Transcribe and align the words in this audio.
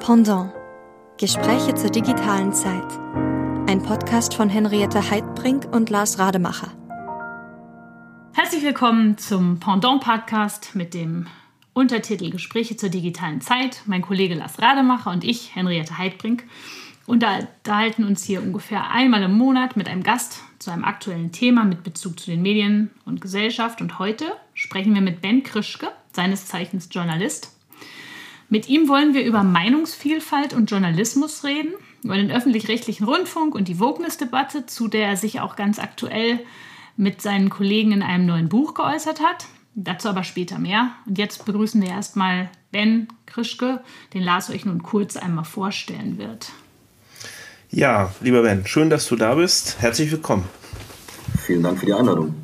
Pendant. 0.00 0.50
Gespräche 1.18 1.74
zur 1.74 1.90
digitalen 1.90 2.54
Zeit. 2.54 2.90
Ein 3.68 3.82
Podcast 3.82 4.32
von 4.32 4.48
Henriette 4.48 5.10
Heidbrink 5.10 5.68
und 5.70 5.90
Lars 5.90 6.18
Rademacher. 6.18 6.68
Herzlich 8.32 8.62
willkommen 8.62 9.18
zum 9.18 9.60
Pendant 9.60 10.02
Podcast 10.02 10.74
mit 10.74 10.94
dem 10.94 11.26
Untertitel 11.74 12.30
Gespräche 12.30 12.78
zur 12.78 12.88
digitalen 12.88 13.42
Zeit. 13.42 13.82
Mein 13.84 14.00
Kollege 14.00 14.34
Lars 14.34 14.60
Rademacher 14.60 15.10
und 15.10 15.22
ich, 15.22 15.54
Henriette 15.54 15.98
Heidbrink, 15.98 16.44
unterhalten 17.06 18.04
uns 18.04 18.24
hier 18.24 18.42
ungefähr 18.42 18.90
einmal 18.90 19.22
im 19.22 19.36
Monat 19.36 19.76
mit 19.76 19.86
einem 19.86 20.02
Gast 20.02 20.40
zu 20.58 20.70
einem 20.70 20.84
aktuellen 20.84 21.30
Thema 21.30 21.64
mit 21.64 21.84
Bezug 21.84 22.18
zu 22.18 22.30
den 22.30 22.40
Medien 22.40 22.90
und 23.04 23.20
Gesellschaft. 23.20 23.82
Und 23.82 23.98
heute 23.98 24.32
sprechen 24.54 24.94
wir 24.94 25.02
mit 25.02 25.20
Ben 25.20 25.42
Krischke, 25.42 25.88
seines 26.12 26.46
Zeichens 26.46 26.88
Journalist 26.90 27.59
mit 28.50 28.68
ihm 28.68 28.88
wollen 28.88 29.14
wir 29.14 29.24
über 29.24 29.44
Meinungsvielfalt 29.44 30.52
und 30.52 30.70
Journalismus 30.70 31.44
reden, 31.44 31.72
über 32.02 32.16
den 32.16 32.30
öffentlich-rechtlichen 32.30 33.04
Rundfunk 33.04 33.54
und 33.54 33.68
die 33.68 33.78
Wognis-Debatte, 33.78 34.66
zu 34.66 34.88
der 34.88 35.06
er 35.06 35.16
sich 35.16 35.40
auch 35.40 35.54
ganz 35.56 35.78
aktuell 35.78 36.40
mit 36.96 37.22
seinen 37.22 37.48
Kollegen 37.48 37.92
in 37.92 38.02
einem 38.02 38.26
neuen 38.26 38.48
Buch 38.48 38.74
geäußert 38.74 39.20
hat. 39.20 39.46
Dazu 39.76 40.08
aber 40.08 40.24
später 40.24 40.58
mehr. 40.58 40.90
Und 41.06 41.16
jetzt 41.16 41.44
begrüßen 41.44 41.80
wir 41.80 41.90
erstmal 41.90 42.50
Ben 42.72 43.08
Krischke, 43.26 43.82
den 44.14 44.22
Lars 44.22 44.50
euch 44.50 44.64
nun 44.64 44.82
kurz 44.82 45.16
einmal 45.16 45.44
vorstellen 45.44 46.18
wird. 46.18 46.50
Ja, 47.70 48.12
lieber 48.20 48.42
Ben, 48.42 48.66
schön, 48.66 48.90
dass 48.90 49.06
du 49.06 49.14
da 49.14 49.36
bist. 49.36 49.80
Herzlich 49.80 50.10
willkommen. 50.10 50.44
Vielen 51.38 51.62
Dank 51.62 51.78
für 51.78 51.86
die 51.86 51.94
Einladung. 51.94 52.34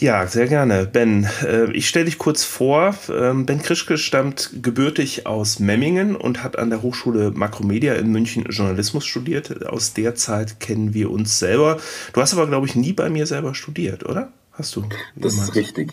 Ja, 0.00 0.26
sehr 0.26 0.48
gerne. 0.48 0.86
Ben, 0.86 1.28
äh, 1.46 1.70
ich 1.72 1.86
stelle 1.86 2.06
dich 2.06 2.16
kurz 2.16 2.42
vor. 2.42 2.94
Ähm, 3.10 3.44
ben 3.44 3.60
Krischke 3.60 3.98
stammt 3.98 4.50
gebürtig 4.62 5.26
aus 5.26 5.58
Memmingen 5.58 6.16
und 6.16 6.42
hat 6.42 6.58
an 6.58 6.70
der 6.70 6.80
Hochschule 6.80 7.32
Makromedia 7.32 7.94
in 7.94 8.10
München 8.10 8.46
Journalismus 8.48 9.04
studiert. 9.04 9.66
Aus 9.66 9.92
der 9.92 10.14
Zeit 10.14 10.58
kennen 10.58 10.94
wir 10.94 11.10
uns 11.10 11.38
selber. 11.38 11.78
Du 12.14 12.22
hast 12.22 12.32
aber, 12.32 12.46
glaube 12.46 12.66
ich, 12.66 12.74
nie 12.74 12.94
bei 12.94 13.10
mir 13.10 13.26
selber 13.26 13.54
studiert, 13.54 14.06
oder? 14.06 14.32
Hast 14.52 14.74
du? 14.74 14.88
Das 15.16 15.34
ist 15.34 15.54
richtig, 15.54 15.92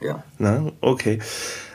ja. 0.00 0.22
Na, 0.38 0.70
okay. 0.80 1.18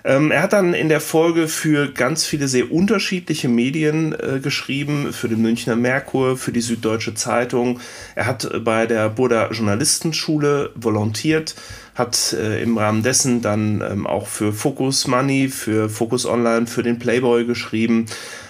Ähm, 0.05 0.31
er 0.31 0.43
hat 0.43 0.53
dann 0.53 0.73
in 0.73 0.89
der 0.89 0.99
Folge 0.99 1.47
für 1.47 1.91
ganz 1.91 2.25
viele 2.25 2.47
sehr 2.47 2.71
unterschiedliche 2.71 3.47
Medien 3.47 4.13
äh, 4.13 4.39
geschrieben, 4.41 5.13
für 5.13 5.29
den 5.29 5.41
Münchner 5.41 5.77
Merkur, 5.77 6.37
für 6.37 6.51
die 6.51 6.61
Süddeutsche 6.61 7.13
Zeitung. 7.13 7.79
Er 8.15 8.25
hat 8.25 8.49
bei 8.65 8.85
der 8.85 9.09
Burda 9.09 9.49
Journalistenschule 9.51 10.71
volontiert, 10.75 11.55
hat 11.95 12.33
äh, 12.33 12.61
im 12.61 12.77
Rahmen 12.77 13.01
dessen 13.01 13.41
dann 13.41 13.81
ähm, 13.81 14.05
auch 14.05 14.27
für 14.27 14.51
Focus 14.51 15.07
Money, 15.07 15.47
für 15.47 15.89
Focus 15.89 16.25
Online, 16.25 16.67
für 16.67 16.83
den 16.83 16.99
Playboy 16.99 17.45
geschrieben 17.45 18.07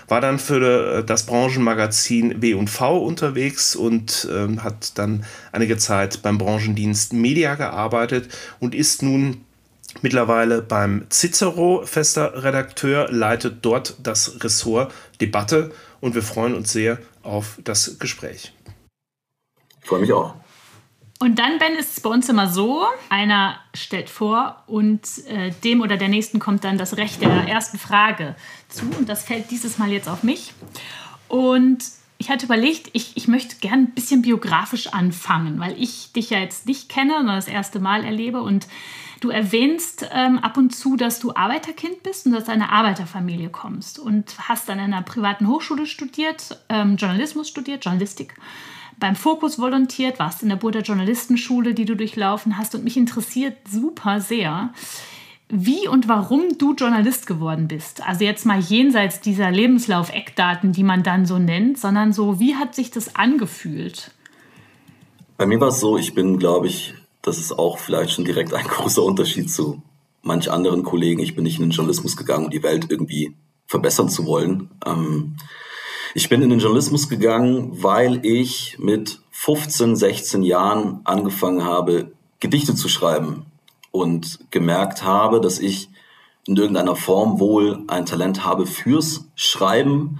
war 0.09 0.22
dann 0.22 0.38
für 0.38 0.98
äh, 1.00 1.04
das 1.04 1.26
Branchenmagazin 1.26 2.40
B&V 2.40 2.98
unterwegs 3.00 3.76
und 3.76 4.28
ähm, 4.31 4.64
hat 4.64 4.98
dann 4.98 5.24
einige 5.52 5.78
Zeit 5.78 6.22
beim 6.22 6.38
Branchendienst 6.38 7.14
Media 7.14 7.56
gearbeitet 7.56 8.30
und 8.59 8.76
ist 8.76 9.02
nun 9.02 9.44
mittlerweile 10.02 10.62
beim 10.62 11.06
Cicero 11.10 11.84
fester 11.86 12.44
Redakteur, 12.44 13.12
leitet 13.12 13.66
dort 13.66 13.96
das 14.02 14.44
Ressort 14.44 14.94
Debatte 15.22 15.72
und 16.02 16.16
wir 16.16 16.24
freuen 16.24 16.56
uns 16.56 16.72
sehr 16.72 17.00
auf 17.22 17.58
das 17.64 18.00
Gespräch. 18.00 18.54
Ich 19.82 19.88
freue 19.88 20.00
mich 20.00 20.14
auch. 20.14 20.36
Und 21.20 21.40
dann, 21.40 21.58
Ben, 21.58 21.76
ist 21.76 21.98
es 21.98 22.00
bei 22.02 22.10
uns 22.10 22.28
immer 22.28 22.50
so, 22.50 22.84
einer 23.10 23.58
stellt 23.74 24.10
vor 24.10 24.62
und 24.68 25.08
äh, 25.30 25.52
dem 25.64 25.80
oder 25.80 25.96
der 25.96 26.10
nächsten 26.10 26.40
kommt 26.40 26.66
dann 26.66 26.78
das 26.78 26.98
Recht 26.98 27.22
der 27.22 27.48
ersten 27.48 27.78
Frage 27.78 28.36
zu. 28.68 28.84
Und 28.98 29.08
das 29.08 29.24
fällt 29.24 29.50
dieses 29.50 29.78
Mal 29.78 29.90
jetzt 29.90 30.10
auf 30.10 30.24
mich. 30.24 30.54
Und 31.30 31.86
ich 32.18 32.30
hatte 32.30 32.46
überlegt, 32.46 32.90
ich, 32.92 33.16
ich 33.16 33.30
möchte 33.30 33.56
gerne 33.58 33.84
ein 33.84 33.94
bisschen 33.94 34.22
biografisch 34.22 34.88
anfangen, 34.88 35.60
weil 35.62 35.82
ich 35.82 36.12
dich 36.12 36.30
ja 36.30 36.40
jetzt 36.40 36.68
nicht 36.68 36.90
kenne, 36.90 37.14
sondern 37.18 37.38
das 37.38 37.48
erste 37.48 37.80
Mal 37.80 38.03
erlebe. 38.03 38.42
Und 38.42 38.68
Du 39.23 39.29
erwähnst 39.29 40.06
ähm, 40.11 40.38
ab 40.39 40.57
und 40.57 40.75
zu, 40.75 40.97
dass 40.97 41.22
du 41.22 41.34
Arbeiterkind 41.34 42.03
bist 42.03 42.25
und 42.25 42.35
aus 42.35 42.50
einer 42.50 42.73
Arbeiterfamilie 42.73 43.47
kommst 43.47 43.97
und 43.97 44.35
hast 44.50 44.69
an 44.69 44.81
einer 44.81 45.01
privaten 45.01 45.47
Hochschule 45.47 45.85
studiert, 45.85 46.59
ähm, 46.67 46.97
Journalismus 46.97 47.47
studiert, 47.47 47.85
Journalistik, 47.85 48.35
beim 49.00 49.16
Fokus 49.16 49.59
volontiert, 49.59 50.19
warst 50.19 50.44
in 50.44 50.50
der 50.50 50.57
Burda 50.57 50.81
Journalistenschule, 50.81 51.73
die 51.73 51.85
du 51.85 51.95
durchlaufen 51.95 52.57
hast 52.57 52.75
und 52.75 52.84
mich 52.84 52.97
interessiert 52.97 53.56
super 53.66 54.19
sehr, 54.19 54.73
wie 55.47 55.88
und 55.88 56.09
warum 56.09 56.57
du 56.57 56.73
Journalist 56.73 57.25
geworden 57.25 57.69
bist. 57.69 58.05
Also 58.05 58.25
jetzt 58.25 58.45
mal 58.45 58.59
jenseits 58.59 59.22
dieser 59.22 59.51
Lebenslauf-Eckdaten, 59.51 60.73
die 60.73 60.84
man 60.84 61.01
dann 61.01 61.25
so 61.25 61.40
nennt, 61.40 61.79
sondern 61.79 62.11
so, 62.11 62.41
wie 62.41 62.55
hat 62.55 62.75
sich 62.75 62.91
das 62.91 63.16
angefühlt? 63.16 64.11
Bei 65.38 65.45
mir 65.45 65.61
war 65.61 65.69
es 65.69 65.79
so, 65.79 65.97
ich 65.97 66.13
bin, 66.13 66.40
glaube 66.40 66.67
ich, 66.67 66.94
das 67.23 67.39
ist 67.39 67.57
auch 67.57 67.79
vielleicht 67.79 68.11
schon 68.11 68.25
direkt 68.25 68.53
ein 68.53 68.67
großer 68.67 69.01
Unterschied 69.01 69.51
zu 69.51 69.81
manch 70.22 70.51
anderen 70.51 70.84
Kollegen. 70.84 71.22
Ich 71.22 71.35
bin 71.35 71.44
nicht 71.44 71.57
in 71.57 71.63
den 71.63 71.72
Journalismus 71.72 72.16
gegangen, 72.16 72.45
um 72.45 72.51
die 72.51 72.63
Welt 72.63 72.88
irgendwie 72.89 73.35
verbessern 73.66 74.09
zu 74.09 74.28
wollen. 74.28 74.69
Ähm, 74.85 75.38
ich 76.13 76.29
bin 76.29 76.44
in 76.44 76.51
den 76.51 76.59
Journalismus 76.59 77.09
gegangen, 77.09 77.81
weil 77.81 78.23
ich 78.23 78.78
mit 78.78 79.19
15, 79.31 79.95
16 79.95 80.44
Jahren 80.44 81.01
angefangen 81.06 81.63
habe, 81.63 82.11
Gedichte 82.39 82.75
zu 82.75 82.88
schreiben 82.88 83.47
und 83.91 84.40
gemerkt 84.51 85.03
habe, 85.03 85.41
dass 85.41 85.59
ich 85.59 85.90
in 86.45 86.55
irgendeiner 86.55 86.95
Form 86.95 87.40
wohl 87.40 87.84
ein 87.88 88.05
Talent 88.05 88.45
habe 88.45 88.67
fürs 88.67 89.25
Schreiben 89.35 90.19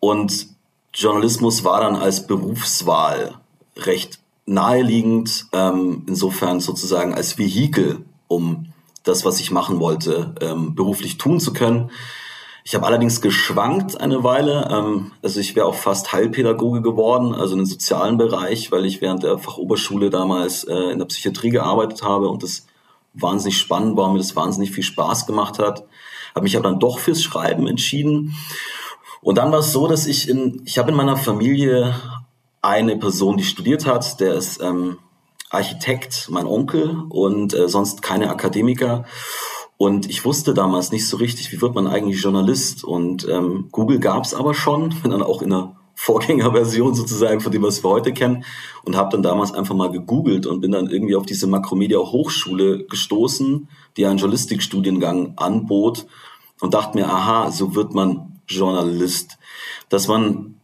und 0.00 0.48
Journalismus 0.92 1.64
war 1.64 1.80
dann 1.80 1.96
als 1.96 2.26
Berufswahl 2.26 3.36
recht 3.76 4.18
naheliegend, 4.46 5.46
ähm, 5.52 6.04
insofern 6.06 6.60
sozusagen 6.60 7.14
als 7.14 7.36
Vehikel, 7.36 8.04
um 8.28 8.72
das, 9.02 9.24
was 9.24 9.40
ich 9.40 9.50
machen 9.50 9.80
wollte, 9.80 10.34
ähm, 10.40 10.74
beruflich 10.74 11.18
tun 11.18 11.40
zu 11.40 11.52
können. 11.52 11.90
Ich 12.64 12.74
habe 12.74 12.86
allerdings 12.86 13.20
geschwankt 13.20 14.00
eine 14.00 14.24
Weile. 14.24 14.68
Ähm, 14.72 15.12
also 15.22 15.38
ich 15.38 15.54
wäre 15.54 15.66
auch 15.66 15.74
fast 15.74 16.12
Heilpädagoge 16.12 16.82
geworden, 16.82 17.34
also 17.34 17.52
in 17.52 17.60
den 17.60 17.66
sozialen 17.66 18.18
Bereich, 18.18 18.72
weil 18.72 18.84
ich 18.84 19.00
während 19.00 19.22
der 19.22 19.38
Fachoberschule 19.38 20.10
damals 20.10 20.64
äh, 20.64 20.74
in 20.74 20.98
der 20.98 21.06
Psychiatrie 21.06 21.50
gearbeitet 21.50 22.02
habe 22.02 22.28
und 22.28 22.42
das 22.42 22.66
wahnsinnig 23.14 23.58
spannend 23.58 23.96
war, 23.96 24.10
mir 24.12 24.18
das 24.18 24.36
wahnsinnig 24.36 24.72
viel 24.72 24.82
Spaß 24.82 25.26
gemacht 25.26 25.58
hat. 25.58 25.84
Habe 26.34 26.42
mich 26.42 26.56
aber 26.56 26.68
dann 26.68 26.80
doch 26.80 26.98
fürs 26.98 27.22
Schreiben 27.22 27.66
entschieden. 27.66 28.34
Und 29.22 29.38
dann 29.38 29.50
war 29.52 29.60
es 29.60 29.72
so, 29.72 29.86
dass 29.86 30.06
ich 30.06 30.28
in, 30.28 30.62
ich 30.66 30.78
habe 30.78 30.90
in 30.90 30.96
meiner 30.96 31.16
Familie 31.16 31.94
eine 32.66 32.96
Person, 32.96 33.36
die 33.36 33.44
studiert 33.44 33.86
hat, 33.86 34.18
der 34.18 34.34
ist 34.34 34.60
ähm, 34.60 34.98
Architekt, 35.50 36.26
mein 36.30 36.46
Onkel 36.46 37.04
und 37.08 37.54
äh, 37.54 37.68
sonst 37.68 38.02
keine 38.02 38.28
Akademiker. 38.28 39.04
Und 39.78 40.10
ich 40.10 40.24
wusste 40.24 40.52
damals 40.52 40.90
nicht 40.90 41.06
so 41.06 41.16
richtig, 41.16 41.52
wie 41.52 41.62
wird 41.62 41.76
man 41.76 41.86
eigentlich 41.86 42.20
Journalist. 42.20 42.82
Und 42.82 43.28
ähm, 43.28 43.68
Google 43.70 44.00
gab 44.00 44.24
es 44.24 44.34
aber 44.34 44.52
schon, 44.52 44.88
bin 45.02 45.12
dann 45.12 45.22
auch 45.22 45.42
in 45.42 45.50
der 45.50 45.76
Vorgängerversion 45.94 46.94
sozusagen 46.94 47.40
von 47.40 47.52
dem, 47.52 47.62
was 47.62 47.84
wir 47.84 47.90
heute 47.90 48.12
kennen. 48.12 48.44
Und 48.84 48.96
habe 48.96 49.10
dann 49.12 49.22
damals 49.22 49.52
einfach 49.54 49.76
mal 49.76 49.92
gegoogelt 49.92 50.46
und 50.46 50.60
bin 50.60 50.72
dann 50.72 50.90
irgendwie 50.90 51.14
auf 51.14 51.24
diese 51.24 51.46
Makromedia 51.46 51.98
Hochschule 51.98 52.84
gestoßen, 52.84 53.68
die 53.96 54.06
einen 54.06 54.18
Journalistikstudiengang 54.18 55.34
anbot 55.36 56.06
und 56.60 56.74
dachte 56.74 56.98
mir, 56.98 57.08
aha, 57.08 57.52
so 57.52 57.76
wird 57.76 57.94
man 57.94 58.40
Journalist. 58.48 59.38
Dass 59.88 60.08
man 60.08 60.55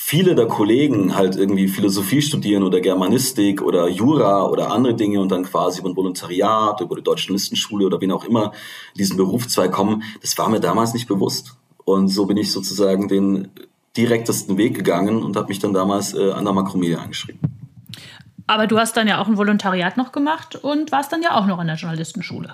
viele 0.00 0.36
der 0.36 0.46
Kollegen 0.46 1.16
halt 1.16 1.34
irgendwie 1.34 1.66
Philosophie 1.66 2.22
studieren 2.22 2.62
oder 2.62 2.80
Germanistik 2.80 3.60
oder 3.60 3.88
Jura 3.88 4.46
oder 4.46 4.70
andere 4.70 4.94
Dinge 4.94 5.20
und 5.20 5.30
dann 5.32 5.42
quasi 5.42 5.80
über 5.80 5.90
ein 5.90 5.96
Volontariat, 5.96 6.80
über 6.80 6.94
die 6.94 7.02
Deutsche 7.02 7.26
Journalistenschule 7.26 7.84
oder 7.84 8.00
wen 8.00 8.12
auch 8.12 8.24
immer 8.24 8.52
in 8.94 8.98
diesen 8.98 9.16
Berufszweig 9.16 9.72
kommen, 9.72 10.04
das 10.20 10.38
war 10.38 10.48
mir 10.48 10.60
damals 10.60 10.94
nicht 10.94 11.08
bewusst. 11.08 11.56
Und 11.84 12.08
so 12.08 12.26
bin 12.26 12.36
ich 12.36 12.52
sozusagen 12.52 13.08
den 13.08 13.48
direktesten 13.96 14.56
Weg 14.56 14.76
gegangen 14.76 15.20
und 15.24 15.36
habe 15.36 15.48
mich 15.48 15.58
dann 15.58 15.74
damals 15.74 16.14
äh, 16.14 16.30
an 16.30 16.44
der 16.44 16.54
Makromedia 16.54 16.98
angeschrieben. 16.98 17.40
Aber 18.46 18.68
du 18.68 18.78
hast 18.78 18.96
dann 18.96 19.08
ja 19.08 19.20
auch 19.20 19.26
ein 19.26 19.36
Volontariat 19.36 19.96
noch 19.96 20.12
gemacht 20.12 20.54
und 20.54 20.92
warst 20.92 21.12
dann 21.12 21.22
ja 21.22 21.34
auch 21.34 21.46
noch 21.46 21.58
an 21.58 21.66
der 21.66 21.76
Journalistenschule. 21.76 22.52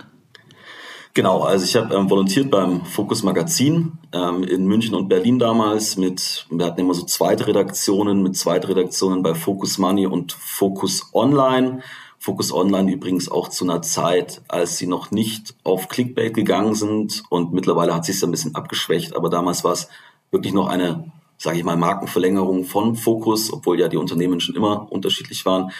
Genau, 1.16 1.42
also 1.42 1.64
ich 1.64 1.76
habe 1.76 1.94
ähm, 1.94 2.10
volontiert 2.10 2.50
beim 2.50 2.84
Focus 2.84 3.22
Magazin 3.22 3.92
ähm, 4.12 4.42
in 4.42 4.66
München 4.66 4.96
und 4.96 5.08
Berlin 5.08 5.38
damals 5.38 5.96
mit, 5.96 6.44
wir 6.50 6.66
hatten 6.66 6.80
immer 6.80 6.92
so 6.92 7.04
Zweitredaktionen, 7.04 8.20
mit 8.20 8.36
Zweitredaktionen 8.36 9.22
bei 9.22 9.36
Focus 9.36 9.78
Money 9.78 10.08
und 10.08 10.32
Focus 10.32 11.10
Online. 11.12 11.82
Focus 12.18 12.52
Online 12.52 12.90
übrigens 12.90 13.30
auch 13.30 13.48
zu 13.48 13.62
einer 13.62 13.80
Zeit, 13.80 14.42
als 14.48 14.76
sie 14.76 14.88
noch 14.88 15.12
nicht 15.12 15.54
auf 15.62 15.88
Clickbait 15.88 16.34
gegangen 16.34 16.74
sind 16.74 17.22
und 17.28 17.52
mittlerweile 17.52 17.94
hat 17.94 18.04
sich 18.04 18.20
ein 18.24 18.32
bisschen 18.32 18.56
abgeschwächt, 18.56 19.14
aber 19.14 19.30
damals 19.30 19.62
war 19.62 19.72
es 19.72 19.88
wirklich 20.32 20.52
noch 20.52 20.66
eine 20.66 21.12
sage 21.36 21.58
ich 21.58 21.64
mal, 21.64 21.76
Markenverlängerung 21.76 22.64
von 22.64 22.96
Focus, 22.96 23.52
obwohl 23.52 23.78
ja 23.78 23.88
die 23.88 23.96
Unternehmen 23.96 24.40
schon 24.40 24.54
immer 24.54 24.90
unterschiedlich 24.90 25.44
waren. 25.44 25.72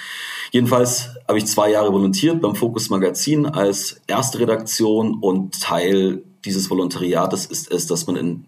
Jedenfalls 0.55 1.09
habe 1.27 1.39
ich 1.39 1.47
zwei 1.47 1.73
Jahre 1.73 1.93
volontiert 1.93 2.41
beim 2.41 2.55
Focus 2.55 2.89
Magazin 2.89 3.45
als 3.45 4.01
erste 4.07 4.39
Redaktion 4.39 5.19
und 5.21 5.61
Teil 5.61 6.23
dieses 6.45 6.71
Volontariates 6.71 7.47
ist 7.47 7.73
es, 7.73 7.89
dass 7.89 8.07
man 8.07 8.15
in 8.15 8.45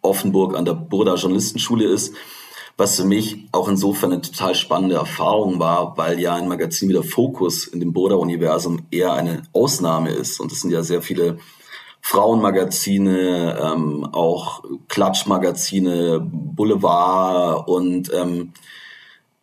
Offenburg 0.00 0.56
an 0.56 0.64
der 0.64 0.74
Burda 0.74 1.16
Journalistenschule 1.16 1.84
ist, 1.84 2.14
was 2.76 2.94
für 2.94 3.04
mich 3.04 3.48
auch 3.50 3.66
insofern 3.66 4.12
eine 4.12 4.20
total 4.20 4.54
spannende 4.54 4.94
Erfahrung 4.94 5.58
war, 5.58 5.98
weil 5.98 6.20
ja 6.20 6.36
ein 6.36 6.46
Magazin 6.46 6.90
wie 6.90 6.92
der 6.92 7.02
Fokus 7.02 7.66
in 7.66 7.80
dem 7.80 7.92
Burda-Universum 7.92 8.86
eher 8.92 9.14
eine 9.14 9.42
Ausnahme 9.52 10.10
ist. 10.10 10.38
Und 10.38 10.52
es 10.52 10.60
sind 10.60 10.70
ja 10.70 10.84
sehr 10.84 11.02
viele 11.02 11.38
Frauenmagazine, 12.02 13.58
ähm, 13.60 14.04
auch 14.12 14.62
Klatschmagazine, 14.86 16.20
Boulevard 16.22 17.66
und 17.66 18.12
ähm, 18.14 18.52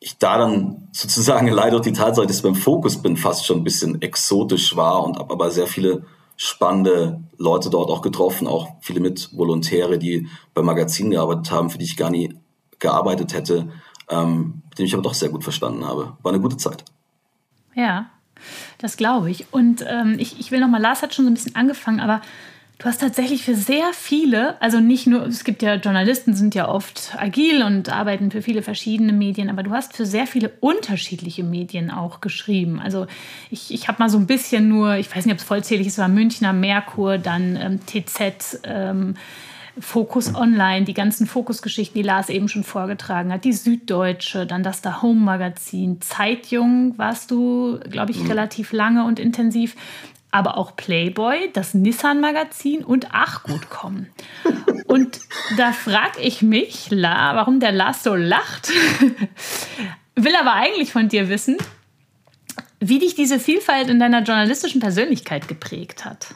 ich 0.06 0.20
da 0.20 0.38
dann 0.38 0.88
sozusagen 0.92 1.48
leider 1.52 1.80
die 1.80 1.92
Tatsache, 1.92 2.28
dass 2.28 2.38
ich 2.38 2.44
beim 2.44 2.56
Fokus 2.56 3.02
bin, 3.02 3.18
fast 3.18 3.46
schon 3.46 3.58
ein 3.58 3.64
bisschen 3.64 4.02
exotisch 4.04 4.76
war 4.76 5.04
und 5.04 5.18
habe 5.18 5.34
aber 5.34 5.50
sehr 5.50 5.66
viele 5.66 6.06
spannende 6.38 7.24
Leute 7.38 7.72
dort 7.72 7.90
auch 7.90 8.02
getroffen, 8.02 8.46
auch 8.46 8.76
viele 8.82 9.00
mit 9.00 9.36
Volontäre, 9.36 9.98
die 9.98 10.28
beim 10.54 10.66
Magazin 10.66 11.10
gearbeitet 11.10 11.52
haben, 11.52 11.72
für 11.72 11.80
die 11.80 11.86
ich 11.86 11.98
gar 11.98 12.12
nie 12.12 12.38
gearbeitet 12.78 13.34
hätte, 13.34 13.70
ähm, 14.10 14.62
mit 14.70 14.78
denen 14.78 14.88
ich 14.88 14.94
aber 14.94 15.02
doch 15.02 15.14
sehr 15.16 15.30
gut 15.30 15.44
verstanden 15.44 15.86
habe. 15.86 16.18
War 16.22 16.32
eine 16.32 16.42
gute 16.42 16.58
Zeit. 16.58 16.86
Ja, 17.74 18.12
das 18.78 18.98
glaube 18.98 19.32
ich. 19.32 19.52
Und 19.52 19.84
ähm, 19.88 20.18
ich, 20.20 20.40
ich 20.40 20.52
will 20.52 20.60
nochmal, 20.60 20.82
Lars 20.82 21.02
hat 21.02 21.16
schon 21.16 21.26
so 21.26 21.32
ein 21.32 21.34
bisschen 21.34 21.56
angefangen, 21.56 22.00
aber 22.00 22.22
Du 22.78 22.88
hast 22.88 23.00
tatsächlich 23.00 23.44
für 23.44 23.56
sehr 23.56 23.94
viele, 23.94 24.62
also 24.62 24.82
nicht 24.82 25.08
nur, 25.08 25.26
es 25.26 25.46
gibt 25.46 25.62
ja 25.62 25.76
Journalisten, 25.76 26.34
sind 26.34 26.56
ja 26.56 26.68
oft 26.68 27.16
agil 27.18 27.64
und 27.64 27.90
arbeiten 27.90 28.32
für 28.32 28.42
viele 28.42 28.62
verschiedene 28.62 29.14
Medien, 29.14 29.50
aber 29.50 29.64
du 29.64 29.72
hast 29.72 29.96
für 29.96 30.06
sehr 30.06 30.28
viele 30.28 30.52
unterschiedliche 30.60 31.44
Medien 31.44 31.90
auch 31.90 32.20
geschrieben. 32.20 32.82
Also 32.82 33.08
ich, 33.50 33.74
ich 33.74 33.88
habe 33.88 34.00
mal 34.00 34.10
so 34.10 34.18
ein 34.18 34.28
bisschen 34.28 34.68
nur, 34.68 34.96
ich 34.96 35.14
weiß 35.16 35.26
nicht, 35.26 35.34
ob 35.34 35.40
es 35.40 35.46
vollzählig 35.46 35.88
ist, 35.88 35.98
war 35.98 36.10
Münchner 36.10 36.52
Merkur, 36.52 37.18
dann 37.18 37.56
ähm, 37.56 37.80
TZ, 37.86 38.60
ähm, 38.66 39.16
Fokus 39.80 40.34
Online, 40.36 40.86
die 40.86 40.94
ganzen 40.94 41.28
Fokusgeschichten, 41.28 42.02
die 42.02 42.08
Lars 42.08 42.30
eben 42.30 42.48
schon 42.48 42.64
vorgetragen 42.64 43.32
hat, 43.32 43.44
die 43.44 43.54
Süddeutsche, 43.54 44.46
dann 44.46 44.64
das 44.64 44.82
Da 44.82 45.02
Home 45.02 45.20
Magazin, 45.20 46.00
Zeitjung 46.02 46.98
warst 46.98 47.32
du, 47.32 47.80
glaube 47.90 48.12
ich, 48.12 48.24
mhm. 48.24 48.28
relativ 48.28 48.72
lange 48.72 49.06
und 49.06 49.20
intensiv 49.20 49.76
aber 50.36 50.58
auch 50.58 50.76
Playboy, 50.76 51.50
das 51.54 51.74
Nissan-Magazin 51.74 52.84
und 52.84 53.08
Ach 53.14 53.44
gut 53.44 53.70
kommen. 53.70 54.08
Und 54.86 55.22
da 55.56 55.72
frage 55.72 56.20
ich 56.20 56.42
mich, 56.42 56.88
La, 56.90 57.36
warum 57.36 57.62
der 57.62 57.72
Lars 57.72 58.04
so 58.04 58.16
lacht, 58.16 58.70
will 60.16 60.36
aber 60.36 60.54
eigentlich 60.54 60.92
von 60.92 61.08
dir 61.08 61.30
wissen, 61.30 61.56
wie 62.82 63.00
dich 63.00 63.16
diese 63.16 63.40
Vielfalt 63.40 63.90
in 63.90 63.98
deiner 63.98 64.24
journalistischen 64.24 64.82
Persönlichkeit 64.82 65.48
geprägt 65.48 66.04
hat. 66.04 66.36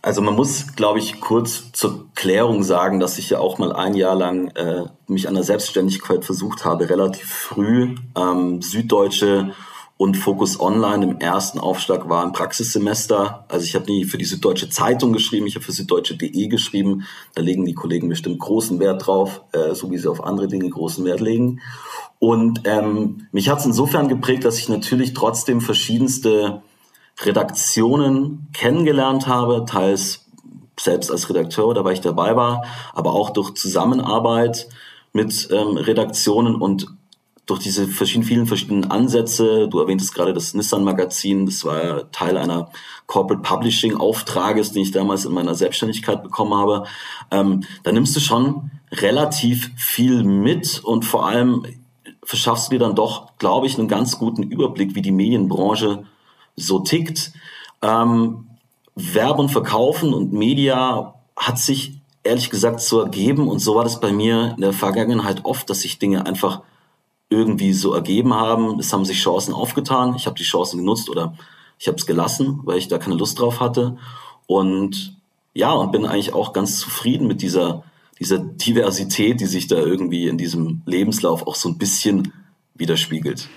Also 0.00 0.22
man 0.22 0.36
muss, 0.36 0.76
glaube 0.76 1.00
ich, 1.00 1.20
kurz 1.20 1.72
zur 1.72 2.06
Klärung 2.14 2.62
sagen, 2.62 3.00
dass 3.00 3.18
ich 3.18 3.30
ja 3.30 3.40
auch 3.40 3.58
mal 3.58 3.72
ein 3.72 3.94
Jahr 3.94 4.14
lang 4.14 4.48
äh, 4.54 4.84
mich 5.08 5.26
an 5.26 5.34
der 5.34 5.42
Selbstständigkeit 5.42 6.24
versucht 6.24 6.64
habe, 6.64 6.88
relativ 6.88 7.28
früh. 7.28 7.96
Ähm, 8.16 8.62
Süddeutsche 8.62 9.54
und 9.98 10.16
Focus 10.16 10.60
Online 10.60 11.04
im 11.04 11.18
ersten 11.18 11.58
Aufschlag 11.58 12.08
war 12.08 12.24
ein 12.24 12.32
Praxissemester. 12.32 13.44
Also 13.48 13.64
ich 13.64 13.74
habe 13.74 13.86
nie 13.86 14.04
für 14.04 14.16
die 14.16 14.24
Süddeutsche 14.24 14.70
Zeitung 14.70 15.12
geschrieben, 15.12 15.46
ich 15.46 15.56
habe 15.56 15.64
für 15.64 15.72
süddeutsche.de 15.72 16.46
geschrieben. 16.46 17.04
Da 17.34 17.42
legen 17.42 17.66
die 17.66 17.74
Kollegen 17.74 18.08
bestimmt 18.08 18.38
großen 18.38 18.78
Wert 18.78 19.06
drauf, 19.06 19.42
äh, 19.52 19.74
so 19.74 19.90
wie 19.90 19.98
sie 19.98 20.08
auf 20.08 20.22
andere 20.22 20.46
Dinge 20.46 20.70
großen 20.70 21.04
Wert 21.04 21.20
legen. 21.20 21.60
Und 22.20 22.62
ähm, 22.64 23.26
mich 23.32 23.48
hat 23.48 23.58
es 23.58 23.66
insofern 23.66 24.08
geprägt, 24.08 24.44
dass 24.44 24.58
ich 24.58 24.68
natürlich 24.68 25.14
trotzdem 25.14 25.60
verschiedenste 25.60 26.62
Redaktionen 27.20 28.46
kennengelernt 28.52 29.26
habe, 29.26 29.64
teils 29.66 30.26
selbst 30.78 31.10
als 31.10 31.28
Redakteur, 31.28 31.74
da 31.74 31.84
war 31.84 31.90
ich 31.90 32.00
dabei 32.00 32.36
war, 32.36 32.64
aber 32.94 33.14
auch 33.14 33.30
durch 33.30 33.54
Zusammenarbeit 33.54 34.68
mit 35.12 35.48
ähm, 35.50 35.76
Redaktionen 35.76 36.54
und 36.54 36.86
durch 37.48 37.60
diese 37.60 37.88
verschiedenen, 37.88 38.28
vielen 38.28 38.46
verschiedenen 38.46 38.90
Ansätze, 38.90 39.68
du 39.68 39.80
erwähntest 39.80 40.14
gerade 40.14 40.34
das 40.34 40.52
Nissan-Magazin, 40.52 41.46
das 41.46 41.64
war 41.64 42.12
Teil 42.12 42.36
einer 42.36 42.70
Corporate 43.06 43.42
Publishing-Auftrages, 43.42 44.72
den 44.72 44.82
ich 44.82 44.90
damals 44.90 45.24
in 45.24 45.32
meiner 45.32 45.54
Selbstständigkeit 45.54 46.22
bekommen 46.22 46.54
habe, 46.54 46.84
ähm, 47.30 47.64
da 47.84 47.90
nimmst 47.90 48.14
du 48.14 48.20
schon 48.20 48.70
relativ 48.92 49.70
viel 49.76 50.24
mit 50.24 50.84
und 50.84 51.06
vor 51.06 51.26
allem 51.26 51.64
verschaffst 52.22 52.68
du 52.68 52.72
dir 52.72 52.80
dann 52.80 52.94
doch, 52.94 53.38
glaube 53.38 53.66
ich, 53.66 53.78
einen 53.78 53.88
ganz 53.88 54.18
guten 54.18 54.42
Überblick, 54.42 54.94
wie 54.94 55.02
die 55.02 55.10
Medienbranche 55.10 56.04
so 56.54 56.80
tickt. 56.80 57.32
Ähm, 57.80 58.46
Werben, 58.94 59.48
Verkaufen 59.48 60.12
und 60.12 60.34
Media 60.34 61.14
hat 61.34 61.58
sich 61.58 61.98
ehrlich 62.24 62.50
gesagt 62.50 62.80
so 62.80 63.00
ergeben 63.00 63.48
und 63.48 63.60
so 63.60 63.74
war 63.74 63.84
das 63.84 64.00
bei 64.00 64.12
mir 64.12 64.52
in 64.56 64.60
der 64.60 64.74
Vergangenheit 64.74 65.46
oft, 65.46 65.70
dass 65.70 65.80
sich 65.80 65.98
Dinge 65.98 66.26
einfach 66.26 66.60
irgendwie 67.30 67.72
so 67.72 67.94
ergeben 67.94 68.34
haben. 68.34 68.78
Es 68.78 68.92
haben 68.92 69.04
sich 69.04 69.20
Chancen 69.20 69.52
aufgetan. 69.52 70.14
Ich 70.16 70.26
habe 70.26 70.36
die 70.36 70.44
Chancen 70.44 70.78
genutzt 70.78 71.10
oder 71.10 71.34
ich 71.78 71.86
habe 71.86 71.96
es 71.96 72.06
gelassen, 72.06 72.60
weil 72.64 72.78
ich 72.78 72.88
da 72.88 72.98
keine 72.98 73.16
Lust 73.16 73.38
drauf 73.38 73.60
hatte. 73.60 73.98
Und 74.46 75.16
ja, 75.54 75.72
und 75.72 75.92
bin 75.92 76.06
eigentlich 76.06 76.32
auch 76.32 76.52
ganz 76.52 76.78
zufrieden 76.78 77.26
mit 77.26 77.42
dieser, 77.42 77.84
dieser 78.18 78.38
Diversität, 78.38 79.40
die 79.40 79.46
sich 79.46 79.66
da 79.66 79.76
irgendwie 79.76 80.28
in 80.28 80.38
diesem 80.38 80.82
Lebenslauf 80.86 81.46
auch 81.46 81.54
so 81.54 81.68
ein 81.68 81.78
bisschen 81.78 82.32
widerspiegelt. 82.74 83.48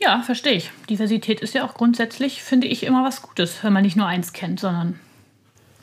Ja, 0.00 0.22
verstehe 0.22 0.54
ich. 0.54 0.70
Diversität 0.88 1.40
ist 1.40 1.54
ja 1.54 1.66
auch 1.66 1.74
grundsätzlich, 1.74 2.42
finde 2.42 2.68
ich, 2.68 2.84
immer 2.84 3.04
was 3.04 3.22
Gutes, 3.22 3.62
wenn 3.64 3.72
man 3.72 3.82
nicht 3.82 3.96
nur 3.96 4.06
eins 4.06 4.32
kennt, 4.32 4.60
sondern 4.60 5.00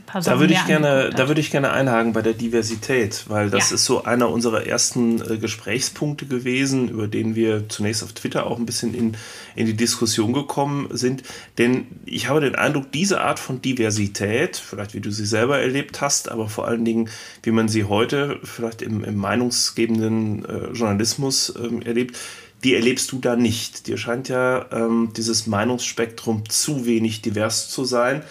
paar 0.06 0.22
Sachen 0.22 0.36
da 0.36 0.40
würde 0.40 0.54
ich 0.54 0.66
gerne, 0.66 1.12
Da 1.16 1.28
würde 1.28 1.42
ich 1.42 1.52
gerne 1.52 1.72
einhaken 1.72 2.14
bei 2.14 2.22
der 2.22 2.34
Diversität, 2.34 3.26
weil 3.28 3.50
das 3.50 3.70
ja. 3.70 3.76
ist 3.76 3.86
so 3.86 4.04
einer 4.04 4.30
unserer 4.30 4.66
ersten 4.66 5.22
äh, 5.22 5.38
Gesprächspunkte 5.38 6.26
gewesen, 6.26 6.90
über 6.90 7.08
den 7.08 7.36
wir 7.36 7.68
zunächst 7.70 8.04
auf 8.04 8.14
Twitter 8.14 8.48
auch 8.48 8.58
ein 8.58 8.66
bisschen 8.66 8.94
in, 8.94 9.18
in 9.56 9.66
die 9.66 9.76
Diskussion 9.76 10.34
gekommen 10.34 10.88
sind. 10.92 11.24
Denn 11.58 11.88
ich 12.06 12.30
habe 12.30 12.42
den 12.42 12.56
Eindruck, 12.56 12.92
diese 12.92 13.22
Art 13.22 13.40
von 13.40 13.62
Diversität, 13.62 14.58
vielleicht 14.58 14.94
wie 14.94 15.02
du 15.02 15.12
sie 15.12 15.26
selber 15.26 15.60
erlebt 15.60 16.02
hast, 16.02 16.30
aber 16.30 16.50
vor 16.50 16.68
allen 16.68 16.86
Dingen, 16.86 17.10
wie 17.44 17.52
man 17.52 17.68
sie 17.68 17.86
heute 17.86 18.40
vielleicht 18.44 18.82
im, 18.82 19.04
im 19.04 19.16
meinungsgebenden 19.16 20.46
äh, 20.46 20.72
Journalismus 20.72 21.54
ähm, 21.58 21.82
erlebt, 21.82 22.18
die 22.64 22.74
erlebst 22.74 23.12
du 23.12 23.20
da 23.20 23.36
nicht. 23.36 23.88
Dir 23.88 23.98
scheint 23.98 24.28
ja 24.28 24.66
ähm, 24.72 25.12
dieses 25.16 25.46
Meinungsspektrum 25.46 26.50
zu 26.50 26.86
wenig 26.86 27.22
divers 27.22 27.70
zu 27.70 27.86
sein. 27.86 28.24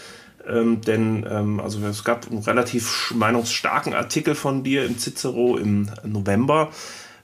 Ähm, 0.46 0.80
denn 0.82 1.26
ähm, 1.28 1.60
also 1.60 1.84
es 1.86 2.04
gab 2.04 2.30
einen 2.30 2.42
relativ 2.42 3.12
meinungsstarken 3.14 3.94
Artikel 3.94 4.34
von 4.34 4.62
dir 4.62 4.84
im 4.84 4.98
Cicero 4.98 5.56
im 5.56 5.90
November 6.04 6.70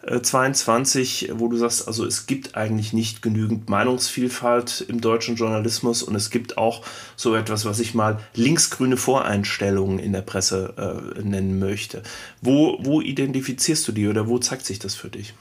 äh, 0.03 0.21
22, 0.21 1.33
wo 1.35 1.49
du 1.49 1.57
sagst, 1.59 1.87
also 1.87 2.07
es 2.07 2.27
gibt 2.27 2.57
eigentlich 2.57 2.93
nicht 2.93 3.21
genügend 3.21 3.69
Meinungsvielfalt 3.69 4.85
im 4.89 5.01
deutschen 5.01 5.37
Journalismus 5.37 6.03
und 6.03 6.15
es 6.15 6.31
gibt 6.31 6.57
auch 6.57 6.83
so 7.17 7.35
etwas, 7.35 7.67
was 7.67 7.81
ich 7.81 7.95
mal 7.95 8.19
linksgrüne 8.35 8.97
Voreinstellungen 8.97 9.99
in 9.99 10.13
der 10.13 10.23
Presse 10.23 11.13
äh, 11.17 11.23
nennen 11.23 11.59
möchte. 11.59 12.03
Wo, 12.41 12.79
wo 12.81 13.03
identifizierst 13.03 13.87
du 13.89 13.93
die 13.93 14.09
oder 14.09 14.29
wo 14.29 14.39
zeigt 14.39 14.65
sich 14.65 14.79
das 14.79 14.95
für 14.95 15.11
dich? 15.11 15.35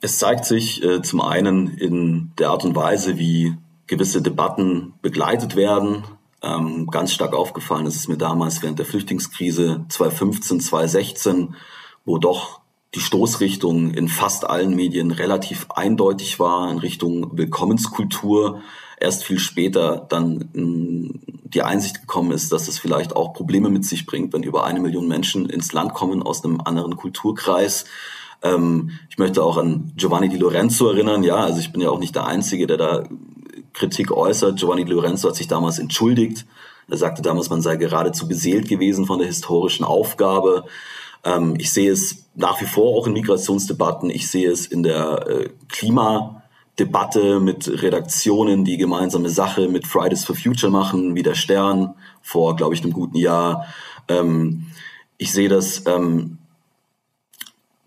Es 0.00 0.18
zeigt 0.18 0.46
sich 0.46 0.82
äh, 0.82 1.02
zum 1.02 1.20
einen 1.20 1.68
in 1.76 2.32
der 2.38 2.48
Art 2.48 2.64
und 2.64 2.74
Weise, 2.74 3.18
wie 3.18 3.54
gewisse 3.90 4.22
Debatten 4.22 4.94
begleitet 5.02 5.56
werden. 5.56 6.04
Ähm, 6.42 6.86
ganz 6.86 7.12
stark 7.12 7.34
aufgefallen 7.34 7.86
ist 7.86 7.96
es 7.96 8.08
mir 8.08 8.16
damals 8.16 8.62
während 8.62 8.78
der 8.78 8.86
Flüchtlingskrise 8.86 9.84
2015, 9.88 10.60
2016, 10.60 11.56
wo 12.04 12.16
doch 12.16 12.60
die 12.94 13.00
Stoßrichtung 13.00 13.92
in 13.92 14.08
fast 14.08 14.48
allen 14.48 14.74
Medien 14.74 15.10
relativ 15.10 15.66
eindeutig 15.70 16.38
war 16.38 16.70
in 16.70 16.78
Richtung 16.78 17.36
Willkommenskultur. 17.36 18.62
Erst 18.98 19.24
viel 19.24 19.40
später 19.40 20.06
dann 20.08 20.50
die 20.54 21.62
Einsicht 21.62 22.02
gekommen 22.02 22.30
ist, 22.30 22.52
dass 22.52 22.68
es 22.68 22.78
vielleicht 22.78 23.16
auch 23.16 23.32
Probleme 23.32 23.70
mit 23.70 23.84
sich 23.84 24.06
bringt, 24.06 24.32
wenn 24.32 24.44
über 24.44 24.64
eine 24.64 24.80
Million 24.80 25.08
Menschen 25.08 25.50
ins 25.50 25.72
Land 25.72 25.94
kommen 25.94 26.22
aus 26.22 26.44
einem 26.44 26.60
anderen 26.64 26.96
Kulturkreis. 26.96 27.86
Ähm, 28.42 28.92
ich 29.08 29.18
möchte 29.18 29.42
auch 29.42 29.56
an 29.56 29.92
Giovanni 29.96 30.28
Di 30.28 30.36
Lorenzo 30.36 30.88
erinnern. 30.88 31.24
Ja, 31.24 31.36
also 31.36 31.58
ich 31.58 31.72
bin 31.72 31.80
ja 31.80 31.90
auch 31.90 31.98
nicht 31.98 32.14
der 32.14 32.26
Einzige, 32.26 32.66
der 32.66 32.76
da 32.76 33.04
Kritik 33.72 34.10
äußert. 34.10 34.58
Giovanni 34.58 34.84
Lorenzo 34.84 35.28
hat 35.28 35.36
sich 35.36 35.48
damals 35.48 35.78
entschuldigt. 35.78 36.46
Er 36.88 36.96
sagte 36.96 37.22
damals, 37.22 37.50
man 37.50 37.62
sei 37.62 37.76
geradezu 37.76 38.26
beseelt 38.26 38.68
gewesen 38.68 39.06
von 39.06 39.18
der 39.18 39.28
historischen 39.28 39.84
Aufgabe. 39.84 40.64
Ähm, 41.24 41.54
ich 41.58 41.72
sehe 41.72 41.92
es 41.92 42.26
nach 42.34 42.60
wie 42.60 42.66
vor 42.66 42.96
auch 42.96 43.06
in 43.06 43.12
Migrationsdebatten. 43.12 44.10
Ich 44.10 44.28
sehe 44.30 44.50
es 44.50 44.66
in 44.66 44.82
der 44.82 45.26
äh, 45.28 45.48
Klimadebatte 45.68 47.40
mit 47.40 47.82
Redaktionen, 47.82 48.64
die 48.64 48.76
gemeinsame 48.76 49.28
Sache 49.28 49.68
mit 49.68 49.86
Fridays 49.86 50.24
for 50.24 50.34
Future 50.34 50.72
machen, 50.72 51.14
wie 51.14 51.22
der 51.22 51.34
Stern 51.34 51.94
vor, 52.22 52.56
glaube 52.56 52.74
ich, 52.74 52.82
einem 52.82 52.92
guten 52.92 53.16
Jahr. 53.16 53.66
Ähm, 54.08 54.66
ich 55.16 55.32
sehe 55.32 55.48
das 55.48 55.84
ähm, 55.86 56.38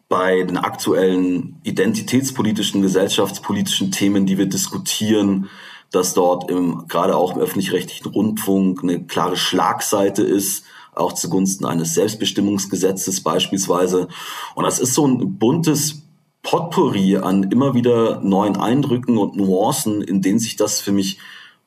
bei 0.08 0.44
den 0.44 0.58
aktuellen 0.58 1.60
identitätspolitischen, 1.64 2.84
gesellschaftspolitischen 2.84 3.92
Themen, 3.92 4.28
die 4.28 4.38
wir 4.38 4.46
diskutieren, 4.46 5.50
dass 5.94 6.14
dort 6.14 6.50
im, 6.50 6.88
gerade 6.88 7.16
auch 7.16 7.36
im 7.36 7.42
öffentlich-rechtlichen 7.42 8.08
Rundfunk 8.12 8.84
eine 8.84 9.06
klare 9.06 9.38
Schlagseite 9.38 10.24
ist, 10.24 10.66
auch 10.96 11.14
zugunsten 11.14 11.66
eines 11.66 11.94
Selbstbestimmungsgesetzes 11.94 13.22
beispielsweise. 13.22 14.08
Und 14.56 14.64
das 14.66 14.80
ist 14.80 14.96
so 14.96 15.08
ein 15.08 15.38
buntes 15.38 16.02
Potpourri 16.42 17.18
an 17.18 17.44
immer 17.44 17.76
wieder 17.76 18.20
neuen 18.22 18.58
Eindrücken 18.58 19.18
und 19.18 19.36
Nuancen, 19.36 20.02
in 20.02 20.22
denen 20.22 20.40
sich 20.40 20.56
das 20.56 20.82
für 20.82 20.92
mich 20.92 21.20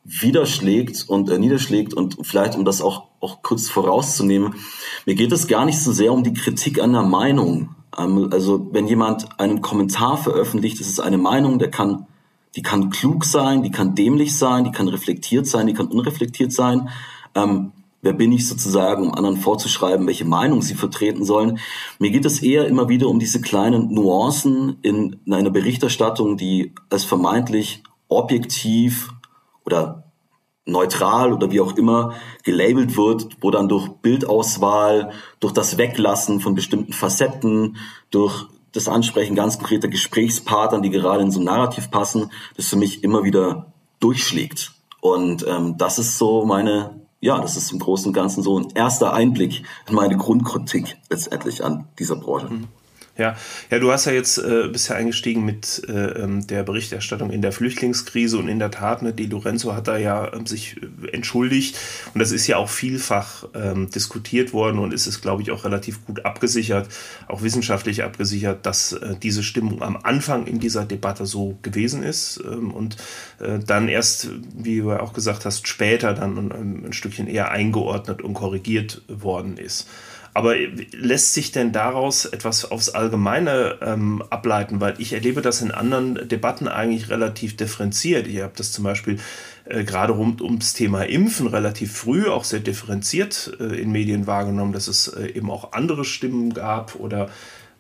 widerschlägt 0.05 1.09
und 1.09 1.31
äh, 1.31 1.39
niederschlägt 1.39 1.95
und 1.95 2.19
vielleicht 2.23 2.57
um 2.57 2.65
das 2.65 2.81
auch, 2.83 3.05
auch 3.21 3.43
kurz 3.43 3.69
vorauszunehmen, 3.69 4.55
mir 5.05 5.15
geht 5.15 5.33
es 5.33 5.49
gar 5.49 5.65
nicht 5.65 5.81
so 5.81 5.93
sehr 5.93 6.13
um 6.13 6.23
die 6.23 6.35
Kritik 6.35 6.81
an 6.81 6.93
der 6.93 7.03
Meinung. 7.03 7.75
Ähm, 7.97 8.29
also 8.33 8.69
wenn 8.73 8.87
jemand 8.87 9.41
einen 9.41 9.63
Kommentar 9.63 10.17
veröffentlicht, 10.17 10.81
ist 10.81 11.01
eine 11.01 11.19
Meinung, 11.19 11.59
der 11.59 11.71
kann, 11.71 12.07
die 12.57 12.63
kann 12.63 12.91
klug 12.91 13.25
sein, 13.25 13.63
die 13.63 13.71
kann 13.71 13.95
dämlich 13.95 14.37
sein, 14.37 14.65
die 14.65 14.73
kann 14.73 14.89
reflektiert 14.89 15.47
sein, 15.47 15.67
die 15.67 15.75
kann 15.75 15.89
unreflektiert 15.89 16.53
sein. 16.53 16.89
Ähm, 17.35 17.73
wer 18.01 18.15
bin 18.15 18.33
ich 18.33 18.49
sozusagen, 18.49 19.03
um 19.03 19.15
anderen 19.15 19.37
vorzuschreiben, 19.37 20.07
welche 20.07 20.25
Meinung 20.25 20.63
sie 20.63 20.75
vertreten 20.75 21.25
sollen. 21.25 21.59
Mir 21.99 22.11
geht 22.11 22.25
es 22.25 22.43
eher 22.43 22.67
immer 22.67 22.89
wieder 22.89 23.09
um 23.09 23.19
diese 23.19 23.41
kleinen 23.41 23.93
Nuancen 23.93 24.79
in 24.83 25.21
einer 25.31 25.51
Berichterstattung, 25.51 26.37
die 26.37 26.73
als 26.89 27.05
vermeintlich 27.05 27.83
objektiv 28.09 29.11
oder 29.65 30.05
neutral 30.65 31.33
oder 31.33 31.51
wie 31.51 31.61
auch 31.61 31.77
immer 31.77 32.15
gelabelt 32.43 32.97
wird, 32.97 33.37
wo 33.41 33.51
dann 33.51 33.69
durch 33.69 33.89
Bildauswahl, 34.03 35.13
durch 35.41 35.53
das 35.53 35.79
Weglassen 35.79 36.41
von 36.41 36.55
bestimmten 36.55 36.93
Facetten, 36.93 37.77
durch 38.11 38.47
das 38.77 38.89
Ansprechen 38.89 39.35
ganz 39.35 39.59
konkreter 39.59 39.89
Gesprächspartnern, 39.89 40.83
die 40.83 40.91
gerade 40.91 41.23
in 41.23 41.31
so 41.31 41.41
ein 41.41 41.45
Narrativ 41.45 41.91
passen, 41.91 42.31
das 42.57 42.69
für 42.69 42.77
mich 42.77 43.03
immer 43.03 43.25
wieder 43.25 43.73
durchschlägt. 44.01 44.73
Und 45.01 45.47
ähm, 45.47 45.77
das 45.79 45.99
ist 45.99 46.19
so 46.19 46.45
meine, 46.45 47.01
ja, 47.21 47.41
das 47.41 47.57
ist 47.57 47.73
im 47.73 47.79
Großen 47.79 48.09
und 48.09 48.13
Ganzen 48.13 48.43
so 48.43 48.59
ein 48.59 48.69
erster 48.75 49.13
Einblick 49.13 49.65
in 49.89 49.95
meine 49.95 50.17
Grundkritik 50.17 50.97
letztendlich 51.11 51.65
an 51.65 51.89
dieser 51.99 52.17
Branche. 52.17 52.49
Mhm. 52.49 52.69
Ja, 53.19 53.35
ja, 53.71 53.79
du 53.79 53.91
hast 53.91 54.05
ja 54.05 54.13
jetzt 54.13 54.37
äh, 54.37 54.69
bisher 54.69 54.97
eingestiegen 54.97 55.43
mit 55.43 55.83
äh, 55.89 55.93
ähm, 55.93 56.47
der 56.47 56.63
Berichterstattung 56.65 57.31
in 57.31 57.41
der 57.41 57.51
Flüchtlingskrise 57.51 58.37
und 58.37 58.49
in 58.49 58.59
der 58.59 58.71
Tat, 58.71 59.01
ne, 59.01 59.15
Di 59.15 59.25
Lorenzo 59.25 59.75
hat 59.75 59.89
da 59.89 59.97
ja 59.97 60.27
äh, 60.27 60.47
sich 60.47 60.77
entschuldigt 61.13 61.79
und 62.13 62.21
das 62.21 62.31
ist 62.31 62.47
ja 62.47 62.59
auch 62.59 62.69
vielfach 62.69 63.49
ähm, 63.55 63.89
diskutiert 63.91 64.53
worden 64.53 64.79
und 64.79 64.93
ist 64.93 65.07
es, 65.07 65.23
glaube 65.23 65.41
ich, 65.41 65.51
auch 65.51 65.65
relativ 65.65 66.05
gut 66.05 66.27
abgesichert, 66.27 66.89
auch 67.27 67.41
wissenschaftlich 67.41 68.05
abgesichert, 68.05 68.67
dass 68.67 68.93
äh, 68.93 69.15
diese 69.23 69.43
Stimmung 69.43 69.81
am 69.81 69.97
Anfang 69.97 70.47
in 70.47 70.61
dieser 70.61 70.85
Debatte 70.85 71.25
so 71.25 71.57
gewesen 71.63 72.03
ist 72.03 72.39
ähm, 72.45 72.71
und 72.71 72.99
äh, 73.41 73.59
dann 73.59 73.89
erst, 73.89 74.29
wie 74.55 74.81
du 74.81 74.91
ja 74.91 75.01
auch 75.01 75.15
gesagt 75.15 75.47
hast, 75.47 75.67
später 75.67 76.13
dann 76.13 76.37
ein, 76.37 76.85
ein 76.85 76.93
Stückchen 76.93 77.29
eher 77.29 77.51
eingeordnet 77.51 78.21
und 78.21 78.35
korrigiert 78.35 79.01
worden 79.09 79.57
ist. 79.57 79.89
Aber 80.37 80.55
lässt 80.93 81.33
sich 81.33 81.51
denn 81.51 81.73
daraus 81.73 82.27
etwas 82.27 82.71
aufs 82.71 82.91
Allgemeine 82.91 83.79
ähm, 83.81 84.23
ableiten? 84.29 84.83
Weil 84.83 84.93
ich 84.99 85.15
erlebe 85.15 85.41
das 85.41 85.63
in 85.63 85.71
anderen 85.71 86.29
Debatten 86.29 86.69
eigentlich 86.69 87.09
relativ 87.09 87.57
differenziert. 87.57 88.27
Ich 88.27 88.43
habe 88.43 88.53
das 88.55 88.71
zum 88.71 88.85
Beispiel 88.85 89.19
äh, 89.65 89.83
gerade 89.85 90.13
rund 90.13 90.43
ums 90.43 90.75
Thema 90.75 91.05
Impfen 91.05 91.47
relativ 91.47 91.97
früh 91.97 92.29
auch 92.29 92.45
sehr 92.45 92.61
differenziert 92.61 93.57
äh, 93.61 93.81
in 93.81 93.91
Medien 93.93 94.27
wahrgenommen, 94.27 94.75
dass 94.75 94.89
es 94.89 95.09
äh, 95.09 95.29
eben 95.29 95.51
auch 95.51 95.73
andere 95.73 96.05
Stimmen 96.05 96.53
gab 96.53 96.97
oder 96.97 97.31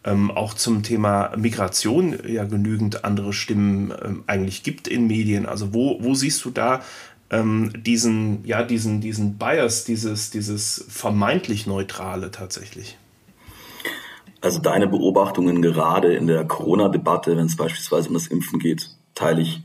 ähm, 0.04 0.30
auch 0.30 0.54
zum 0.54 0.82
Thema 0.82 1.36
Migration 1.36 2.16
ja 2.26 2.44
genügend 2.44 3.04
andere 3.04 3.34
Stimmen 3.34 3.92
ähm, 4.02 4.24
eigentlich 4.26 4.62
gibt 4.62 4.88
in 4.88 5.06
Medien. 5.08 5.44
Also 5.44 5.74
wo, 5.74 6.02
wo 6.02 6.14
siehst 6.14 6.42
du 6.46 6.50
da 6.50 6.80
ähm, 7.30 7.72
diesen, 7.82 8.44
ja, 8.44 8.62
diesen, 8.62 9.00
diesen 9.00 9.38
Bias, 9.38 9.84
dieses, 9.84 10.30
dieses 10.30 10.84
vermeintlich 10.88 11.66
Neutrale 11.66 12.30
tatsächlich? 12.30 12.98
Also 14.40 14.60
deine 14.60 14.86
Beobachtungen 14.86 15.62
gerade 15.62 16.14
in 16.14 16.26
der 16.26 16.44
Corona-Debatte, 16.44 17.36
wenn 17.36 17.46
es 17.46 17.56
beispielsweise 17.56 18.08
um 18.08 18.14
das 18.14 18.28
Impfen 18.28 18.58
geht, 18.58 18.90
teile 19.14 19.42
ich 19.42 19.62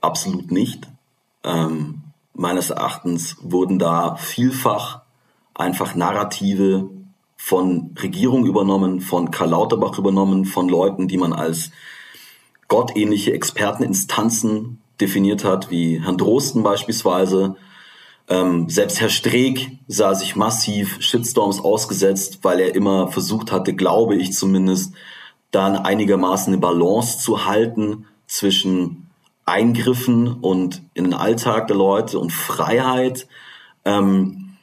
absolut 0.00 0.50
nicht. 0.50 0.88
Ähm, 1.42 2.02
meines 2.34 2.70
Erachtens 2.70 3.36
wurden 3.40 3.78
da 3.78 4.16
vielfach 4.16 5.02
einfach 5.54 5.94
Narrative 5.94 6.90
von 7.36 7.94
Regierung 8.00 8.46
übernommen, 8.46 9.00
von 9.00 9.30
Karl 9.30 9.50
Lauterbach 9.50 9.98
übernommen, 9.98 10.44
von 10.44 10.68
Leuten, 10.68 11.08
die 11.08 11.18
man 11.18 11.32
als 11.32 11.72
gottähnliche 12.68 13.32
Experteninstanzen 13.32 14.81
definiert 15.02 15.44
hat, 15.44 15.70
wie 15.70 16.00
Herrn 16.02 16.16
Drosten 16.16 16.62
beispielsweise. 16.62 17.56
Ähm, 18.28 18.68
selbst 18.68 19.00
Herr 19.00 19.08
Streeck 19.08 19.78
sah 19.88 20.14
sich 20.14 20.36
massiv 20.36 20.96
Shitstorms 21.00 21.60
ausgesetzt, 21.60 22.38
weil 22.42 22.60
er 22.60 22.74
immer 22.74 23.08
versucht 23.08 23.52
hatte, 23.52 23.74
glaube 23.74 24.16
ich 24.16 24.32
zumindest, 24.32 24.94
dann 25.50 25.76
einigermaßen 25.76 26.52
eine 26.52 26.60
Balance 26.60 27.18
zu 27.18 27.44
halten 27.44 28.06
zwischen 28.26 29.10
Eingriffen 29.44 30.32
und 30.40 30.82
in 30.94 31.04
den 31.04 31.14
Alltag 31.14 31.66
der 31.66 31.76
Leute 31.76 32.18
und 32.18 32.32
Freiheit. 32.32 33.26
Ähm, 33.84 34.56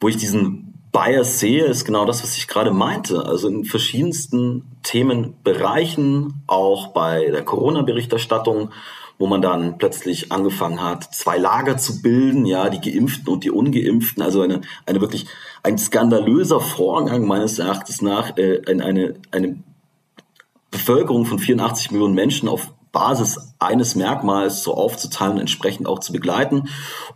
wo 0.00 0.08
ich 0.08 0.16
diesen 0.16 0.74
Bias 0.90 1.40
sehe, 1.40 1.64
ist 1.64 1.84
genau 1.84 2.04
das, 2.04 2.22
was 2.22 2.36
ich 2.36 2.48
gerade 2.48 2.70
meinte. 2.70 3.26
Also 3.26 3.48
in 3.48 3.64
verschiedensten 3.64 4.64
Themenbereichen, 4.82 6.42
auch 6.46 6.88
bei 6.88 7.30
der 7.30 7.44
Corona-Berichterstattung 7.44 8.70
wo 9.18 9.26
man 9.26 9.42
dann 9.42 9.78
plötzlich 9.78 10.32
angefangen 10.32 10.82
hat, 10.82 11.14
zwei 11.14 11.38
Lager 11.38 11.76
zu 11.76 12.02
bilden, 12.02 12.46
ja, 12.46 12.68
die 12.68 12.80
Geimpften 12.80 13.28
und 13.28 13.44
die 13.44 13.50
Ungeimpften, 13.50 14.22
also 14.22 14.42
eine, 14.42 14.60
eine 14.86 15.00
wirklich 15.00 15.26
ein 15.62 15.78
skandalöser 15.78 16.60
Vorgang 16.60 17.26
meines 17.26 17.58
Erachtens 17.58 18.02
nach, 18.02 18.36
äh, 18.36 18.62
eine, 18.66 19.14
eine 19.30 19.56
Bevölkerung 20.70 21.24
von 21.24 21.38
84 21.38 21.92
Millionen 21.92 22.14
Menschen 22.14 22.48
auf 22.48 22.72
Basis 22.90 23.54
eines 23.58 23.96
Merkmals 23.96 24.62
so 24.62 24.74
aufzuteilen 24.74 25.34
und 25.34 25.40
entsprechend 25.40 25.86
auch 25.88 25.98
zu 25.98 26.12
begleiten. 26.12 26.68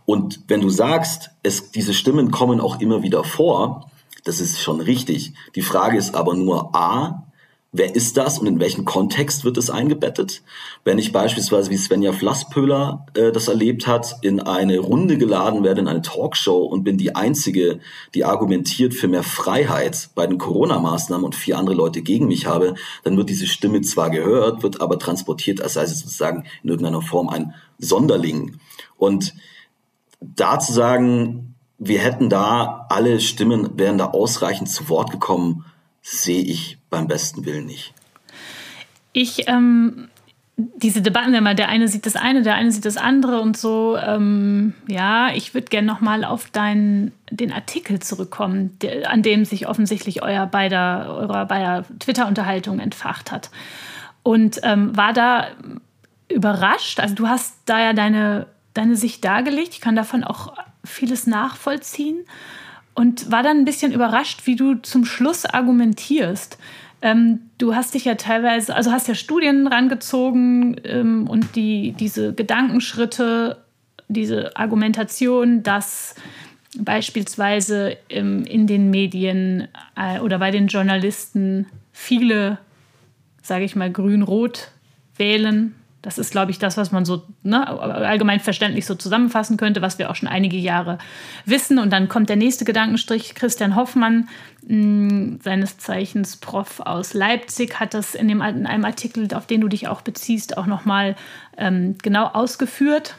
Und 0.05 0.41
wenn 0.47 0.61
du 0.61 0.69
sagst, 0.69 1.31
es, 1.41 1.71
diese 1.71 1.93
Stimmen 1.93 2.31
kommen 2.31 2.59
auch 2.59 2.81
immer 2.81 3.01
wieder 3.01 3.23
vor, 3.23 3.89
das 4.25 4.41
ist 4.41 4.61
schon 4.61 4.81
richtig. 4.81 5.33
Die 5.55 5.61
Frage 5.61 5.97
ist 5.97 6.15
aber 6.15 6.35
nur 6.35 6.75
A, 6.75 7.28
Wer 7.71 7.93
ist 7.95 8.17
das 8.17 8.39
und 8.39 8.47
in 8.47 8.59
welchem 8.59 8.83
Kontext 8.83 9.43
wird 9.43 9.55
es 9.57 9.69
eingebettet? 9.69 10.41
Wenn 10.83 10.97
ich 10.97 11.11
beispielsweise 11.11 11.69
wie 11.69 11.77
Svenja 11.77 12.13
Flasspöhler 12.13 13.05
äh, 13.13 13.31
das 13.31 13.47
erlebt 13.47 13.85
hat, 13.85 14.17
in 14.23 14.39
eine 14.39 14.79
Runde 14.79 15.19
geladen 15.19 15.63
werde, 15.63 15.81
in 15.81 15.87
eine 15.87 16.01
Talkshow 16.01 16.63
und 16.63 16.83
bin 16.83 16.97
die 16.97 17.15
Einzige, 17.15 17.79
die 18.15 18.25
argumentiert 18.25 18.95
für 18.95 19.07
mehr 19.07 19.21
Freiheit 19.21 20.09
bei 20.15 20.25
den 20.25 20.39
Corona-Maßnahmen 20.39 21.23
und 21.23 21.35
vier 21.35 21.59
andere 21.59 21.75
Leute 21.75 22.01
gegen 22.01 22.27
mich 22.27 22.47
habe, 22.47 22.73
dann 23.03 23.17
wird 23.17 23.29
diese 23.29 23.45
Stimme 23.45 23.81
zwar 23.81 24.09
gehört, 24.09 24.63
wird 24.63 24.81
aber 24.81 24.97
transportiert, 24.97 25.61
als 25.61 25.73
sei 25.73 25.85
sie 25.85 25.93
sozusagen 25.93 26.45
in 26.63 26.69
irgendeiner 26.71 27.03
Form 27.03 27.29
ein 27.29 27.53
Sonderling. 27.77 28.57
Und 28.97 29.35
da 30.19 30.57
zu 30.59 30.73
sagen, 30.73 31.53
wir 31.77 31.99
hätten 31.99 32.29
da 32.29 32.87
alle 32.89 33.19
Stimmen, 33.19 33.77
wären 33.77 33.99
da 33.99 34.07
ausreichend 34.07 34.69
zu 34.69 34.89
Wort 34.89 35.11
gekommen, 35.11 35.65
sehe 36.01 36.41
ich 36.41 36.78
beim 36.89 37.07
besten 37.07 37.45
Willen 37.45 37.65
nicht. 37.65 37.93
Ich, 39.13 39.47
ähm, 39.47 40.09
diese 40.57 41.01
Debatten, 41.01 41.33
immer 41.33 41.55
der 41.55 41.69
eine 41.69 41.87
sieht 41.87 42.05
das 42.05 42.15
eine, 42.15 42.41
der 42.41 42.55
eine 42.55 42.71
sieht 42.71 42.85
das 42.85 42.97
andere 42.97 43.41
und 43.41 43.57
so. 43.57 43.97
Ähm, 43.97 44.73
ja, 44.87 45.29
ich 45.33 45.53
würde 45.53 45.67
gerne 45.67 45.87
nochmal 45.87 46.25
auf 46.25 46.49
deinen, 46.49 47.13
den 47.31 47.51
Artikel 47.51 47.99
zurückkommen, 47.99 48.77
der, 48.81 49.09
an 49.09 49.21
dem 49.21 49.45
sich 49.45 49.67
offensichtlich 49.67 50.21
euer 50.21 50.45
beider, 50.45 51.15
eurer 51.15 51.45
beider 51.45 51.85
Twitter-Unterhaltung 51.99 52.79
entfacht 52.79 53.31
hat. 53.31 53.51
Und 54.21 54.59
ähm, 54.63 54.95
war 54.97 55.13
da 55.13 55.47
überrascht, 56.27 56.99
also 56.99 57.15
du 57.15 57.27
hast 57.27 57.55
da 57.65 57.79
ja 57.79 57.93
deine, 57.93 58.47
deine 58.73 58.95
Sicht 58.95 59.23
dargelegt, 59.23 59.73
ich 59.73 59.81
kann 59.81 59.95
davon 59.95 60.23
auch 60.23 60.53
vieles 60.83 61.25
nachvollziehen 61.25 62.25
und 62.99 63.31
war 63.31 63.43
dann 63.43 63.59
ein 63.59 63.65
bisschen 63.65 63.93
überrascht, 63.93 64.41
wie 64.43 64.57
du 64.57 64.75
zum 64.75 65.05
Schluss 65.05 65.45
argumentierst. 65.45 66.57
Ähm, 67.01 67.39
du 67.57 67.73
hast 67.73 67.93
dich 67.93 68.03
ja 68.03 68.15
teilweise, 68.15 68.75
also 68.75 68.91
hast 68.91 69.07
ja 69.07 69.15
Studien 69.15 69.67
rangezogen 69.67 70.75
ähm, 70.83 71.25
und 71.29 71.55
die, 71.55 71.93
diese 71.93 72.33
Gedankenschritte, 72.33 73.63
diese 74.09 74.57
Argumentation, 74.57 75.63
dass 75.63 76.13
beispielsweise 76.77 77.95
ähm, 78.09 78.43
in 78.43 78.67
den 78.67 78.89
Medien 78.89 79.69
äh, 79.95 80.19
oder 80.19 80.37
bei 80.39 80.51
den 80.51 80.67
Journalisten 80.67 81.67
viele, 81.93 82.57
sage 83.41 83.63
ich 83.63 83.77
mal, 83.77 83.89
grün-rot 83.89 84.71
wählen, 85.15 85.73
das 86.01 86.17
ist, 86.17 86.31
glaube 86.31 86.51
ich, 86.51 86.59
das, 86.59 86.77
was 86.77 86.91
man 86.91 87.03
so 87.03 87.23
ne, 87.43 87.67
allgemein 87.67 88.39
verständlich 88.39 88.85
so 88.85 88.95
zusammenfassen 88.95 89.57
könnte, 89.57 89.81
was 89.81 89.99
wir 89.99 90.09
auch 90.09 90.15
schon 90.15 90.29
einige 90.29 90.55
Jahre 90.55 90.97
wissen. 91.45 91.77
Und 91.77 91.91
dann 91.91 92.07
kommt 92.07 92.29
der 92.29 92.37
nächste 92.37 92.63
Gedankenstrich. 92.63 93.35
Christian 93.35 93.75
Hoffmann, 93.75 94.29
mh, 94.65 94.69
hm, 94.69 95.39
seines 95.43 95.77
Zeichens 95.77 96.37
Prof 96.37 96.79
aus 96.79 97.13
Leipzig, 97.13 97.79
hat 97.81 97.93
das 97.93 98.15
in, 98.15 98.29
dem, 98.29 98.41
in 98.41 98.65
einem 98.65 98.85
Artikel, 98.85 99.27
auf 99.33 99.45
den 99.45 99.59
du 99.59 99.67
dich 99.67 99.89
auch 99.89 100.01
beziehst, 100.01 100.57
auch 100.57 100.67
nochmal 100.67 101.17
ähm, 101.57 101.97
genau 102.01 102.27
ausgeführt. 102.27 103.15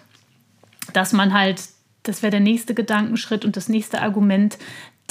dass 0.95 1.13
man 1.13 1.35
halt, 1.35 1.63
das 2.03 2.23
wäre 2.23 2.31
der 2.31 2.41
nächste 2.41 2.75
Gedankenschritt 2.75 3.45
und 3.45 3.57
das 3.57 3.69
nächste 3.69 4.01
Argument, 4.01 4.59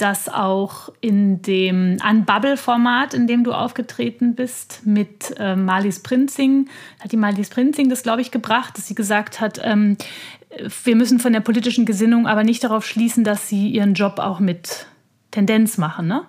dass 0.00 0.28
auch 0.28 0.90
in 1.00 1.42
dem 1.42 1.98
Unbubble-Format, 2.08 3.14
in 3.14 3.26
dem 3.26 3.44
du 3.44 3.52
aufgetreten 3.52 4.34
bist, 4.34 4.82
mit 4.84 5.34
äh, 5.38 5.56
Marlies 5.56 6.00
Prinzing, 6.00 6.68
hat 7.00 7.12
die 7.12 7.16
Marlies 7.16 7.50
Prinzing 7.50 7.88
das, 7.88 8.02
glaube 8.02 8.22
ich, 8.22 8.30
gebracht, 8.30 8.76
dass 8.76 8.86
sie 8.86 8.94
gesagt 8.94 9.40
hat, 9.40 9.60
ähm, 9.62 9.96
wir 10.84 10.96
müssen 10.96 11.20
von 11.20 11.32
der 11.32 11.40
politischen 11.40 11.86
Gesinnung 11.86 12.26
aber 12.26 12.44
nicht 12.44 12.64
darauf 12.64 12.86
schließen, 12.86 13.24
dass 13.24 13.48
sie 13.48 13.68
ihren 13.68 13.94
Job 13.94 14.18
auch 14.18 14.40
mit 14.40 14.86
Tendenz 15.30 15.78
machen. 15.78 16.08
Ne? 16.08 16.22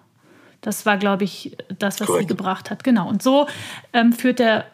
Das 0.61 0.85
war, 0.85 0.97
glaube 0.97 1.23
ich, 1.23 1.57
das, 1.79 1.99
was 1.99 2.07
Correct. 2.07 2.23
sie 2.23 2.27
gebracht 2.27 2.69
hat. 2.69 2.83
Genau. 2.83 3.07
Und 3.09 3.23
so 3.23 3.47
ähm, 3.93 4.13
führt 4.13 4.39
der 4.39 4.65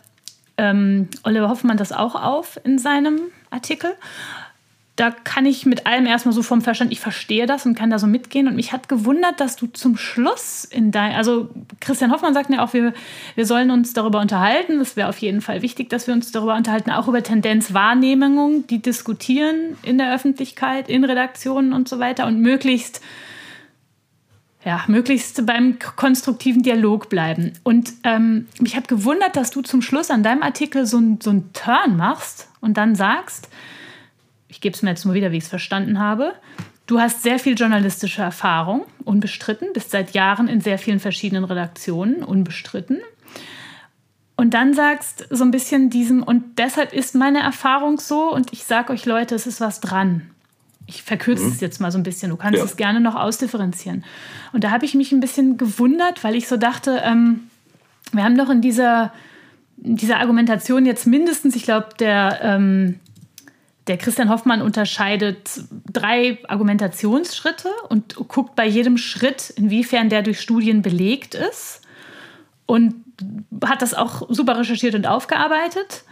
ähm, 0.58 1.08
Oliver 1.24 1.50
Hoffmann 1.50 1.78
das 1.78 1.92
auch 1.92 2.16
auf 2.16 2.60
in 2.64 2.78
seinem 2.78 3.20
Artikel 3.52 3.94
da 4.98 5.12
kann 5.12 5.46
ich 5.46 5.68
mit 5.68 5.86
allem 5.86 6.08
erstmal 6.08 6.34
so 6.34 6.42
vom 6.42 6.62
Verstand, 6.62 6.92
ich 6.92 7.00
verstehe 7.00 7.46
das 7.46 7.68
und 7.68 7.76
kann 7.78 7.92
da 7.92 8.00
so 8.00 8.08
mitgehen. 8.08 8.48
Und 8.48 8.56
mich 8.56 8.74
hat 8.74 8.90
gewundert, 8.90 9.40
dass 9.40 9.56
du 9.56 9.68
zum 9.68 9.96
Schluss 9.96 10.66
in 10.66 10.92
dein, 10.92 11.14
also 11.14 11.50
Christian 11.80 12.12
Hoffmann 12.12 12.34
sagt 12.34 12.50
mir 12.50 12.64
auch, 12.64 12.74
wir, 12.74 12.94
wir 13.36 13.46
sollen 13.46 13.70
uns 13.70 13.94
darüber 13.94 14.20
unterhalten. 14.20 14.82
Es 14.82 14.96
wäre 14.96 15.08
auf 15.08 15.20
jeden 15.20 15.42
Fall 15.42 15.62
wichtig, 15.62 15.92
dass 15.92 16.08
wir 16.08 16.16
uns 16.16 16.32
darüber 16.32 16.56
unterhalten, 16.56 16.90
auch 16.90 17.08
über 17.08 17.22
Tendenzwahrnehmungen, 17.22 18.66
die 18.66 18.82
diskutieren 18.82 19.78
in 19.84 20.00
der 20.00 20.16
Öffentlichkeit, 20.16 20.90
in 20.90 21.04
Redaktionen 21.04 21.74
und 21.74 21.88
so 21.88 22.00
weiter 22.00 22.26
und 22.26 22.42
möglichst 22.42 23.00
ja, 24.66 24.84
möglichst 24.88 25.46
beim 25.46 25.78
konstruktiven 25.96 26.64
Dialog 26.64 27.08
bleiben. 27.08 27.54
Und 27.64 27.94
ähm, 28.04 28.48
mich 28.60 28.76
hat 28.76 28.88
gewundert, 28.88 29.38
dass 29.38 29.52
du 29.52 29.62
zum 29.62 29.82
Schluss 29.82 30.10
an 30.10 30.24
deinem 30.24 30.42
Artikel 30.42 30.86
so, 30.86 31.00
so 31.22 31.30
einen 31.30 31.54
Turn 31.54 31.96
machst 31.96 32.50
und 32.60 32.76
dann 32.76 32.96
sagst, 32.96 33.48
ich 34.48 34.62
gebe 34.62 34.76
es 34.76 34.82
mir 34.82 34.92
jetzt 34.92 35.06
nur 35.06 35.14
wieder, 35.14 35.32
wie 35.32 35.38
ich 35.38 35.44
es 35.44 35.50
verstanden 35.50 36.00
habe. 36.00 36.34
Du 36.86 37.00
hast 37.00 37.22
sehr 37.22 37.38
viel 37.38 37.58
journalistische 37.58 38.22
Erfahrung, 38.22 38.86
unbestritten, 39.04 39.74
bist 39.74 39.92
seit 39.92 40.12
Jahren 40.12 40.48
in 40.48 40.62
sehr 40.62 40.80
vielen 40.80 41.00
verschiedenen 41.00 41.44
Redaktionen, 41.44 42.24
unbestritten. 42.24 43.00
Und 44.38 44.54
dann 44.54 44.74
sagst 44.74 45.28
so 45.30 45.44
ein 45.44 45.52
bisschen 45.52 45.90
diesem, 45.90 46.24
und 46.24 46.60
deshalb 46.60 46.94
ist 46.94 47.16
meine 47.16 47.40
Erfahrung 47.40 48.00
so, 48.00 48.32
und 48.32 48.54
ich 48.54 48.64
sage 48.64 48.94
euch 48.94 49.06
Leute, 49.06 49.36
es 49.36 49.48
ist 49.48 49.60
was 49.60 49.82
dran. 49.82 50.30
Ich 50.86 51.04
verkürze 51.04 51.44
mhm. 51.44 51.52
es 51.52 51.60
jetzt 51.60 51.82
mal 51.82 51.92
so 51.92 51.98
ein 51.98 52.04
bisschen, 52.04 52.30
du 52.30 52.38
kannst 52.38 52.60
ja. 52.60 52.64
es 52.64 52.78
gerne 52.78 53.02
noch 53.02 53.16
ausdifferenzieren. 53.16 54.06
Und 54.54 54.64
da 54.64 54.72
habe 54.72 54.86
ich 54.86 54.94
mich 54.94 55.12
ein 55.12 55.20
bisschen 55.20 55.58
gewundert, 55.58 56.24
weil 56.24 56.36
ich 56.36 56.48
so 56.48 56.56
dachte, 56.56 57.02
ähm, 57.04 57.50
wir 58.14 58.24
haben 58.24 58.38
doch 58.38 58.50
in 58.50 58.62
dieser, 58.62 59.12
in 59.84 59.98
dieser 59.98 60.20
Argumentation 60.20 60.86
jetzt 60.86 61.06
mindestens, 61.06 61.56
ich 61.58 61.64
glaube, 61.64 61.90
der, 62.00 62.40
ähm, 62.42 63.00
der 63.88 63.98
Christian 63.98 64.30
Hoffmann 64.30 64.62
unterscheidet 64.62 65.62
drei 65.92 66.40
Argumentationsschritte 66.48 67.70
und 67.90 68.16
guckt 68.28 68.56
bei 68.56 68.66
jedem 68.66 68.98
Schritt, 68.98 69.50
inwiefern 69.52 70.10
der 70.10 70.22
durch 70.22 70.42
Studien 70.42 70.82
belegt 70.82 71.36
ist. 71.36 71.82
Und 72.66 72.96
hat 73.66 73.82
das 73.82 73.94
auch 73.94 74.28
super 74.30 74.60
recherchiert 74.60 74.94
und 74.94 75.08
aufgearbeitet. 75.08 76.04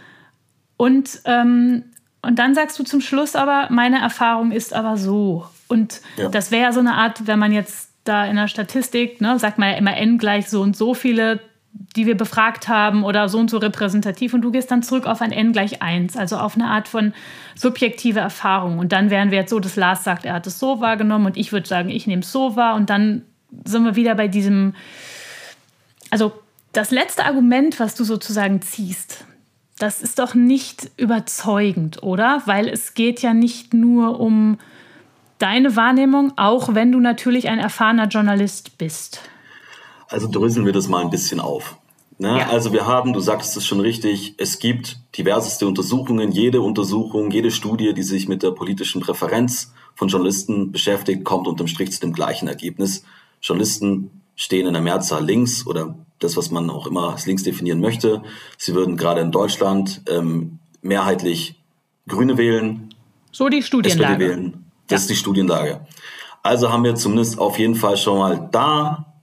Und, 0.76 1.20
ähm, 1.24 1.84
und 2.22 2.38
dann 2.38 2.54
sagst 2.54 2.78
du 2.78 2.84
zum 2.84 3.00
Schluss 3.00 3.36
aber, 3.36 3.68
meine 3.70 4.00
Erfahrung 4.00 4.52
ist 4.52 4.72
aber 4.72 4.96
so. 4.96 5.46
Und 5.68 6.00
ja. 6.16 6.28
das 6.28 6.50
wäre 6.50 6.64
ja 6.64 6.72
so 6.72 6.80
eine 6.80 6.94
Art, 6.94 7.26
wenn 7.26 7.38
man 7.38 7.52
jetzt 7.52 7.90
da 8.04 8.24
in 8.24 8.36
der 8.36 8.48
Statistik, 8.48 9.20
ne, 9.20 9.38
sagt 9.38 9.58
man 9.58 9.70
ja 9.70 9.76
immer 9.76 9.96
n 9.96 10.18
gleich 10.18 10.48
so 10.48 10.62
und 10.62 10.76
so 10.76 10.94
viele 10.94 11.40
die 11.94 12.06
wir 12.06 12.16
befragt 12.16 12.68
haben 12.68 13.04
oder 13.04 13.28
so 13.28 13.38
und 13.38 13.50
so 13.50 13.58
repräsentativ 13.58 14.34
und 14.34 14.42
du 14.42 14.50
gehst 14.50 14.70
dann 14.70 14.82
zurück 14.82 15.06
auf 15.06 15.20
ein 15.20 15.32
n 15.32 15.52
gleich 15.52 15.82
1, 15.82 16.16
also 16.16 16.36
auf 16.36 16.54
eine 16.54 16.66
Art 16.66 16.88
von 16.88 17.12
subjektive 17.54 18.20
Erfahrung. 18.20 18.78
Und 18.78 18.92
dann 18.92 19.10
wären 19.10 19.30
wir 19.30 19.38
jetzt 19.38 19.50
so, 19.50 19.60
dass 19.60 19.76
Lars 19.76 20.04
sagt, 20.04 20.24
er 20.24 20.34
hat 20.34 20.46
es 20.46 20.58
so 20.58 20.80
wahrgenommen 20.80 21.26
und 21.26 21.36
ich 21.36 21.52
würde 21.52 21.68
sagen, 21.68 21.88
ich 21.88 22.06
nehme 22.06 22.22
es 22.22 22.32
so 22.32 22.56
wahr 22.56 22.74
und 22.74 22.90
dann 22.90 23.22
sind 23.64 23.84
wir 23.84 23.96
wieder 23.96 24.14
bei 24.14 24.28
diesem, 24.28 24.74
also 26.10 26.32
das 26.72 26.90
letzte 26.90 27.24
Argument, 27.24 27.80
was 27.80 27.94
du 27.94 28.04
sozusagen 28.04 28.60
ziehst, 28.62 29.24
das 29.78 30.02
ist 30.02 30.18
doch 30.18 30.34
nicht 30.34 30.90
überzeugend, 30.96 32.02
oder? 32.02 32.42
Weil 32.46 32.68
es 32.68 32.94
geht 32.94 33.20
ja 33.20 33.34
nicht 33.34 33.74
nur 33.74 34.20
um 34.20 34.58
deine 35.38 35.76
Wahrnehmung, 35.76 36.32
auch 36.36 36.74
wenn 36.74 36.92
du 36.92 37.00
natürlich 37.00 37.48
ein 37.48 37.58
erfahrener 37.58 38.08
Journalist 38.08 38.78
bist. 38.78 39.20
Also 40.08 40.28
dröseln 40.28 40.66
wir 40.66 40.72
das 40.72 40.88
mal 40.88 41.02
ein 41.02 41.10
bisschen 41.10 41.40
auf. 41.40 41.78
Ne? 42.18 42.38
Ja. 42.38 42.48
Also 42.48 42.72
wir 42.72 42.86
haben, 42.86 43.12
du 43.12 43.20
sagtest 43.20 43.56
es 43.56 43.66
schon 43.66 43.80
richtig, 43.80 44.34
es 44.38 44.58
gibt 44.58 44.98
diverseste 45.16 45.66
Untersuchungen. 45.66 46.32
Jede 46.32 46.60
Untersuchung, 46.60 47.30
jede 47.30 47.50
Studie, 47.50 47.92
die 47.92 48.02
sich 48.02 48.28
mit 48.28 48.42
der 48.42 48.52
politischen 48.52 49.00
Präferenz 49.00 49.72
von 49.94 50.08
Journalisten 50.08 50.72
beschäftigt, 50.72 51.24
kommt 51.24 51.46
unterm 51.46 51.68
Strich 51.68 51.92
zu 51.92 52.00
dem 52.00 52.12
gleichen 52.12 52.48
Ergebnis. 52.48 53.04
Journalisten 53.42 54.22
stehen 54.34 54.66
in 54.66 54.72
der 54.72 54.82
Mehrzahl 54.82 55.24
links 55.24 55.66
oder 55.66 55.94
das, 56.18 56.36
was 56.36 56.50
man 56.50 56.70
auch 56.70 56.86
immer 56.86 57.12
als 57.12 57.26
links 57.26 57.42
definieren 57.42 57.80
möchte. 57.80 58.22
Sie 58.56 58.74
würden 58.74 58.96
gerade 58.96 59.20
in 59.20 59.30
Deutschland 59.30 60.02
ähm, 60.08 60.58
mehrheitlich 60.80 61.60
Grüne 62.08 62.38
wählen. 62.38 62.94
So 63.32 63.48
die 63.48 63.62
Studienlage. 63.62 64.14
SPD 64.14 64.30
wählen. 64.30 64.64
Das 64.88 65.00
ja. 65.00 65.02
ist 65.02 65.10
die 65.10 65.16
Studienlage. 65.16 65.86
Also 66.42 66.70
haben 66.70 66.84
wir 66.84 66.94
zumindest 66.94 67.38
auf 67.38 67.58
jeden 67.58 67.74
Fall 67.74 67.96
schon 67.96 68.18
mal 68.18 68.48
da 68.52 69.15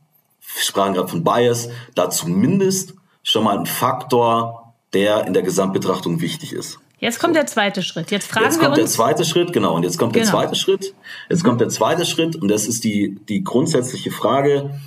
sprachen 0.57 0.93
gerade 0.93 1.07
von 1.07 1.23
Bias, 1.23 1.69
da 1.95 2.09
zumindest 2.09 2.93
schon 3.23 3.43
mal 3.43 3.57
ein 3.57 3.65
Faktor, 3.65 4.73
der 4.93 5.25
in 5.25 5.33
der 5.33 5.43
Gesamtbetrachtung 5.43 6.21
wichtig 6.21 6.53
ist. 6.53 6.79
Jetzt 6.99 7.19
kommt 7.19 7.35
der 7.35 7.47
zweite 7.47 7.83
Schritt. 7.83 8.11
Jetzt 8.11 8.31
fragen 8.31 8.45
jetzt 8.45 8.61
wir 8.61 8.67
kommt 8.67 8.77
uns. 8.77 8.91
der 8.91 8.95
zweite 8.95 9.25
Schritt, 9.25 9.51
genau. 9.51 9.75
Und 9.75 9.83
jetzt 9.83 9.97
kommt 9.97 10.13
genau. 10.13 10.23
der 10.23 10.31
zweite 10.31 10.55
Schritt. 10.55 10.93
Jetzt 11.29 11.43
kommt 11.43 11.59
der 11.59 11.67
zweite 11.67 12.05
Schritt 12.05 12.35
und 12.37 12.47
das 12.47 12.65
ist 12.65 12.85
die, 12.85 13.19
die 13.27 13.43
grundsätzliche 13.43 14.09
Frage. 14.09 14.79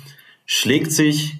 Schlägt 0.45 0.91
sich 0.91 1.39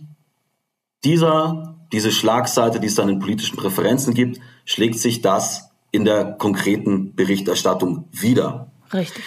dieser, 1.03 1.75
diese 1.91 2.11
Schlagseite, 2.11 2.79
die 2.79 2.87
es 2.87 2.95
dann 2.95 3.09
in 3.09 3.19
politischen 3.19 3.57
Präferenzen 3.57 4.13
gibt, 4.13 4.39
schlägt 4.65 4.99
sich 4.99 5.21
das 5.21 5.71
in 5.91 6.05
der 6.05 6.33
konkreten 6.33 7.15
Berichterstattung 7.15 8.07
wieder? 8.11 8.71
Richtig. 8.93 9.23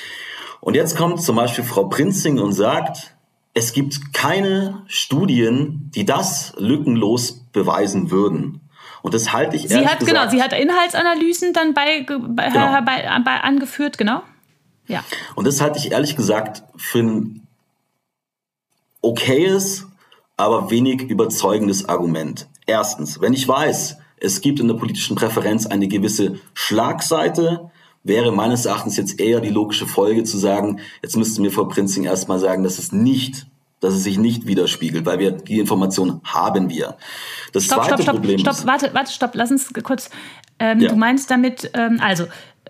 Und 0.61 0.77
jetzt 0.77 0.97
kommt 0.97 1.21
zum 1.21 1.35
Beispiel 1.35 1.65
Frau 1.65 1.89
Prinzing 1.89 2.39
und 2.39 2.53
sagt, 2.53 3.17
es 3.55 3.73
gibt 3.73 4.15
keine 4.15 4.83
Studien, 4.87 5.91
die 5.95 6.05
das 6.05 6.53
lückenlos 6.57 7.45
beweisen 7.53 8.11
würden. 8.11 8.61
Und 9.03 9.15
das 9.15 9.33
halte 9.33 9.57
ich 9.57 9.69
Sie 9.69 9.75
hat 9.75 9.99
genau, 9.99 9.99
gesagt, 9.99 10.11
genau, 10.11 10.31
sie 10.31 10.43
hat 10.43 10.53
Inhaltsanalysen 10.53 11.53
dann 11.53 11.75
bei, 11.75 12.05
bei, 12.07 12.51
genau. 12.51 12.81
bei, 12.83 13.21
bei 13.25 13.41
angeführt, 13.41 13.99
genau. 13.99 14.23
Ja. 14.87 15.05
Und 15.35 15.47
das 15.47 15.61
halte 15.61 15.79
ich 15.79 15.93
ehrlich 15.93 16.17
gesagt 16.17 16.63
für 16.77 16.99
ein 16.99 17.47
okayes, 19.01 19.87
aber 20.37 20.71
wenig 20.71 21.03
überzeugendes 21.03 21.89
Argument. 21.89 22.49
Erstens, 22.67 23.21
wenn 23.21 23.33
ich 23.33 23.47
weiß, 23.47 23.99
es 24.19 24.41
gibt 24.41 24.61
in 24.61 24.69
der 24.69 24.75
politischen 24.75 25.17
Präferenz 25.17 25.67
eine 25.67 25.89
gewisse 25.89 26.39
Schlagseite, 26.55 27.70
wäre 28.03 28.33
meines 28.33 28.65
Erachtens 28.65 28.97
jetzt 28.97 29.21
eher 29.21 29.41
die 29.41 29.51
logische 29.51 29.87
Folge 29.87 30.25
zu 30.25 30.39
sagen, 30.39 30.81
jetzt 31.03 31.17
müsste 31.17 31.41
mir 31.41 31.51
Frau 31.51 31.65
Prinzing 31.65 32.05
erstmal 32.05 32.39
sagen, 32.39 32.65
dass 32.65 32.79
es 32.79 32.93
nicht 32.93 33.47
dass 33.81 33.95
es 33.95 34.05
sich 34.05 34.19
nicht 34.19 34.47
widerspiegelt, 34.47 35.07
weil 35.07 35.19
wir 35.19 35.33
die 35.33 35.59
Information 35.59 36.21
haben 36.25 36.69
wir. 36.69 36.97
Das 37.53 37.65
stopp, 37.65 37.79
zweite 37.79 37.95
stopp, 37.95 38.03
stopp, 38.03 38.17
Problem 38.17 38.39
stopp, 38.39 38.67
warte, 38.67 38.91
warte, 38.93 39.11
stopp, 39.11 39.31
lass 39.35 39.51
uns 39.51 39.73
kurz. 39.83 40.11
Ähm, 40.59 40.81
ja. 40.81 40.91
Du 40.91 40.97
meinst 40.97 41.31
damit, 41.31 41.71
ähm, 41.75 41.99
also 42.01 42.27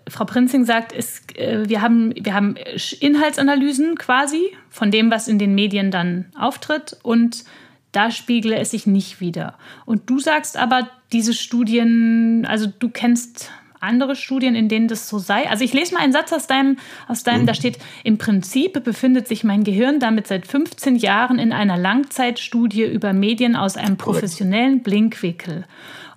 Frau 0.07 0.25
Prinzing 0.25 0.65
sagt, 0.65 0.93
es, 0.93 1.21
äh, 1.35 1.67
wir, 1.67 1.81
haben, 1.81 2.13
wir 2.15 2.33
haben 2.33 2.55
Inhaltsanalysen 2.99 3.97
quasi 3.97 4.55
von 4.69 4.89
dem, 4.89 5.11
was 5.11 5.27
in 5.27 5.37
den 5.37 5.53
Medien 5.53 5.91
dann 5.91 6.31
auftritt 6.37 6.97
und 7.03 7.43
da 7.91 8.09
spiegle 8.09 8.55
es 8.55 8.71
sich 8.71 8.87
nicht 8.87 9.19
wieder. 9.19 9.57
Und 9.85 10.09
du 10.09 10.19
sagst 10.19 10.55
aber, 10.55 10.89
diese 11.11 11.33
Studien, 11.33 12.45
also 12.47 12.67
du 12.67 12.89
kennst 12.89 13.51
andere 13.81 14.15
Studien, 14.15 14.55
in 14.55 14.69
denen 14.69 14.87
das 14.87 15.09
so 15.09 15.19
sei? 15.19 15.49
Also 15.49 15.63
ich 15.63 15.73
lese 15.73 15.93
mal 15.93 16.01
einen 16.01 16.13
Satz 16.13 16.31
aus 16.31 16.47
deinem, 16.47 16.77
aus 17.07 17.23
deinem, 17.23 17.41
mhm. 17.41 17.47
da 17.47 17.53
steht, 17.53 17.77
im 18.03 18.17
Prinzip 18.17 18.83
befindet 18.83 19.27
sich 19.27 19.43
mein 19.43 19.63
Gehirn 19.63 19.99
damit 19.99 20.27
seit 20.27 20.47
15 20.47 20.95
Jahren 20.95 21.39
in 21.39 21.51
einer 21.51 21.77
Langzeitstudie 21.77 22.83
über 22.83 23.13
Medien 23.13 23.55
aus 23.55 23.77
einem 23.77 23.97
professionellen 23.97 24.83
Blinkwinkel. 24.83 25.65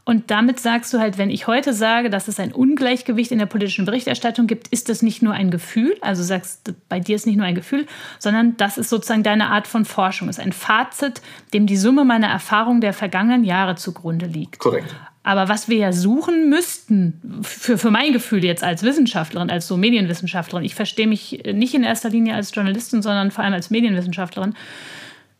Und 0.06 0.30
damit 0.30 0.60
sagst 0.60 0.92
du 0.92 0.98
halt, 0.98 1.16
wenn 1.16 1.30
ich 1.30 1.46
heute 1.46 1.72
sage, 1.72 2.10
dass 2.10 2.28
es 2.28 2.38
ein 2.38 2.52
Ungleichgewicht 2.52 3.32
in 3.32 3.38
der 3.38 3.46
politischen 3.46 3.86
Berichterstattung 3.86 4.46
gibt, 4.46 4.68
ist 4.68 4.90
das 4.90 5.00
nicht 5.00 5.22
nur 5.22 5.32
ein 5.32 5.50
Gefühl, 5.50 5.96
also 6.02 6.22
sagst 6.22 6.74
bei 6.90 7.00
dir 7.00 7.16
ist 7.16 7.26
nicht 7.26 7.36
nur 7.36 7.46
ein 7.46 7.54
Gefühl, 7.54 7.86
sondern 8.18 8.56
das 8.58 8.76
ist 8.76 8.90
sozusagen 8.90 9.22
deine 9.22 9.48
Art 9.48 9.66
von 9.66 9.86
Forschung, 9.86 10.28
ist 10.28 10.40
ein 10.40 10.52
Fazit, 10.52 11.22
dem 11.54 11.66
die 11.66 11.78
Summe 11.78 12.04
meiner 12.04 12.26
Erfahrungen 12.26 12.82
der 12.82 12.92
vergangenen 12.92 13.44
Jahre 13.44 13.76
zugrunde 13.76 14.26
liegt. 14.26 14.58
Korrekt. 14.58 14.94
Aber 15.24 15.48
was 15.48 15.68
wir 15.70 15.78
ja 15.78 15.92
suchen 15.92 16.50
müssten, 16.50 17.40
für, 17.42 17.78
für 17.78 17.90
mein 17.90 18.12
Gefühl 18.12 18.44
jetzt 18.44 18.62
als 18.62 18.82
Wissenschaftlerin, 18.82 19.50
als 19.50 19.66
so 19.66 19.78
Medienwissenschaftlerin, 19.78 20.66
ich 20.66 20.74
verstehe 20.74 21.06
mich 21.06 21.42
nicht 21.50 21.74
in 21.74 21.82
erster 21.82 22.10
Linie 22.10 22.34
als 22.34 22.54
Journalistin, 22.54 23.00
sondern 23.00 23.30
vor 23.30 23.42
allem 23.42 23.54
als 23.54 23.70
Medienwissenschaftlerin, 23.70 24.54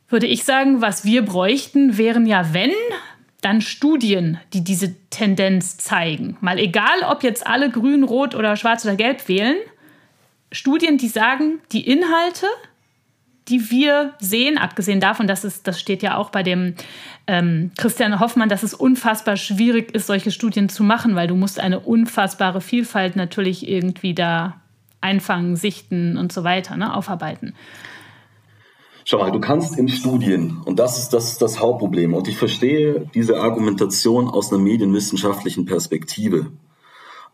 würde 0.09 0.27
ich 0.27 0.45
sagen, 0.45 0.81
was 0.81 1.05
wir 1.05 1.23
bräuchten, 1.23 1.99
wären 1.99 2.27
ja, 2.27 2.55
wenn 2.55 2.73
dann 3.43 3.61
Studien, 3.61 4.39
die 4.55 4.65
diese 4.65 4.95
Tendenz 5.11 5.77
zeigen. 5.77 6.39
Mal 6.41 6.59
egal, 6.59 7.03
ob 7.11 7.23
jetzt 7.23 7.47
alle 7.47 7.71
grün, 7.71 8.05
rot 8.05 8.35
oder 8.35 8.57
schwarz 8.57 8.87
oder 8.87 8.97
gelb 8.97 9.29
wählen. 9.29 9.57
Studien, 10.51 10.97
die 10.97 11.09
sagen, 11.09 11.59
die 11.73 11.87
Inhalte, 11.87 12.47
die 13.49 13.71
wir 13.71 14.15
sehen, 14.21 14.57
abgesehen 14.59 15.01
davon, 15.01 15.27
dass 15.27 15.45
es, 15.45 15.63
das 15.63 15.79
steht 15.79 16.03
ja 16.03 16.17
auch 16.17 16.31
bei 16.31 16.43
dem 16.43 16.75
ähm, 17.27 17.73
Christian 17.77 18.21
Hoffmann, 18.21 18.49
dass 18.49 18.63
es 18.63 18.73
unfassbar 18.73 19.37
schwierig 19.37 19.95
ist, 19.95 20.07
solche 20.07 20.31
Studien 20.31 20.69
zu 20.69 20.83
machen, 20.83 21.15
weil 21.15 21.27
du 21.27 21.35
musst 21.35 21.61
eine 21.61 21.81
unfassbare 21.81 22.61
Vielfalt 22.61 23.17
natürlich 23.17 23.69
irgendwie 23.69 24.15
da 24.15 24.61
einfangen, 25.01 25.57
sichten 25.57 26.17
und 26.17 26.33
so 26.33 26.45
weiter, 26.45 26.77
ne, 26.77 26.95
aufarbeiten. 26.95 27.55
Schau 29.05 29.19
mal, 29.19 29.31
du 29.31 29.41
kannst 29.41 29.79
in 29.79 29.89
Studien, 29.89 30.63
und 30.65 30.79
das 30.79 30.99
ist, 30.99 31.11
das 31.11 31.33
ist 31.33 31.43
das 31.43 31.61
Hauptproblem, 31.61 32.15
und 32.15 32.27
ich 32.27 32.39
verstehe 32.39 33.07
diese 33.15 33.39
Argumentation 33.39 34.29
aus 34.31 34.51
einer 34.51 34.63
medienwissenschaftlichen 34.63 35.67
Perspektive. 35.67 36.47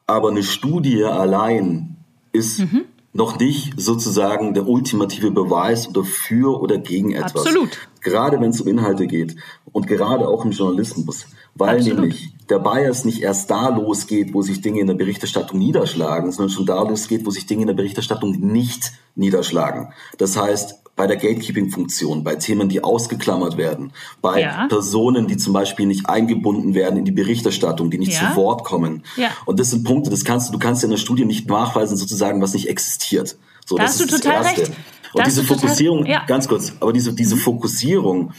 Aber 0.08 0.30
eine 0.30 0.42
Studie 0.42 1.04
allein 1.04 1.96
ist 2.32 2.58
mhm. 2.58 2.86
Noch 3.12 3.38
nicht 3.38 3.74
sozusagen 3.80 4.54
der 4.54 4.68
ultimative 4.68 5.30
Beweis 5.30 5.88
oder 5.88 6.04
für 6.04 6.60
oder 6.60 6.78
gegen 6.78 7.12
etwas. 7.12 7.46
Absolut. 7.46 7.88
Gerade 8.00 8.40
wenn 8.40 8.50
es 8.50 8.60
um 8.60 8.68
Inhalte 8.68 9.06
geht 9.06 9.36
und 9.72 9.86
gerade 9.86 10.28
auch 10.28 10.44
im 10.44 10.52
Journalismus. 10.52 11.26
Weil 11.54 11.78
Absolut. 11.78 12.00
nämlich 12.00 12.32
der 12.48 12.60
Bias 12.60 13.04
nicht 13.04 13.22
erst 13.22 13.50
da 13.50 13.68
losgeht, 13.68 14.32
wo 14.32 14.42
sich 14.42 14.60
Dinge 14.60 14.80
in 14.80 14.86
der 14.86 14.94
Berichterstattung 14.94 15.58
niederschlagen, 15.58 16.30
sondern 16.30 16.54
schon 16.54 16.66
da 16.66 16.82
losgeht, 16.82 17.26
wo 17.26 17.30
sich 17.30 17.46
Dinge 17.46 17.62
in 17.62 17.66
der 17.66 17.74
Berichterstattung 17.74 18.32
nicht 18.32 18.92
niederschlagen. 19.16 19.92
Das 20.18 20.36
heißt, 20.36 20.80
bei 21.00 21.06
der 21.06 21.16
Gatekeeping-Funktion, 21.16 22.24
bei 22.24 22.34
Themen, 22.34 22.68
die 22.68 22.84
ausgeklammert 22.84 23.56
werden, 23.56 23.94
bei 24.20 24.42
ja. 24.42 24.66
Personen, 24.68 25.28
die 25.28 25.38
zum 25.38 25.54
Beispiel 25.54 25.86
nicht 25.86 26.10
eingebunden 26.10 26.74
werden 26.74 26.98
in 26.98 27.06
die 27.06 27.10
Berichterstattung, 27.10 27.90
die 27.90 27.96
nicht 27.96 28.20
ja. 28.20 28.32
zu 28.32 28.36
Wort 28.36 28.64
kommen. 28.64 29.02
Ja. 29.16 29.30
Und 29.46 29.58
das 29.58 29.70
sind 29.70 29.84
Punkte, 29.84 30.10
das 30.10 30.26
kannst 30.26 30.50
du, 30.50 30.52
du 30.52 30.58
kannst 30.58 30.84
in 30.84 30.90
der 30.90 30.98
Studie 30.98 31.24
nicht 31.24 31.48
nachweisen, 31.48 31.96
sozusagen, 31.96 32.42
was 32.42 32.52
nicht 32.52 32.68
existiert. 32.68 33.38
So, 33.64 33.78
da 33.78 33.84
das 33.84 33.92
hast 33.92 34.00
ist 34.02 34.12
du 34.12 34.16
total 34.18 34.42
das 34.42 34.46
Erste. 34.48 34.60
recht. 34.60 34.72
Und 35.14 35.26
diese 35.26 35.42
Fokussierung, 35.42 36.04
total, 36.04 36.26
ganz 36.26 36.48
kurz, 36.48 36.74
aber 36.80 36.92
diese, 36.92 37.14
diese 37.14 37.36
mhm. 37.36 37.40
Fokussierung, 37.40 38.32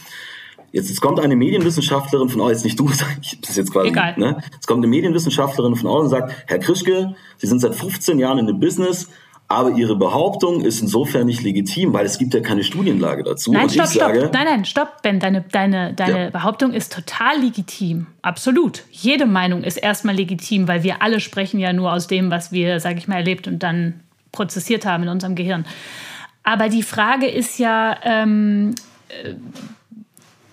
Jetzt, 0.70 0.88
jetzt 0.88 1.02
kommt 1.02 1.20
eine 1.20 1.36
Medienwissenschaftlerin 1.36 2.30
von 2.30 2.40
euch, 2.40 2.52
jetzt 2.52 2.64
nicht 2.64 2.80
du, 2.80 2.88
ich 3.20 3.40
das 3.40 3.50
ist 3.50 3.56
jetzt 3.56 3.72
quasi, 3.72 3.88
Egal. 3.88 4.14
ne? 4.16 4.38
Jetzt 4.54 4.66
kommt 4.66 4.78
eine 4.78 4.86
Medienwissenschaftlerin 4.86 5.74
von 5.76 5.90
euch 5.90 6.02
und 6.04 6.08
sagt, 6.08 6.32
Herr 6.46 6.60
Krischke, 6.60 7.14
Sie 7.36 7.46
sind 7.46 7.60
seit 7.60 7.74
15 7.74 8.18
Jahren 8.18 8.38
in 8.38 8.46
dem 8.46 8.58
Business, 8.58 9.08
aber 9.52 9.76
ihre 9.76 9.96
Behauptung 9.96 10.60
ist 10.62 10.80
insofern 10.80 11.26
nicht 11.26 11.42
legitim, 11.42 11.92
weil 11.92 12.06
es 12.06 12.18
gibt 12.18 12.34
ja 12.34 12.40
keine 12.40 12.64
Studienlage 12.64 13.22
dazu. 13.22 13.52
Nein, 13.52 13.70
stopp, 13.70 13.88
stopp. 13.88 14.14
Sage, 14.14 14.30
nein, 14.32 14.44
nein, 14.44 14.64
stopp, 14.64 15.02
Ben. 15.02 15.20
Deine, 15.20 15.44
deine, 15.50 15.94
deine 15.94 16.24
ja. 16.24 16.30
Behauptung 16.30 16.72
ist 16.72 16.92
total 16.92 17.40
legitim. 17.40 18.06
Absolut. 18.22 18.84
Jede 18.90 19.26
Meinung 19.26 19.62
ist 19.62 19.76
erstmal 19.76 20.14
legitim, 20.14 20.68
weil 20.68 20.82
wir 20.82 21.02
alle 21.02 21.20
sprechen 21.20 21.60
ja 21.60 21.72
nur 21.72 21.92
aus 21.92 22.06
dem, 22.06 22.30
was 22.30 22.52
wir, 22.52 22.80
sage 22.80 22.98
ich 22.98 23.08
mal, 23.08 23.16
erlebt 23.16 23.46
und 23.46 23.62
dann 23.62 24.00
prozessiert 24.32 24.86
haben 24.86 25.04
in 25.04 25.08
unserem 25.08 25.34
Gehirn. 25.34 25.64
Aber 26.42 26.68
die 26.68 26.82
Frage 26.82 27.26
ist 27.26 27.58
ja, 27.58 27.96
ähm, 28.02 28.74
äh, 29.08 29.34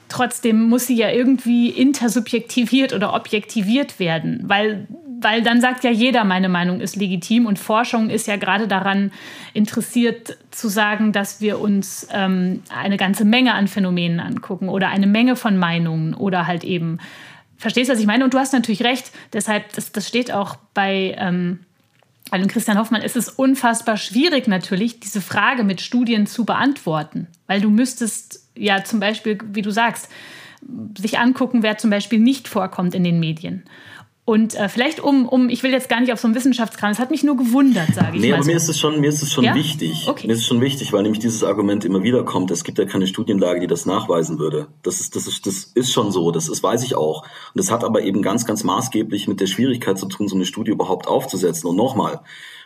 trotzdem 0.07 0.69
muss 0.69 0.87
sie 0.87 0.95
ja 0.95 1.09
irgendwie 1.09 1.69
intersubjektiviert 1.69 2.93
oder 2.93 3.13
objektiviert 3.13 3.99
werden, 3.99 4.43
weil 4.45 4.87
weil 5.21 5.41
dann 5.41 5.61
sagt 5.61 5.83
ja 5.83 5.91
jeder, 5.91 6.23
meine 6.23 6.49
Meinung 6.49 6.81
ist 6.81 6.95
legitim 6.95 7.45
und 7.45 7.59
Forschung 7.59 8.09
ist 8.09 8.27
ja 8.27 8.37
gerade 8.37 8.67
daran 8.67 9.11
interessiert 9.53 10.37
zu 10.51 10.69
sagen, 10.69 11.11
dass 11.11 11.41
wir 11.41 11.59
uns 11.59 12.07
ähm, 12.11 12.63
eine 12.69 12.97
ganze 12.97 13.25
Menge 13.25 13.53
an 13.53 13.67
Phänomenen 13.67 14.19
angucken 14.19 14.69
oder 14.69 14.89
eine 14.89 15.07
Menge 15.07 15.35
von 15.35 15.57
Meinungen 15.57 16.13
oder 16.13 16.47
halt 16.47 16.63
eben, 16.63 16.99
verstehst 17.57 17.89
du, 17.89 17.93
was 17.93 17.99
ich 17.99 18.07
meine? 18.07 18.23
Und 18.23 18.33
du 18.33 18.39
hast 18.39 18.53
natürlich 18.53 18.83
recht, 18.83 19.11
deshalb, 19.33 19.73
das, 19.73 19.91
das 19.91 20.07
steht 20.07 20.31
auch 20.31 20.55
bei... 20.73 21.15
Ähm, 21.17 21.59
also 22.31 22.47
Christian 22.47 22.77
Hoffmann, 22.77 23.01
ist 23.01 23.15
es 23.15 23.27
unfassbar 23.27 23.97
schwierig 23.97 24.47
natürlich, 24.47 24.99
diese 24.99 25.19
Frage 25.19 25.63
mit 25.63 25.81
Studien 25.81 26.27
zu 26.27 26.45
beantworten, 26.45 27.25
weil 27.47 27.59
du 27.59 27.71
müsstest 27.71 28.47
ja 28.55 28.83
zum 28.83 28.99
Beispiel, 28.99 29.39
wie 29.51 29.63
du 29.63 29.71
sagst, 29.71 30.09
sich 30.95 31.17
angucken, 31.17 31.63
wer 31.63 31.79
zum 31.79 31.89
Beispiel 31.89 32.19
nicht 32.19 32.47
vorkommt 32.47 32.93
in 32.93 33.03
den 33.03 33.19
Medien. 33.19 33.63
Und 34.29 34.53
äh, 34.53 34.69
vielleicht 34.69 34.99
um, 34.99 35.27
um, 35.27 35.49
ich 35.49 35.63
will 35.63 35.71
jetzt 35.71 35.89
gar 35.89 35.99
nicht 36.01 36.13
auf 36.13 36.19
so 36.19 36.27
einen 36.27 36.35
Wissenschaftskram, 36.35 36.91
es 36.91 36.99
hat 36.99 37.09
mich 37.09 37.23
nur 37.23 37.35
gewundert, 37.35 37.95
sage 37.95 38.17
ich 38.17 38.21
nee, 38.21 38.27
mal. 38.27 38.27
Nee, 38.27 38.33
aber 38.33 38.43
so. 38.43 38.51
mir 38.51 38.57
ist 38.57 38.69
es 38.69 38.79
schon, 38.79 39.01
mir 39.01 39.09
ist 39.09 39.23
es 39.23 39.33
schon 39.33 39.43
ja? 39.43 39.55
wichtig. 39.55 40.05
Okay. 40.07 40.27
Mir 40.27 40.33
ist 40.33 40.41
es 40.41 40.45
schon 40.45 40.61
wichtig, 40.61 40.93
weil 40.93 41.01
nämlich 41.01 41.17
dieses 41.17 41.43
Argument 41.43 41.83
immer 41.83 42.03
wieder 42.03 42.23
kommt, 42.23 42.51
es 42.51 42.63
gibt 42.63 42.77
ja 42.77 42.85
keine 42.85 43.07
Studienlage, 43.07 43.59
die 43.59 43.65
das 43.65 43.87
nachweisen 43.87 44.37
würde. 44.37 44.67
Das 44.83 44.99
ist, 44.99 45.15
das 45.15 45.25
ist, 45.25 45.47
das 45.47 45.63
ist 45.73 45.91
schon 45.91 46.11
so, 46.11 46.29
das 46.29 46.47
ist, 46.47 46.61
weiß 46.61 46.83
ich 46.83 46.93
auch. 46.93 47.23
Und 47.23 47.55
das 47.55 47.71
hat 47.71 47.83
aber 47.83 48.03
eben 48.03 48.21
ganz, 48.21 48.45
ganz 48.45 48.63
maßgeblich 48.63 49.27
mit 49.27 49.39
der 49.39 49.47
Schwierigkeit 49.47 49.97
zu 49.97 50.05
tun, 50.05 50.27
so 50.27 50.35
eine 50.35 50.45
Studie 50.45 50.69
überhaupt 50.69 51.07
aufzusetzen. 51.07 51.67
Und 51.67 51.75
nochmal, 51.75 52.19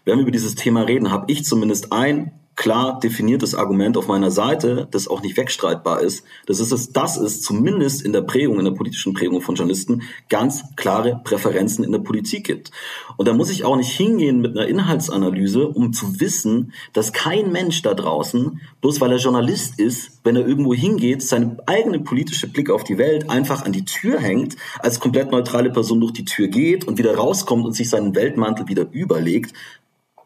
wenn 0.04 0.18
wir 0.18 0.24
über 0.24 0.32
dieses 0.32 0.56
Thema 0.56 0.82
reden, 0.82 1.12
habe 1.12 1.32
ich 1.32 1.46
zumindest 1.46 1.94
ein 1.94 2.34
klar 2.56 3.00
definiertes 3.00 3.56
Argument 3.56 3.98
auf 3.98 4.08
meiner 4.08 4.32
Seite, 4.32 4.88
das 4.92 5.08
auch 5.08 5.22
nicht 5.22 5.38
wegstreitbar 5.38 6.02
ist. 6.02 6.24
Das 6.46 6.60
ist 6.60 6.72
es, 6.72 6.92
dass 6.92 7.18
es 7.18 7.42
zumindest 7.42 8.02
in 8.02 8.14
der 8.14 8.22
Prägung, 8.22 8.60
in 8.60 8.66
der 8.66 8.72
politischen 8.72 9.14
Prägung 9.14 9.42
von 9.42 9.56
Journalisten 9.56 10.04
ganz 10.30 10.64
klare 10.76 11.22
Präferenzen 11.24 11.84
in 11.84 11.92
der 11.92 12.00
Politik 12.00 12.46
gibt. 12.46 12.72
Und 13.18 13.28
da 13.28 13.34
muss 13.34 13.50
ich 13.50 13.64
auch 13.64 13.76
nicht 13.76 13.92
hingehen 13.92 14.42
mit 14.42 14.58
einer 14.58 14.68
Inhaltsanalyse, 14.68 15.68
um 15.68 15.94
zu 15.94 16.20
wissen, 16.20 16.74
dass 16.94 17.14
kein 17.14 17.52
Mensch 17.52 17.82
da 17.82 17.94
draußen, 17.94 18.62
bloß 18.82 19.02
weil 19.02 19.12
er 19.12 19.18
Journalist 19.18 19.80
ist, 19.80 20.20
wenn 20.24 20.36
er 20.36 20.48
irgendwo 20.48 20.74
hingeht, 20.74 21.22
seine 21.22 21.58
eigene 21.66 22.00
politische 22.00 22.48
Blick 22.48 22.70
auf 22.70 22.84
die 22.84 22.98
Welt 22.98 23.30
einfach 23.30 23.66
an 23.66 23.72
die 23.72 23.86
Tür 23.86 24.20
hängt, 24.20 24.56
als 24.80 25.00
komplett 25.00 25.32
neutrale 25.32 25.72
Person 25.72 26.00
durch 26.00 26.14
die 26.14 26.26
Tür 26.26 26.48
geht 26.48 26.86
und 26.86 26.98
wieder 26.98 27.16
rauskommt 27.16 27.66
und 27.66 27.74
sich 27.74 27.90
seinen 27.90 28.16
Weltmantel 28.16 28.68
wieder 28.68 28.88
überlegt, 28.92 29.54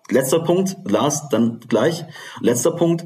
letzter 0.10 0.40
Punkt, 0.40 0.78
Lars, 0.86 1.30
dann 1.30 1.60
gleich. 1.68 2.06
Letzter 2.42 2.72
Punkt. 2.72 3.06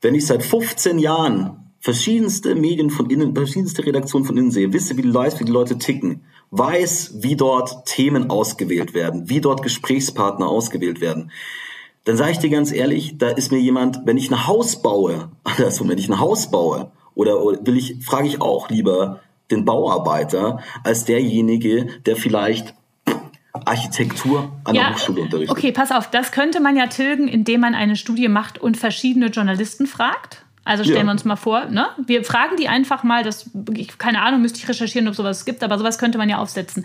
Wenn 0.00 0.14
ich 0.14 0.26
seit 0.26 0.42
15 0.42 0.98
Jahren 0.98 1.72
verschiedenste 1.80 2.54
Medien 2.54 2.90
von 2.90 3.10
innen, 3.10 3.34
verschiedenste 3.34 3.84
Redaktionen 3.84 4.26
von 4.26 4.36
innen 4.36 4.50
sehe, 4.50 4.72
wisse, 4.72 4.96
wie 4.96 5.02
die 5.02 5.08
Leute, 5.08 5.40
wie 5.40 5.44
die 5.44 5.52
Leute 5.52 5.78
ticken, 5.78 6.24
weiß, 6.50 7.22
wie 7.22 7.36
dort 7.36 7.86
Themen 7.86 8.30
ausgewählt 8.30 8.94
werden, 8.94 9.28
wie 9.28 9.40
dort 9.40 9.62
Gesprächspartner 9.62 10.48
ausgewählt 10.48 11.00
werden, 11.00 11.30
dann 12.04 12.16
sage 12.16 12.32
ich 12.32 12.38
dir 12.38 12.50
ganz 12.50 12.72
ehrlich, 12.72 13.18
da 13.18 13.28
ist 13.28 13.52
mir 13.52 13.60
jemand, 13.60 14.00
wenn 14.06 14.16
ich 14.16 14.30
ein 14.30 14.46
Haus 14.46 14.80
baue, 14.80 15.30
also 15.58 15.88
wenn 15.88 15.98
ich 15.98 16.08
ein 16.08 16.20
Haus 16.20 16.50
baue, 16.50 16.90
oder, 17.14 17.42
oder 17.42 17.66
will 17.66 17.76
ich, 17.76 18.04
frage 18.04 18.28
ich 18.28 18.40
auch 18.40 18.70
lieber 18.70 19.20
den 19.50 19.64
Bauarbeiter 19.64 20.60
als 20.84 21.04
derjenige, 21.04 21.86
der 22.06 22.16
vielleicht 22.16 22.74
Architektur 23.66 24.52
an 24.64 24.74
ja, 24.74 24.84
der 24.84 24.94
Hochschule 24.94 25.22
unterrichtet. 25.22 25.56
Okay, 25.56 25.72
pass 25.72 25.92
auf, 25.92 26.10
das 26.10 26.32
könnte 26.32 26.60
man 26.60 26.76
ja 26.76 26.86
tilgen, 26.86 27.28
indem 27.28 27.60
man 27.60 27.74
eine 27.74 27.96
Studie 27.96 28.28
macht 28.28 28.58
und 28.58 28.76
verschiedene 28.76 29.26
Journalisten 29.26 29.86
fragt. 29.86 30.44
Also 30.64 30.84
stellen 30.84 30.98
ja. 30.98 31.04
wir 31.04 31.12
uns 31.12 31.24
mal 31.24 31.36
vor, 31.36 31.64
ne? 31.64 31.86
Wir 31.96 32.24
fragen 32.24 32.56
die 32.56 32.68
einfach 32.68 33.02
mal, 33.02 33.22
das, 33.22 33.48
ich, 33.72 33.96
keine 33.96 34.20
Ahnung, 34.20 34.42
müsste 34.42 34.58
ich 34.58 34.68
recherchieren, 34.68 35.08
ob 35.08 35.14
sowas 35.14 35.46
gibt, 35.46 35.64
aber 35.64 35.78
sowas 35.78 35.98
könnte 35.98 36.18
man 36.18 36.28
ja 36.28 36.36
aufsetzen. 36.36 36.84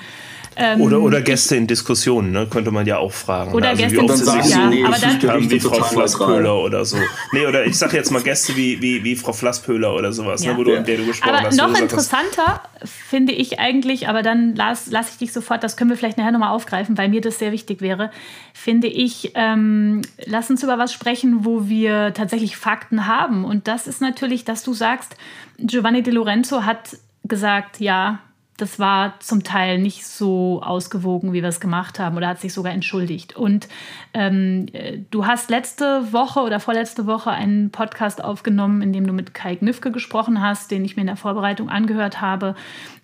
Ähm, 0.55 0.81
oder, 0.81 1.01
oder 1.01 1.21
Gäste 1.21 1.55
in 1.55 1.67
Diskussionen, 1.67 2.31
ne? 2.31 2.47
könnte 2.47 2.71
man 2.71 2.85
ja 2.85 2.97
auch 2.97 3.11
fragen. 3.11 3.53
Oder 3.53 3.69
also, 3.69 3.83
Gäste 3.83 3.99
in 3.99 4.07
Diskussionen, 4.07 4.49
ja. 4.49 4.69
Nee, 4.69 4.85
aber 4.85 4.97
dann 4.97 5.31
haben 5.31 5.49
wie 5.49 5.59
Frau 5.59 5.83
Flasspöhler 5.83 6.55
oder 6.55 6.85
so. 6.85 6.97
Nee, 7.31 7.45
oder 7.47 7.65
ich 7.65 7.77
sage 7.77 7.97
jetzt 7.97 8.11
mal 8.11 8.21
Gäste 8.21 8.55
wie, 8.55 8.81
wie, 8.81 9.03
wie 9.03 9.15
Frau 9.15 9.33
Flasspöhler 9.33 9.93
oder 9.93 10.11
sowas, 10.11 10.43
ja. 10.43 10.51
ne, 10.51 10.57
wo 10.57 10.63
du, 10.63 10.73
ja. 10.73 10.81
der 10.81 10.97
du 10.97 11.05
gesprochen 11.05 11.35
aber 11.35 11.47
hast. 11.47 11.57
Noch 11.57 11.79
interessanter 11.79 12.61
finde 12.83 13.33
ich 13.33 13.59
eigentlich, 13.59 14.07
aber 14.07 14.21
dann 14.21 14.55
lasse 14.55 14.91
lass 14.91 15.11
ich 15.11 15.17
dich 15.17 15.33
sofort, 15.33 15.63
das 15.63 15.77
können 15.77 15.89
wir 15.89 15.97
vielleicht 15.97 16.17
nachher 16.17 16.31
nochmal 16.31 16.51
aufgreifen, 16.51 16.97
weil 16.97 17.09
mir 17.09 17.21
das 17.21 17.39
sehr 17.39 17.51
wichtig 17.51 17.81
wäre, 17.81 18.11
finde 18.53 18.87
ich, 18.87 19.31
ähm, 19.35 20.01
lass 20.25 20.49
uns 20.49 20.63
über 20.63 20.77
was 20.77 20.93
sprechen, 20.93 21.45
wo 21.45 21.67
wir 21.67 22.13
tatsächlich 22.13 22.57
Fakten 22.57 23.07
haben. 23.07 23.45
Und 23.45 23.67
das 23.67 23.87
ist 23.87 24.01
natürlich, 24.01 24.45
dass 24.45 24.63
du 24.63 24.73
sagst, 24.73 25.15
Giovanni 25.57 26.03
De 26.03 26.13
Lorenzo 26.13 26.63
hat 26.63 26.97
gesagt, 27.23 27.79
ja, 27.79 28.19
das 28.57 28.77
war 28.77 29.19
zum 29.19 29.43
Teil 29.43 29.79
nicht 29.79 30.05
so 30.05 30.61
ausgewogen, 30.63 31.33
wie 31.33 31.41
wir 31.41 31.49
es 31.49 31.59
gemacht 31.59 31.99
haben, 31.99 32.17
oder 32.17 32.27
hat 32.27 32.39
sich 32.39 32.53
sogar 32.53 32.71
entschuldigt. 32.71 33.35
Und 33.35 33.67
ähm, 34.13 34.67
du 35.09 35.25
hast 35.25 35.49
letzte 35.49 36.13
Woche 36.13 36.41
oder 36.41 36.59
vorletzte 36.59 37.07
Woche 37.07 37.31
einen 37.31 37.71
Podcast 37.71 38.23
aufgenommen, 38.23 38.81
in 38.81 38.93
dem 38.93 39.07
du 39.07 39.13
mit 39.13 39.33
Kai 39.33 39.55
Gnifke 39.55 39.91
gesprochen 39.91 40.41
hast, 40.41 40.69
den 40.69 40.85
ich 40.85 40.95
mir 40.95 41.01
in 41.01 41.07
der 41.07 41.15
Vorbereitung 41.17 41.69
angehört 41.69 42.21
habe. 42.21 42.55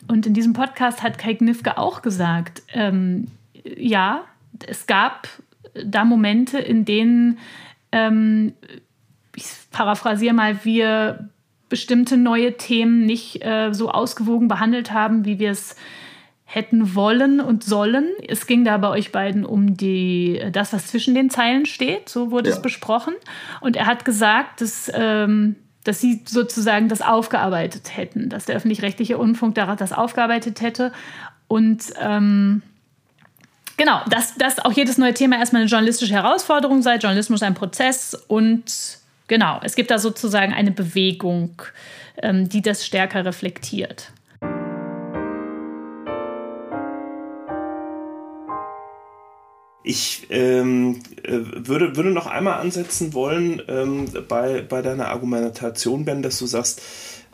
Und 0.07 0.27
in 0.27 0.33
diesem 0.33 0.53
Podcast 0.53 1.01
hat 1.01 1.17
Kai 1.17 1.33
Gnifke 1.33 1.77
auch 1.77 2.03
gesagt, 2.03 2.62
ähm, 2.73 3.27
ja, 3.75 4.21
es 4.67 4.85
gab 4.85 5.27
da 5.73 6.05
Momente, 6.05 6.59
in 6.59 6.85
denen, 6.85 7.39
ähm, 7.91 8.53
ich 9.35 9.45
paraphrasiere 9.71 10.33
mal, 10.33 10.63
wir 10.63 11.29
bestimmte 11.69 12.17
neue 12.17 12.58
Themen 12.58 13.05
nicht 13.05 13.45
äh, 13.45 13.71
so 13.73 13.89
ausgewogen 13.89 14.47
behandelt 14.47 14.91
haben, 14.91 15.25
wie 15.25 15.39
wir 15.39 15.51
es 15.51 15.75
hätten 16.51 16.95
wollen 16.95 17.39
und 17.39 17.63
sollen. 17.63 18.08
Es 18.27 18.47
ging 18.47 18.65
da 18.65 18.77
bei 18.77 18.89
euch 18.89 19.12
beiden 19.12 19.45
um 19.45 19.77
die, 19.77 20.41
das, 20.51 20.73
was 20.73 20.88
zwischen 20.88 21.13
den 21.13 21.29
Zeilen 21.29 21.67
steht. 21.67 22.10
So 22.10 22.32
wurde 22.32 22.49
ja. 22.49 22.55
es 22.55 22.62
besprochen. 22.62 23.13
Und 23.62 23.75
er 23.75 23.86
hat 23.86 24.03
gesagt, 24.03 24.62
dass, 24.62 24.91
ähm, 24.95 25.55
dass 25.84 26.01
sie 26.01 26.23
sozusagen 26.25 26.89
das 26.89 27.03
aufgearbeitet 27.03 27.95
hätten, 27.95 28.29
dass 28.29 28.45
der 28.45 28.55
öffentlich-rechtliche 28.55 29.15
Rundfunk 29.15 29.53
das 29.53 29.93
aufgearbeitet 29.93 30.62
hätte. 30.62 30.91
Und 31.47 31.84
ähm, 31.99 32.63
genau, 33.77 34.01
dass, 34.10 34.36
dass 34.36 34.58
auch 34.58 34.71
jedes 34.71 34.97
neue 34.97 35.13
Thema 35.13 35.38
erstmal 35.38 35.62
eine 35.62 35.69
journalistische 35.69 36.13
Herausforderung 36.13 36.82
sei, 36.82 36.95
Journalismus 36.95 37.43
ein 37.43 37.53
Prozess 37.53 38.15
und 38.27 38.98
genau, 39.29 39.61
es 39.63 39.75
gibt 39.75 39.91
da 39.91 39.97
sozusagen 39.97 40.51
eine 40.51 40.71
Bewegung, 40.71 41.61
ähm, 42.21 42.49
die 42.49 42.61
das 42.61 42.85
stärker 42.85 43.23
reflektiert. 43.23 44.11
Ich 49.81 50.27
ähm, 50.29 50.99
äh, 51.23 51.39
würde, 51.67 51.95
würde 51.95 52.09
noch 52.09 52.27
einmal 52.27 52.59
ansetzen 52.59 53.13
wollen 53.13 53.61
ähm, 53.69 54.05
bei, 54.27 54.61
bei 54.61 54.81
deiner 54.81 55.07
Argumentation, 55.07 56.03
Ben, 56.03 56.21
dass 56.21 56.37
du 56.37 56.45
sagst, 56.45 56.81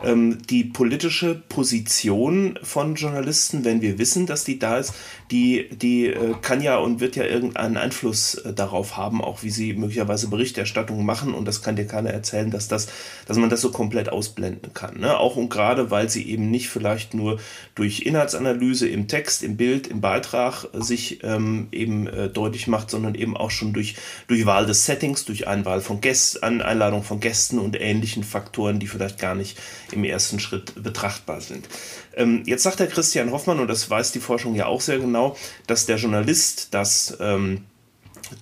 die 0.03 0.65
politische 0.65 1.36
Position 1.36 2.60
von 2.62 2.95
Journalisten, 2.95 3.63
wenn 3.63 3.81
wir 3.81 3.97
wissen, 3.97 4.25
dass 4.25 4.43
die 4.43 4.60
da 4.60 4.77
ist, 4.77 4.93
die, 5.31 5.69
die 5.69 6.08
äh, 6.08 6.36
kann 6.41 6.62
ja 6.62 6.77
und 6.77 6.99
wird 6.99 7.15
ja 7.15 7.23
irgendeinen 7.23 7.77
Einfluss 7.77 8.36
äh, 8.36 8.53
darauf 8.53 8.95
haben, 8.95 9.21
auch 9.21 9.41
wie 9.41 9.49
sie 9.49 9.73
möglicherweise 9.73 10.27
Berichterstattung 10.27 11.03
machen. 11.03 11.34
Und 11.34 11.45
das 11.45 11.63
kann 11.63 11.75
dir 11.75 11.88
keiner 11.88 12.12
erzählen, 12.12 12.51
dass, 12.51 12.67
das, 12.67 12.88
dass 13.25 13.38
man 13.38 13.49
das 13.49 13.62
so 13.62 13.71
komplett 13.71 14.10
ausblenden 14.10 14.73
kann. 14.73 14.99
Ne? 14.99 15.17
Auch 15.17 15.36
und 15.36 15.49
gerade, 15.49 15.89
weil 15.89 16.10
sie 16.10 16.29
eben 16.29 16.51
nicht 16.51 16.69
vielleicht 16.69 17.13
nur 17.15 17.39
durch 17.73 18.01
Inhaltsanalyse 18.01 18.88
im 18.88 19.08
Text, 19.08 19.41
im 19.41 19.58
Bild, 19.58 19.88
im 19.88 20.01
Beitrag 20.01 20.67
sich 20.73 21.23
ähm, 21.23 21.69
eben 21.71 22.05
äh, 22.08 22.29
deutlich 22.29 22.67
macht, 22.67 22.91
sondern 22.91 23.15
eben 23.15 23.36
auch 23.36 23.51
schon 23.51 23.73
durch, 23.73 23.95
durch 24.27 24.45
Wahl 24.45 24.67
des 24.67 24.86
Settings, 24.86 25.25
durch 25.25 25.47
Einwahl 25.47 25.81
von 25.81 26.01
Gästen, 26.01 26.62
Einladung 26.62 27.01
von 27.01 27.19
Gästen 27.19 27.58
und 27.58 27.79
ähnlichen 27.79 28.23
Faktoren, 28.23 28.79
die 28.79 28.88
vielleicht 28.88 29.19
gar 29.19 29.34
nicht 29.34 29.58
im 29.91 30.04
ersten 30.04 30.39
Schritt 30.39 30.82
betrachtbar 30.82 31.41
sind. 31.41 31.67
Ähm, 32.15 32.43
jetzt 32.45 32.63
sagt 32.63 32.80
der 32.80 32.88
Christian 32.88 33.32
Hoffmann, 33.32 33.60
und 33.60 33.67
das 33.67 33.89
weiß 33.89 34.12
die 34.12 34.19
Forschung 34.19 34.56
ja 34.56 34.65
auch 34.65 34.82
sehr 34.82 35.00
genau, 35.00 35.36
dass 35.67 35.86
der 35.86 35.98
Journalist 35.98 36.74
das 36.74 37.17
ähm, 37.19 37.62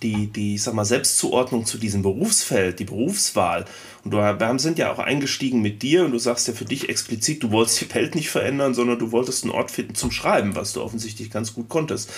die, 0.01 0.27
die 0.27 0.55
ich 0.55 0.63
sag 0.63 0.73
mal, 0.73 0.85
Selbstzuordnung 0.85 1.65
zu 1.65 1.77
diesem 1.77 2.01
Berufsfeld, 2.01 2.79
die 2.79 2.85
Berufswahl. 2.85 3.65
Und 4.03 4.13
wir 4.13 4.59
sind 4.59 4.79
ja 4.79 4.91
auch 4.91 4.99
eingestiegen 4.99 5.61
mit 5.61 5.81
dir 5.81 6.05
und 6.05 6.11
du 6.11 6.19
sagst 6.19 6.47
ja 6.47 6.53
für 6.53 6.65
dich 6.65 6.89
explizit, 6.89 7.43
du 7.43 7.51
wolltest 7.51 7.81
die 7.81 7.93
Welt 7.93 8.15
nicht 8.15 8.29
verändern, 8.29 8.73
sondern 8.73 8.99
du 8.99 9.11
wolltest 9.11 9.43
einen 9.43 9.53
Ort 9.53 9.71
finden 9.71 9.95
zum 9.95 10.11
Schreiben, 10.11 10.55
was 10.55 10.73
du 10.73 10.81
offensichtlich 10.81 11.31
ganz 11.31 11.53
gut 11.53 11.69
konntest. 11.69 12.11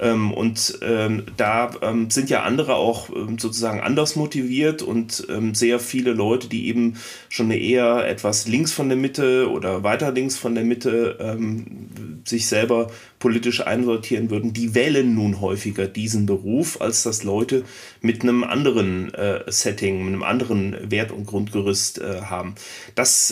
Ähm, 0.00 0.32
und 0.32 0.78
ähm, 0.82 1.24
da 1.36 1.70
ähm, 1.82 2.10
sind 2.10 2.30
ja 2.30 2.42
andere 2.42 2.74
auch 2.74 3.10
ähm, 3.10 3.38
sozusagen 3.38 3.80
anders 3.80 4.16
motiviert 4.16 4.82
und 4.82 5.26
ähm, 5.28 5.54
sehr 5.54 5.78
viele 5.78 6.12
Leute, 6.12 6.48
die 6.48 6.68
eben 6.68 6.96
schon 7.28 7.50
eher 7.50 8.08
etwas 8.08 8.48
links 8.48 8.72
von 8.72 8.88
der 8.88 8.96
Mitte 8.96 9.50
oder 9.50 9.82
weiter 9.82 10.10
links 10.12 10.38
von 10.38 10.54
der 10.54 10.64
Mitte 10.64 11.18
ähm, 11.20 11.88
sich 12.24 12.46
selber 12.46 12.90
politisch 13.18 13.66
einsortieren 13.66 14.30
würden, 14.30 14.54
die 14.54 14.74
wählen 14.74 15.14
nun 15.14 15.42
häufiger 15.42 15.86
diesen 15.86 16.24
Beruf, 16.24 16.80
als 16.80 17.02
das 17.02 17.22
Leute 17.22 17.64
mit 18.00 18.22
einem 18.22 18.44
anderen 18.44 19.12
äh, 19.12 19.42
Setting, 19.46 20.04
mit 20.04 20.14
einem 20.14 20.22
anderen 20.22 20.90
Wert- 20.90 21.12
und 21.12 21.26
Grundgerüst 21.26 22.00
äh, 22.00 22.22
haben. 22.22 22.54
Das 22.94 23.30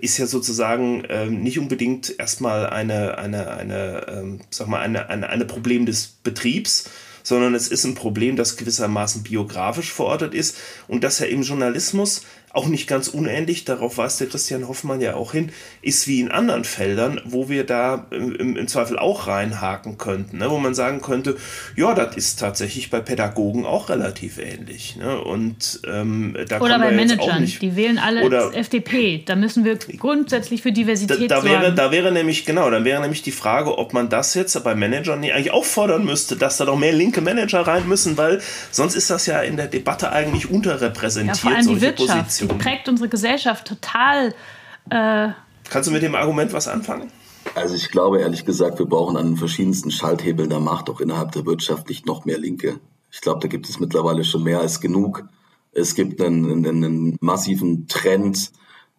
ist 0.00 0.18
ja 0.18 0.26
sozusagen 0.26 1.02
ähm, 1.08 1.42
nicht 1.42 1.58
unbedingt 1.58 2.14
erstmal 2.18 2.68
eine, 2.68 3.18
eine, 3.18 3.50
eine, 3.50 4.38
sag 4.50 4.68
mal, 4.68 4.80
eine, 4.80 5.08
eine, 5.08 5.28
eine 5.28 5.44
Problem 5.44 5.79
des 5.86 6.06
Betriebs, 6.22 6.88
sondern 7.22 7.54
es 7.54 7.68
ist 7.68 7.84
ein 7.84 7.94
Problem, 7.94 8.36
das 8.36 8.56
gewissermaßen 8.56 9.22
biografisch 9.22 9.92
verortet 9.92 10.34
ist 10.34 10.56
und 10.88 11.04
dass 11.04 11.18
ja 11.18 11.26
im 11.26 11.42
Journalismus 11.42 12.22
auch 12.52 12.66
nicht 12.66 12.88
ganz 12.88 13.08
unähnlich, 13.08 13.64
darauf 13.64 13.98
weist 13.98 14.20
der 14.20 14.28
Christian 14.28 14.66
Hoffmann 14.66 15.00
ja 15.00 15.14
auch 15.14 15.32
hin, 15.32 15.52
ist 15.82 16.08
wie 16.08 16.20
in 16.20 16.30
anderen 16.30 16.64
Feldern, 16.64 17.20
wo 17.24 17.48
wir 17.48 17.64
da 17.64 18.06
im, 18.10 18.56
im 18.56 18.68
Zweifel 18.68 18.98
auch 18.98 19.28
reinhaken 19.28 19.98
könnten, 19.98 20.38
ne? 20.38 20.50
wo 20.50 20.58
man 20.58 20.74
sagen 20.74 21.00
könnte, 21.00 21.36
ja, 21.76 21.94
das 21.94 22.16
ist 22.16 22.40
tatsächlich 22.40 22.90
bei 22.90 23.00
Pädagogen 23.00 23.66
auch 23.66 23.88
relativ 23.88 24.38
ähnlich. 24.38 24.96
Ne? 24.96 25.20
Und, 25.20 25.80
ähm, 25.86 26.36
da 26.48 26.60
oder 26.60 26.80
bei 26.80 26.90
Managern, 26.90 27.42
nicht, 27.42 27.62
die 27.62 27.76
wählen 27.76 27.98
alle 27.98 28.24
oder, 28.24 28.52
FDP, 28.52 29.22
da 29.24 29.36
müssen 29.36 29.64
wir 29.64 29.76
grundsätzlich 29.76 30.62
für 30.62 30.72
Diversität 30.72 31.30
da, 31.30 31.40
da 31.40 31.44
wäre, 31.44 31.72
Da 31.72 31.92
wäre 31.92 32.10
nämlich, 32.10 32.46
genau, 32.46 32.68
dann 32.68 32.84
wäre 32.84 33.00
nämlich 33.00 33.22
die 33.22 33.30
Frage, 33.30 33.78
ob 33.78 33.92
man 33.92 34.08
das 34.08 34.34
jetzt 34.34 34.62
bei 34.64 34.74
Managern 34.74 35.20
nicht 35.20 35.34
eigentlich 35.34 35.52
auch 35.52 35.64
fordern 35.64 36.04
müsste, 36.04 36.34
dass 36.34 36.56
da 36.56 36.64
doch 36.64 36.76
mehr 36.76 36.92
linke 36.92 37.20
Manager 37.20 37.60
rein 37.60 37.86
müssen, 37.86 38.16
weil 38.16 38.40
sonst 38.72 38.96
ist 38.96 39.08
das 39.08 39.26
ja 39.26 39.40
in 39.40 39.56
der 39.56 39.68
Debatte 39.68 40.10
eigentlich 40.10 40.50
unterrepräsentiert, 40.50 41.36
ja, 41.36 41.42
vor 41.42 41.52
allem 41.52 41.62
solche 41.62 41.80
Wirtschaft. 41.82 42.39
Positionen. 42.39 42.39
Die 42.40 42.46
prägt 42.46 42.88
unsere 42.88 43.08
Gesellschaft 43.08 43.66
total. 43.66 44.34
Äh 44.90 45.28
Kannst 45.68 45.88
du 45.88 45.92
mit 45.92 46.02
dem 46.02 46.14
Argument 46.14 46.52
was 46.52 46.68
anfangen? 46.68 47.12
Also 47.54 47.74
ich 47.74 47.90
glaube 47.90 48.20
ehrlich 48.20 48.44
gesagt, 48.44 48.78
wir 48.78 48.86
brauchen 48.86 49.16
an 49.16 49.26
den 49.26 49.36
verschiedensten 49.36 49.90
Schalthebeln 49.90 50.50
der 50.50 50.60
Macht 50.60 50.88
auch 50.90 51.00
innerhalb 51.00 51.32
der 51.32 51.46
Wirtschaft 51.46 51.88
nicht 51.88 52.06
noch 52.06 52.24
mehr 52.24 52.38
Linke. 52.38 52.80
Ich 53.12 53.20
glaube, 53.20 53.40
da 53.40 53.48
gibt 53.48 53.68
es 53.68 53.80
mittlerweile 53.80 54.24
schon 54.24 54.44
mehr 54.44 54.60
als 54.60 54.80
genug. 54.80 55.24
Es 55.72 55.94
gibt 55.94 56.20
einen, 56.20 56.50
einen, 56.50 56.84
einen 56.84 57.16
massiven 57.20 57.88
Trend 57.88 58.52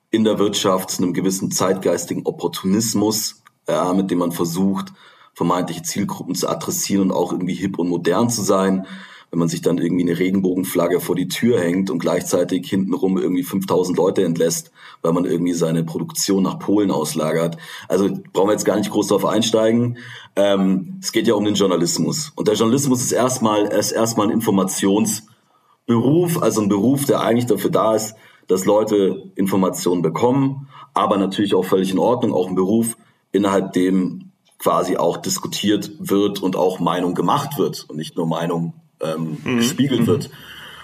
in 0.09 0.23
der 0.23 0.39
Wirtschaft 0.39 0.91
zu 0.91 1.03
einem 1.03 1.13
gewissen 1.13 1.51
zeitgeistigen 1.51 2.25
Opportunismus, 2.25 3.41
ja, 3.67 3.93
mit 3.93 4.11
dem 4.11 4.19
man 4.19 4.31
versucht, 4.31 4.91
vermeintliche 5.33 5.83
Zielgruppen 5.83 6.35
zu 6.35 6.49
adressieren 6.49 7.03
und 7.03 7.11
auch 7.11 7.31
irgendwie 7.31 7.53
hip 7.53 7.79
und 7.79 7.87
modern 7.87 8.29
zu 8.29 8.41
sein 8.41 8.85
wenn 9.31 9.39
man 9.39 9.47
sich 9.47 9.61
dann 9.61 9.77
irgendwie 9.77 10.03
eine 10.03 10.19
Regenbogenflagge 10.19 10.99
vor 10.99 11.15
die 11.15 11.29
Tür 11.29 11.57
hängt 11.59 11.89
und 11.89 11.99
gleichzeitig 11.99 12.69
hintenrum 12.69 13.17
irgendwie 13.17 13.43
5000 13.43 13.97
Leute 13.97 14.25
entlässt, 14.25 14.71
weil 15.01 15.13
man 15.13 15.23
irgendwie 15.23 15.53
seine 15.53 15.85
Produktion 15.85 16.43
nach 16.43 16.59
Polen 16.59 16.91
auslagert. 16.91 17.55
Also 17.87 18.09
brauchen 18.33 18.49
wir 18.49 18.53
jetzt 18.53 18.65
gar 18.65 18.75
nicht 18.75 18.91
groß 18.91 19.07
darauf 19.07 19.25
einsteigen. 19.25 19.97
Ähm, 20.35 20.97
es 21.01 21.13
geht 21.13 21.27
ja 21.27 21.35
um 21.35 21.45
den 21.45 21.55
Journalismus. 21.55 22.33
Und 22.35 22.49
der 22.49 22.55
Journalismus 22.55 23.01
ist 23.01 23.13
erstmal, 23.13 23.67
ist 23.67 23.93
erstmal 23.93 24.27
ein 24.27 24.33
Informationsberuf, 24.33 26.41
also 26.41 26.61
ein 26.61 26.67
Beruf, 26.67 27.05
der 27.05 27.21
eigentlich 27.21 27.45
dafür 27.45 27.71
da 27.71 27.95
ist, 27.95 28.15
dass 28.47 28.65
Leute 28.65 29.31
Informationen 29.35 30.01
bekommen, 30.01 30.67
aber 30.93 31.15
natürlich 31.15 31.55
auch 31.55 31.63
völlig 31.63 31.89
in 31.89 31.99
Ordnung, 31.99 32.33
auch 32.33 32.49
ein 32.49 32.55
Beruf, 32.55 32.97
innerhalb 33.31 33.71
dem 33.71 34.31
quasi 34.59 34.97
auch 34.97 35.15
diskutiert 35.17 35.89
wird 35.99 36.43
und 36.43 36.57
auch 36.57 36.79
Meinung 36.79 37.15
gemacht 37.15 37.57
wird 37.57 37.85
und 37.89 37.95
nicht 37.95 38.17
nur 38.17 38.27
Meinung 38.27 38.73
ähm, 39.01 39.37
mhm. 39.43 39.57
gespiegelt 39.57 40.07
wird. 40.07 40.29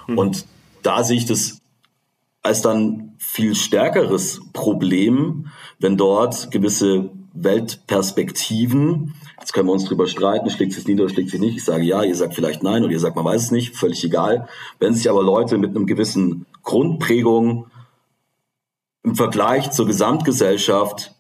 Mhm. 0.08 0.17
Und 0.17 0.45
da 0.84 1.03
sehe 1.03 1.17
ich 1.17 1.25
das 1.25 1.62
als 2.43 2.62
dann 2.62 3.15
viel 3.17 3.56
stärkeres 3.56 4.41
Problem, 4.53 5.47
wenn 5.80 5.97
dort 5.97 6.49
gewisse 6.51 7.10
Weltperspektiven, 7.34 9.13
jetzt 9.39 9.53
können 9.53 9.67
wir 9.67 9.73
uns 9.73 9.86
drüber 9.86 10.08
streiten, 10.08 10.49
schlägt 10.49 10.73
sich 10.73 10.88
nieder, 10.88 11.08
schlägt 11.10 11.30
sich 11.30 11.39
nicht, 11.39 11.58
ich 11.58 11.65
sage 11.65 11.84
ja, 11.84 12.03
ihr 12.03 12.15
sagt 12.15 12.34
vielleicht 12.34 12.63
nein 12.63 12.84
und 12.84 12.91
ihr 12.91 12.99
sagt, 12.99 13.15
man 13.15 13.25
weiß 13.25 13.43
es 13.43 13.51
nicht, 13.51 13.75
völlig 13.75 14.03
egal. 14.03 14.47
Wenn 14.80 14.93
sich 14.93 15.10
aber 15.10 15.21
Leute 15.21 15.58
mit 15.58 15.75
einem 15.75 15.86
gewissen 15.86 16.45
Grundprägung 16.63 17.67
im 19.03 19.15
Vergleich 19.15 19.71
zur 19.71 19.86
Gesamtgesellschaft 19.86 21.13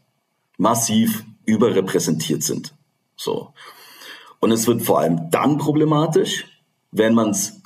massiv 0.57 1.23
überrepräsentiert 1.45 2.43
sind. 2.43 2.73
So. 3.15 3.53
Und 4.39 4.51
es 4.51 4.67
wird 4.67 4.81
vor 4.81 4.99
allem 4.99 5.29
dann 5.29 5.57
problematisch, 5.57 6.45
wenn 6.91 7.13
man 7.13 7.31
es 7.31 7.61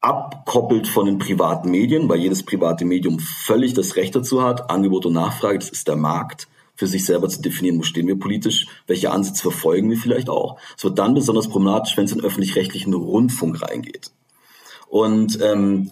abkoppelt 0.00 0.86
von 0.86 1.06
den 1.06 1.18
privaten 1.18 1.70
Medien, 1.70 2.08
weil 2.08 2.20
jedes 2.20 2.42
private 2.42 2.84
Medium 2.84 3.18
völlig 3.18 3.72
das 3.72 3.96
Recht 3.96 4.14
dazu 4.14 4.42
hat, 4.42 4.70
Angebot 4.70 5.06
und 5.06 5.14
Nachfrage, 5.14 5.58
das 5.58 5.70
ist 5.70 5.88
der 5.88 5.96
Markt, 5.96 6.46
für 6.74 6.86
sich 6.86 7.06
selber 7.06 7.28
zu 7.28 7.40
definieren, 7.40 7.78
wo 7.78 7.82
stehen 7.82 8.06
wir 8.06 8.18
politisch, 8.18 8.66
welche 8.86 9.10
Ansätze 9.10 9.42
verfolgen 9.42 9.90
wir 9.90 9.96
vielleicht 9.96 10.28
auch. 10.28 10.58
Es 10.76 10.84
wird 10.84 10.98
dann 10.98 11.14
besonders 11.14 11.48
problematisch, 11.48 11.96
wenn 11.96 12.04
es 12.04 12.12
in 12.12 12.20
öffentlich-rechtlichen 12.20 12.92
Rundfunk 12.92 13.62
reingeht. 13.62 14.10
Und 14.88 15.40
ähm, 15.40 15.90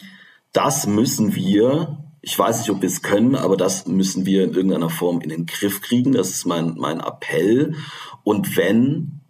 das 0.53 0.87
müssen 0.87 1.35
wir, 1.35 2.05
ich 2.21 2.39
weiß 2.39 2.59
nicht, 2.59 2.71
ob 2.71 2.83
wir 2.83 2.89
es 2.89 3.01
können, 3.01 3.35
aber 3.35 3.57
das 3.57 3.87
müssen 3.87 4.27
wir 4.27 4.45
in 4.45 4.53
irgendeiner 4.53 4.91
Form 4.91 5.23
in 5.23 5.31
den 5.31 5.47
Griff 5.47 5.81
kriegen. 5.81 6.13
Das 6.13 6.31
ist 6.31 6.45
mein, 6.45 6.75
mein 6.77 7.01
Appell. 7.01 7.77
Und 8.25 8.57
wenn 8.57 9.22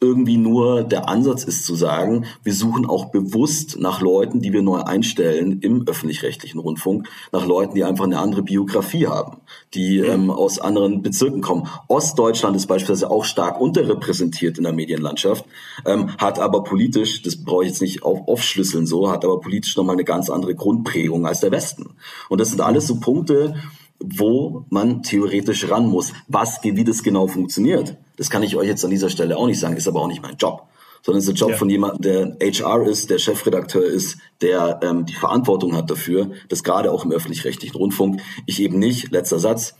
irgendwie 0.00 0.36
nur 0.36 0.84
der 0.84 1.08
Ansatz 1.08 1.42
ist 1.44 1.64
zu 1.64 1.74
sagen, 1.74 2.26
wir 2.42 2.54
suchen 2.54 2.86
auch 2.86 3.06
bewusst 3.06 3.78
nach 3.78 4.00
Leuten, 4.00 4.40
die 4.40 4.52
wir 4.52 4.62
neu 4.62 4.80
einstellen 4.80 5.60
im 5.60 5.86
öffentlich-rechtlichen 5.86 6.60
Rundfunk, 6.60 7.08
nach 7.32 7.46
Leuten, 7.46 7.74
die 7.74 7.84
einfach 7.84 8.04
eine 8.04 8.18
andere 8.18 8.42
Biografie 8.42 9.06
haben, 9.06 9.38
die 9.74 9.98
ähm, 9.98 10.30
aus 10.30 10.58
anderen 10.58 11.02
Bezirken 11.02 11.40
kommen. 11.40 11.68
Ostdeutschland 11.88 12.56
ist 12.56 12.66
beispielsweise 12.66 13.10
auch 13.10 13.24
stark 13.24 13.60
unterrepräsentiert 13.60 14.58
in 14.58 14.64
der 14.64 14.72
Medienlandschaft, 14.72 15.44
ähm, 15.84 16.10
hat 16.18 16.38
aber 16.38 16.62
politisch, 16.62 17.22
das 17.22 17.36
brauche 17.36 17.64
ich 17.64 17.70
jetzt 17.70 17.82
nicht 17.82 18.02
auf, 18.02 18.28
aufschlüsseln 18.28 18.86
so, 18.86 19.10
hat 19.10 19.24
aber 19.24 19.40
politisch 19.40 19.76
nochmal 19.76 19.96
eine 19.96 20.04
ganz 20.04 20.30
andere 20.30 20.54
Grundprägung 20.54 21.26
als 21.26 21.40
der 21.40 21.50
Westen. 21.50 21.96
Und 22.28 22.40
das 22.40 22.50
sind 22.50 22.60
alles 22.60 22.86
so 22.86 23.00
Punkte, 23.00 23.54
wo 24.00 24.64
man 24.70 25.02
theoretisch 25.02 25.70
ran 25.70 25.86
muss. 25.86 26.12
Was, 26.28 26.62
wie 26.62 26.84
das 26.84 27.02
genau 27.02 27.26
funktioniert, 27.26 27.96
das 28.16 28.30
kann 28.30 28.42
ich 28.42 28.56
euch 28.56 28.68
jetzt 28.68 28.84
an 28.84 28.90
dieser 28.90 29.10
Stelle 29.10 29.36
auch 29.36 29.46
nicht 29.46 29.60
sagen, 29.60 29.76
ist 29.76 29.88
aber 29.88 30.00
auch 30.02 30.08
nicht 30.08 30.22
mein 30.22 30.36
Job. 30.36 30.66
sondern 31.02 31.20
es 31.20 31.28
ist 31.28 31.38
der 31.38 31.40
Job 31.40 31.50
ja. 31.50 31.56
von 31.56 31.70
jemandem, 31.70 32.36
der 32.38 32.52
HR 32.52 32.86
ist, 32.86 33.10
der 33.10 33.18
Chefredakteur 33.18 33.84
ist, 33.84 34.18
der 34.40 34.80
ähm, 34.82 35.06
die 35.06 35.14
Verantwortung 35.14 35.76
hat 35.76 35.90
dafür, 35.90 36.30
dass 36.48 36.64
gerade 36.64 36.90
auch 36.90 37.04
im 37.04 37.12
öffentlich-rechtlichen 37.12 37.76
Rundfunk 37.76 38.20
ich 38.46 38.60
eben 38.60 38.78
nicht, 38.78 39.12
letzter 39.12 39.38
Satz, 39.38 39.76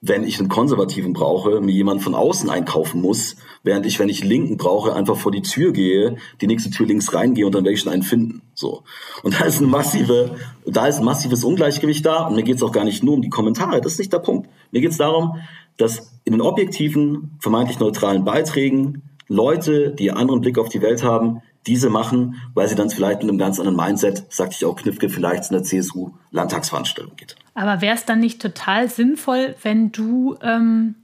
wenn 0.00 0.22
ich 0.22 0.38
einen 0.38 0.48
Konservativen 0.48 1.12
brauche, 1.12 1.60
mir 1.60 1.72
jemand 1.72 2.02
von 2.02 2.14
außen 2.14 2.48
einkaufen 2.50 3.00
muss, 3.00 3.36
während 3.64 3.84
ich, 3.84 3.98
wenn 3.98 4.08
ich 4.08 4.22
Linken 4.22 4.56
brauche, 4.56 4.94
einfach 4.94 5.16
vor 5.16 5.32
die 5.32 5.42
Tür 5.42 5.72
gehe, 5.72 6.16
die 6.40 6.46
nächste 6.46 6.70
Tür 6.70 6.86
links 6.86 7.12
reingehe 7.12 7.44
und 7.44 7.54
dann 7.54 7.64
werde 7.64 7.74
ich 7.74 7.80
schon 7.80 7.92
einen 7.92 8.04
finden. 8.04 8.42
So. 8.54 8.84
Und 9.24 9.40
da 9.40 9.44
ist 9.44 9.60
ein 9.60 9.68
massive, 9.68 10.36
da 10.66 10.86
ist 10.86 10.98
ein 10.98 11.04
massives 11.04 11.42
Ungleichgewicht 11.42 12.06
da 12.06 12.26
und 12.26 12.36
mir 12.36 12.44
geht 12.44 12.56
es 12.56 12.62
auch 12.62 12.72
gar 12.72 12.84
nicht 12.84 13.02
nur 13.02 13.14
um 13.14 13.22
die 13.22 13.28
Kommentare, 13.28 13.80
das 13.80 13.92
ist 13.94 13.98
nicht 13.98 14.12
der 14.12 14.20
Punkt. 14.20 14.48
Mir 14.70 14.80
geht 14.80 14.92
es 14.92 14.98
darum, 14.98 15.40
dass 15.76 16.12
in 16.24 16.32
den 16.32 16.42
objektiven, 16.42 17.36
vermeintlich 17.40 17.80
neutralen 17.80 18.24
Beiträgen 18.24 19.02
Leute, 19.26 19.90
die 19.90 20.10
einen 20.10 20.20
anderen 20.20 20.40
Blick 20.40 20.58
auf 20.58 20.68
die 20.68 20.80
Welt 20.80 21.02
haben, 21.02 21.42
diese 21.68 21.90
machen, 21.90 22.36
weil 22.54 22.66
sie 22.68 22.74
dann 22.74 22.90
vielleicht 22.90 23.20
mit 23.20 23.28
einem 23.28 23.38
ganz 23.38 23.60
anderen 23.60 23.76
Mindset, 23.76 24.24
sagte 24.30 24.56
ich 24.58 24.64
auch 24.64 24.74
Knifke, 24.74 25.08
vielleicht 25.08 25.44
zu 25.44 25.54
einer 25.54 25.62
CSU-Landtagsveranstaltung 25.62 27.14
geht. 27.16 27.36
Aber 27.54 27.80
wäre 27.80 27.94
es 27.94 28.04
dann 28.04 28.20
nicht 28.20 28.40
total 28.40 28.88
sinnvoll, 28.88 29.54
wenn 29.62 29.92
du 29.92 30.36
ähm, 30.42 30.94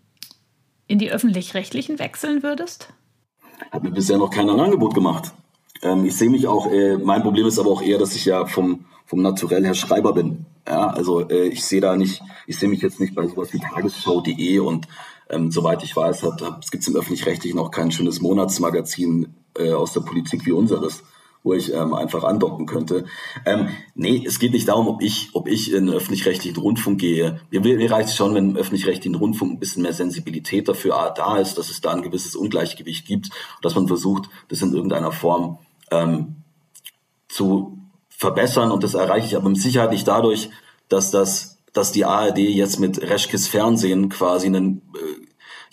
in 0.87 0.99
die 0.99 1.11
öffentlich-rechtlichen 1.11 1.99
wechseln 1.99 2.43
würdest? 2.43 2.89
Hat 3.71 3.83
mir 3.83 3.91
bisher 3.91 4.19
noch 4.19 4.31
keiner 4.31 4.55
ein 4.55 4.61
Angebot 4.61 4.95
gemacht. 4.95 5.33
Ähm, 5.83 6.07
ich 6.07 6.17
sehe 6.17 6.31
mich 6.31 6.47
auch, 6.47 6.71
äh, 6.71 6.97
mein 6.97 7.23
Problem 7.23 7.47
ist 7.47 7.59
aber 7.59 7.71
auch 7.71 7.83
eher, 7.83 7.99
dass 7.99 8.15
ich 8.15 8.25
ja 8.25 8.47
vom, 8.47 8.87
vom 9.05 9.23
Naturell 9.23 9.65
her 9.65 9.75
Schreiber 9.75 10.15
bin. 10.15 10.47
Ja, 10.67 10.89
also 10.89 11.29
äh, 11.29 11.49
ich 11.49 11.65
sehe 11.65 11.81
da 11.81 11.97
nicht, 11.97 12.23
ich 12.47 12.59
sehe 12.59 12.69
mich 12.69 12.81
jetzt 12.81 13.01
nicht 13.01 13.15
bei 13.15 13.27
sowas 13.27 13.53
wie 13.53 13.59
tagesschau.de 13.59 14.59
und 14.61 14.89
ähm, 15.31 15.51
soweit 15.51 15.83
ich 15.83 15.97
weiß, 15.97 16.23
hat, 16.23 16.43
es 16.63 16.71
gibt 16.71 16.87
im 16.87 16.97
öffentlich-rechtlichen 16.97 17.59
auch 17.59 17.71
kein 17.71 17.91
schönes 17.91 18.21
Monatsmagazin 18.21 19.35
äh, 19.59 19.73
aus 19.73 19.93
der 19.93 20.01
Politik 20.01 20.47
wie 20.47 20.53
unseres, 20.53 21.03
wo 21.43 21.53
ich 21.53 21.73
ähm, 21.73 21.95
einfach 21.95 22.25
andocken 22.25 22.67
könnte. 22.67 23.05
Ähm, 23.45 23.69
nee, 23.95 24.25
es 24.27 24.39
geht 24.39 24.53
nicht 24.53 24.69
darum, 24.69 24.89
ob 24.89 25.03
ich, 25.03 25.31
ob 25.35 25.47
ich 25.49 25.73
in 25.73 25.87
den 25.87 25.95
öffentlich-rechtlichen 25.95 26.61
Rundfunk 26.61 27.01
gehe. 27.01 27.41
Mir, 27.51 27.61
mir 27.61 27.91
reicht 27.91 28.09
es 28.09 28.17
schon, 28.17 28.35
wenn 28.35 28.51
im 28.51 28.57
öffentlich-rechtlichen 28.57 29.15
Rundfunk 29.15 29.53
ein 29.53 29.59
bisschen 29.59 29.83
mehr 29.83 29.93
Sensibilität 29.93 30.69
dafür 30.69 31.13
da 31.17 31.37
ist, 31.39 31.59
dass 31.59 31.71
es 31.71 31.81
da 31.81 31.93
ein 31.93 32.03
gewisses 32.03 32.35
Ungleichgewicht 32.35 33.07
gibt, 33.07 33.31
dass 33.63 33.75
man 33.75 33.87
versucht, 33.89 34.31
das 34.49 34.63
in 34.63 34.73
irgendeiner 34.73 35.13
Form 35.13 35.59
ähm, 35.91 36.37
zu 37.29 37.79
verbessern. 38.09 38.71
Und 38.71 38.83
das 38.83 38.95
erreiche 38.95 39.27
ich 39.27 39.37
aber 39.37 39.49
mit 39.49 39.61
Sicherheit 39.61 39.91
nicht 39.91 40.09
dadurch, 40.09 40.51
dass 40.89 41.11
das, 41.11 41.54
dass 41.75 41.93
die 41.93 42.07
ARD 42.07 42.39
jetzt 42.39 42.81
mit 42.81 43.03
Reschkes 43.03 43.47
Fernsehen 43.47 44.09
quasi 44.09 44.47
einen 44.47 44.81
äh, 44.95 45.25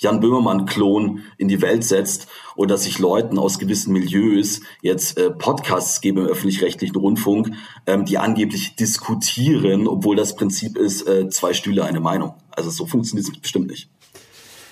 Jan 0.01 0.19
Böhmermann-Klon 0.19 1.21
in 1.37 1.47
die 1.47 1.61
Welt 1.61 1.83
setzt 1.83 2.27
oder 2.55 2.69
dass 2.69 2.83
sich 2.83 2.97
Leuten 2.97 3.37
aus 3.37 3.59
gewissen 3.59 3.93
Milieus 3.93 4.61
jetzt 4.81 5.17
äh, 5.19 5.29
Podcasts 5.29 6.01
geben 6.01 6.17
im 6.17 6.25
öffentlich-rechtlichen 6.25 6.95
Rundfunk, 6.95 7.51
ähm, 7.85 8.03
die 8.05 8.17
angeblich 8.17 8.75
diskutieren, 8.75 9.87
obwohl 9.87 10.15
das 10.15 10.35
Prinzip 10.35 10.75
ist, 10.75 11.07
äh, 11.07 11.29
zwei 11.29 11.53
Stühle, 11.53 11.85
eine 11.85 11.99
Meinung. 11.99 12.33
Also 12.49 12.71
so 12.71 12.87
funktioniert 12.87 13.27
es 13.27 13.39
bestimmt 13.39 13.67
nicht. 13.67 13.90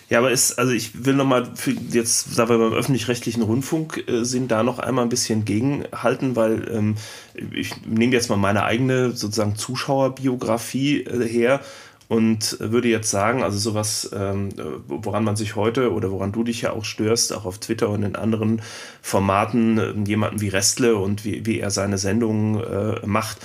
Ja, 0.09 0.17
aber 0.17 0.31
ist, 0.31 0.57
also 0.57 0.73
ich 0.73 1.05
will 1.05 1.13
nochmal 1.13 1.47
jetzt, 1.91 2.37
da 2.37 2.49
wir 2.49 2.57
beim 2.57 2.73
öffentlich-rechtlichen 2.73 3.43
Rundfunk 3.43 4.03
äh, 4.07 4.23
sind, 4.23 4.49
da 4.49 4.63
noch 4.63 4.79
einmal 4.79 5.05
ein 5.05 5.09
bisschen 5.09 5.45
gegenhalten, 5.45 6.35
weil 6.35 6.67
ähm, 6.71 6.95
ich 7.53 7.85
nehme 7.85 8.13
jetzt 8.13 8.29
mal 8.29 8.35
meine 8.35 8.63
eigene 8.63 9.11
sozusagen 9.11 9.55
Zuschauerbiografie 9.55 11.03
äh, 11.03 11.27
her 11.27 11.61
und 12.07 12.57
würde 12.59 12.87
jetzt 12.87 13.11
sagen, 13.11 13.43
also 13.43 13.59
sowas, 13.59 14.09
ähm, 14.11 14.49
woran 14.87 15.23
man 15.23 15.35
sich 15.35 15.55
heute 15.55 15.93
oder 15.93 16.09
woran 16.09 16.31
du 16.31 16.43
dich 16.43 16.61
ja 16.61 16.73
auch 16.73 16.85
störst, 16.85 17.31
auch 17.31 17.45
auf 17.45 17.59
Twitter 17.59 17.89
und 17.89 18.01
in 18.01 18.15
anderen 18.15 18.63
Formaten, 19.03 19.77
äh, 19.77 19.93
jemanden 20.07 20.41
wie 20.41 20.49
Restle 20.49 20.95
und 20.95 21.23
wie, 21.23 21.45
wie 21.45 21.59
er 21.59 21.69
seine 21.69 21.99
Sendungen 21.99 22.63
äh, 22.63 23.05
macht, 23.05 23.37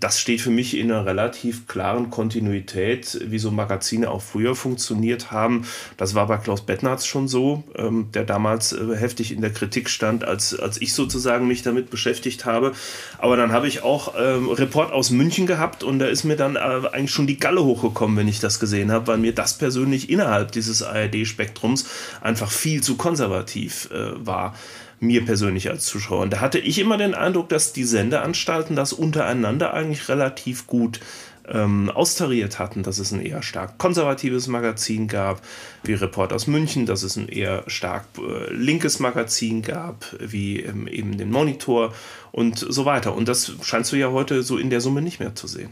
das 0.00 0.18
steht 0.18 0.40
für 0.40 0.50
mich 0.50 0.76
in 0.76 0.90
einer 0.90 1.06
relativ 1.06 1.68
klaren 1.68 2.10
Kontinuität, 2.10 3.20
wie 3.24 3.38
so 3.38 3.52
Magazine 3.52 4.10
auch 4.10 4.22
früher 4.22 4.56
funktioniert 4.56 5.30
haben. 5.30 5.64
Das 5.96 6.16
war 6.16 6.26
bei 6.26 6.36
Klaus 6.38 6.66
Bettnarz 6.66 7.06
schon 7.06 7.28
so, 7.28 7.62
ähm, 7.76 8.08
der 8.12 8.24
damals 8.24 8.72
äh, 8.72 8.96
heftig 8.96 9.30
in 9.30 9.40
der 9.40 9.52
Kritik 9.52 9.88
stand, 9.88 10.24
als, 10.24 10.58
als 10.58 10.82
ich 10.82 10.94
sozusagen 10.94 11.46
mich 11.46 11.62
damit 11.62 11.90
beschäftigt 11.90 12.44
habe. 12.44 12.72
Aber 13.18 13.36
dann 13.36 13.52
habe 13.52 13.68
ich 13.68 13.84
auch 13.84 14.14
ähm, 14.18 14.48
Report 14.48 14.92
aus 14.92 15.10
München 15.10 15.46
gehabt 15.46 15.84
und 15.84 16.00
da 16.00 16.06
ist 16.06 16.24
mir 16.24 16.36
dann 16.36 16.56
äh, 16.56 16.58
eigentlich 16.58 17.12
schon 17.12 17.28
die 17.28 17.38
Galle 17.38 17.62
hochgekommen, 17.62 18.16
wenn 18.16 18.28
ich 18.28 18.40
das 18.40 18.58
gesehen 18.58 18.90
habe, 18.90 19.06
weil 19.06 19.18
mir 19.18 19.34
das 19.34 19.58
persönlich 19.58 20.10
innerhalb 20.10 20.50
dieses 20.50 20.82
ARD-Spektrums 20.82 21.86
einfach 22.20 22.50
viel 22.50 22.82
zu 22.82 22.96
konservativ 22.96 23.88
äh, 23.92 24.26
war 24.26 24.54
mir 25.00 25.24
persönlich 25.24 25.70
als 25.70 25.86
Zuschauer. 25.86 26.22
Und 26.22 26.32
da 26.32 26.40
hatte 26.40 26.58
ich 26.58 26.78
immer 26.78 26.96
den 26.96 27.14
Eindruck, 27.14 27.48
dass 27.48 27.72
die 27.72 27.84
Sendeanstalten 27.84 28.76
das 28.76 28.92
untereinander 28.92 29.74
eigentlich 29.74 30.08
relativ 30.08 30.66
gut 30.66 31.00
ähm, 31.48 31.90
austariert 31.90 32.58
hatten, 32.58 32.82
dass 32.82 32.98
es 32.98 33.12
ein 33.12 33.20
eher 33.20 33.42
stark 33.42 33.78
konservatives 33.78 34.48
Magazin 34.48 35.08
gab, 35.08 35.42
wie 35.82 35.94
Report 35.94 36.32
aus 36.32 36.46
München, 36.46 36.86
dass 36.86 37.02
es 37.02 37.16
ein 37.16 37.28
eher 37.28 37.64
stark 37.66 38.06
äh, 38.18 38.52
linkes 38.52 38.98
Magazin 38.98 39.62
gab, 39.62 40.06
wie 40.18 40.60
ähm, 40.60 40.86
eben 40.86 41.18
den 41.18 41.30
Monitor 41.30 41.92
und 42.32 42.58
so 42.58 42.84
weiter. 42.84 43.14
Und 43.14 43.28
das 43.28 43.52
scheinst 43.62 43.92
du 43.92 43.96
ja 43.96 44.10
heute 44.10 44.42
so 44.42 44.56
in 44.56 44.70
der 44.70 44.80
Summe 44.80 45.02
nicht 45.02 45.20
mehr 45.20 45.34
zu 45.34 45.46
sehen. 45.46 45.70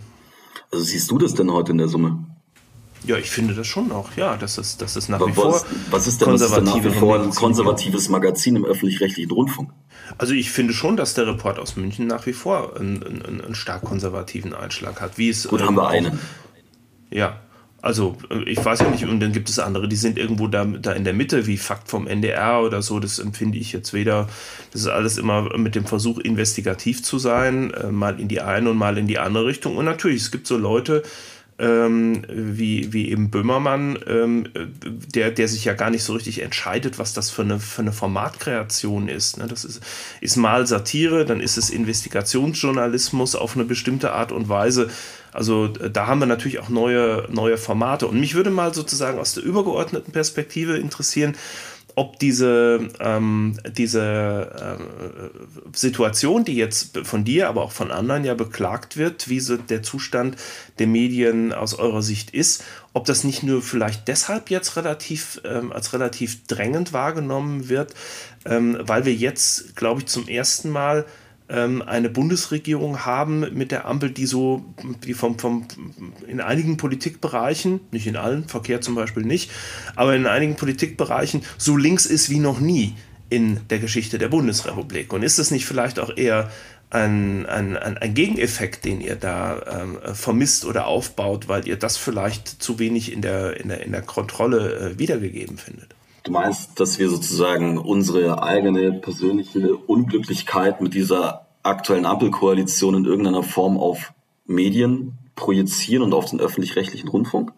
Also 0.71 0.85
siehst 0.85 1.11
du 1.11 1.19
das 1.19 1.35
denn 1.35 1.51
heute 1.51 1.73
in 1.73 1.79
der 1.79 1.89
Summe? 1.89 2.25
Ja, 3.05 3.17
ich 3.17 3.31
finde 3.31 3.55
das 3.55 3.67
schon 3.67 3.91
auch, 3.93 4.11
ja, 4.17 4.37
das 4.37 4.59
ist, 4.59 4.81
das 4.81 4.97
ist 4.97 5.09
nach 5.09 5.21
was, 5.21 5.29
wie 5.29 5.33
vor. 5.33 5.65
Was 5.91 6.07
ist 6.07 6.21
denn, 6.21 6.29
was 6.29 6.41
ist 6.41 6.55
denn 6.55 6.65
nach 6.65 6.85
wie 6.85 6.91
vor 6.91 7.21
ein 7.21 7.31
konservatives 7.31 8.09
Magazin 8.09 8.57
im 8.57 8.65
öffentlich-rechtlichen 8.65 9.31
Rundfunk? 9.31 9.71
Also 10.19 10.35
ich 10.35 10.51
finde 10.51 10.73
schon, 10.73 10.97
dass 10.97 11.15
der 11.15 11.27
Report 11.27 11.59
aus 11.59 11.77
München 11.77 12.07
nach 12.07 12.27
wie 12.27 12.33
vor 12.33 12.77
einen, 12.77 13.03
einen, 13.03 13.41
einen 13.41 13.55
stark 13.55 13.83
konservativen 13.83 14.55
Einschlag 14.55 15.01
hat. 15.01 15.19
Wie 15.19 15.29
es, 15.29 15.49
Gut, 15.49 15.61
ähm, 15.61 15.69
haben 15.69 15.77
wir 15.77 15.89
einen. 15.89 16.19
Ja, 17.11 17.41
also 17.83 18.17
äh, 18.31 18.45
ich 18.45 18.65
weiß 18.65 18.81
ja 18.81 18.89
nicht, 18.89 19.05
und 19.05 19.21
dann 19.21 19.33
gibt 19.33 19.51
es 19.51 19.59
andere, 19.59 19.89
die 19.89 19.97
sind 19.97 20.17
irgendwo 20.17 20.47
da, 20.47 20.65
da 20.65 20.93
in 20.93 21.05
der 21.05 21.13
Mitte, 21.13 21.47
wie 21.47 21.59
Fakt 21.59 21.89
vom 21.89 22.07
NDR 22.07 22.63
oder 22.63 22.81
so. 22.81 23.01
Das 23.01 23.19
empfinde 23.19 23.59
ich 23.59 23.73
jetzt 23.73 23.93
weder. 23.93 24.29
Das 24.71 24.83
ist 24.83 24.87
alles 24.87 25.19
immer 25.19 25.59
mit 25.59 25.75
dem 25.75 25.85
Versuch, 25.85 26.19
investigativ 26.19 27.03
zu 27.03 27.19
sein, 27.19 27.73
äh, 27.75 27.91
mal 27.91 28.21
in 28.21 28.29
die 28.29 28.41
eine 28.41 28.71
und 28.71 28.77
mal 28.77 28.97
in 28.97 29.09
die 29.09 29.19
andere 29.19 29.47
Richtung. 29.47 29.77
Und 29.77 29.85
natürlich, 29.85 30.23
es 30.23 30.31
gibt 30.31 30.47
so 30.47 30.57
Leute, 30.57 31.03
ähm, 31.63 32.25
wie, 32.29 32.93
wie 32.93 33.11
eben 33.11 33.31
Böhmermann, 33.31 33.97
ähm, 34.09 34.49
der, 34.85 35.31
der 35.31 35.47
sich 35.47 35.65
ja 35.65 35.75
gar 35.75 35.91
nicht 35.91 36.03
so 36.03 36.15
richtig 36.15 36.43
entscheidet, 36.43 36.99
was 36.99 37.15
das 37.15 37.31
für 37.31 37.43
eine, 37.43 37.61
für 37.61 37.83
eine 37.83 37.93
Formatkreation 37.93 39.09
ist. 39.09 39.39
Ne? 39.39 39.47
Das 39.47 39.65
ist, 39.65 39.81
ist 40.21 40.37
mal 40.37 40.67
Satire, 40.67 41.25
dann 41.25 41.41
ist 41.41 41.57
es 41.57 41.71
Investigationsjournalismus 41.71 43.37
auf 43.37 43.55
eine 43.55 43.65
bestimmte 43.65 44.13
Art 44.13 44.33
und 44.33 44.49
Weise. 44.49 44.91
Also 45.33 45.69
da 45.69 46.09
haben 46.09 46.19
wir 46.19 46.27
natürlich 46.27 46.59
auch 46.59 46.69
neue, 46.69 47.29
neue 47.31 47.57
Formate. 47.57 48.09
Und 48.09 48.19
mich 48.19 48.35
würde 48.35 48.51
mal 48.51 48.75
sozusagen 48.75 49.19
aus 49.19 49.35
der 49.35 49.45
übergeordneten 49.45 50.13
Perspektive 50.13 50.77
interessieren, 50.77 51.37
ob 51.95 52.19
diese, 52.19 52.89
ähm, 53.01 53.59
diese 53.77 54.79
äh, 54.81 55.77
Situation, 55.77 56.45
die 56.45 56.57
jetzt 56.57 56.99
von 57.05 57.25
dir, 57.25 57.49
aber 57.49 57.63
auch 57.63 57.73
von 57.73 57.91
anderen 57.91 58.25
ja 58.25 58.35
beklagt 58.35 58.97
wird, 58.97 59.29
wie 59.29 59.41
so 59.41 59.57
der 59.57 59.83
Zustand 59.83 60.37
der 60.79 60.87
Medien 60.87 61.53
aus 61.53 61.75
eurer 61.75 62.03
Sicht 62.03 62.31
ist, 62.31 62.65
ob 62.93 63.05
das 63.05 63.25
nicht 63.25 63.43
nur 63.43 63.63
vielleicht 63.63 64.09
deshalb 64.09 64.51
jetzt 64.51 64.77
relativ 64.77 65.41
ähm, 65.45 65.73
als 65.73 65.93
relativ 65.93 66.47
drängend 66.47 66.93
wahrgenommen 66.93 67.69
wird, 67.69 67.95
ähm, 68.45 68.79
weil 68.81 69.05
wir 69.05 69.15
jetzt, 69.15 69.77
glaube 69.77 70.01
ich, 70.01 70.07
zum 70.07 70.29
ersten 70.29 70.71
Mal 70.71 71.05
ähm, 71.53 71.83
eine 71.83 72.09
Bundesregierung 72.09 73.05
haben 73.05 73.41
mit 73.53 73.71
der 73.71 73.87
Ampel, 73.87 74.11
die 74.11 74.27
so 74.27 74.65
die 75.05 75.15
vom, 75.15 75.39
vom, 75.39 75.67
in 76.27 76.41
einigen 76.41 76.79
Politikbereichen, 76.79 77.81
nicht 77.91 78.07
in 78.07 78.17
allen, 78.17 78.49
Verkehr 78.49 78.81
zum 78.81 78.95
Beispiel 78.95 79.25
nicht, 79.25 79.51
aber 79.95 80.17
in 80.17 80.27
einigen 80.27 80.57
Politikbereichen 80.57 81.43
so 81.59 81.77
links 81.77 82.07
ist 82.07 82.31
wie 82.31 82.39
noch 82.39 82.59
nie 82.59 82.95
in 83.29 83.61
der 83.69 83.79
Geschichte 83.79 84.19
der 84.19 84.29
Bundesrepublik. 84.29 85.13
Und 85.13 85.23
ist 85.23 85.39
es 85.39 85.51
nicht 85.51 85.67
vielleicht 85.67 85.99
auch 85.99 86.17
eher 86.17 86.51
ein, 86.91 87.47
ein, 87.47 87.77
ein, 87.77 88.15
Gegeneffekt, 88.15 88.85
den 88.85 89.01
ihr 89.01 89.17
da 89.17 89.83
ähm, 89.83 89.99
vermisst 90.15 90.67
oder 90.67 90.87
aufbaut, 90.87 91.49
weil 91.49 91.67
ihr 91.67 91.77
das 91.77 91.97
vielleicht 91.97 92.49
zu 92.49 92.79
wenig 92.79 93.13
in 93.13 93.23
der, 93.23 93.59
in 93.59 93.69
der, 93.69 93.83
in 93.83 93.93
der 93.93 94.03
Kontrolle 94.03 94.93
äh, 94.93 94.99
wiedergegeben 94.99 95.57
findet? 95.57 95.95
Du 96.23 96.31
meinst, 96.31 96.79
dass 96.79 96.99
wir 96.99 97.09
sozusagen 97.09 97.79
unsere 97.79 98.43
eigene 98.43 98.93
persönliche 98.93 99.75
Unglücklichkeit 99.75 100.81
mit 100.81 100.95
dieser 100.95 101.47
aktuellen 101.63 102.07
Ampelkoalition 102.07 102.95
in 102.95 103.05
irgendeiner 103.05 103.43
Form 103.43 103.77
auf 103.77 104.13
Medien 104.47 105.19
projizieren 105.35 106.03
und 106.03 106.15
auf 106.15 106.31
den 106.31 106.41
öffentlich-rechtlichen 106.41 107.09
Rundfunk? 107.09 107.53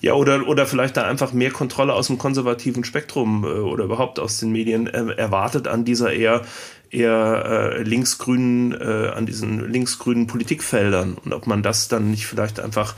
Ja, 0.00 0.14
oder, 0.14 0.48
oder 0.48 0.66
vielleicht 0.66 0.96
da 0.96 1.04
einfach 1.04 1.32
mehr 1.32 1.50
Kontrolle 1.50 1.94
aus 1.94 2.08
dem 2.08 2.18
konservativen 2.18 2.84
Spektrum 2.84 3.44
äh, 3.44 3.48
oder 3.48 3.84
überhaupt 3.84 4.18
aus 4.18 4.38
den 4.38 4.52
Medien 4.52 4.86
äh, 4.86 5.12
erwartet 5.12 5.68
an 5.68 5.84
dieser 5.84 6.12
eher, 6.12 6.42
eher 6.90 7.44
äh, 7.78 7.82
linksgrünen, 7.82 8.72
äh, 8.72 9.12
an 9.14 9.26
diesen 9.26 9.70
linksgrünen 9.70 10.26
Politikfeldern 10.26 11.16
und 11.24 11.32
ob 11.32 11.46
man 11.46 11.62
das 11.62 11.88
dann 11.88 12.10
nicht 12.10 12.26
vielleicht 12.26 12.60
einfach 12.60 12.94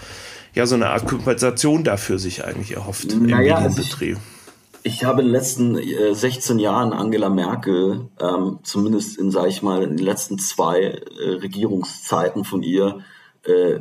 ja 0.55 0.67
so 0.67 0.75
eine 0.75 0.91
Art 0.91 1.07
Kompensation 1.07 1.85
dafür 1.85 2.19
sich 2.19 2.45
eigentlich 2.45 2.73
erhofft 2.75 3.15
naja, 3.17 3.59
im 3.59 3.65
Medienbetrieb. 3.65 4.17
Also 4.17 4.34
ich 4.87 5.03
habe 5.03 5.23
in 5.23 5.29
den 5.29 5.33
letzten 5.33 5.79
äh, 5.79 6.15
16 6.15 6.59
Jahren 6.59 6.93
Angela 6.93 7.31
Merkel, 7.31 8.11
ähm, 8.21 8.61
zumindest 8.63 9.19
in, 9.19 9.31
sage 9.31 9.49
ich 9.49 9.63
mal, 9.63 9.83
in 9.83 9.97
den 9.97 10.05
letzten 10.05 10.39
zwei 10.39 10.83
äh, 10.83 11.31
Regierungszeiten 11.41 12.45
von 12.45 12.63
ihr, 12.63 13.01
äh, 13.45 13.81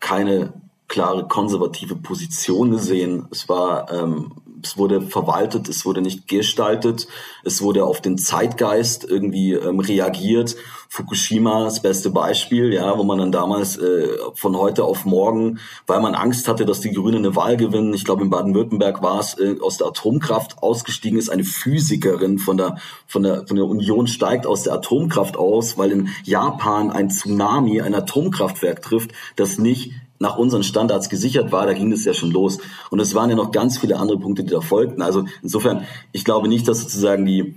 keine 0.00 0.52
klare 0.88 1.28
konservative 1.28 1.94
Position 1.94 2.72
gesehen. 2.72 3.28
Es 3.30 3.48
war 3.48 3.92
ähm, 3.92 4.39
es 4.62 4.76
wurde 4.76 5.00
verwaltet, 5.00 5.68
es 5.68 5.84
wurde 5.84 6.00
nicht 6.00 6.28
gestaltet, 6.28 7.08
es 7.44 7.62
wurde 7.62 7.84
auf 7.84 8.00
den 8.00 8.18
Zeitgeist 8.18 9.04
irgendwie 9.04 9.52
ähm, 9.52 9.80
reagiert. 9.80 10.56
Fukushima 10.88 11.64
das 11.64 11.82
beste 11.82 12.10
Beispiel, 12.10 12.74
ja, 12.74 12.98
wo 12.98 13.04
man 13.04 13.18
dann 13.18 13.30
damals 13.30 13.76
äh, 13.76 14.08
von 14.34 14.56
heute 14.56 14.82
auf 14.82 15.04
morgen, 15.04 15.60
weil 15.86 16.00
man 16.00 16.16
Angst 16.16 16.48
hatte, 16.48 16.64
dass 16.64 16.80
die 16.80 16.90
Grünen 16.90 17.18
eine 17.18 17.36
Wahl 17.36 17.56
gewinnen, 17.56 17.94
ich 17.94 18.04
glaube 18.04 18.24
in 18.24 18.30
Baden-Württemberg 18.30 19.00
war 19.00 19.20
es, 19.20 19.38
äh, 19.38 19.56
aus 19.60 19.76
der 19.76 19.86
Atomkraft 19.86 20.62
ausgestiegen 20.62 21.18
ist, 21.18 21.30
eine 21.30 21.44
Physikerin 21.44 22.40
von 22.40 22.56
der, 22.56 22.78
von 23.06 23.22
der, 23.22 23.46
von 23.46 23.56
der 23.56 23.66
Union 23.66 24.08
steigt 24.08 24.46
aus 24.46 24.64
der 24.64 24.74
Atomkraft 24.74 25.36
aus, 25.36 25.78
weil 25.78 25.92
in 25.92 26.08
Japan 26.24 26.90
ein 26.90 27.10
Tsunami 27.10 27.80
ein 27.80 27.94
Atomkraftwerk 27.94 28.82
trifft, 28.82 29.12
das 29.36 29.58
nicht 29.58 29.92
nach 30.20 30.36
unseren 30.36 30.62
Standards 30.62 31.08
gesichert 31.08 31.50
war, 31.50 31.66
da 31.66 31.72
ging 31.72 31.90
es 31.90 32.04
ja 32.04 32.12
schon 32.12 32.30
los. 32.30 32.58
Und 32.90 33.00
es 33.00 33.14
waren 33.14 33.30
ja 33.30 33.36
noch 33.36 33.50
ganz 33.50 33.78
viele 33.78 33.98
andere 33.98 34.18
Punkte, 34.18 34.44
die 34.44 34.50
da 34.50 34.60
folgten. 34.60 35.02
Also 35.02 35.24
insofern, 35.42 35.86
ich 36.12 36.24
glaube 36.24 36.46
nicht, 36.46 36.68
dass 36.68 36.82
sozusagen 36.82 37.24
die, 37.24 37.56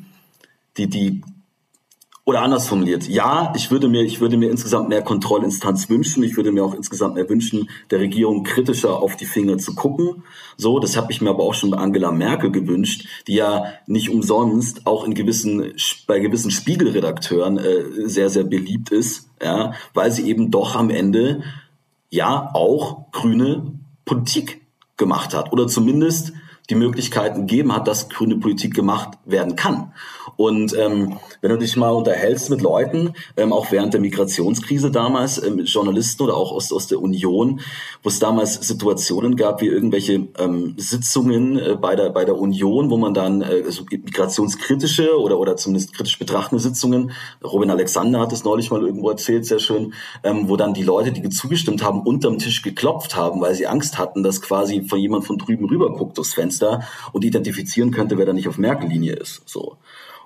die, 0.77 0.87
die, 0.87 1.21
oder 2.23 2.41
anders 2.41 2.65
formuliert, 2.67 3.09
ja, 3.09 3.51
ich 3.53 3.69
würde 3.69 3.89
mir, 3.89 4.03
ich 4.03 4.21
würde 4.21 4.37
mir 4.37 4.49
insgesamt 4.49 4.87
mehr 4.87 5.01
Kontrollinstanz 5.01 5.89
wünschen. 5.89 6.23
Ich 6.23 6.37
würde 6.37 6.53
mir 6.53 6.63
auch 6.63 6.73
insgesamt 6.73 7.15
mehr 7.15 7.29
wünschen, 7.29 7.69
der 7.91 7.99
Regierung 7.99 8.45
kritischer 8.45 8.95
auf 8.95 9.17
die 9.17 9.25
Finger 9.25 9.57
zu 9.57 9.75
gucken. 9.75 10.23
So, 10.55 10.79
das 10.79 10.95
habe 10.95 11.11
ich 11.11 11.19
mir 11.19 11.31
aber 11.31 11.43
auch 11.43 11.53
schon 11.53 11.69
bei 11.69 11.77
Angela 11.77 12.13
Merkel 12.13 12.49
gewünscht, 12.49 13.05
die 13.27 13.33
ja 13.33 13.73
nicht 13.87 14.09
umsonst 14.09 14.87
auch 14.87 15.03
in 15.03 15.15
gewissen, 15.15 15.73
bei 16.07 16.19
gewissen 16.19 16.49
Spiegelredakteuren 16.49 17.57
äh, 17.57 18.07
sehr, 18.07 18.29
sehr 18.29 18.45
beliebt 18.45 18.89
ist, 18.89 19.29
ja, 19.43 19.73
weil 19.93 20.13
sie 20.13 20.29
eben 20.29 20.49
doch 20.49 20.77
am 20.77 20.89
Ende 20.89 21.43
ja 22.13 22.51
auch 22.53 23.11
grüne 23.11 23.73
Politik 24.05 24.61
gemacht 24.97 25.33
hat 25.33 25.51
oder 25.51 25.67
zumindest 25.67 26.33
die 26.69 26.75
Möglichkeiten 26.75 27.41
gegeben 27.41 27.75
hat, 27.75 27.87
dass 27.87 28.09
grüne 28.09 28.37
Politik 28.37 28.73
gemacht 28.73 29.17
werden 29.25 29.55
kann. 29.55 29.91
Und 30.35 30.75
ähm, 30.77 31.19
wenn 31.41 31.51
du 31.51 31.57
dich 31.57 31.75
mal 31.75 31.89
unterhältst 31.89 32.49
mit 32.49 32.61
Leuten, 32.61 33.13
ähm, 33.37 33.51
auch 33.51 33.71
während 33.71 33.93
der 33.93 34.01
Migrationskrise 34.01 34.89
damals, 34.89 35.43
ähm, 35.43 35.57
mit 35.57 35.69
Journalisten 35.69 36.23
oder 36.23 36.35
auch 36.35 36.51
aus, 36.51 36.71
aus 36.71 36.87
der 36.87 37.01
Union, 37.01 37.59
wo 38.01 38.09
es 38.09 38.19
damals 38.19 38.55
Situationen 38.55 39.35
gab 39.35 39.61
wie 39.61 39.67
irgendwelche 39.67 40.27
ähm, 40.39 40.75
Sitzungen 40.77 41.59
äh, 41.59 41.75
bei, 41.79 41.95
der, 41.95 42.09
bei 42.09 42.25
der 42.25 42.37
Union, 42.37 42.89
wo 42.89 42.97
man 42.97 43.13
dann 43.13 43.41
äh, 43.41 43.69
so 43.69 43.83
migrationskritische 43.89 45.19
oder, 45.19 45.37
oder 45.39 45.57
zumindest 45.57 45.93
kritisch 45.93 46.17
betrachtende 46.17 46.63
Sitzungen, 46.63 47.11
Robin 47.43 47.69
Alexander 47.69 48.21
hat 48.21 48.31
es 48.31 48.43
neulich 48.43 48.71
mal 48.71 48.81
irgendwo 48.81 49.09
erzählt, 49.09 49.45
sehr 49.45 49.59
schön, 49.59 49.93
ähm, 50.23 50.47
wo 50.47 50.55
dann 50.55 50.73
die 50.73 50.83
Leute, 50.83 51.11
die 51.11 51.29
zugestimmt 51.29 51.83
haben, 51.83 52.01
unterm 52.01 52.39
Tisch 52.39 52.61
geklopft 52.61 53.15
haben, 53.15 53.41
weil 53.41 53.53
sie 53.53 53.67
Angst 53.67 53.97
hatten, 53.97 54.23
dass 54.23 54.41
quasi 54.41 54.83
von 54.83 54.99
jemand 54.99 55.25
von 55.25 55.37
drüben 55.37 55.65
rüber 55.65 55.93
guckt 55.93 56.17
durchs 56.17 56.33
Fenster 56.33 56.52
und 57.11 57.23
identifizieren 57.23 57.91
könnte, 57.91 58.17
wer 58.17 58.25
da 58.25 58.33
nicht 58.33 58.47
auf 58.47 58.57
Merkel-Linie 58.57 59.13
ist. 59.13 59.41
So. 59.45 59.77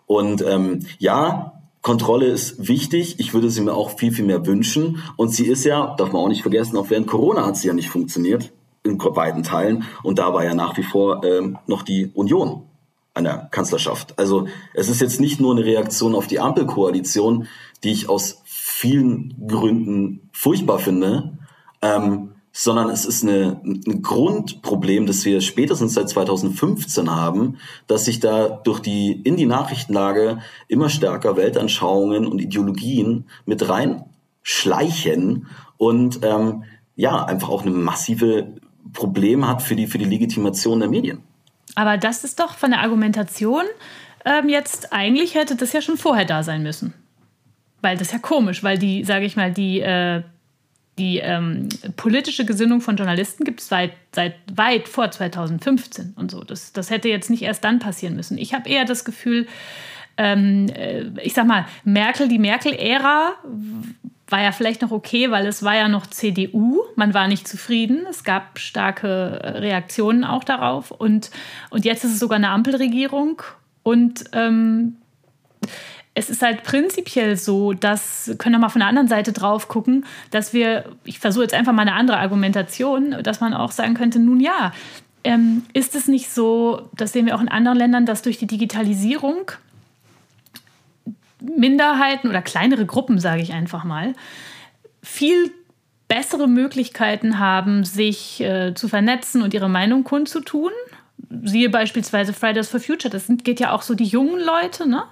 Und 0.05 0.41
ähm, 0.41 0.85
ja, 0.99 1.53
Kontrolle 1.81 2.25
ist 2.25 2.67
wichtig. 2.67 3.19
Ich 3.19 3.33
würde 3.33 3.49
sie 3.49 3.61
mir 3.61 3.73
auch 3.73 3.97
viel, 3.97 4.11
viel 4.11 4.25
mehr 4.25 4.45
wünschen. 4.45 5.01
Und 5.15 5.29
sie 5.29 5.45
ist 5.45 5.63
ja, 5.63 5.95
darf 5.97 6.11
man 6.11 6.21
auch 6.21 6.27
nicht 6.27 6.41
vergessen, 6.41 6.77
auch 6.77 6.89
während 6.89 7.07
Corona 7.07 7.45
hat 7.45 7.57
sie 7.57 7.67
ja 7.67 7.73
nicht 7.73 7.89
funktioniert, 7.89 8.51
in 8.83 8.97
beiden 8.97 9.43
Teilen. 9.43 9.85
Und 10.03 10.19
da 10.19 10.33
war 10.33 10.43
ja 10.43 10.53
nach 10.53 10.77
wie 10.77 10.83
vor 10.83 11.23
ähm, 11.23 11.57
noch 11.67 11.83
die 11.83 12.11
Union 12.13 12.63
an 13.13 13.23
der 13.23 13.47
Kanzlerschaft. 13.51 14.17
Also 14.19 14.47
es 14.73 14.89
ist 14.89 15.01
jetzt 15.01 15.19
nicht 15.19 15.39
nur 15.39 15.53
eine 15.53 15.65
Reaktion 15.65 16.15
auf 16.15 16.27
die 16.27 16.39
Ampelkoalition, 16.39 17.47
die 17.83 17.91
ich 17.91 18.09
aus 18.09 18.41
vielen 18.45 19.35
Gründen 19.47 20.29
furchtbar 20.31 20.79
finde, 20.79 21.37
ähm, 21.81 22.33
sondern 22.59 22.89
es 22.89 23.05
ist 23.05 23.23
eine, 23.23 23.61
ein 23.63 24.01
Grundproblem, 24.01 25.05
das 25.05 25.23
wir 25.25 25.41
spätestens 25.41 25.93
seit 25.93 26.09
2015 26.09 27.11
haben, 27.11 27.59
dass 27.85 28.05
sich 28.05 28.19
da 28.19 28.47
durch 28.49 28.79
die, 28.79 29.11
in 29.11 29.37
die 29.37 29.45
Nachrichtenlage 29.45 30.39
immer 30.67 30.89
stärker 30.89 31.37
Weltanschauungen 31.37 32.25
und 32.25 32.39
Ideologien 32.39 33.25
mit 33.45 33.69
reinschleichen 33.69 35.45
und 35.77 36.21
ähm, 36.23 36.63
ja, 36.95 37.23
einfach 37.25 37.49
auch 37.49 37.61
eine 37.61 37.69
massive 37.69 38.55
Problem 38.91 39.47
hat 39.47 39.61
für 39.61 39.75
die, 39.75 39.85
für 39.85 39.99
die 39.99 40.05
Legitimation 40.05 40.79
der 40.79 40.89
Medien. 40.89 41.21
Aber 41.75 41.97
das 41.97 42.23
ist 42.23 42.39
doch 42.39 42.55
von 42.55 42.71
der 42.71 42.79
Argumentation 42.79 43.65
ähm, 44.25 44.49
jetzt, 44.49 44.91
eigentlich 44.91 45.35
hätte 45.35 45.55
das 45.55 45.73
ja 45.73 45.81
schon 45.81 45.97
vorher 45.97 46.25
da 46.25 46.41
sein 46.41 46.63
müssen. 46.63 46.95
Weil 47.83 47.97
das 47.97 48.07
ist 48.07 48.13
ja 48.13 48.19
komisch, 48.19 48.63
weil 48.63 48.79
die, 48.79 49.03
sage 49.03 49.25
ich 49.25 49.35
mal, 49.35 49.51
die 49.51 49.79
äh, 49.79 50.23
die 50.97 51.19
ähm, 51.19 51.69
politische 51.95 52.45
Gesinnung 52.45 52.81
von 52.81 52.97
Journalisten 52.97 53.43
gibt 53.43 53.59
es 53.59 53.67
seit, 53.67 53.91
seit 54.13 54.35
weit 54.53 54.87
vor 54.87 55.11
2015 55.11 56.13
und 56.15 56.31
so. 56.31 56.43
Das, 56.43 56.73
das 56.73 56.89
hätte 56.89 57.09
jetzt 57.09 57.29
nicht 57.29 57.43
erst 57.43 57.63
dann 57.63 57.79
passieren 57.79 58.15
müssen. 58.15 58.37
Ich 58.37 58.53
habe 58.53 58.69
eher 58.69 58.85
das 58.85 59.05
Gefühl, 59.05 59.47
ähm, 60.17 60.67
äh, 60.75 61.05
ich 61.21 61.33
sag 61.33 61.45
mal, 61.45 61.65
Merkel, 61.83 62.27
die 62.27 62.39
Merkel-Ära 62.39 63.33
war 64.29 64.41
ja 64.41 64.51
vielleicht 64.51 64.81
noch 64.81 64.91
okay, 64.91 65.31
weil 65.31 65.45
es 65.45 65.63
war 65.63 65.75
ja 65.75 65.87
noch 65.87 66.07
CDU, 66.07 66.81
man 66.95 67.13
war 67.13 67.27
nicht 67.27 67.47
zufrieden, 67.47 68.05
es 68.09 68.23
gab 68.23 68.59
starke 68.59 69.39
äh, 69.41 69.49
Reaktionen 69.59 70.23
auch 70.23 70.43
darauf 70.43 70.91
und, 70.91 71.31
und 71.69 71.85
jetzt 71.85 72.03
ist 72.03 72.13
es 72.13 72.19
sogar 72.19 72.37
eine 72.37 72.49
Ampelregierung 72.49 73.41
und 73.83 74.25
ähm, 74.33 74.97
es 76.17 76.31
ist 76.31 76.41
halt 76.41 76.63
prinzipiell 76.63 77.37
so, 77.37 77.73
dass, 77.73 78.33
können 78.39 78.55
wir 78.55 78.59
mal 78.59 78.69
von 78.69 78.79
der 78.79 78.87
anderen 78.87 79.07
Seite 79.07 79.33
drauf 79.33 79.67
gucken, 79.67 80.03
dass 80.31 80.51
wir, 80.51 80.85
ich 81.03 81.19
versuche 81.19 81.43
jetzt 81.43 81.53
einfach 81.53 81.73
mal 81.73 81.83
eine 81.83 81.93
andere 81.93 82.17
Argumentation, 82.17 83.21
dass 83.21 83.39
man 83.39 83.53
auch 83.53 83.71
sagen 83.71 83.93
könnte, 83.93 84.17
nun 84.17 84.39
ja, 84.39 84.73
ähm, 85.23 85.61
ist 85.73 85.93
es 85.93 86.07
nicht 86.07 86.31
so, 86.31 86.89
das 86.95 87.13
sehen 87.13 87.27
wir 87.27 87.35
auch 87.35 87.41
in 87.41 87.49
anderen 87.49 87.77
Ländern, 87.77 88.07
dass 88.07 88.23
durch 88.23 88.39
die 88.39 88.47
Digitalisierung 88.47 89.51
Minderheiten 91.39 92.29
oder 92.29 92.41
kleinere 92.41 92.87
Gruppen, 92.87 93.19
sage 93.19 93.43
ich 93.43 93.53
einfach 93.53 93.83
mal, 93.83 94.15
viel 95.03 95.51
bessere 96.07 96.47
Möglichkeiten 96.47 97.37
haben, 97.37 97.83
sich 97.83 98.41
äh, 98.41 98.73
zu 98.73 98.87
vernetzen 98.87 99.43
und 99.43 99.53
ihre 99.53 99.69
Meinung 99.69 100.03
kundzutun 100.03 100.71
siehe 101.43 101.69
beispielsweise 101.69 102.33
Fridays 102.33 102.69
for 102.69 102.79
Future, 102.79 103.11
das 103.11 103.27
sind, 103.27 103.43
geht 103.43 103.59
ja 103.59 103.71
auch 103.71 103.81
so 103.81 103.95
die 103.95 104.05
jungen 104.05 104.39
Leute. 104.39 104.87
Ne? 104.87 105.03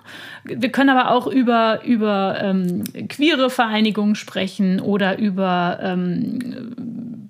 Wir 0.43 0.71
können 0.71 0.89
aber 0.89 1.11
auch 1.11 1.27
über, 1.27 1.83
über 1.83 2.37
ähm, 2.41 2.83
queere 3.09 3.49
Vereinigungen 3.49 4.15
sprechen 4.15 4.79
oder 4.79 5.19
über, 5.19 5.79
ähm, 5.81 7.29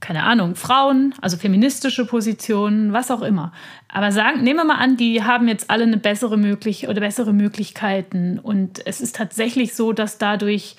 keine 0.00 0.22
Ahnung, 0.24 0.54
Frauen, 0.54 1.14
also 1.20 1.36
feministische 1.36 2.06
Positionen, 2.06 2.92
was 2.92 3.10
auch 3.10 3.22
immer. 3.22 3.52
Aber 3.88 4.12
sagen, 4.12 4.42
nehmen 4.42 4.60
wir 4.60 4.64
mal 4.64 4.78
an, 4.78 4.96
die 4.96 5.22
haben 5.22 5.48
jetzt 5.48 5.70
alle 5.70 5.84
eine 5.84 5.96
bessere 5.96 6.36
Möglichkeit 6.36 6.90
oder 6.90 7.00
bessere 7.00 7.32
Möglichkeiten. 7.32 8.38
Und 8.38 8.86
es 8.86 9.00
ist 9.00 9.16
tatsächlich 9.16 9.74
so, 9.74 9.92
dass 9.92 10.18
dadurch 10.18 10.76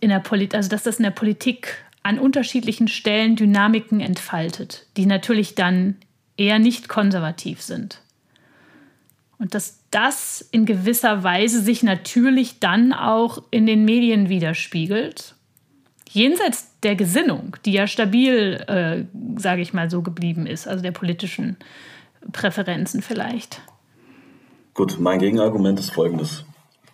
in 0.00 0.10
der 0.10 0.20
Politik, 0.20 0.54
also 0.54 0.68
dass 0.68 0.82
das 0.82 0.98
in 0.98 1.04
der 1.04 1.10
Politik 1.10 1.83
an 2.04 2.18
unterschiedlichen 2.18 2.86
Stellen 2.86 3.34
Dynamiken 3.34 3.98
entfaltet, 3.98 4.86
die 4.96 5.06
natürlich 5.06 5.56
dann 5.56 5.96
eher 6.36 6.58
nicht 6.58 6.88
konservativ 6.88 7.62
sind. 7.62 8.00
Und 9.38 9.54
dass 9.54 9.80
das 9.90 10.46
in 10.52 10.66
gewisser 10.66 11.24
Weise 11.24 11.60
sich 11.60 11.82
natürlich 11.82 12.60
dann 12.60 12.92
auch 12.92 13.42
in 13.50 13.66
den 13.66 13.84
Medien 13.84 14.28
widerspiegelt. 14.28 15.34
Jenseits 16.08 16.70
der 16.82 16.94
Gesinnung, 16.94 17.56
die 17.64 17.72
ja 17.72 17.86
stabil, 17.86 18.62
äh, 18.68 19.04
sage 19.40 19.62
ich 19.62 19.72
mal, 19.72 19.90
so 19.90 20.02
geblieben 20.02 20.46
ist, 20.46 20.68
also 20.68 20.82
der 20.82 20.92
politischen 20.92 21.56
Präferenzen 22.32 23.02
vielleicht. 23.02 23.62
Gut, 24.74 24.98
mein 25.00 25.18
Gegenargument 25.18 25.80
ist 25.80 25.90
folgendes. 25.90 26.44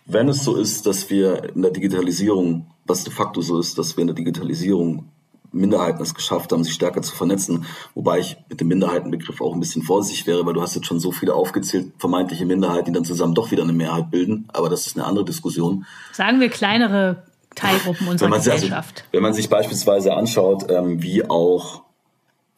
Wenn 0.05 0.29
es 0.29 0.43
so 0.43 0.55
ist, 0.55 0.85
dass 0.85 1.09
wir 1.09 1.53
in 1.53 1.61
der 1.61 1.71
Digitalisierung 1.71 2.67
was 2.91 3.03
de 3.03 3.13
facto 3.13 3.41
so 3.41 3.59
ist, 3.59 3.77
dass 3.77 3.97
wir 3.97 4.01
in 4.01 4.07
der 4.07 4.15
Digitalisierung 4.15 5.09
Minderheiten 5.53 6.01
es 6.01 6.13
geschafft 6.13 6.51
haben, 6.51 6.63
sich 6.63 6.73
stärker 6.73 7.01
zu 7.01 7.15
vernetzen. 7.15 7.65
Wobei 7.93 8.19
ich 8.19 8.37
mit 8.49 8.61
dem 8.61 8.69
Minderheitenbegriff 8.69 9.41
auch 9.41 9.53
ein 9.53 9.59
bisschen 9.59 9.81
vorsichtig 9.81 10.27
wäre, 10.27 10.45
weil 10.45 10.53
du 10.53 10.61
hast 10.61 10.75
jetzt 10.75 10.87
schon 10.87 10.99
so 10.99 11.11
viele 11.11 11.33
aufgezählt, 11.33 11.91
vermeintliche 11.97 12.45
Minderheiten, 12.45 12.85
die 12.85 12.91
dann 12.93 13.05
zusammen 13.05 13.33
doch 13.33 13.51
wieder 13.51 13.63
eine 13.63 13.73
Mehrheit 13.73 14.11
bilden. 14.11 14.47
Aber 14.53 14.69
das 14.69 14.87
ist 14.87 14.97
eine 14.97 15.05
andere 15.05 15.25
Diskussion. 15.25 15.85
Sagen 16.13 16.39
wir 16.39 16.49
kleinere 16.49 17.23
Teilgruppen 17.55 18.07
unserer 18.07 18.31
wenn 18.31 18.37
Gesellschaft. 18.37 19.01
Also, 19.01 19.13
wenn 19.13 19.23
man 19.23 19.33
sich 19.33 19.49
beispielsweise 19.49 20.13
anschaut, 20.13 20.69
ähm, 20.69 21.01
wie 21.01 21.29
auch 21.29 21.83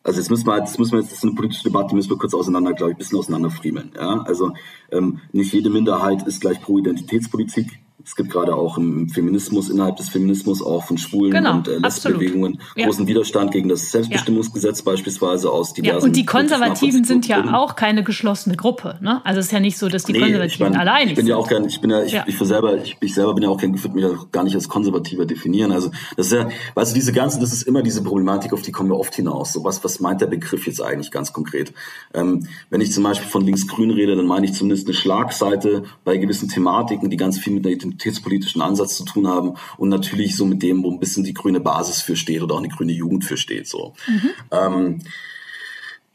also 0.05 0.19
jetzt 0.19 0.29
müssen 0.29 0.45
wir, 0.45 0.57
jetzt 0.57 0.77
müssen 0.77 0.91
wir 0.91 0.99
jetzt, 0.99 1.11
das 1.11 1.19
ist 1.19 1.23
eine 1.23 1.34
politische 1.34 1.63
Debatte, 1.63 1.89
die 1.89 1.95
müssen 1.95 2.09
wir 2.09 2.17
kurz 2.17 2.34
auseinander, 2.34 2.73
glaube 2.73 2.91
ich, 2.91 2.95
ein 2.95 2.99
bisschen 2.99 3.17
auseinanderfriemeln. 3.17 3.93
Ja? 3.95 4.21
Also 4.27 4.51
ähm, 4.91 5.21
nicht 5.31 5.53
jede 5.53 5.69
Minderheit 5.69 6.27
ist 6.27 6.41
gleich 6.41 6.61
pro 6.61 6.77
Identitätspolitik 6.77 7.79
Es 8.06 8.16
gibt 8.16 8.32
gerade 8.32 8.56
auch 8.56 8.78
im 8.78 9.08
Feminismus, 9.10 9.70
innerhalb 9.70 9.95
des 9.95 10.10
Feminismus 10.10 10.62
auch 10.62 10.84
von 10.84 10.97
Schwulen 10.97 11.32
genau, 11.32 11.56
und 11.56 11.68
äh, 11.68 11.78
Lesbenbewegungen 11.78 12.60
großen 12.76 13.04
ja. 13.04 13.08
Widerstand 13.08 13.51
gegen 13.51 13.70
das 13.70 13.91
Selbstbestimmungsgesetz 13.91 14.80
ja. 14.80 14.86
beispielsweise 14.86 15.49
aus 15.49 15.74
diversen. 15.74 15.99
Ja, 15.99 16.04
und 16.04 16.16
die 16.16 16.26
Konservativen 16.26 17.06
sind 17.06 17.28
ja 17.28 17.54
auch 17.54 17.76
keine 17.76 18.04
geschlossene 18.04 18.58
Gruppe. 18.58 18.97
Ne? 19.01 19.22
Also 19.24 19.39
es 19.39 19.47
ist 19.47 19.51
ja 19.51 19.60
nicht 19.60 19.78
so, 19.78 19.88
dass 19.88 20.04
die 20.04 20.14
nee, 20.14 20.20
Konservativen 20.20 20.68
ich 20.68 20.72
mein, 20.72 20.76
allein 20.76 21.10
ich 21.10 21.16
bin 21.16 21.28
ja 21.28 21.38
auch 21.38 21.47
gern, 21.47 21.66
ich 21.66 21.80
bin 21.80 21.91
ja, 21.91 22.04
ich, 22.04 22.12
ja. 22.12 22.26
ich 22.28 22.36
für 22.36 22.45
selber, 22.45 22.78
ich, 22.82 22.97
ich 22.99 23.14
selber 23.14 23.34
bin 23.34 23.43
ja 23.43 23.49
auch 23.49 23.60
kein, 23.60 23.74
ich 23.74 23.84
würde 23.84 23.95
mich 23.95 24.04
ja 24.04 24.12
gar 24.32 24.43
nicht 24.43 24.56
als 24.56 24.68
konservativer 24.68 25.26
definieren. 25.26 25.72
Also 25.72 25.91
das 26.18 26.28
ist 26.28 26.34
ja, 26.34 26.49
weißt 26.76 26.91
du, 26.91 26.95
diese 26.95 27.14
ganzen, 27.14 27.39
das 27.39 27.54
ist 27.54 27.64
immer 27.64 27.84
diese 27.84 28.04
Problematik, 28.04 28.54
auf 28.54 28.62
die 28.62 28.72
kommen 28.72 28.89
wir 28.89 28.99
oft 28.99 29.16
hinaus. 29.16 29.54
So 29.54 29.64
was, 29.64 29.84
was 29.84 29.99
meint 29.99 30.20
der 30.20 30.28
Begriff 30.28 30.68
jetzt 30.68 30.82
eigentlich 30.82 31.12
ganz 31.12 31.32
konkret? 31.32 31.74
Ähm, 32.14 32.47
wenn 32.70 32.82
ich 32.82 32.91
zum 32.91 33.04
Beispiel 33.04 33.30
von 33.30 33.45
links-grün 33.45 33.91
rede, 33.91 34.16
dann 34.16 34.28
meine 34.28 34.45
ich 34.45 34.54
zumindest 34.54 34.88
eine 34.88 34.93
Schlagseite 34.93 35.84
bei 36.04 36.18
gewissen 36.18 36.49
Thematiken, 36.49 37.10
die 37.10 37.18
ganz 37.18 37.39
viel 37.39 37.54
mit 37.54 37.66
der 37.66 37.72
identitätspolitischen 37.94 38.62
Ansatz 38.62 38.96
zu 38.98 39.06
tun 39.06 39.28
haben 39.28 39.54
und 39.78 39.89
natürlich 39.89 40.36
so 40.36 40.46
mit 40.46 40.62
dem, 40.62 40.84
wo 40.84 40.91
ein 40.91 41.00
bisschen 41.00 41.24
die 41.24 41.34
grüne 41.34 41.60
Basis 41.60 42.02
für 42.02 42.16
steht 42.16 42.41
oder 42.41 42.56
auch 42.56 42.60
eine 42.60 42.70
grüne 42.70 42.94
Jugend 42.94 43.26
für 43.26 43.38
steht. 43.38 43.68
So. 43.68 43.94
Mhm. 44.08 44.30
Ähm, 44.52 45.00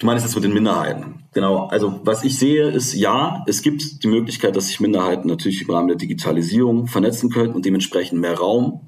Du 0.00 0.06
meinst 0.06 0.24
jetzt 0.24 0.36
mit 0.36 0.44
den 0.44 0.52
Minderheiten. 0.52 1.24
Genau. 1.34 1.66
Also 1.66 1.98
was 2.04 2.22
ich 2.22 2.38
sehe, 2.38 2.68
ist 2.68 2.94
ja, 2.94 3.42
es 3.48 3.62
gibt 3.62 4.04
die 4.04 4.06
Möglichkeit, 4.06 4.54
dass 4.54 4.68
sich 4.68 4.78
Minderheiten 4.78 5.26
natürlich 5.26 5.62
im 5.62 5.70
Rahmen 5.70 5.88
der 5.88 5.96
Digitalisierung 5.96 6.86
vernetzen 6.86 7.30
können 7.30 7.52
und 7.52 7.66
dementsprechend 7.66 8.20
mehr 8.20 8.38
Raum 8.38 8.82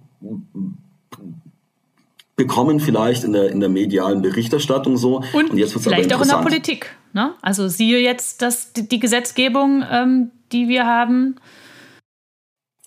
bekommen, 2.37 2.79
vielleicht 2.79 3.25
in 3.25 3.33
der, 3.33 3.51
in 3.51 3.59
der 3.59 3.69
medialen 3.69 4.23
Berichterstattung 4.23 4.97
so. 4.97 5.25
Und, 5.33 5.51
und 5.51 5.59
jetzt 5.59 5.73
vielleicht 5.83 6.15
auch 6.15 6.23
in 6.23 6.29
der 6.29 6.37
Politik. 6.37 6.95
Ne? 7.13 7.35
Also 7.43 7.67
siehe 7.67 7.99
jetzt 7.99 8.41
dass 8.41 8.73
die, 8.73 8.87
die 8.89 9.01
Gesetzgebung, 9.01 9.83
ähm, 9.91 10.31
die 10.53 10.69
wir 10.69 10.87
haben, 10.87 11.41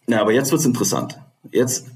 ja, 0.07 0.21
aber 0.21 0.33
jetzt 0.33 0.51
wird's 0.51 0.65
interessant. 0.65 1.19
Jetzt 1.51 1.87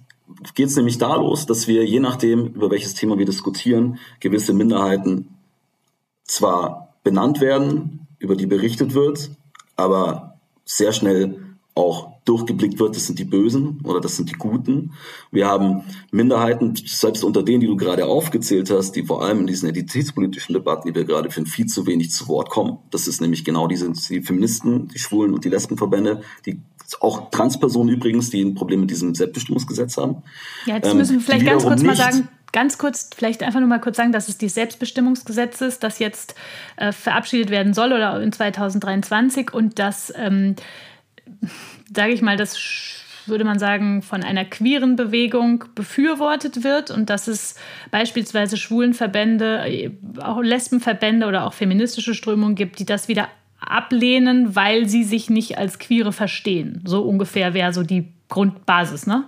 geht's 0.55 0.75
nämlich 0.75 0.97
da 0.97 1.15
los, 1.15 1.45
dass 1.45 1.67
wir, 1.67 1.85
je 1.85 1.99
nachdem, 1.99 2.47
über 2.47 2.69
welches 2.69 2.93
Thema 2.93 3.17
wir 3.17 3.25
diskutieren, 3.25 3.99
gewisse 4.19 4.53
Minderheiten 4.53 5.37
zwar 6.23 6.95
benannt 7.03 7.39
werden, 7.39 8.07
über 8.19 8.35
die 8.35 8.45
berichtet 8.45 8.93
wird, 8.93 9.31
aber 9.75 10.39
sehr 10.65 10.91
schnell 10.91 11.55
auch 11.75 12.16
durchgeblickt 12.27 12.79
wird, 12.79 12.95
das 12.95 13.05
sind 13.05 13.19
die 13.19 13.25
Bösen 13.25 13.79
oder 13.83 14.01
das 14.01 14.15
sind 14.15 14.29
die 14.29 14.35
Guten. 14.35 14.93
Wir 15.31 15.47
haben 15.47 15.83
Minderheiten, 16.11 16.75
selbst 16.75 17.23
unter 17.23 17.43
denen, 17.43 17.61
die 17.61 17.67
du 17.67 17.77
gerade 17.77 18.05
aufgezählt 18.05 18.69
hast, 18.69 18.93
die 18.93 19.03
vor 19.03 19.23
allem 19.23 19.41
in 19.41 19.47
diesen 19.47 19.69
identitätspolitischen 19.69 20.53
Debatten, 20.53 20.87
die 20.87 20.95
wir 20.95 21.05
gerade 21.05 21.31
finden, 21.31 21.49
viel 21.49 21.67
zu 21.67 21.87
wenig 21.87 22.11
zu 22.11 22.27
Wort 22.27 22.49
kommen. 22.49 22.77
Das 22.91 23.07
ist 23.07 23.21
nämlich 23.21 23.45
genau 23.45 23.67
diese 23.67 23.91
die 24.09 24.21
Feministen, 24.21 24.89
die 24.89 24.99
Schwulen 24.99 25.33
und 25.33 25.45
die 25.45 25.49
Lesbenverbände, 25.49 26.21
die 26.45 26.59
auch 26.99 27.29
Transpersonen 27.31 27.93
übrigens, 27.93 28.29
die 28.29 28.41
ein 28.41 28.55
Problem 28.55 28.81
mit 28.81 28.91
diesem 28.91 29.13
Selbstbestimmungsgesetz 29.13 29.97
haben. 29.97 30.23
Ja, 30.65 30.75
jetzt 30.75 30.93
müssen 30.93 31.11
wir 31.11 31.17
ähm, 31.17 31.21
vielleicht 31.21 31.45
ganz 31.45 31.63
kurz 31.63 31.83
mal 31.83 31.95
sagen, 31.95 32.27
ganz 32.51 32.77
kurz, 32.77 33.09
vielleicht 33.15 33.43
einfach 33.43 33.59
nur 33.59 33.69
mal 33.69 33.81
kurz 33.81 33.97
sagen, 33.97 34.11
dass 34.11 34.29
es 34.29 34.37
die 34.37 34.49
Selbstbestimmungsgesetz 34.49 35.61
ist, 35.61 35.83
das 35.83 35.99
jetzt 35.99 36.35
äh, 36.77 36.91
verabschiedet 36.91 37.49
werden 37.49 37.73
soll 37.73 37.91
oder 37.91 38.21
in 38.21 38.31
2023 38.31 39.53
und 39.53 39.79
das, 39.79 40.13
ähm, 40.15 40.55
sage 41.93 42.13
ich 42.13 42.21
mal, 42.21 42.37
das 42.37 42.57
würde 43.27 43.43
man 43.43 43.59
sagen, 43.59 44.01
von 44.01 44.23
einer 44.23 44.45
queeren 44.45 44.95
Bewegung 44.95 45.65
befürwortet 45.75 46.63
wird 46.63 46.91
und 46.91 47.09
dass 47.09 47.27
es 47.27 47.55
beispielsweise 47.91 48.57
Schwulenverbände, 48.57 49.91
auch 50.21 50.41
Lesbenverbände 50.41 51.27
oder 51.27 51.45
auch 51.45 51.53
feministische 51.53 52.13
Strömungen 52.13 52.55
gibt, 52.55 52.79
die 52.79 52.85
das 52.85 53.07
wieder 53.07 53.27
ablehnen, 53.59 54.55
weil 54.55 54.87
sie 54.87 55.03
sich 55.03 55.29
nicht 55.29 55.57
als 55.57 55.79
Queere 55.79 56.13
verstehen. 56.13 56.81
So 56.85 57.01
ungefähr 57.01 57.53
wäre 57.53 57.73
so 57.73 57.83
die 57.83 58.13
Grundbasis, 58.29 59.07
ne? 59.07 59.25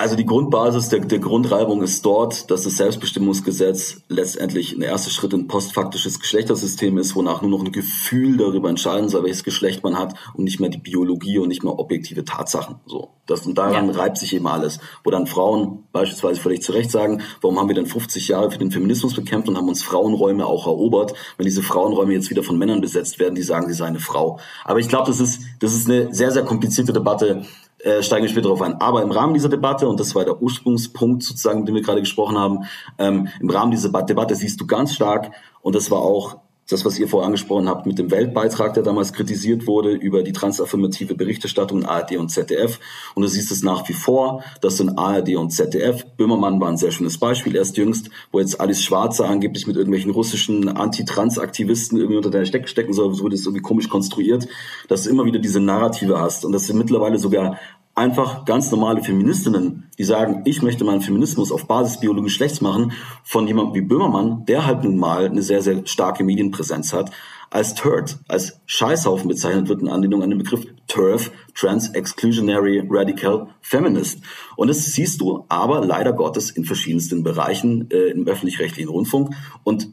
Also 0.00 0.16
die 0.16 0.24
Grundbasis 0.24 0.88
der, 0.88 1.00
der 1.00 1.18
Grundreibung 1.18 1.82
ist 1.82 2.06
dort, 2.06 2.50
dass 2.50 2.62
das 2.62 2.78
Selbstbestimmungsgesetz 2.78 4.00
letztendlich 4.08 4.74
ein 4.74 4.80
erster 4.80 5.10
Schritt 5.10 5.34
in 5.34 5.46
postfaktisches 5.46 6.18
Geschlechtersystem 6.18 6.96
ist, 6.96 7.14
wonach 7.16 7.42
nur 7.42 7.50
noch 7.50 7.62
ein 7.62 7.70
Gefühl 7.70 8.38
darüber 8.38 8.70
entscheiden 8.70 9.10
soll, 9.10 9.24
welches 9.24 9.44
Geschlecht 9.44 9.84
man 9.84 9.98
hat 9.98 10.14
und 10.32 10.44
nicht 10.44 10.58
mehr 10.58 10.70
die 10.70 10.78
Biologie 10.78 11.36
und 11.36 11.48
nicht 11.48 11.64
mehr 11.64 11.78
objektive 11.78 12.24
Tatsachen. 12.24 12.76
So, 12.86 13.10
das 13.26 13.44
und 13.44 13.58
daran 13.58 13.88
ja. 13.88 13.92
reibt 13.92 14.16
sich 14.16 14.34
eben 14.34 14.46
alles. 14.46 14.80
Wo 15.04 15.10
dann 15.10 15.26
Frauen 15.26 15.84
beispielsweise 15.92 16.40
völlig 16.40 16.62
zu 16.62 16.72
Recht 16.72 16.90
sagen, 16.90 17.20
warum 17.42 17.58
haben 17.58 17.68
wir 17.68 17.74
denn 17.74 17.84
50 17.84 18.26
Jahre 18.28 18.50
für 18.50 18.58
den 18.58 18.70
Feminismus 18.70 19.12
bekämpft 19.12 19.50
und 19.50 19.58
haben 19.58 19.68
uns 19.68 19.82
Frauenräume 19.82 20.46
auch 20.46 20.66
erobert, 20.66 21.12
wenn 21.36 21.44
diese 21.44 21.62
Frauenräume 21.62 22.14
jetzt 22.14 22.30
wieder 22.30 22.42
von 22.42 22.56
Männern 22.56 22.80
besetzt 22.80 23.18
werden, 23.18 23.34
die 23.34 23.42
sagen, 23.42 23.68
sie 23.68 23.74
sei 23.74 23.84
eine 23.84 24.00
Frau. 24.00 24.38
Aber 24.64 24.78
ich 24.78 24.88
glaube, 24.88 25.08
das 25.08 25.20
ist 25.20 25.42
das 25.58 25.74
ist 25.74 25.90
eine 25.90 26.14
sehr 26.14 26.30
sehr 26.30 26.44
komplizierte 26.44 26.94
Debatte 26.94 27.44
äh, 27.82 28.02
steigen 28.02 28.24
wir 28.24 28.30
später 28.30 28.48
darauf 28.48 28.62
ein. 28.62 28.80
Aber 28.80 29.02
im 29.02 29.10
Rahmen 29.10 29.34
dieser 29.34 29.48
Debatte, 29.48 29.88
und 29.88 29.98
das 30.00 30.14
war 30.14 30.24
der 30.24 30.40
Ursprungspunkt 30.40 31.22
sozusagen, 31.22 31.64
den 31.66 31.74
wir 31.74 31.82
gerade 31.82 32.00
gesprochen 32.00 32.38
haben, 32.38 32.64
ähm, 32.98 33.28
im 33.40 33.50
Rahmen 33.50 33.70
dieser 33.70 33.90
Debatte 34.02 34.34
siehst 34.34 34.60
du 34.60 34.66
ganz 34.66 34.94
stark, 34.94 35.30
und 35.62 35.74
das 35.74 35.90
war 35.90 36.00
auch 36.00 36.38
das, 36.72 36.84
was 36.84 36.98
ihr 36.98 37.08
vorher 37.08 37.26
angesprochen 37.26 37.68
habt 37.68 37.86
mit 37.86 37.98
dem 37.98 38.10
Weltbeitrag, 38.10 38.74
der 38.74 38.82
damals 38.82 39.12
kritisiert 39.12 39.66
wurde 39.66 39.92
über 39.92 40.22
die 40.22 40.32
transaffirmative 40.32 41.14
Berichterstattung 41.14 41.80
in 41.80 41.86
ARD 41.86 42.16
und 42.16 42.30
ZDF. 42.30 42.78
Und 43.14 43.22
du 43.22 43.28
siehst 43.28 43.50
es 43.50 43.62
nach 43.62 43.88
wie 43.88 43.92
vor, 43.92 44.42
dass 44.60 44.80
in 44.80 44.96
ARD 44.96 45.36
und 45.36 45.50
ZDF, 45.50 46.04
Böhmermann 46.16 46.60
war 46.60 46.68
ein 46.68 46.76
sehr 46.76 46.92
schönes 46.92 47.18
Beispiel, 47.18 47.56
erst 47.56 47.76
jüngst, 47.76 48.10
wo 48.32 48.40
jetzt 48.40 48.60
Alice 48.60 48.82
Schwarzer 48.82 49.28
angeblich 49.28 49.66
mit 49.66 49.76
irgendwelchen 49.76 50.10
russischen 50.10 50.68
Anti-Trans-Aktivisten 50.68 51.98
irgendwie 51.98 52.16
unter 52.16 52.30
der 52.30 52.44
Steck 52.44 52.68
stecken 52.68 52.92
soll, 52.92 53.14
so 53.14 53.24
wird 53.24 53.34
es 53.34 53.44
irgendwie 53.44 53.62
komisch 53.62 53.88
konstruiert, 53.88 54.46
dass 54.88 55.04
du 55.04 55.10
immer 55.10 55.24
wieder 55.24 55.38
diese 55.38 55.60
Narrative 55.60 56.18
hast 56.18 56.44
und 56.44 56.52
dass 56.52 56.66
du 56.66 56.74
mittlerweile 56.74 57.18
sogar 57.18 57.58
einfach 57.94 58.44
ganz 58.44 58.70
normale 58.70 59.02
Feministinnen, 59.02 59.90
die 59.98 60.04
sagen, 60.04 60.42
ich 60.44 60.62
möchte 60.62 60.84
meinen 60.84 61.00
Feminismus 61.00 61.52
auf 61.52 61.66
Basis 61.66 62.00
biologisch 62.00 62.34
Geschlechts 62.34 62.60
machen, 62.60 62.92
von 63.24 63.46
jemandem 63.46 63.74
wie 63.74 63.86
Böhmermann, 63.86 64.44
der 64.46 64.66
halt 64.66 64.84
nun 64.84 64.96
mal 64.96 65.26
eine 65.26 65.42
sehr, 65.42 65.62
sehr 65.62 65.86
starke 65.86 66.24
Medienpräsenz 66.24 66.92
hat, 66.92 67.10
als 67.50 67.74
TERD, 67.74 68.18
als 68.28 68.60
Scheißhaufen 68.66 69.28
bezeichnet 69.28 69.68
wird 69.68 69.82
in 69.82 69.88
Anlehnung 69.88 70.22
an 70.22 70.30
den 70.30 70.38
Begriff 70.38 70.66
TERF, 70.86 71.32
Trans 71.54 71.88
Exclusionary 71.90 72.86
Radical 72.88 73.48
Feminist. 73.60 74.20
Und 74.56 74.68
das 74.68 74.84
siehst 74.84 75.20
du 75.20 75.44
aber 75.48 75.84
leider 75.84 76.12
Gottes 76.12 76.50
in 76.50 76.64
verschiedensten 76.64 77.24
Bereichen 77.24 77.90
äh, 77.90 78.10
im 78.10 78.26
öffentlich-rechtlichen 78.26 78.88
Rundfunk. 78.88 79.34
Und 79.64 79.88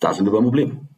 da 0.00 0.12
sind 0.12 0.26
wir 0.26 0.32
beim 0.32 0.44
Problem. 0.44 0.88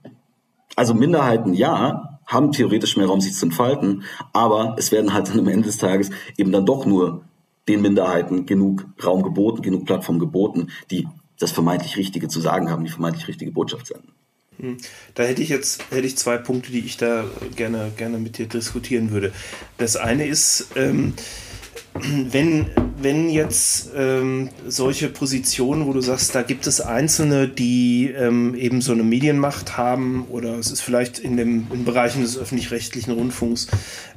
Also 0.75 0.95
Minderheiten 0.95 1.55
ja, 1.55 2.10
haben 2.31 2.53
theoretisch 2.53 2.97
mehr 2.97 3.07
Raum, 3.07 3.21
sich 3.21 3.35
zu 3.35 3.47
entfalten, 3.47 4.05
aber 4.33 4.77
es 4.79 4.93
werden 4.93 5.13
halt 5.13 5.29
dann 5.29 5.41
am 5.41 5.49
Ende 5.49 5.67
des 5.67 5.79
Tages 5.79 6.11
eben 6.37 6.53
dann 6.53 6.65
doch 6.65 6.87
nur 6.87 7.25
den 7.69 7.83
Minderheiten 7.83 8.47
genug 8.47 8.87
Raum 9.05 9.23
geboten, 9.23 9.63
genug 9.63 9.85
Plattform 9.85 10.19
geboten, 10.19 10.69
die 10.91 11.07
das 11.39 11.53
vermeintlich 11.53 11.97
Richtige 11.97 12.29
zu 12.29 12.41
sagen 12.41 12.71
haben, 12.71 12.85
die 12.85 12.91
vermeintlich 12.91 13.29
richtige 13.29 13.51
Botschaft 13.51 13.89
senden. 13.89 14.13
Hm. 14.59 14.77
Da 15.15 15.25
hätte 15.25 15.43
ich 15.43 15.49
jetzt 15.49 15.85
hätte 15.91 16.07
ich 16.07 16.17
zwei 16.17 16.37
Punkte, 16.37 16.71
die 16.71 16.81
ich 16.81 16.97
da 16.97 17.25
gerne, 17.57 17.91
gerne 17.97 18.19
mit 18.19 18.39
dir 18.39 18.47
diskutieren 18.47 19.11
würde. 19.11 19.33
Das 19.79 19.97
eine 19.97 20.27
ist, 20.27 20.69
ähm, 20.77 21.15
wenn, 21.95 22.67
wenn 22.99 23.29
jetzt 23.29 23.91
ähm, 23.97 24.51
solche 24.67 25.09
Positionen, 25.09 25.87
wo 25.87 25.93
du 25.93 26.01
sagst, 26.01 26.35
da 26.35 26.43
gibt 26.43 26.67
es 26.67 26.81
Einzelne, 26.81 27.49
die 27.49 28.11
ähm, 28.17 28.55
eben 28.55 28.81
so 28.81 28.93
eine 28.93 29.03
Medienmacht 29.03 29.77
haben 29.77 30.27
oder 30.29 30.57
es 30.59 30.71
ist 30.71 30.81
vielleicht 30.83 31.19
in, 31.19 31.37
dem, 31.37 31.67
in 31.73 31.85
Bereichen 31.85 32.23
des 32.23 32.39
öffentlich-rechtlichen 32.39 33.13
Rundfunks 33.13 33.67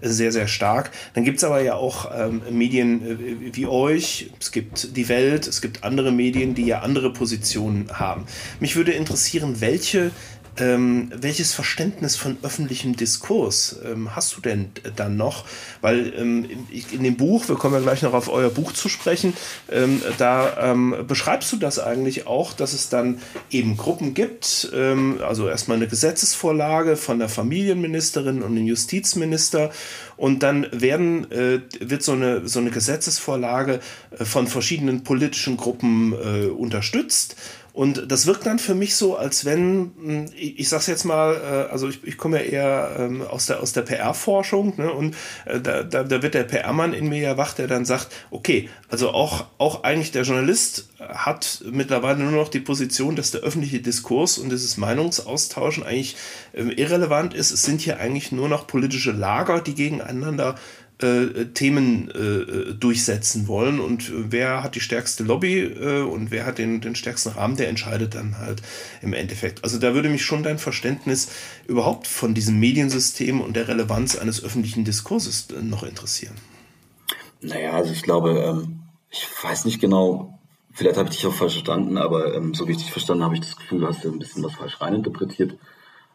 äh, 0.02 0.10
sehr, 0.10 0.32
sehr 0.32 0.48
stark, 0.48 0.92
dann 1.16 1.24
gibt 1.24 1.38
es 1.38 1.44
aber 1.44 1.62
ja 1.62 1.76
auch 1.76 2.12
ähm, 2.16 2.42
Medien 2.52 3.02
äh, 3.02 3.56
wie 3.56 3.66
euch, 3.66 4.30
es 4.40 4.52
gibt 4.52 4.96
die 4.96 5.10
Welt, 5.10 5.48
es 5.48 5.62
gibt 5.62 5.84
andere 5.84 6.12
Medien, 6.12 6.54
die 6.54 6.66
ja 6.66 6.82
andere 6.82 7.12
Positionen 7.12 7.88
haben. 7.92 8.26
Mich 8.60 8.76
würde 8.76 8.92
interessieren, 8.92 9.62
welche 9.62 10.12
ähm, 10.58 11.12
welches 11.16 11.54
Verständnis 11.54 12.16
von 12.16 12.38
öffentlichem 12.43 12.95
Diskurs 12.95 13.78
ähm, 13.86 14.16
hast 14.16 14.36
du 14.38 14.41
denn 14.41 14.72
dann 14.95 15.18
noch? 15.18 15.45
Weil 15.82 16.14
ähm, 16.16 16.47
in 16.91 17.04
dem 17.04 17.18
Buch, 17.18 17.47
wir 17.47 17.56
kommen 17.56 17.76
ja 17.76 17.82
gleich 17.82 18.01
noch 18.01 18.14
auf 18.14 18.30
euer 18.30 18.49
Buch 18.49 18.72
zu 18.74 18.89
sprechen, 18.89 19.34
ähm, 19.72 20.01
da 20.18 20.72
ähm, 20.72 20.95
beschreibst 21.08 21.51
du 21.51 21.58
das 21.58 21.80
eigentlich 21.80 22.28
auch, 22.28 22.54
dass 22.54 22.74
es 22.74 22.89
dann 22.89 23.20
eben 23.49 23.78
Gruppen 23.78 24.14
gibt, 24.14 24.72
ähm, 24.74 25.20
also 25.26 25.49
erstmal 25.49 25.78
eine 25.78 25.88
Gesetzesvorlage 25.88 26.97
von 26.97 27.20
der 27.20 27.30
Familienministerin 27.30 28.43
und 28.43 28.56
dem 28.56 28.68
Justizminister 28.68 29.72
und 30.18 30.43
dann 30.43 30.68
werden, 30.72 31.32
äh, 31.32 31.62
wird 31.80 32.04
so 32.04 32.12
eine, 32.12 32.47
so 32.47 32.60
eine 32.60 32.70
Gesetzesvorlage 32.70 33.80
äh, 34.18 34.26
von 34.26 34.47
verschiedenen 34.47 35.04
politischen 35.04 35.58
Gruppen 35.58 36.14
äh, 36.14 36.45
unterstützt 36.47 37.36
und 37.74 38.12
das 38.12 38.28
wirkt 38.28 38.46
dann 38.46 38.60
für 38.60 38.76
mich 38.76 38.96
so, 38.96 39.18
als 39.18 39.46
wenn, 39.46 39.92
hm, 39.98 40.26
ich, 40.36 40.70
sag's 40.70 40.86
jetzt 40.86 41.06
mal, 41.06 41.34
äh, 41.36 41.72
also 41.72 41.90
ich, 41.90 42.04
ich 42.04 42.18
komme 42.18 42.38
ja 42.38 42.44
eher 42.44 42.96
ähm, 43.00 43.24
aus 43.24 43.48
der, 43.48 43.62
aus 43.62 43.74
der 43.74 43.82
PR-Forschung, 43.82 44.76
ne, 44.78 44.94
und 44.94 45.16
äh, 45.46 45.60
da, 45.60 45.82
da, 45.82 46.04
da 46.04 46.22
wird 46.22 46.36
der 46.36 46.44
PR-Mann 46.44 46.94
in 46.94 47.10
mir 47.10 47.20
ja 47.20 47.38
wach, 47.38 47.54
der 47.54 47.68
dann 47.68 47.84
sagt, 47.84 48.10
okay, 48.30 48.70
also 48.90 49.10
auch, 49.10 49.46
auch 49.58 49.84
eigentlich 49.84 50.12
der 50.12 50.22
Journalist 50.22 50.90
hat 51.00 51.64
mittlerweile 51.70 52.20
nur 52.20 52.32
noch 52.32 52.50
die 52.50 52.60
Position, 52.60 53.16
dass 53.16 53.32
der 53.32 53.42
öffentliche 53.42 53.82
Diskurs 53.82 54.38
und 54.38 54.52
dieses 54.52 54.78
Meinungsaustauschen 54.78 55.84
eigentlich 55.84 56.16
ähm, 56.54 56.70
irrelevant 56.70 57.34
ist. 57.34 57.52
Es 57.52 57.64
sind 57.64 57.82
hier 57.82 58.00
eigentlich 58.00 58.32
nur 58.32 58.50
noch 58.50 58.68
politische 58.68 59.12
Lager, 59.12 59.62
die 59.62 59.74
gegeneinander 59.74 60.50
äh, 60.50 60.83
Themen 61.00 62.10
äh, 62.12 62.74
durchsetzen 62.74 63.48
wollen. 63.48 63.80
Und 63.80 64.12
wer 64.32 64.64
hat 64.64 64.76
die 64.76 64.80
stärkste 64.80 65.24
Lobby 65.24 65.60
äh, 65.62 66.02
und 66.02 66.32
wer 66.32 66.46
hat 66.46 66.58
den, 66.58 66.82
den 66.82 66.96
stärksten 66.96 67.30
Rahmen, 67.30 67.58
der 67.58 67.70
entscheidet 67.70 68.16
dann 68.16 68.38
halt 68.38 68.62
im 69.02 69.14
Endeffekt. 69.14 69.64
Also 69.64 69.80
da 69.80 69.94
würde 69.94 70.10
mich 70.10 70.24
schon 70.24 70.44
dein 70.44 70.60
Verständnis 70.60 71.30
überhaupt 71.68 72.08
von 72.08 72.34
diesem 72.34 72.60
Mediensystem 72.60 73.41
und 73.41 73.56
der 73.56 73.68
Relevanz 73.68 74.16
eines 74.16 74.44
öffentlichen 74.44 74.86
Diskurses 74.86 75.48
äh, 75.52 75.62
noch 75.62 75.84
interessieren. 75.84 76.36
Naja, 77.41 77.74
also 77.74 77.91
ich 77.91 78.04
glaube, 78.04 78.39
ähm, 78.39 78.80
ich 79.10 79.28
weiß 79.41 79.66
nicht 79.66 79.82
genau, 79.82 80.39
vielleicht 80.72 80.98
habe 80.98 81.10
ich 81.10 81.18
dich 81.18 81.28
auch 81.28 81.34
falsch 81.34 81.54
verstanden, 81.54 81.98
aber 81.98 82.34
ähm, 82.36 82.54
so 82.54 82.68
wie 82.68 82.72
ich 82.72 82.78
dich 82.78 82.91
verstanden 82.91 83.24
habe, 83.24 83.36
ich 83.36 83.41
das 83.41 83.58
Gefühl, 83.58 83.82
du 83.82 83.88
hast 83.88 84.06
ein 84.06 84.20
bisschen 84.20 84.44
was 84.44 84.54
falsch 84.54 84.80
reininterpretiert. 84.80 85.58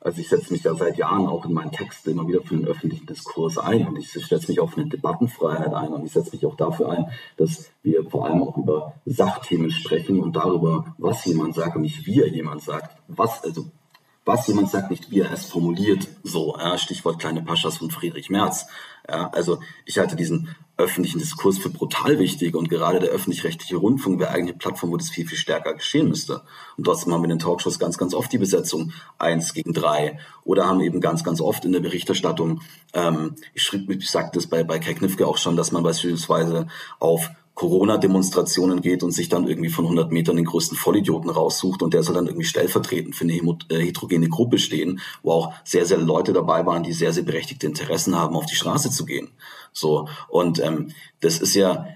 Also 0.01 0.21
ich 0.21 0.29
setze 0.29 0.53
mich 0.53 0.63
ja 0.65 0.75
seit 0.75 0.97
Jahren 0.97 1.27
auch 1.27 1.45
in 1.45 1.53
meinen 1.53 1.73
Texten 1.73 2.11
immer 2.11 2.27
wieder 2.29 2.43
für 2.43 2.57
den 2.57 2.67
öffentlichen 2.67 3.07
Diskurs 3.07 3.59
ein 3.59 3.87
und 3.87 3.97
ich 3.97 4.11
setze 4.11 4.49
mich 4.49 4.61
auf 4.61 4.77
eine 4.77 4.87
Debattenfreiheit 4.87 5.75
ein 5.75 5.89
und 5.89 6.05
ich 6.05 6.13
setze 6.13 6.33
mich 6.33 6.47
auch 6.47 6.57
dafür 6.57 6.91
ein, 6.91 7.07
dass 7.37 7.71
wir 7.83 8.09
vor 8.09 8.27
allem 8.27 8.43
auch 8.43 8.57
über 8.57 8.95
Sachthemen 9.05 9.71
sprechen 9.71 10.21
und 10.21 10.37
darüber, 10.37 10.95
was 10.99 11.25
jemand 11.25 11.55
sagt 11.55 11.77
und 11.77 11.83
nicht 11.83 12.07
wie 12.07 12.21
er 12.21 12.29
jemand 12.29 12.63
sagt. 12.63 12.97
Was, 13.09 13.43
also 13.43 13.67
was 14.25 14.47
jemand 14.47 14.71
sagt, 14.71 14.91
nicht 14.91 15.11
wie 15.11 15.21
er 15.21 15.33
es 15.33 15.47
formuliert. 15.47 16.07
So, 16.23 16.55
ja, 16.59 16.77
Stichwort 16.77 17.19
kleine 17.19 17.43
Paschas 17.43 17.79
von 17.79 17.91
Friedrich 17.91 18.29
Merz. 18.29 18.67
Ja, 19.09 19.31
also 19.31 19.59
ich 19.87 19.99
halte 19.99 20.17
diesen 20.17 20.55
öffentlichen 20.79 21.19
Diskurs 21.19 21.59
für 21.59 21.71
brutal 21.71 22.19
wichtig 22.21 22.55
und 22.55 22.71
gerade 22.71 23.01
der 23.01 23.11
öffentlich-rechtliche 23.11 23.77
Rundfunk 23.77 24.21
wäre 24.21 24.31
eigentlich 24.31 24.51
eine 24.51 24.59
Plattform, 24.59 24.93
wo 24.93 24.97
das 24.97 25.11
viel, 25.11 25.27
viel 25.27 25.37
stärker 25.37 25.75
geschehen 25.75 26.09
müsste. 26.09 26.43
Und 26.77 26.85
trotzdem 26.85 27.13
haben 27.13 27.23
wir 27.23 27.25
in 27.25 27.31
den 27.31 27.39
Talkshows 27.41 27.81
ganz, 27.81 27.99
ganz 27.99 28.15
oft 28.15 28.33
die 28.33 28.39
Besetzung 28.39 28.93
eins 29.19 29.53
gegen 29.53 29.73
drei 29.73 30.19
oder 30.45 30.67
haben 30.67 30.81
eben 30.81 31.01
ganz, 31.01 31.25
ganz 31.25 31.41
oft 31.41 31.65
in 31.65 31.73
der 31.73 31.81
Berichterstattung, 31.81 32.63
ähm, 32.95 33.35
ich, 33.55 33.63
schrieb, 33.63 33.91
ich 33.91 34.09
sagte 34.09 34.39
das 34.39 34.47
bei, 34.47 34.63
bei 34.63 34.79
Kai 34.79 34.95
Knifke 34.95 35.27
auch 35.27 35.37
schon, 35.37 35.57
dass 35.57 35.73
man 35.73 35.83
beispielsweise 35.83 36.69
auf 37.01 37.29
Corona-Demonstrationen 37.59 38.83
geht 38.83 39.03
und 39.03 39.11
sich 39.11 39.29
dann 39.29 39.49
irgendwie 39.49 39.69
von 39.69 39.85
100 39.85 40.13
Metern 40.13 40.37
den 40.37 40.45
größten 40.45 40.79
Vollidioten 40.79 41.29
raussucht 41.29 41.83
und 41.83 41.93
der 41.93 42.05
soll 42.05 42.15
dann 42.15 42.29
irgendwie 42.29 42.47
stellvertretend 42.47 43.17
für 43.17 43.25
eine 43.25 43.35
äh, 43.35 43.85
heterogene 43.85 44.29
Gruppe 44.29 44.59
stehen, 44.59 45.01
wo 45.25 45.33
auch 45.33 45.53
sehr, 45.65 45.85
sehr 45.85 45.99
Leute 45.99 46.33
dabei 46.33 46.65
waren, 46.67 46.85
die 46.85 46.93
sehr, 46.93 47.13
sehr 47.13 47.25
berechtigte 47.25 47.67
Interessen 47.67 48.15
haben, 48.15 48.37
auf 48.37 48.47
die 48.47 48.55
Straße 48.55 48.91
zu 48.91 49.05
gehen. 49.05 49.29
So 49.73 50.09
und 50.29 50.61
ähm, 50.61 50.93
das 51.19 51.41
ist 51.41 51.57
ja 51.57 51.89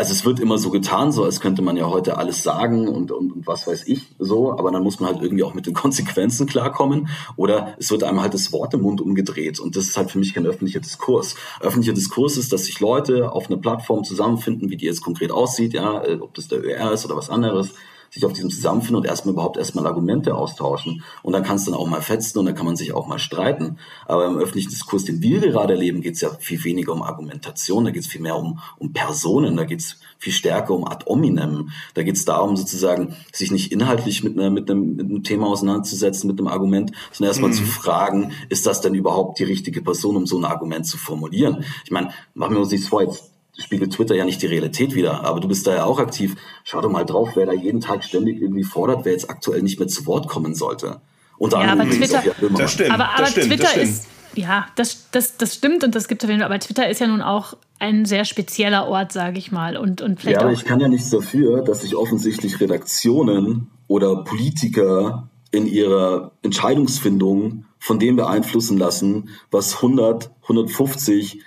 also 0.00 0.12
es 0.12 0.24
wird 0.24 0.40
immer 0.40 0.56
so 0.56 0.70
getan, 0.70 1.12
so 1.12 1.24
als 1.24 1.40
könnte 1.40 1.60
man 1.60 1.76
ja 1.76 1.90
heute 1.90 2.16
alles 2.16 2.42
sagen 2.42 2.88
und, 2.88 3.12
und, 3.12 3.32
und, 3.32 3.46
was 3.46 3.66
weiß 3.66 3.86
ich 3.86 4.06
so, 4.18 4.50
aber 4.50 4.70
dann 4.70 4.82
muss 4.82 4.98
man 4.98 5.10
halt 5.12 5.22
irgendwie 5.22 5.44
auch 5.44 5.52
mit 5.52 5.66
den 5.66 5.74
Konsequenzen 5.82 6.46
klarkommen 6.46 7.08
oder 7.36 7.74
es 7.78 7.90
wird 7.90 8.02
einem 8.02 8.22
halt 8.22 8.32
das 8.32 8.50
Wort 8.50 8.72
im 8.72 8.80
Mund 8.80 9.02
umgedreht 9.02 9.60
und 9.60 9.76
das 9.76 9.84
ist 9.84 9.98
halt 9.98 10.10
für 10.10 10.18
mich 10.18 10.32
kein 10.32 10.46
öffentlicher 10.46 10.80
Diskurs. 10.80 11.36
Öffentlicher 11.60 11.92
Diskurs 11.92 12.38
ist, 12.38 12.50
dass 12.50 12.64
sich 12.64 12.80
Leute 12.80 13.30
auf 13.30 13.50
einer 13.50 13.58
Plattform 13.58 14.02
zusammenfinden, 14.02 14.70
wie 14.70 14.78
die 14.78 14.86
jetzt 14.86 15.02
konkret 15.02 15.32
aussieht, 15.32 15.74
ja, 15.74 16.02
äh, 16.02 16.14
ob 16.18 16.32
das 16.32 16.48
der 16.48 16.64
ÖR 16.64 16.92
ist 16.92 17.04
oder 17.04 17.16
was 17.16 17.28
anderes, 17.28 17.74
sich 18.10 18.24
auf 18.24 18.32
diesem 18.32 18.50
zusammenfinden 18.50 18.96
und 18.96 19.06
erstmal 19.06 19.34
überhaupt 19.34 19.56
erstmal 19.56 19.86
Argumente 19.86 20.34
austauschen. 20.34 21.02
Und 21.22 21.32
dann 21.32 21.42
kann 21.42 21.56
es 21.56 21.64
dann 21.64 21.74
auch 21.74 21.86
mal 21.86 22.02
fetzen 22.02 22.38
und 22.38 22.46
dann 22.46 22.54
kann 22.54 22.66
man 22.66 22.76
sich 22.76 22.92
auch 22.92 23.06
mal 23.06 23.18
streiten. 23.18 23.78
Aber 24.06 24.26
im 24.26 24.36
öffentlichen 24.36 24.70
Diskurs, 24.70 25.04
den 25.04 25.22
wir 25.22 25.40
gerade 25.40 25.74
erleben, 25.74 26.00
geht 26.00 26.14
es 26.14 26.20
ja 26.20 26.30
viel 26.38 26.62
weniger 26.64 26.92
um 26.92 27.02
Argumentation, 27.02 27.84
da 27.84 27.90
geht 27.90 28.02
es 28.02 28.08
viel 28.08 28.20
mehr 28.20 28.36
um, 28.36 28.58
um 28.78 28.92
Personen, 28.92 29.56
da 29.56 29.64
geht 29.64 29.80
es 29.80 29.96
viel 30.18 30.32
stärker 30.32 30.74
um 30.74 30.86
ad 30.86 31.06
hominem. 31.06 31.70
Da 31.94 32.02
geht 32.02 32.16
es 32.16 32.24
darum, 32.24 32.56
sozusagen, 32.56 33.16
sich 33.32 33.50
nicht 33.50 33.72
inhaltlich 33.72 34.22
mit, 34.22 34.38
einer, 34.38 34.50
mit, 34.50 34.70
einem, 34.70 34.96
mit 34.96 35.06
einem 35.06 35.22
Thema 35.22 35.46
auseinanderzusetzen, 35.46 36.28
mit 36.28 36.38
einem 36.38 36.48
Argument, 36.48 36.92
sondern 37.12 37.30
erstmal 37.30 37.50
mhm. 37.50 37.54
zu 37.54 37.64
fragen, 37.64 38.32
ist 38.48 38.66
das 38.66 38.80
denn 38.80 38.94
überhaupt 38.94 39.38
die 39.38 39.44
richtige 39.44 39.82
Person, 39.82 40.16
um 40.16 40.26
so 40.26 40.36
ein 40.38 40.44
Argument 40.44 40.86
zu 40.86 40.98
formulieren? 40.98 41.64
Ich 41.84 41.90
meine, 41.90 42.10
machen 42.34 42.54
wir 42.54 42.60
uns 42.60 42.70
nichts 42.70 42.88
vor, 42.88 43.02
jetzt 43.02 43.30
spiegelt 43.62 43.92
Twitter 43.92 44.14
ja 44.14 44.24
nicht 44.24 44.42
die 44.42 44.46
Realität 44.46 44.94
wieder, 44.94 45.24
aber 45.24 45.40
du 45.40 45.48
bist 45.48 45.66
da 45.66 45.74
ja 45.74 45.84
auch 45.84 45.98
aktiv. 45.98 46.36
Schau 46.64 46.80
doch 46.80 46.90
mal 46.90 47.04
drauf, 47.04 47.30
wer 47.34 47.46
da 47.46 47.52
jeden 47.52 47.80
Tag 47.80 48.04
ständig 48.04 48.40
irgendwie 48.40 48.64
fordert, 48.64 49.04
wer 49.04 49.12
jetzt 49.12 49.30
aktuell 49.30 49.62
nicht 49.62 49.78
mehr 49.78 49.88
zu 49.88 50.06
Wort 50.06 50.28
kommen 50.28 50.54
sollte. 50.54 51.00
Unter 51.38 51.62
ja, 51.62 51.72
aber 51.72 51.88
Twitter, 51.88 52.22
das 52.56 52.72
stimmt, 52.72 52.90
aber, 52.90 53.10
aber 53.10 53.22
das 53.22 53.30
stimmt, 53.30 53.46
Twitter 53.46 53.62
das 53.62 53.72
stimmt. 53.72 53.88
ist, 53.88 54.06
ja, 54.34 54.66
das, 54.76 55.10
das, 55.10 55.36
das 55.36 55.54
stimmt 55.54 55.84
und 55.84 55.94
das 55.94 56.06
gibt 56.06 56.22
es 56.22 56.26
auf 56.26 56.30
jeden 56.30 56.40
Fall, 56.40 56.50
aber 56.50 56.60
Twitter 56.60 56.88
ist 56.88 57.00
ja 57.00 57.06
nun 57.06 57.22
auch 57.22 57.54
ein 57.78 58.04
sehr 58.04 58.24
spezieller 58.24 58.86
Ort, 58.86 59.12
sage 59.12 59.38
ich 59.38 59.50
mal. 59.50 59.76
Und, 59.76 60.02
und 60.02 60.20
vielleicht 60.20 60.40
ja, 60.40 60.42
aber 60.42 60.52
ich 60.52 60.64
kann 60.64 60.80
ja 60.80 60.88
nichts 60.88 61.10
dafür, 61.10 61.62
dass 61.62 61.80
sich 61.80 61.96
offensichtlich 61.96 62.60
Redaktionen 62.60 63.70
oder 63.88 64.22
Politiker 64.22 65.28
in 65.50 65.66
ihrer 65.66 66.32
Entscheidungsfindung 66.42 67.64
von 67.78 67.98
dem 67.98 68.16
beeinflussen 68.16 68.76
lassen, 68.76 69.30
was 69.50 69.76
100, 69.76 70.30
150 70.42 71.40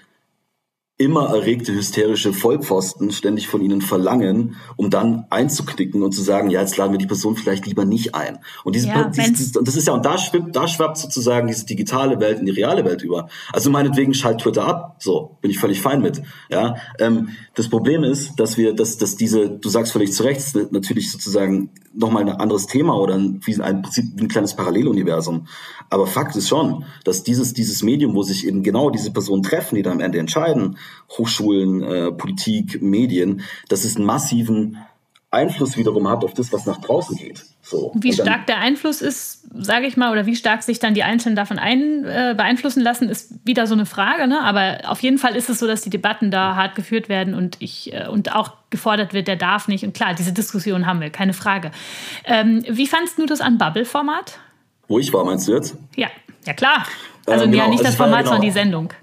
immer 1.04 1.30
erregte 1.30 1.74
hysterische 1.74 2.34
Vollpfosten 2.34 3.12
ständig 3.12 3.48
von 3.48 3.62
ihnen 3.62 3.82
verlangen, 3.82 4.56
um 4.78 4.90
dann 4.90 5.26
einzuknicken 5.30 6.02
und 6.02 6.14
zu 6.14 6.22
sagen, 6.22 6.50
ja, 6.50 6.62
jetzt 6.62 6.78
laden 6.78 6.94
wir 6.94 6.98
die 6.98 7.08
Person 7.08 7.36
vielleicht 7.36 7.66
lieber 7.66 7.84
nicht 7.84 8.16
ein. 8.16 8.40
Und 8.64 8.76
diese, 8.76 8.88
ja, 8.88 9.10
dieses, 9.10 9.52
das 9.52 9.76
ist 9.76 9.88
ja, 9.88 9.94
und 9.94 10.06
da 10.06 10.18
schwimmt, 10.18 10.56
da 10.56 10.68
schwappt 10.68 10.98
sozusagen 10.98 11.48
diese 11.48 11.66
digitale 11.66 12.20
Welt 12.20 12.40
in 12.40 12.46
die 12.46 12.52
reale 12.52 12.86
Welt 12.86 13.04
über. 13.04 13.28
Also 13.52 13.70
meinetwegen 13.70 14.14
schalt 14.14 14.40
Twitter 14.42 14.66
ab, 14.66 14.96
so, 15.00 15.38
bin 15.42 15.52
ich 15.52 15.60
völlig 15.60 15.82
fein 15.82 16.02
mit. 16.02 16.22
Ja, 16.50 16.76
ähm, 17.00 17.30
das 17.56 17.70
Problem 17.70 18.04
ist, 18.04 18.40
dass 18.40 18.58
wir, 18.58 18.74
dass, 18.74 18.98
dass 18.98 19.16
diese, 19.16 19.50
du 19.50 19.70
sagst 19.70 19.92
völlig 19.92 20.14
zu 20.14 20.24
Recht, 20.24 20.56
natürlich 20.72 21.12
sozusagen 21.12 21.70
nochmal 21.94 22.24
ein 22.24 22.30
anderes 22.30 22.68
Thema 22.68 22.98
oder 23.00 23.16
ein, 23.16 23.42
wie 23.44 23.62
ein 23.62 23.82
Prinzip, 23.82 24.06
ein 24.20 24.28
kleines 24.28 24.56
Paralleluniversum. 24.56 25.48
Aber 25.90 26.08
Fakt 26.08 26.36
ist 26.36 26.48
schon, 26.48 26.86
dass 27.04 27.24
dieses, 27.24 27.54
dieses 27.54 27.84
Medium, 27.84 28.16
wo 28.16 28.24
sich 28.24 28.48
eben 28.48 28.64
genau 28.64 28.90
diese 28.90 29.12
Personen 29.12 29.44
treffen, 29.44 29.76
die 29.76 29.84
da 29.84 29.92
am 29.92 30.00
Ende 30.00 30.18
entscheiden, 30.18 30.78
Hochschulen, 31.18 31.82
äh, 31.82 32.12
Politik, 32.12 32.82
Medien, 32.82 33.42
dass 33.70 33.84
es 33.84 33.96
einen 33.96 34.06
massiven 34.06 34.78
Einfluss 35.34 35.78
wiederum 35.78 36.08
hat 36.08 36.24
auf 36.24 36.34
das, 36.34 36.54
was 36.54 36.66
nach 36.66 36.80
draußen 36.80 37.18
geht. 37.18 37.44
So. 37.62 37.92
Wie 37.96 38.12
dann, 38.12 38.28
stark 38.28 38.46
der 38.46 38.60
Einfluss 38.60 39.02
ist, 39.02 39.48
sage 39.52 39.88
ich 39.88 39.98
mal, 39.98 40.12
oder 40.12 40.26
wie 40.28 40.36
stark 40.36 40.62
sich 40.62 40.80
dann 40.80 40.94
die 40.94 41.04
Einzelnen 41.04 41.36
davon 41.36 41.58
ein, 41.58 42.06
äh, 42.06 42.36
beeinflussen 42.38 42.82
lassen, 42.82 43.10
ist 43.10 43.34
wieder 43.44 43.66
so 43.66 43.74
eine 43.74 43.88
Frage. 43.88 44.28
Ne? 44.28 44.42
Aber 44.42 44.82
auf 44.86 45.02
jeden 45.02 45.18
Fall 45.18 45.36
ist 45.36 45.50
es 45.50 45.60
so, 45.60 45.66
dass 45.66 45.82
die 45.82 45.90
Debatten 45.90 46.30
da 46.30 46.56
hart 46.56 46.76
geführt 46.76 47.10
werden 47.10 47.34
und 47.34 47.58
ich 47.60 47.92
äh, 47.94 48.08
und 48.08 48.36
auch 48.36 48.52
gefordert 48.70 49.14
wird, 49.14 49.28
der 49.28 49.36
darf 49.36 49.68
nicht. 49.68 49.84
Und 49.84 49.94
klar, 49.94 50.14
diese 50.14 50.34
Diskussion 50.34 50.86
haben 50.86 51.02
wir, 51.02 51.10
keine 51.10 51.34
Frage. 51.34 51.72
Ähm, 52.26 52.64
wie 52.70 52.86
fandst 52.86 53.18
du 53.18 53.26
das 53.26 53.42
an 53.42 53.58
Bubble-Format? 53.58 54.38
Wo 54.88 55.00
ich 55.00 55.12
war, 55.14 55.26
meinst 55.26 55.48
du 55.48 55.54
jetzt? 55.54 55.76
Ja, 55.96 56.10
ja 56.46 56.54
klar. 56.54 56.86
Also 57.26 57.46
ähm, 57.46 57.52
genau, 57.52 57.64
ja 57.64 57.70
nicht 57.70 57.84
das 57.84 57.96
Format, 57.96 58.20
genau. 58.20 58.32
sondern 58.32 58.42
die 58.42 58.52
Sendung. 58.52 58.94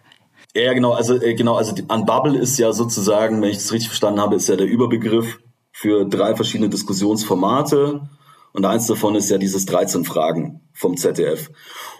Ja, 0.54 0.72
genau, 0.72 0.92
also 0.92 1.20
äh, 1.20 1.34
genau, 1.34 1.54
also 1.54 1.72
die, 1.72 1.82
Unbubble 1.82 2.38
ist 2.38 2.58
ja 2.58 2.72
sozusagen, 2.72 3.40
wenn 3.40 3.50
ich 3.50 3.58
das 3.58 3.72
richtig 3.72 3.88
verstanden 3.88 4.20
habe, 4.20 4.36
ist 4.36 4.48
ja 4.48 4.56
der 4.56 4.66
Überbegriff 4.66 5.38
für 5.72 6.04
drei 6.04 6.34
verschiedene 6.34 6.68
Diskussionsformate. 6.68 8.08
Und 8.52 8.66
eins 8.66 8.88
davon 8.88 9.14
ist 9.14 9.30
ja 9.30 9.38
dieses 9.38 9.64
13 9.66 10.04
Fragen 10.04 10.60
vom 10.72 10.96
ZDF. 10.96 11.50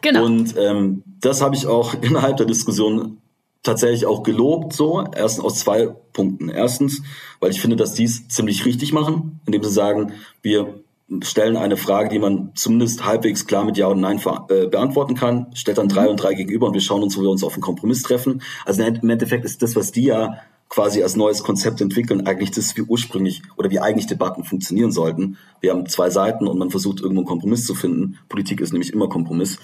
Genau. 0.03 0.24
Und 0.24 0.57
ähm, 0.59 1.05
das 1.20 1.42
habe 1.42 1.55
ich 1.55 1.66
auch 1.66 1.94
innerhalb 2.01 2.36
der 2.38 2.46
Diskussion 2.46 3.18
tatsächlich 3.62 4.07
auch 4.07 4.22
gelobt, 4.22 4.72
so. 4.72 5.05
Erstens 5.14 5.44
aus 5.44 5.61
zwei 5.61 5.86
Punkten. 6.12 6.48
Erstens, 6.48 7.03
weil 7.38 7.51
ich 7.51 7.61
finde, 7.61 7.76
dass 7.76 7.94
die 7.94 8.05
es 8.05 8.26
ziemlich 8.28 8.64
richtig 8.64 8.92
machen, 8.92 9.40
indem 9.46 9.62
sie 9.62 9.70
sagen, 9.70 10.12
wir 10.42 10.82
stellen 11.23 11.57
eine 11.57 11.77
Frage, 11.77 12.09
die 12.09 12.19
man 12.19 12.53
zumindest 12.55 13.05
halbwegs 13.05 13.47
klar 13.47 13.65
mit 13.65 13.77
Ja 13.77 13.89
und 13.89 14.01
Nein 14.01 14.21
äh, 14.49 14.67
beantworten 14.67 15.15
kann, 15.15 15.47
stellt 15.55 15.79
dann 15.79 15.89
drei 15.89 16.05
mhm. 16.05 16.11
und 16.11 16.23
drei 16.23 16.35
gegenüber 16.35 16.67
und 16.67 16.75
wir 16.75 16.81
schauen 16.81 17.03
uns, 17.03 17.17
wo 17.17 17.23
wir 17.23 17.31
uns 17.31 17.43
auf 17.43 17.55
einen 17.55 17.63
Kompromiss 17.63 18.03
treffen. 18.03 18.43
Also 18.65 18.83
im 18.83 19.11
Endeffekt 19.11 19.45
ist 19.45 19.63
das, 19.63 19.75
was 19.75 19.93
die 19.93 20.05
ja 20.05 20.39
quasi 20.69 21.03
als 21.03 21.17
neues 21.17 21.43
Konzept 21.43 21.81
entwickeln, 21.81 22.27
eigentlich 22.27 22.53
das, 22.53 22.77
wie 22.77 22.83
ursprünglich 22.83 23.43
oder 23.57 23.71
wie 23.71 23.81
eigentlich 23.81 24.07
Debatten 24.07 24.45
funktionieren 24.45 24.93
sollten. 24.93 25.37
Wir 25.61 25.73
haben 25.73 25.87
zwei 25.87 26.11
Seiten 26.11 26.47
und 26.47 26.59
man 26.59 26.71
versucht 26.71 27.01
irgendwo 27.01 27.23
einen 27.23 27.29
Kompromiss 27.29 27.67
zu 27.67 27.75
finden. 27.75 28.19
Politik 28.29 28.61
ist 28.61 28.73
nämlich 28.73 28.93
immer 28.93 29.09
Kompromiss. 29.09 29.59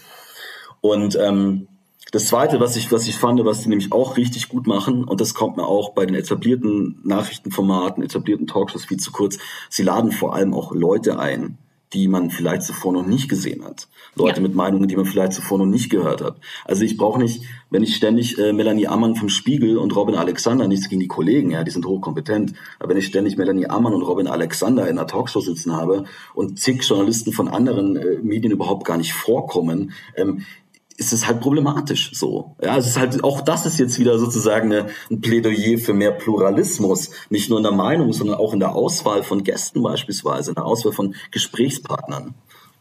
Und 0.80 1.16
ähm, 1.20 1.68
das 2.12 2.26
Zweite, 2.26 2.60
was 2.60 2.76
ich, 2.76 2.92
was 2.92 3.06
ich 3.08 3.16
fand, 3.16 3.44
was 3.44 3.62
die 3.62 3.68
nämlich 3.68 3.92
auch 3.92 4.16
richtig 4.16 4.48
gut 4.48 4.66
machen, 4.66 5.04
und 5.04 5.20
das 5.20 5.34
kommt 5.34 5.56
mir 5.56 5.66
auch 5.66 5.90
bei 5.90 6.06
den 6.06 6.14
etablierten 6.14 7.00
Nachrichtenformaten, 7.04 8.02
etablierten 8.02 8.46
Talkshows 8.46 8.84
viel 8.84 8.98
zu 8.98 9.10
kurz, 9.12 9.38
sie 9.68 9.82
laden 9.82 10.12
vor 10.12 10.34
allem 10.34 10.54
auch 10.54 10.72
Leute 10.72 11.18
ein, 11.18 11.58
die 11.92 12.08
man 12.08 12.30
vielleicht 12.30 12.62
zuvor 12.62 12.92
noch 12.92 13.06
nicht 13.06 13.28
gesehen 13.28 13.64
hat. 13.64 13.88
Leute 14.16 14.36
ja. 14.36 14.42
mit 14.42 14.54
Meinungen, 14.54 14.88
die 14.88 14.96
man 14.96 15.04
vielleicht 15.04 15.32
zuvor 15.32 15.58
noch 15.58 15.66
nicht 15.66 15.90
gehört 15.90 16.22
hat. 16.22 16.36
Also 16.64 16.84
ich 16.84 16.96
brauche 16.96 17.18
nicht, 17.18 17.44
wenn 17.70 17.82
ich 17.82 17.94
ständig 17.96 18.38
äh, 18.38 18.52
Melanie 18.52 18.88
Ammann 18.88 19.14
vom 19.14 19.28
Spiegel 19.28 19.76
und 19.76 19.94
Robin 19.94 20.16
Alexander, 20.16 20.66
nichts 20.68 20.88
gegen 20.88 21.00
die 21.00 21.08
Kollegen, 21.08 21.50
ja, 21.50 21.64
die 21.64 21.70
sind 21.70 21.86
hochkompetent, 21.86 22.54
aber 22.78 22.90
wenn 22.90 22.96
ich 22.96 23.06
ständig 23.06 23.36
Melanie 23.36 23.66
Ammann 23.66 23.94
und 23.94 24.02
Robin 24.02 24.26
Alexander 24.26 24.88
in 24.88 24.98
einer 24.98 25.06
Talkshow 25.06 25.40
sitzen 25.40 25.72
habe 25.72 26.04
und 26.34 26.58
zig 26.58 26.82
Journalisten 26.82 27.32
von 27.32 27.48
anderen 27.48 27.96
äh, 27.96 28.18
Medien 28.22 28.52
überhaupt 28.52 28.84
gar 28.84 28.96
nicht 28.96 29.12
vorkommen, 29.12 29.92
ähm, 30.16 30.44
ist 30.96 31.12
es 31.12 31.26
halt 31.26 31.40
problematisch 31.40 32.12
so. 32.14 32.56
Ja, 32.62 32.76
es 32.76 32.86
ist 32.86 32.98
halt, 32.98 33.22
auch 33.22 33.40
das 33.40 33.66
ist 33.66 33.78
jetzt 33.78 33.98
wieder 33.98 34.18
sozusagen 34.18 34.72
eine, 34.72 34.86
ein 35.10 35.20
Plädoyer 35.20 35.78
für 35.78 35.92
mehr 35.92 36.12
Pluralismus. 36.12 37.10
Nicht 37.30 37.50
nur 37.50 37.58
in 37.58 37.64
der 37.64 37.72
Meinung, 37.72 38.12
sondern 38.12 38.36
auch 38.36 38.52
in 38.52 38.60
der 38.60 38.74
Auswahl 38.74 39.22
von 39.22 39.44
Gästen 39.44 39.82
beispielsweise, 39.82 40.50
in 40.50 40.54
der 40.54 40.64
Auswahl 40.64 40.92
von 40.92 41.14
Gesprächspartnern. 41.30 42.34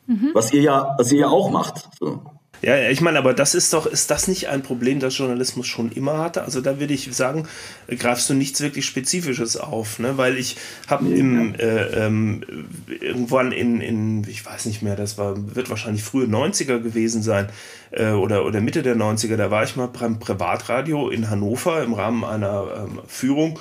Mhm. 0.07 0.31
Was 0.33 0.53
ihr 0.53 0.61
ja, 0.61 0.95
was 0.97 1.11
ihr 1.11 1.19
ja 1.19 1.27
auch 1.27 1.49
macht. 1.49 1.89
So. 1.99 2.21
Ja, 2.61 2.89
ich 2.89 3.01
meine, 3.01 3.19
aber 3.19 3.33
das 3.33 3.55
ist 3.55 3.73
doch, 3.73 3.85
ist 3.85 4.11
das 4.11 4.27
nicht 4.27 4.49
ein 4.49 4.63
Problem, 4.63 4.99
das 4.99 5.17
Journalismus 5.17 5.67
schon 5.67 5.91
immer 5.91 6.17
hatte? 6.17 6.43
Also 6.43 6.61
da 6.61 6.79
würde 6.79 6.93
ich 6.93 7.13
sagen, 7.15 7.47
greifst 7.87 8.29
du 8.29 8.33
nichts 8.33 8.61
wirklich 8.61 8.85
Spezifisches 8.85 9.57
auf, 9.57 9.99
ne? 9.99 10.17
Weil 10.17 10.37
ich 10.37 10.57
habe 10.87 11.05
nee, 11.05 11.19
im 11.19 11.53
ja. 11.53 11.59
äh, 11.59 12.05
ähm, 12.05 12.43
irgendwann 12.87 13.51
in, 13.51 13.81
in, 13.81 14.27
ich 14.27 14.45
weiß 14.45 14.65
nicht 14.65 14.81
mehr, 14.81 14.95
das 14.95 15.17
war, 15.17 15.35
wird 15.55 15.69
wahrscheinlich 15.69 16.03
frühe 16.03 16.25
90er 16.25 16.79
gewesen 16.79 17.21
sein, 17.21 17.49
äh, 17.91 18.11
oder, 18.11 18.45
oder 18.45 18.61
Mitte 18.61 18.83
der 18.83 18.95
90er, 18.95 19.35
da 19.35 19.51
war 19.51 19.63
ich 19.63 19.75
mal 19.75 19.87
beim 19.87 20.19
Privatradio 20.19 21.09
in 21.09 21.29
Hannover 21.29 21.83
im 21.83 21.93
Rahmen 21.93 22.23
einer 22.23 22.67
ähm, 22.77 22.99
Führung 23.07 23.59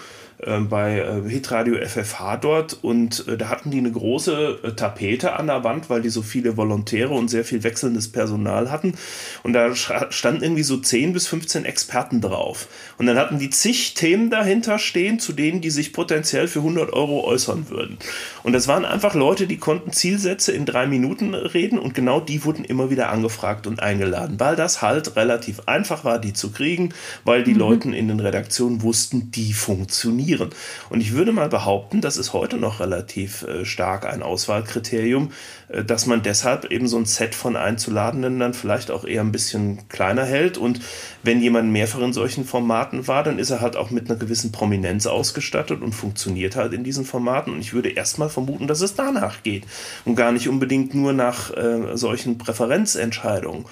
bei 0.60 0.98
äh, 0.98 1.28
Hitradio 1.28 1.76
FFH 1.76 2.38
dort. 2.38 2.78
Und 2.82 3.26
äh, 3.28 3.36
da 3.36 3.48
hatten 3.48 3.70
die 3.70 3.78
eine 3.78 3.92
große 3.92 4.58
äh, 4.62 4.72
Tapete 4.72 5.34
an 5.34 5.46
der 5.46 5.64
Wand, 5.64 5.90
weil 5.90 6.02
die 6.02 6.08
so 6.08 6.22
viele 6.22 6.56
Volontäre 6.56 7.14
und 7.14 7.28
sehr 7.28 7.44
viel 7.44 7.62
wechselndes 7.62 8.10
Personal 8.10 8.70
hatten. 8.70 8.94
Und 9.42 9.52
da 9.52 9.74
standen 9.74 10.42
irgendwie 10.42 10.62
so 10.62 10.76
10 10.76 11.12
bis 11.12 11.26
15 11.28 11.64
Experten 11.64 12.20
drauf. 12.20 12.68
Und 12.98 13.06
dann 13.06 13.16
hatten 13.16 13.38
die 13.38 13.50
zig 13.50 13.94
Themen 13.94 14.30
dahinter 14.30 14.78
stehen, 14.78 15.18
zu 15.18 15.32
denen 15.32 15.60
die 15.60 15.70
sich 15.70 15.92
potenziell 15.92 16.48
für 16.48 16.60
100 16.60 16.92
Euro 16.92 17.24
äußern 17.24 17.70
würden. 17.70 17.98
Und 18.42 18.52
das 18.52 18.68
waren 18.68 18.84
einfach 18.84 19.14
Leute, 19.14 19.46
die 19.46 19.58
konnten 19.58 19.92
Zielsätze 19.92 20.52
in 20.52 20.66
drei 20.66 20.86
Minuten 20.86 21.34
reden. 21.34 21.78
Und 21.78 21.94
genau 21.94 22.20
die 22.20 22.44
wurden 22.44 22.64
immer 22.64 22.90
wieder 22.90 23.10
angefragt 23.10 23.66
und 23.66 23.80
eingeladen, 23.80 24.40
weil 24.40 24.56
das 24.56 24.82
halt 24.82 25.16
relativ 25.16 25.60
einfach 25.66 26.04
war, 26.04 26.18
die 26.18 26.32
zu 26.32 26.50
kriegen, 26.50 26.92
weil 27.24 27.44
die 27.44 27.54
mhm. 27.54 27.60
Leute 27.60 27.84
in 27.94 28.08
den 28.08 28.20
Redaktionen 28.20 28.82
wussten, 28.82 29.30
die 29.30 29.52
funktionieren 29.52 30.23
funktionieren. 30.24 30.50
Und 30.90 31.00
ich 31.00 31.12
würde 31.12 31.32
mal 31.32 31.48
behaupten, 31.48 32.00
das 32.00 32.16
ist 32.16 32.32
heute 32.32 32.56
noch 32.56 32.80
relativ 32.80 33.42
äh, 33.42 33.64
stark 33.64 34.06
ein 34.06 34.22
Auswahlkriterium, 34.22 35.30
äh, 35.68 35.84
dass 35.84 36.06
man 36.06 36.22
deshalb 36.22 36.70
eben 36.70 36.88
so 36.88 36.96
ein 36.96 37.04
Set 37.04 37.34
von 37.34 37.56
Einzuladenden 37.56 38.38
dann 38.38 38.54
vielleicht 38.54 38.90
auch 38.90 39.04
eher 39.04 39.22
ein 39.22 39.32
bisschen 39.32 39.88
kleiner 39.88 40.24
hält. 40.24 40.58
Und 40.58 40.80
wenn 41.22 41.40
jemand 41.40 41.70
mehrfach 41.70 42.00
in 42.00 42.12
solchen 42.12 42.44
Formaten 42.44 43.06
war, 43.06 43.22
dann 43.22 43.38
ist 43.38 43.50
er 43.50 43.60
halt 43.60 43.76
auch 43.76 43.90
mit 43.90 44.10
einer 44.10 44.18
gewissen 44.18 44.52
Prominenz 44.52 45.06
ausgestattet 45.06 45.82
und 45.82 45.92
funktioniert 45.92 46.56
halt 46.56 46.72
in 46.72 46.84
diesen 46.84 47.04
Formaten. 47.04 47.52
Und 47.52 47.60
ich 47.60 47.72
würde 47.72 47.90
erstmal 47.90 48.28
vermuten, 48.28 48.66
dass 48.66 48.80
es 48.80 48.94
danach 48.94 49.42
geht 49.42 49.64
und 50.04 50.16
gar 50.16 50.32
nicht 50.32 50.48
unbedingt 50.48 50.94
nur 50.94 51.12
nach 51.12 51.54
äh, 51.56 51.96
solchen 51.96 52.38
Präferenzentscheidungen. 52.38 53.64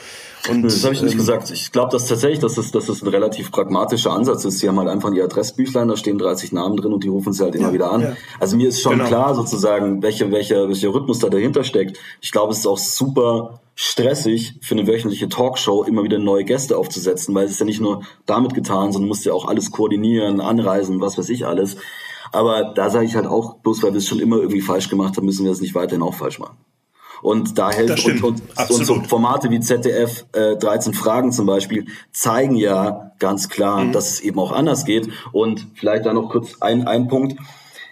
Und, 0.48 0.64
das 0.64 0.84
habe 0.84 0.94
ich 0.94 1.02
nicht 1.02 1.12
ähm, 1.12 1.18
gesagt. 1.18 1.50
Ich 1.50 1.70
glaube, 1.70 1.92
dass 1.92 2.06
tatsächlich, 2.06 2.40
dass 2.40 2.54
das, 2.54 2.72
dass 2.72 2.86
das 2.86 3.02
ein 3.02 3.08
relativ 3.08 3.52
pragmatischer 3.52 4.10
Ansatz 4.10 4.44
ist. 4.44 4.58
Sie 4.58 4.68
haben 4.68 4.78
halt 4.78 4.88
einfach 4.88 5.12
die 5.12 5.22
Adressbüchlein, 5.22 5.88
da 5.88 5.96
stehen 5.96 6.18
30 6.18 6.52
Namen 6.52 6.76
drin 6.76 6.92
und 6.92 7.04
die 7.04 7.08
rufen 7.08 7.32
sie 7.32 7.44
halt 7.44 7.54
immer 7.54 7.68
ja, 7.68 7.72
wieder 7.72 7.92
an. 7.92 8.00
Ja. 8.02 8.16
Also 8.40 8.56
mir 8.56 8.68
ist 8.68 8.80
schon 8.80 8.94
genau. 8.94 9.06
klar 9.06 9.34
sozusagen, 9.34 10.02
welcher 10.02 10.30
welche, 10.32 10.68
welcher 10.68 10.92
Rhythmus 10.92 11.20
da 11.20 11.28
dahinter 11.28 11.62
steckt. 11.62 11.98
Ich 12.20 12.32
glaube, 12.32 12.52
es 12.52 12.58
ist 12.58 12.66
auch 12.66 12.78
super 12.78 13.60
stressig 13.74 14.58
für 14.60 14.74
eine 14.74 14.86
wöchentliche 14.86 15.28
Talkshow 15.28 15.84
immer 15.84 16.02
wieder 16.02 16.18
neue 16.18 16.44
Gäste 16.44 16.76
aufzusetzen, 16.76 17.34
weil 17.34 17.46
es 17.46 17.52
ist 17.52 17.60
ja 17.60 17.66
nicht 17.66 17.80
nur 17.80 18.02
damit 18.26 18.54
getan, 18.54 18.92
sondern 18.92 19.08
musst 19.08 19.24
ja 19.24 19.32
auch 19.32 19.46
alles 19.46 19.70
koordinieren, 19.70 20.40
anreisen, 20.40 21.00
was 21.00 21.16
weiß 21.18 21.28
ich 21.28 21.46
alles. 21.46 21.76
Aber 22.32 22.72
da 22.74 22.90
sage 22.90 23.04
ich 23.04 23.14
halt 23.14 23.26
auch, 23.26 23.58
bloß 23.58 23.82
weil 23.82 23.92
wir 23.92 23.98
es 23.98 24.08
schon 24.08 24.18
immer 24.18 24.36
irgendwie 24.36 24.60
falsch 24.60 24.88
gemacht 24.88 25.16
haben, 25.16 25.26
müssen 25.26 25.44
wir 25.44 25.52
es 25.52 25.60
nicht 25.60 25.74
weiterhin 25.74 26.02
auch 26.02 26.14
falsch 26.14 26.38
machen. 26.38 26.56
Und 27.22 27.56
da 27.56 27.70
hält 27.70 28.04
und, 28.04 28.22
und, 28.22 28.42
und, 28.70 28.84
so 28.84 29.00
Formate 29.04 29.48
wie 29.50 29.60
ZDF 29.60 30.26
äh, 30.32 30.56
13 30.56 30.92
Fragen 30.92 31.32
zum 31.32 31.46
Beispiel 31.46 31.86
zeigen 32.10 32.56
ja 32.56 33.12
ganz 33.20 33.48
klar, 33.48 33.84
mhm. 33.84 33.92
dass 33.92 34.10
es 34.10 34.20
eben 34.20 34.38
auch 34.40 34.52
anders 34.52 34.84
geht. 34.84 35.08
Und 35.30 35.68
vielleicht 35.74 36.04
da 36.04 36.12
noch 36.12 36.30
kurz 36.30 36.60
ein, 36.60 36.86
ein 36.86 37.08
Punkt. 37.08 37.38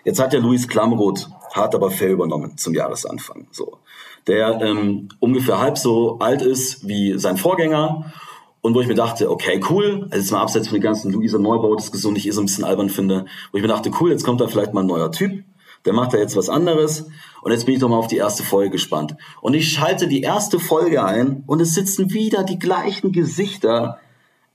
Jetzt 0.05 0.19
hat 0.21 0.33
ja 0.33 0.41
Luis 0.41 0.67
Klamroth 0.67 1.29
hart 1.53 1.75
aber 1.75 1.91
fair 1.91 2.11
übernommen 2.11 2.57
zum 2.57 2.75
Jahresanfang. 2.75 3.47
So. 3.53 3.79
Der 4.27 4.61
ähm, 4.61 5.09
ungefähr 5.19 5.61
halb 5.61 5.79
so 5.79 6.19
alt 6.19 6.43
ist 6.43 6.87
wie 6.87 7.19
sein 7.19 7.37
Vorgänger 7.37 8.13
und 8.61 8.75
wo 8.75 8.81
ich 8.81 8.87
mir 8.87 8.95
dachte, 8.95 9.31
okay, 9.31 9.61
cool, 9.71 10.07
also 10.11 10.17
jetzt 10.17 10.31
mal 10.31 10.43
abseits 10.43 10.69
von 10.69 10.81
der 10.81 10.89
ganzen 10.89 11.13
Luisa 11.13 11.39
Neubau-Diskussion, 11.39 12.15
die 12.15 12.21
ich 12.21 12.29
eh 12.29 12.33
so 12.33 12.43
ein 12.43 12.47
bisschen 12.47 12.65
albern 12.65 12.91
finde, 12.91 13.27
wo 13.53 13.59
ich 13.59 13.63
mir 13.63 13.69
dachte, 13.69 13.91
cool, 14.01 14.11
jetzt 14.11 14.25
kommt 14.25 14.41
da 14.41 14.49
vielleicht 14.49 14.75
mal 14.75 14.83
ein 14.83 14.87
neuer 14.87 15.11
Typ, 15.13 15.45
der 15.87 15.93
macht 15.95 16.13
da 16.13 16.19
jetzt 16.19 16.37
was 16.37 16.49
anderes. 16.49 17.07
Und 17.43 17.53
jetzt 17.53 17.67
bin 17.67 17.75
ich 17.75 17.81
doch 17.81 17.89
mal 17.89 17.97
auf 17.97 18.07
die 18.07 18.17
erste 18.17 18.43
Folge 18.43 18.71
gespannt. 18.71 19.17
Und 19.41 19.55
ich 19.55 19.73
schalte 19.73 20.09
die 20.09 20.23
erste 20.23 20.59
Folge 20.59 21.05
ein 21.05 21.43
und 21.47 21.61
es 21.61 21.75
sitzen 21.75 22.13
wieder 22.13 22.45
die 22.45 22.59
gleichen 22.59 23.13
Gesichter 23.13 23.99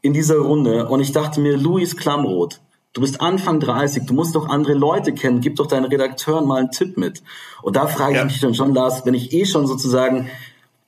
in 0.02 0.14
dieser 0.14 0.38
Runde. 0.38 0.88
Und 0.88 1.00
ich 1.00 1.12
dachte 1.12 1.42
mir, 1.42 1.58
Luis 1.58 1.98
Klamroth, 1.98 2.62
du 2.94 3.02
bist 3.02 3.22
Anfang 3.22 3.60
30, 3.60 4.06
du 4.06 4.14
musst 4.14 4.36
doch 4.36 4.48
andere 4.50 4.74
Leute 4.74 5.14
kennen, 5.14 5.42
gib 5.42 5.56
doch 5.56 5.68
deinen 5.68 5.86
Redakteuren 5.86 6.48
mal 6.48 6.60
einen 6.60 6.72
Tipp 6.72 6.98
mit. 6.98 7.24
Und 7.62 7.76
da 7.76 7.88
frage 7.88 8.14
ich 8.14 8.20
ja. 8.20 8.26
mich 8.26 8.40
dann 8.40 8.54
schon, 8.54 8.74
Lars, 8.74 9.06
wenn 9.06 9.16
ich 9.16 9.34
eh 9.34 9.46
schon 9.46 9.66
sozusagen 9.68 10.30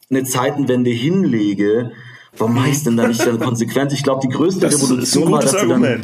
eine 0.10 0.24
Zeitenwende 0.24 0.91
hinlege, 0.91 1.91
Warum 2.38 2.55
mache 2.55 2.69
ich 2.69 2.83
denn 2.83 2.97
da 2.97 3.07
nicht 3.07 3.25
dann 3.25 3.39
konsequent? 3.39 3.93
Ich 3.93 4.03
glaube, 4.03 4.21
die 4.21 4.29
größte 4.29 4.61
das 4.61 4.81
Revolution 4.81 5.31
war, 5.31 5.41
dass 5.41 5.59
sie 5.59 5.67
dann, 5.67 6.01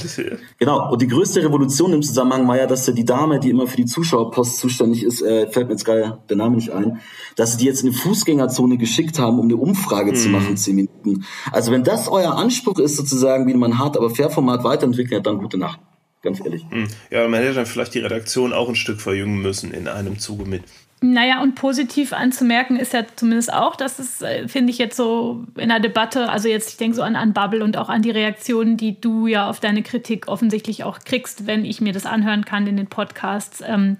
genau, 0.58 0.92
und 0.92 1.02
die 1.02 1.08
größte 1.08 1.44
Revolution 1.44 1.94
im 1.94 2.02
Zusammenhang 2.02 2.48
war 2.48 2.58
ja, 2.58 2.68
dass 2.68 2.86
die 2.86 3.06
Dame, 3.06 3.40
die 3.40 3.50
immer 3.50 3.68
für 3.68 3.78
die 3.78 3.86
Zuschauerpost 3.86 4.58
zuständig 4.58 5.04
ist, 5.04 5.22
äh, 5.22 5.48
fällt 5.50 5.68
mir 5.68 5.74
jetzt 5.74 5.86
gerade 5.86 6.20
der 6.30 6.38
Name 6.38 6.56
nicht 6.56 6.72
ein, 6.72 7.00
dass 7.36 7.54
sie 7.54 7.58
die 7.60 7.66
jetzt 7.66 7.84
in 7.84 7.90
eine 7.90 7.98
Fußgängerzone 7.98 8.78
geschickt 8.78 9.20
haben, 9.20 9.40
um 9.40 9.46
eine 9.46 9.58
Umfrage 9.58 10.12
hm. 10.12 10.16
zu 10.16 10.30
machen, 10.30 10.58
zehn 10.58 10.76
Minuten. 10.76 11.26
Also 11.52 11.72
wenn 11.72 11.84
das 11.84 12.08
euer 12.08 12.36
Anspruch 12.36 12.80
ist, 12.80 12.96
sozusagen, 12.96 13.48
wie 13.48 13.54
man 13.54 13.78
hart, 13.78 13.98
aber 13.98 14.10
fair 14.10 14.30
Format 14.30 14.64
weiterentwickeln, 14.64 15.22
dann 15.24 15.38
gute 15.38 15.58
Nacht. 15.58 15.80
Ganz 16.22 16.40
ehrlich. 16.40 16.66
Hm. 16.70 16.88
Ja, 17.12 17.28
man 17.28 17.42
hätte 17.42 17.54
dann 17.54 17.66
vielleicht 17.66 17.94
die 17.96 18.00
Redaktion 18.00 18.54
auch 18.54 18.70
ein 18.70 18.76
Stück 18.76 19.02
verjüngen 19.02 19.42
müssen 19.42 19.72
in 19.72 19.90
einem 19.90 20.20
Zuge 20.20 20.46
mit. 20.46 20.64
Naja, 21.06 21.42
und 21.42 21.56
positiv 21.56 22.14
anzumerken 22.14 22.78
ist 22.78 22.94
ja 22.94 23.04
zumindest 23.18 23.52
auch, 23.52 23.76
dass 23.76 24.00
es, 24.00 24.22
äh, 24.22 24.48
finde 24.48 24.72
ich 24.72 24.78
jetzt 24.78 24.96
so 24.96 25.44
in 25.58 25.68
der 25.68 25.82
Debatte, 25.82 26.30
also 26.30 26.48
jetzt, 26.48 26.70
ich 26.70 26.78
denke 26.78 26.96
so 26.96 27.02
an, 27.02 27.18
an 27.18 27.34
Bubble 27.34 27.62
und 27.62 27.76
auch 27.76 27.90
an 27.90 28.02
die 28.02 28.10
Reaktionen, 28.10 28.78
die 28.78 29.02
du 29.02 29.28
ja 29.28 29.50
auf 29.50 29.60
deine 29.60 29.84
Kritik 29.84 30.30
offensichtlich 30.30 30.86
auch 30.86 31.00
kriegst, 31.00 31.46
wenn 31.46 31.66
ich 31.66 31.82
mir 31.82 31.92
das 31.92 32.06
anhören 32.06 32.46
kann 32.46 32.68
in 32.68 32.78
den 32.78 32.88
Podcasts. 32.88 33.62
Ähm, 33.68 33.98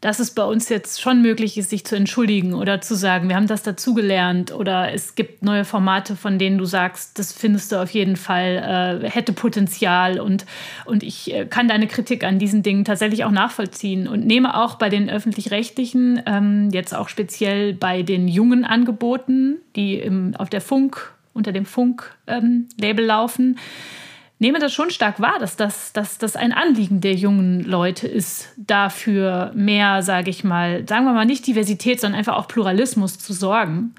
dass 0.00 0.20
es 0.20 0.30
bei 0.30 0.44
uns 0.44 0.68
jetzt 0.68 1.00
schon 1.00 1.22
möglich 1.22 1.58
ist, 1.58 1.70
sich 1.70 1.84
zu 1.84 1.96
entschuldigen 1.96 2.54
oder 2.54 2.80
zu 2.80 2.94
sagen, 2.94 3.28
wir 3.28 3.34
haben 3.34 3.48
das 3.48 3.64
dazugelernt 3.64 4.52
oder 4.52 4.92
es 4.92 5.16
gibt 5.16 5.42
neue 5.42 5.64
Formate, 5.64 6.14
von 6.14 6.38
denen 6.38 6.56
du 6.56 6.66
sagst, 6.66 7.18
das 7.18 7.32
findest 7.32 7.72
du 7.72 7.82
auf 7.82 7.90
jeden 7.90 8.14
Fall, 8.14 9.02
äh, 9.04 9.10
hätte 9.10 9.32
Potenzial 9.32 10.20
und, 10.20 10.46
und 10.84 11.02
ich 11.02 11.34
äh, 11.34 11.46
kann 11.46 11.66
deine 11.66 11.88
Kritik 11.88 12.22
an 12.22 12.38
diesen 12.38 12.62
Dingen 12.62 12.84
tatsächlich 12.84 13.24
auch 13.24 13.32
nachvollziehen 13.32 14.06
und 14.06 14.24
nehme 14.24 14.56
auch 14.56 14.76
bei 14.76 14.88
den 14.88 15.10
öffentlich-rechtlichen, 15.10 16.22
ähm, 16.26 16.70
jetzt 16.72 16.94
auch 16.94 17.08
speziell 17.08 17.74
bei 17.74 18.02
den 18.02 18.28
jungen 18.28 18.64
Angeboten, 18.64 19.56
die 19.74 19.96
im, 19.96 20.36
auf 20.36 20.48
der 20.48 20.60
Funk, 20.60 21.12
unter 21.32 21.50
dem 21.50 21.66
Funk-Label 21.66 23.04
ähm, 23.04 23.06
laufen, 23.06 23.58
nehme 24.38 24.58
das 24.58 24.72
schon 24.72 24.90
stark 24.90 25.20
wahr, 25.20 25.38
dass 25.40 25.56
das, 25.56 25.92
dass 25.92 26.18
das 26.18 26.36
ein 26.36 26.52
Anliegen 26.52 27.00
der 27.00 27.14
jungen 27.14 27.62
Leute 27.64 28.06
ist, 28.06 28.48
dafür 28.56 29.52
mehr, 29.54 30.02
sage 30.02 30.30
ich 30.30 30.44
mal, 30.44 30.86
sagen 30.88 31.04
wir 31.04 31.12
mal 31.12 31.26
nicht 31.26 31.46
Diversität, 31.46 32.00
sondern 32.00 32.18
einfach 32.18 32.36
auch 32.36 32.48
Pluralismus 32.48 33.18
zu 33.18 33.32
sorgen. 33.32 33.94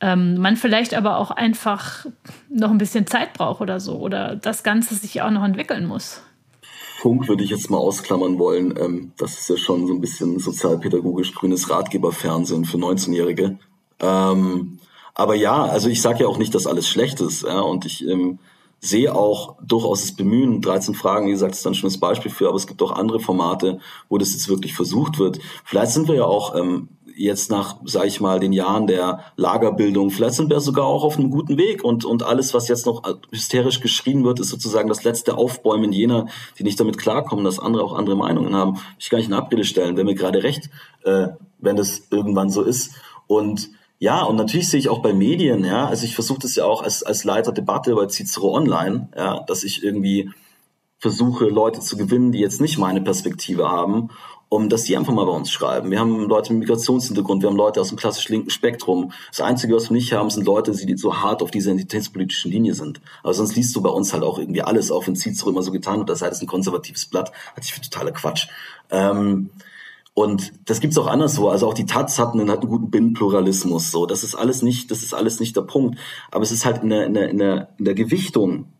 Ähm, 0.00 0.36
man 0.38 0.56
vielleicht 0.56 0.94
aber 0.94 1.18
auch 1.18 1.30
einfach 1.30 2.06
noch 2.50 2.70
ein 2.70 2.78
bisschen 2.78 3.06
Zeit 3.06 3.32
braucht 3.32 3.60
oder 3.60 3.80
so 3.80 3.96
oder 3.96 4.36
das 4.36 4.62
Ganze 4.62 4.94
sich 4.94 5.22
auch 5.22 5.30
noch 5.30 5.44
entwickeln 5.44 5.86
muss. 5.86 6.22
Funk 6.98 7.28
würde 7.28 7.44
ich 7.44 7.50
jetzt 7.50 7.70
mal 7.70 7.78
ausklammern 7.78 8.38
wollen. 8.38 8.74
Ähm, 8.78 9.12
das 9.16 9.38
ist 9.38 9.48
ja 9.48 9.56
schon 9.56 9.86
so 9.86 9.94
ein 9.94 10.00
bisschen 10.00 10.38
sozialpädagogisch 10.38 11.34
grünes 11.34 11.70
Ratgeberfernsehen 11.70 12.64
für 12.64 12.78
19-Jährige. 12.78 13.58
Ähm, 14.00 14.78
aber 15.14 15.34
ja, 15.34 15.64
also 15.64 15.88
ich 15.88 16.02
sage 16.02 16.24
ja 16.24 16.26
auch 16.26 16.36
nicht, 16.36 16.54
dass 16.54 16.66
alles 16.66 16.88
schlecht 16.88 17.20
ist. 17.20 17.44
Und 17.44 17.86
ich 17.86 18.06
ähm, 18.06 18.38
sehe 18.80 19.14
auch 19.14 19.56
durchaus 19.62 20.02
das 20.02 20.12
Bemühen. 20.12 20.60
13 20.60 20.94
Fragen, 20.94 21.26
wie 21.26 21.32
gesagt, 21.32 21.54
ist 21.54 21.66
dann 21.66 21.74
schon 21.74 21.88
das 21.88 21.98
Beispiel 21.98 22.30
für, 22.30 22.48
aber 22.48 22.56
es 22.56 22.66
gibt 22.66 22.82
auch 22.82 22.92
andere 22.92 23.20
Formate, 23.20 23.80
wo 24.08 24.18
das 24.18 24.32
jetzt 24.32 24.48
wirklich 24.48 24.74
versucht 24.74 25.18
wird. 25.18 25.38
Vielleicht 25.64 25.92
sind 25.92 26.08
wir 26.08 26.14
ja 26.16 26.24
auch 26.24 26.54
ähm, 26.54 26.88
jetzt 27.16 27.50
nach, 27.50 27.76
sage 27.84 28.08
ich 28.08 28.20
mal, 28.20 28.38
den 28.38 28.52
Jahren 28.52 28.86
der 28.86 29.20
Lagerbildung, 29.36 30.10
vielleicht 30.10 30.34
sind 30.34 30.50
wir 30.50 30.60
sogar 30.60 30.84
auch 30.84 31.02
auf 31.02 31.18
einem 31.18 31.30
guten 31.30 31.56
Weg 31.56 31.82
und, 31.82 32.04
und 32.04 32.22
alles, 32.22 32.52
was 32.52 32.68
jetzt 32.68 32.86
noch 32.86 33.02
hysterisch 33.30 33.80
geschrien 33.80 34.24
wird, 34.24 34.38
ist 34.38 34.50
sozusagen 34.50 34.88
das 34.88 35.04
letzte 35.04 35.36
Aufbäumen 35.36 35.92
jener, 35.92 36.26
die 36.58 36.64
nicht 36.64 36.78
damit 36.78 36.98
klarkommen, 36.98 37.44
dass 37.44 37.58
andere 37.58 37.82
auch 37.84 37.94
andere 37.94 38.16
Meinungen 38.16 38.54
haben. 38.54 38.78
Ich 38.98 39.08
kann 39.08 39.18
nicht 39.18 39.28
in 39.28 39.34
Abrede 39.34 39.64
stellen, 39.64 39.96
wenn 39.96 40.06
mir 40.06 40.14
gerade 40.14 40.42
recht, 40.42 40.68
äh, 41.04 41.28
wenn 41.58 41.76
das 41.76 42.02
irgendwann 42.10 42.50
so 42.50 42.62
ist. 42.62 42.92
Und 43.26 43.70
ja, 43.98 44.22
und 44.22 44.36
natürlich 44.36 44.68
sehe 44.68 44.80
ich 44.80 44.88
auch 44.88 45.00
bei 45.00 45.12
Medien, 45.12 45.64
ja, 45.64 45.86
also 45.86 46.04
ich 46.04 46.14
versuche 46.14 46.40
das 46.40 46.54
ja 46.54 46.64
auch 46.64 46.82
als, 46.82 47.02
als 47.02 47.24
Leiter 47.24 47.52
Debatte 47.52 47.94
bei 47.94 48.06
Cicero 48.06 48.54
Online, 48.54 49.08
ja, 49.16 49.40
dass 49.46 49.64
ich 49.64 49.82
irgendwie 49.82 50.30
versuche, 50.98 51.46
Leute 51.46 51.80
zu 51.80 51.96
gewinnen, 51.96 52.32
die 52.32 52.40
jetzt 52.40 52.60
nicht 52.60 52.78
meine 52.78 53.00
Perspektive 53.00 53.68
haben, 53.68 54.10
um 54.48 54.68
dass 54.68 54.84
die 54.84 54.96
einfach 54.96 55.12
mal 55.12 55.24
bei 55.24 55.32
uns 55.32 55.50
schreiben. 55.50 55.90
Wir 55.90 55.98
haben 55.98 56.28
Leute 56.28 56.52
mit 56.52 56.60
Migrationshintergrund, 56.60 57.42
wir 57.42 57.50
haben 57.50 57.56
Leute 57.56 57.80
aus 57.80 57.88
dem 57.88 57.98
klassisch 57.98 58.28
linken 58.28 58.50
Spektrum. 58.50 59.12
Das 59.30 59.40
Einzige, 59.40 59.74
was 59.74 59.90
wir 59.90 59.96
nicht 59.96 60.12
haben, 60.12 60.30
sind 60.30 60.46
Leute, 60.46 60.72
die 60.72 60.96
so 60.96 61.16
hart 61.16 61.42
auf 61.42 61.50
dieser 61.50 61.72
identitätspolitischen 61.72 62.50
Linie 62.50 62.74
sind. 62.74 63.00
Aber 63.22 63.34
sonst 63.34 63.56
liest 63.56 63.74
du 63.74 63.82
bei 63.82 63.90
uns 63.90 64.12
halt 64.12 64.22
auch 64.22 64.38
irgendwie 64.38 64.62
alles, 64.62 64.90
auch 64.90 65.06
wenn 65.06 65.16
Cicero 65.16 65.50
immer 65.50 65.62
so 65.62 65.72
getan 65.72 66.00
hat, 66.00 66.08
das 66.08 66.20
sei 66.20 66.28
das 66.28 66.40
ein 66.40 66.46
konservatives 66.46 67.06
Blatt, 67.06 67.32
hatte 67.54 67.62
ich 67.62 67.74
für 67.74 67.80
totaler 67.80 68.12
Quatsch. 68.12 68.48
Ähm, 68.90 69.50
Und 70.18 70.54
das 70.64 70.80
gibt's 70.80 70.96
auch 70.96 71.08
anderswo. 71.08 71.50
Also 71.50 71.68
auch 71.68 71.74
die 71.74 71.84
Taz 71.84 72.18
hat 72.18 72.32
einen, 72.32 72.50
hat 72.50 72.60
einen 72.60 72.70
guten 72.70 72.90
Binnenpluralismus. 72.90 73.90
So, 73.90 74.06
das 74.06 74.24
ist 74.24 74.34
alles 74.34 74.62
nicht, 74.62 74.90
das 74.90 75.02
ist 75.02 75.12
alles 75.12 75.40
nicht 75.40 75.54
der 75.54 75.60
Punkt. 75.60 75.98
Aber 76.30 76.42
es 76.42 76.52
ist 76.52 76.64
halt 76.64 76.82
in 76.82 76.88
der, 76.88 77.04
in 77.04 77.12
der, 77.12 77.28
in 77.28 77.36
der, 77.36 77.74
in 77.76 77.84
der 77.84 77.94
Gewichtung 77.94 78.72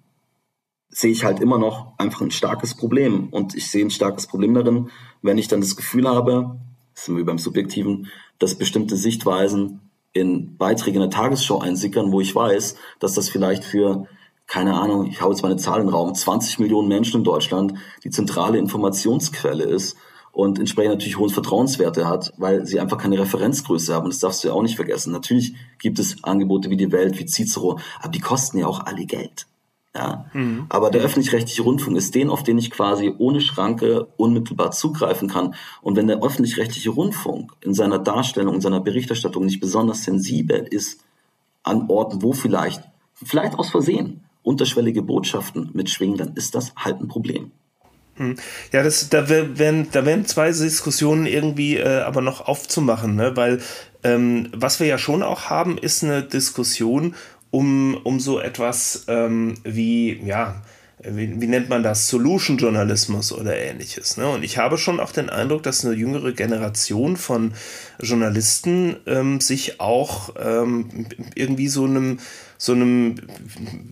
sehe 0.88 1.12
ich 1.12 1.24
halt 1.24 1.40
immer 1.40 1.58
noch 1.58 1.92
einfach 1.98 2.22
ein 2.22 2.30
starkes 2.30 2.74
Problem. 2.74 3.28
Und 3.28 3.54
ich 3.54 3.70
sehe 3.70 3.84
ein 3.84 3.90
starkes 3.90 4.28
Problem 4.28 4.54
darin, 4.54 4.88
wenn 5.20 5.36
ich 5.36 5.46
dann 5.46 5.60
das 5.60 5.76
Gefühl 5.76 6.08
habe, 6.08 6.56
sind 6.94 7.18
wir 7.18 7.26
beim 7.26 7.38
Subjektiven, 7.38 8.10
dass 8.38 8.54
bestimmte 8.54 8.96
Sichtweisen 8.96 9.90
in 10.14 10.56
Beiträge 10.56 10.96
in 10.96 11.02
der 11.02 11.10
Tagesschau 11.10 11.58
einsickern, 11.58 12.12
wo 12.12 12.22
ich 12.22 12.34
weiß, 12.34 12.76
dass 12.98 13.12
das 13.12 13.28
vielleicht 13.28 13.62
für, 13.62 14.06
keine 14.46 14.72
Ahnung, 14.72 15.04
ich 15.04 15.20
hau 15.20 15.28
jetzt 15.28 15.42
mal 15.42 15.50
eine 15.50 15.60
Zahl 15.60 15.80
in 15.80 15.88
den 15.88 15.94
Raum, 15.94 16.14
20 16.14 16.60
Millionen 16.60 16.88
Menschen 16.88 17.18
in 17.18 17.24
Deutschland 17.24 17.74
die 18.04 18.10
zentrale 18.10 18.56
Informationsquelle 18.56 19.64
ist 19.64 19.98
und 20.36 20.58
entsprechend 20.58 20.92
natürlich 20.92 21.16
hohen 21.16 21.30
Vertrauenswerte 21.30 22.06
hat, 22.06 22.34
weil 22.36 22.66
sie 22.66 22.78
einfach 22.78 22.98
keine 22.98 23.18
Referenzgröße 23.18 23.94
haben. 23.94 24.04
Und 24.04 24.12
das 24.12 24.20
darfst 24.20 24.44
du 24.44 24.48
ja 24.48 24.54
auch 24.54 24.60
nicht 24.60 24.76
vergessen. 24.76 25.10
Natürlich 25.10 25.54
gibt 25.78 25.98
es 25.98 26.22
Angebote 26.24 26.68
wie 26.68 26.76
die 26.76 26.92
Welt, 26.92 27.18
wie 27.18 27.24
Cicero, 27.24 27.80
aber 28.02 28.10
die 28.10 28.20
kosten 28.20 28.58
ja 28.58 28.66
auch 28.66 28.80
alle 28.80 29.06
Geld. 29.06 29.46
Ja. 29.94 30.26
Mhm. 30.34 30.66
Aber 30.68 30.90
der 30.90 31.00
öffentlich-rechtliche 31.00 31.62
Rundfunk 31.62 31.96
ist 31.96 32.14
den, 32.14 32.28
auf 32.28 32.42
den 32.42 32.58
ich 32.58 32.70
quasi 32.70 33.14
ohne 33.16 33.40
Schranke 33.40 34.08
unmittelbar 34.18 34.72
zugreifen 34.72 35.30
kann. 35.30 35.54
Und 35.80 35.96
wenn 35.96 36.06
der 36.06 36.22
öffentlich-rechtliche 36.22 36.90
Rundfunk 36.90 37.52
in 37.62 37.72
seiner 37.72 37.98
Darstellung, 37.98 38.56
in 38.56 38.60
seiner 38.60 38.80
Berichterstattung 38.80 39.46
nicht 39.46 39.60
besonders 39.60 40.04
sensibel 40.04 40.66
ist 40.70 41.00
an 41.62 41.86
Orten, 41.88 42.20
wo 42.20 42.34
vielleicht, 42.34 42.82
vielleicht 43.14 43.58
aus 43.58 43.70
Versehen, 43.70 44.26
unterschwellige 44.42 45.00
Botschaften 45.00 45.70
mitschwingen, 45.72 46.18
dann 46.18 46.34
ist 46.34 46.54
das 46.54 46.74
halt 46.76 47.00
ein 47.00 47.08
Problem. 47.08 47.52
Hm. 48.16 48.36
Ja, 48.72 48.82
das, 48.82 49.08
da 49.10 49.28
werden, 49.28 49.88
da 49.92 50.06
werden 50.06 50.26
zwei 50.26 50.50
Diskussionen 50.50 51.26
irgendwie 51.26 51.76
äh, 51.76 52.00
aber 52.00 52.22
noch 52.22 52.46
aufzumachen, 52.46 53.14
ne? 53.14 53.36
weil 53.36 53.60
ähm, 54.04 54.48
was 54.54 54.80
wir 54.80 54.86
ja 54.86 54.98
schon 54.98 55.22
auch 55.22 55.50
haben, 55.50 55.76
ist 55.78 56.02
eine 56.02 56.22
Diskussion 56.22 57.14
um, 57.50 57.96
um 58.04 58.20
so 58.20 58.40
etwas 58.40 59.04
ähm, 59.08 59.54
wie, 59.64 60.20
ja, 60.24 60.62
wie, 61.02 61.40
wie, 61.40 61.46
nennt 61.46 61.68
man 61.68 61.82
das, 61.82 62.08
Solution-Journalismus 62.08 63.32
oder 63.32 63.56
ähnliches. 63.56 64.16
Ne? 64.16 64.28
Und 64.28 64.42
ich 64.42 64.58
habe 64.58 64.78
schon 64.78 64.98
auch 64.98 65.12
den 65.12 65.28
Eindruck, 65.28 65.62
dass 65.62 65.84
eine 65.84 65.94
jüngere 65.94 66.32
Generation 66.32 67.16
von 67.16 67.52
Journalisten 68.00 68.96
ähm, 69.06 69.40
sich 69.40 69.80
auch 69.80 70.30
ähm, 70.40 71.06
irgendwie 71.34 71.68
so 71.68 71.84
einem 71.84 72.18
so 72.58 72.72
einem, 72.72 73.16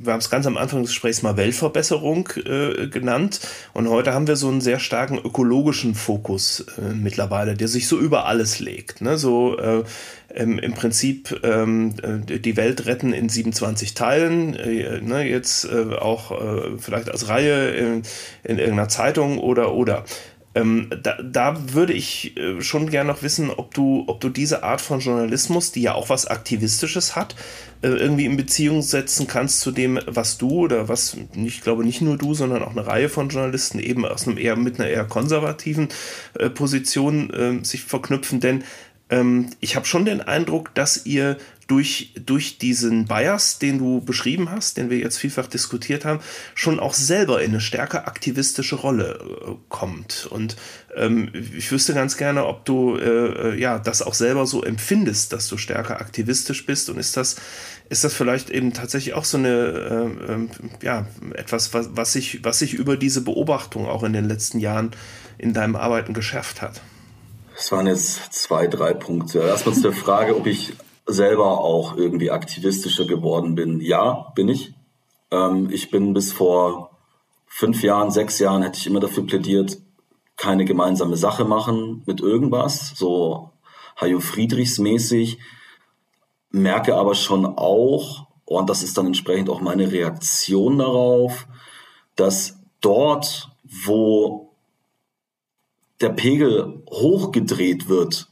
wir 0.02 0.12
haben 0.12 0.20
es 0.20 0.30
ganz 0.30 0.46
am 0.46 0.56
Anfang 0.56 0.82
des 0.82 0.90
Gesprächs 0.90 1.22
mal 1.22 1.36
Weltverbesserung 1.36 2.28
äh, 2.44 2.88
genannt 2.88 3.40
und 3.72 3.88
heute 3.88 4.14
haben 4.14 4.26
wir 4.26 4.36
so 4.36 4.48
einen 4.48 4.60
sehr 4.60 4.78
starken 4.78 5.18
ökologischen 5.18 5.94
Fokus 5.94 6.66
äh, 6.78 6.94
mittlerweile, 6.94 7.54
der 7.54 7.68
sich 7.68 7.88
so 7.88 7.98
über 7.98 8.26
alles 8.26 8.60
legt. 8.60 9.00
Ne? 9.00 9.18
So 9.18 9.58
äh, 9.58 9.84
im, 10.34 10.58
im 10.58 10.74
Prinzip 10.74 11.40
ähm, 11.44 11.94
äh, 12.02 12.38
die 12.38 12.56
Welt 12.56 12.86
retten 12.86 13.12
in 13.12 13.28
27 13.28 13.94
Teilen, 13.94 14.54
äh, 14.54 15.00
ne? 15.00 15.22
jetzt 15.22 15.64
äh, 15.64 15.94
auch 15.94 16.32
vielleicht 16.78 17.10
als 17.10 17.28
Reihe 17.28 17.70
in, 17.70 18.02
in 18.42 18.58
irgendeiner 18.58 18.88
Zeitung 18.88 19.38
oder 19.38 19.74
oder. 19.74 20.04
Ähm, 20.54 20.88
da, 21.02 21.16
da, 21.20 21.72
würde 21.72 21.92
ich 21.92 22.36
äh, 22.36 22.60
schon 22.60 22.88
gerne 22.88 23.10
noch 23.10 23.22
wissen, 23.22 23.50
ob 23.50 23.74
du, 23.74 24.04
ob 24.06 24.20
du 24.20 24.28
diese 24.28 24.62
Art 24.62 24.80
von 24.80 25.00
Journalismus, 25.00 25.72
die 25.72 25.82
ja 25.82 25.94
auch 25.94 26.10
was 26.10 26.26
Aktivistisches 26.26 27.16
hat, 27.16 27.34
äh, 27.82 27.88
irgendwie 27.88 28.24
in 28.24 28.36
Beziehung 28.36 28.80
setzen 28.82 29.26
kannst 29.26 29.60
zu 29.60 29.72
dem, 29.72 29.98
was 30.06 30.38
du 30.38 30.50
oder 30.50 30.88
was, 30.88 31.16
ich 31.34 31.60
glaube 31.60 31.84
nicht 31.84 32.02
nur 32.02 32.16
du, 32.16 32.34
sondern 32.34 32.62
auch 32.62 32.70
eine 32.70 32.86
Reihe 32.86 33.08
von 33.08 33.30
Journalisten 33.30 33.80
eben 33.80 34.06
aus 34.06 34.28
einem 34.28 34.38
eher 34.38 34.56
mit 34.56 34.78
einer 34.78 34.88
eher 34.88 35.04
konservativen 35.04 35.88
äh, 36.38 36.48
Position 36.50 37.30
äh, 37.30 37.64
sich 37.64 37.82
verknüpfen. 37.82 38.38
Denn 38.38 38.62
ähm, 39.10 39.50
ich 39.60 39.76
habe 39.76 39.86
schon 39.86 40.04
den 40.04 40.20
Eindruck, 40.20 40.74
dass 40.74 41.04
ihr 41.04 41.36
durch, 41.66 42.12
durch 42.24 42.58
diesen 42.58 43.06
Bias, 43.06 43.58
den 43.58 43.78
du 43.78 44.00
beschrieben 44.00 44.50
hast, 44.50 44.76
den 44.76 44.90
wir 44.90 44.98
jetzt 44.98 45.18
vielfach 45.18 45.46
diskutiert 45.46 46.04
haben, 46.04 46.20
schon 46.54 46.80
auch 46.80 46.94
selber 46.94 47.42
in 47.42 47.52
eine 47.52 47.60
stärker 47.60 48.06
aktivistische 48.06 48.76
Rolle 48.76 49.18
äh, 49.20 49.52
kommt. 49.68 50.26
Und 50.30 50.56
ähm, 50.96 51.30
ich 51.56 51.70
wüsste 51.72 51.94
ganz 51.94 52.16
gerne, 52.16 52.46
ob 52.46 52.64
du 52.64 52.96
äh, 52.96 53.54
äh, 53.54 53.60
ja 53.60 53.78
das 53.78 54.02
auch 54.02 54.14
selber 54.14 54.46
so 54.46 54.62
empfindest, 54.62 55.32
dass 55.32 55.48
du 55.48 55.56
stärker 55.56 56.00
aktivistisch 56.00 56.66
bist. 56.66 56.90
Und 56.90 56.98
ist 56.98 57.16
das, 57.16 57.36
ist 57.88 58.04
das 58.04 58.14
vielleicht 58.14 58.50
eben 58.50 58.72
tatsächlich 58.72 59.14
auch 59.14 59.24
so 59.24 59.38
eine, 59.38 59.48
äh, 59.48 60.32
ähm, 60.32 60.50
ja, 60.82 61.06
etwas, 61.34 61.72
was, 61.72 61.90
was, 61.92 62.12
sich, 62.12 62.44
was 62.44 62.58
sich 62.58 62.74
über 62.74 62.96
diese 62.96 63.22
Beobachtung 63.22 63.86
auch 63.86 64.02
in 64.02 64.12
den 64.12 64.26
letzten 64.26 64.58
Jahren 64.58 64.90
in 65.38 65.54
deinem 65.54 65.76
Arbeiten 65.76 66.12
geschärft 66.12 66.60
hat? 66.60 66.82
Es 67.56 67.70
waren 67.70 67.86
jetzt 67.86 68.32
zwei, 68.32 68.66
drei 68.66 68.94
Punkte. 68.94 69.38
Erstmal 69.38 69.76
zur 69.76 69.92
Frage, 69.92 70.36
ob 70.36 70.46
ich 70.46 70.74
selber 71.06 71.58
auch 71.58 71.96
irgendwie 71.96 72.30
aktivistischer 72.30 73.06
geworden 73.06 73.54
bin. 73.54 73.80
Ja, 73.80 74.32
bin 74.34 74.48
ich. 74.48 74.74
Ähm, 75.30 75.68
ich 75.70 75.90
bin 75.90 76.14
bis 76.14 76.32
vor 76.32 76.90
fünf 77.46 77.82
Jahren, 77.82 78.10
sechs 78.10 78.38
Jahren 78.38 78.62
hätte 78.62 78.78
ich 78.78 78.86
immer 78.86 79.00
dafür 79.00 79.26
plädiert, 79.26 79.78
keine 80.36 80.64
gemeinsame 80.64 81.16
Sache 81.16 81.44
machen 81.44 82.02
mit 82.06 82.20
irgendwas, 82.20 82.94
so 82.96 83.50
Hajo 84.00 84.20
Friedrichs 84.20 84.78
mäßig. 84.78 85.38
Merke 86.50 86.96
aber 86.96 87.14
schon 87.14 87.46
auch, 87.46 88.26
und 88.44 88.70
das 88.70 88.82
ist 88.82 88.98
dann 88.98 89.06
entsprechend 89.06 89.50
auch 89.50 89.60
meine 89.60 89.90
Reaktion 89.92 90.78
darauf, 90.78 91.46
dass 92.16 92.58
dort, 92.80 93.50
wo 93.62 94.52
der 96.00 96.10
Pegel 96.10 96.82
hochgedreht 96.90 97.88
wird, 97.88 98.28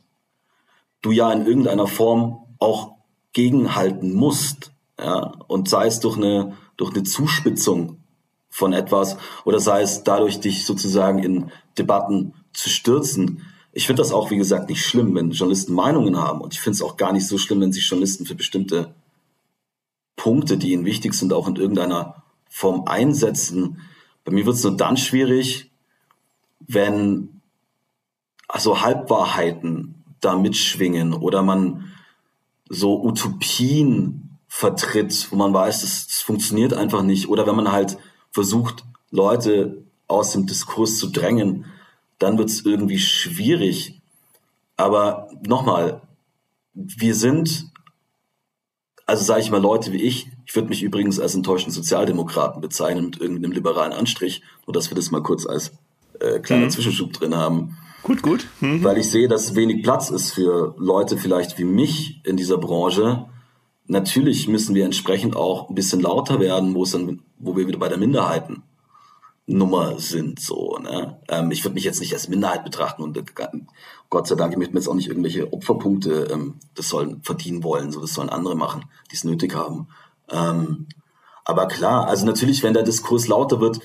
du 1.01 1.11
ja 1.11 1.33
in 1.33 1.47
irgendeiner 1.47 1.87
Form 1.87 2.41
auch 2.63 2.97
gegenhalten 3.33 4.15
musst. 4.15 4.73
Ja? 4.99 5.33
Und 5.49 5.69
sei 5.69 5.87
es 5.87 6.01
durch 6.01 6.17
eine, 6.17 6.57
durch 6.77 6.95
eine 6.95 7.03
Zuspitzung 7.03 7.99
von 8.49 8.73
etwas 8.73 9.17
oder 9.45 9.61
sei 9.61 9.83
es 9.83 10.05
dadurch, 10.05 10.41
dich 10.41 10.67
sozusagen 10.67 11.19
in 11.19 11.51
Debatten 11.79 12.35
zu 12.53 12.69
stürzen. 12.69 13.47
Ich 13.73 13.87
finde 13.87 14.03
das 14.03 14.13
auch, 14.13 14.31
wie 14.31 14.37
gesagt, 14.37 14.69
nicht 14.69 14.85
schlimm, 14.85 15.15
wenn 15.15 15.31
Journalisten 15.31 15.73
Meinungen 15.73 16.19
haben. 16.19 16.43
Und 16.43 16.53
ich 16.53 16.61
finde 16.61 16.77
es 16.77 16.83
auch 16.83 16.97
gar 16.97 17.13
nicht 17.13 17.27
so 17.27 17.39
schlimm, 17.39 17.61
wenn 17.63 17.73
sich 17.73 17.89
Journalisten 17.89 18.27
für 18.27 18.35
bestimmte 18.35 18.95
Punkte, 20.17 20.59
die 20.59 20.73
ihnen 20.73 20.85
wichtig 20.85 21.15
sind, 21.15 21.33
auch 21.33 21.49
in 21.49 21.57
irgendeiner 21.57 22.23
Form 22.51 22.85
einsetzen. 22.85 23.81
Bei 24.25 24.33
mir 24.33 24.45
wird 24.45 24.57
es 24.57 24.63
nur 24.63 24.77
dann 24.77 24.99
schwierig, 24.99 25.71
wenn 26.61 27.41
also 28.47 28.83
Halbwahrheiten 28.83 30.05
da 30.21 30.37
mitschwingen 30.37 31.15
oder 31.15 31.43
man 31.43 31.93
so 32.73 33.05
Utopien 33.05 34.39
vertritt, 34.49 35.29
wo 35.31 35.37
man 35.37 35.53
weiß, 35.53 35.83
es, 35.83 36.07
es 36.09 36.23
funktioniert 36.23 36.73
einfach 36.73 37.03
nicht. 37.03 37.29
Oder 37.29 37.47
wenn 37.47 37.55
man 37.55 37.70
halt 37.70 37.99
versucht, 38.31 38.85
Leute 39.11 39.85
aus 40.09 40.33
dem 40.33 40.47
Diskurs 40.47 40.97
zu 40.99 41.09
drängen, 41.11 41.66
dann 42.18 42.39
wird 42.39 42.49
es 42.49 42.64
irgendwie 42.64 42.99
schwierig. 42.99 44.01
Aber 44.77 45.29
nochmal, 45.47 46.01
wir 46.73 47.14
sind, 47.14 47.70
also 49.07 49.23
sage 49.23 49.43
ich 49.43 49.51
mal, 49.51 49.61
Leute 49.61 49.93
wie 49.93 50.03
ich, 50.03 50.29
ich 50.47 50.55
würde 50.55 50.70
mich 50.70 50.83
übrigens 50.83 51.20
als 51.20 51.35
enttäuschten 51.35 51.73
Sozialdemokraten 51.73 52.62
bezeichnen 52.62 53.05
mit 53.05 53.20
irgendeinem 53.20 53.53
liberalen 53.53 53.93
Anstrich, 53.93 54.43
nur 54.66 54.73
dass 54.73 54.91
wir 54.91 54.95
das 54.95 55.11
mal 55.11 55.23
kurz 55.23 55.47
als 55.47 55.73
äh, 56.20 56.41
kleiner 56.41 56.66
mhm. 56.66 56.70
Zwischenschub 56.70 57.12
drin 57.12 57.35
haben. 57.35 57.77
Gut, 58.03 58.22
gut. 58.22 58.48
Mhm. 58.61 58.82
Weil 58.82 58.98
ich 58.98 59.11
sehe, 59.11 59.28
dass 59.28 59.55
wenig 59.55 59.82
Platz 59.82 60.11
ist 60.11 60.32
für 60.32 60.74
Leute 60.78 61.16
vielleicht 61.16 61.59
wie 61.59 61.64
mich 61.64 62.20
in 62.24 62.36
dieser 62.36 62.59
Branche. 62.59 63.26
Natürlich 63.86 64.48
müssen 64.48 64.74
wir 64.74 64.84
entsprechend 64.84 65.36
auch 65.36 65.68
ein 65.68 65.74
bisschen 65.74 66.00
lauter 66.00 66.40
werden, 66.40 66.74
wo 66.74 66.82
es 66.82 66.92
dann, 66.92 67.22
wo 67.38 67.57
wir 67.57 67.66
wieder 67.66 67.78
bei 67.78 67.88
der 67.88 67.98
Minderheiten 67.98 68.62
Nummer 69.46 69.98
sind, 69.98 70.40
so, 70.40 70.78
ne? 70.78 71.18
Ähm, 71.28 71.50
ich 71.50 71.64
würde 71.64 71.74
mich 71.74 71.84
jetzt 71.84 71.98
nicht 71.98 72.12
als 72.12 72.28
Minderheit 72.28 72.64
betrachten 72.64 73.03
und 73.03 73.16
äh, 73.16 73.24
Gott 74.09 74.28
sei 74.28 74.36
Dank, 74.36 74.53
ich 74.53 74.59
möchte 74.59 74.72
mir 74.72 74.80
jetzt 74.80 74.88
auch 74.88 74.94
nicht 74.94 75.09
irgendwelche 75.09 75.53
Opferpunkte, 75.53 76.28
ähm, 76.32 76.55
das 76.74 76.88
sollen 76.88 77.22
verdienen 77.22 77.64
wollen, 77.64 77.90
so, 77.90 78.00
das 78.00 78.14
sollen 78.14 78.28
andere 78.28 78.55
machen, 78.55 78.84
die 79.11 79.16
es 79.16 79.24
nötig 79.24 79.55
haben. 79.55 79.88
Ähm, 80.30 80.86
aber 81.44 81.66
klar, 81.66 82.07
also 82.07 82.24
natürlich, 82.24 82.62
wenn 82.62 82.72
der 82.72 82.84
Diskurs 82.84 83.26
lauter 83.26 83.61
wird, 83.61 83.80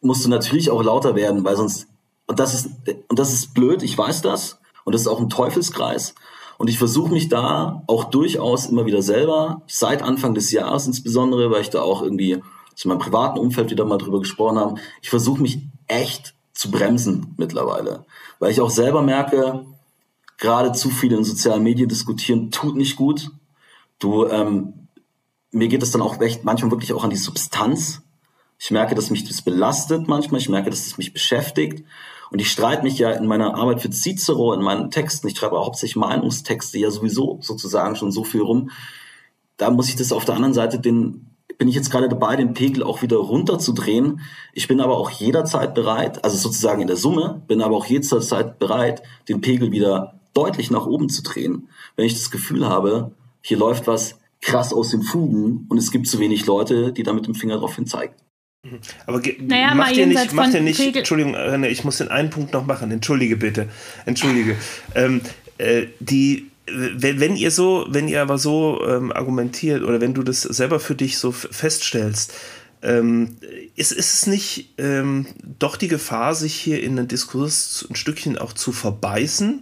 musst 0.00 0.24
du 0.24 0.30
natürlich 0.30 0.70
auch 0.70 0.82
lauter 0.82 1.14
werden, 1.14 1.44
weil 1.44 1.56
sonst 1.56 1.88
und 2.26 2.38
das 2.38 2.54
ist, 2.54 2.70
und 3.08 3.18
das 3.18 3.32
ist 3.32 3.54
blöd, 3.54 3.82
ich 3.82 3.96
weiß 3.96 4.22
das. 4.22 4.58
Und 4.84 4.94
das 4.94 5.02
ist 5.02 5.08
auch 5.08 5.20
ein 5.20 5.30
Teufelskreis. 5.30 6.14
Und 6.58 6.68
ich 6.68 6.78
versuche 6.78 7.12
mich 7.12 7.28
da 7.28 7.82
auch 7.86 8.04
durchaus 8.04 8.66
immer 8.66 8.86
wieder 8.86 9.02
selber, 9.02 9.62
seit 9.66 10.02
Anfang 10.02 10.34
des 10.34 10.52
Jahres 10.52 10.86
insbesondere, 10.86 11.50
weil 11.50 11.62
ich 11.62 11.70
da 11.70 11.82
auch 11.82 12.02
irgendwie 12.02 12.42
zu 12.74 12.88
meinem 12.88 12.98
privaten 12.98 13.38
Umfeld 13.38 13.70
wieder 13.70 13.84
mal 13.84 13.98
drüber 13.98 14.20
gesprochen 14.20 14.58
habe, 14.58 14.80
ich 15.02 15.10
versuche 15.10 15.42
mich 15.42 15.60
echt 15.88 16.34
zu 16.52 16.70
bremsen 16.70 17.34
mittlerweile. 17.36 18.04
Weil 18.38 18.50
ich 18.50 18.60
auch 18.60 18.70
selber 18.70 19.02
merke, 19.02 19.64
gerade 20.38 20.72
zu 20.72 20.90
viel 20.90 21.12
in 21.12 21.24
sozialen 21.24 21.62
Medien 21.62 21.88
diskutieren 21.88 22.50
tut 22.50 22.76
nicht 22.76 22.96
gut. 22.96 23.30
Du, 23.98 24.26
ähm, 24.26 24.88
mir 25.50 25.68
geht 25.68 25.82
es 25.82 25.90
dann 25.90 26.02
auch 26.02 26.20
echt 26.20 26.44
manchmal 26.44 26.70
wirklich 26.70 26.92
auch 26.92 27.04
an 27.04 27.10
die 27.10 27.16
Substanz. 27.16 28.02
Ich 28.64 28.70
merke, 28.70 28.94
dass 28.94 29.10
mich 29.10 29.24
das 29.24 29.42
belastet 29.42 30.06
manchmal. 30.06 30.40
Ich 30.40 30.48
merke, 30.48 30.70
dass 30.70 30.86
es 30.86 30.96
mich 30.96 31.12
beschäftigt. 31.12 31.84
Und 32.30 32.40
ich 32.40 32.48
streite 32.48 32.84
mich 32.84 32.96
ja 32.96 33.10
in 33.10 33.26
meiner 33.26 33.56
Arbeit 33.56 33.80
für 33.80 33.90
Cicero, 33.90 34.52
in 34.52 34.62
meinen 34.62 34.92
Texten, 34.92 35.26
ich 35.26 35.36
schreibe 35.36 35.58
hauptsächlich 35.58 35.96
Meinungstexte 35.96 36.78
ja 36.78 36.88
sowieso 36.92 37.40
sozusagen 37.42 37.96
schon 37.96 38.12
so 38.12 38.22
viel 38.22 38.40
rum. 38.40 38.70
Da 39.56 39.70
muss 39.70 39.88
ich 39.88 39.96
das 39.96 40.12
auf 40.12 40.24
der 40.24 40.36
anderen 40.36 40.54
Seite 40.54 40.78
den, 40.78 41.26
bin 41.58 41.66
ich 41.66 41.74
jetzt 41.74 41.90
gerade 41.90 42.08
dabei, 42.08 42.36
den 42.36 42.54
Pegel 42.54 42.84
auch 42.84 43.02
wieder 43.02 43.16
runterzudrehen. 43.16 44.20
Ich 44.52 44.68
bin 44.68 44.80
aber 44.80 44.96
auch 44.96 45.10
jederzeit 45.10 45.74
bereit, 45.74 46.24
also 46.24 46.36
sozusagen 46.36 46.82
in 46.82 46.86
der 46.86 46.96
Summe, 46.96 47.42
bin 47.48 47.62
aber 47.62 47.76
auch 47.76 47.86
jederzeit 47.86 48.60
bereit, 48.60 49.02
den 49.28 49.40
Pegel 49.40 49.72
wieder 49.72 50.20
deutlich 50.34 50.70
nach 50.70 50.86
oben 50.86 51.08
zu 51.08 51.24
drehen, 51.24 51.68
wenn 51.96 52.06
ich 52.06 52.14
das 52.14 52.30
Gefühl 52.30 52.68
habe, 52.68 53.10
hier 53.40 53.58
läuft 53.58 53.88
was 53.88 54.20
krass 54.40 54.72
aus 54.72 54.90
den 54.90 55.02
Fugen 55.02 55.66
und 55.68 55.78
es 55.78 55.90
gibt 55.90 56.06
zu 56.06 56.20
wenig 56.20 56.46
Leute, 56.46 56.92
die 56.92 57.02
da 57.02 57.12
mit 57.12 57.26
dem 57.26 57.34
Finger 57.34 57.58
drauf 57.58 57.74
hin 57.74 57.86
zeigen. 57.86 58.14
Mhm. 58.64 58.78
Aber 59.06 59.20
naja, 59.40 59.74
macht 59.74 59.96
ihr 59.96 60.06
nicht, 60.06 60.32
macht 60.34 60.54
ihr 60.54 60.60
nicht, 60.60 60.80
Entschuldigung, 60.80 61.34
René, 61.34 61.66
ich 61.66 61.82
muss 61.82 61.98
den 61.98 62.08
einen 62.08 62.30
Punkt 62.30 62.52
noch 62.52 62.64
machen, 62.64 62.92
entschuldige 62.92 63.36
bitte, 63.36 63.68
entschuldige. 64.06 64.56
ähm, 64.94 65.20
äh, 65.58 65.86
die, 65.98 66.46
wenn, 66.66 67.18
wenn, 67.18 67.34
ihr 67.34 67.50
so, 67.50 67.86
wenn 67.88 68.06
ihr 68.06 68.22
aber 68.22 68.38
so 68.38 68.80
ähm, 68.86 69.10
argumentiert 69.10 69.82
oder 69.82 70.00
wenn 70.00 70.14
du 70.14 70.22
das 70.22 70.42
selber 70.42 70.78
für 70.78 70.94
dich 70.94 71.18
so 71.18 71.32
feststellst, 71.32 72.34
ähm, 72.82 73.36
ist, 73.74 73.90
ist 73.90 74.14
es 74.14 74.26
nicht 74.28 74.74
ähm, 74.78 75.26
doch 75.58 75.76
die 75.76 75.88
Gefahr, 75.88 76.34
sich 76.36 76.54
hier 76.54 76.82
in 76.82 76.94
den 76.94 77.08
Diskurs 77.08 77.86
ein 77.90 77.96
Stückchen 77.96 78.38
auch 78.38 78.52
zu 78.52 78.70
verbeißen, 78.70 79.60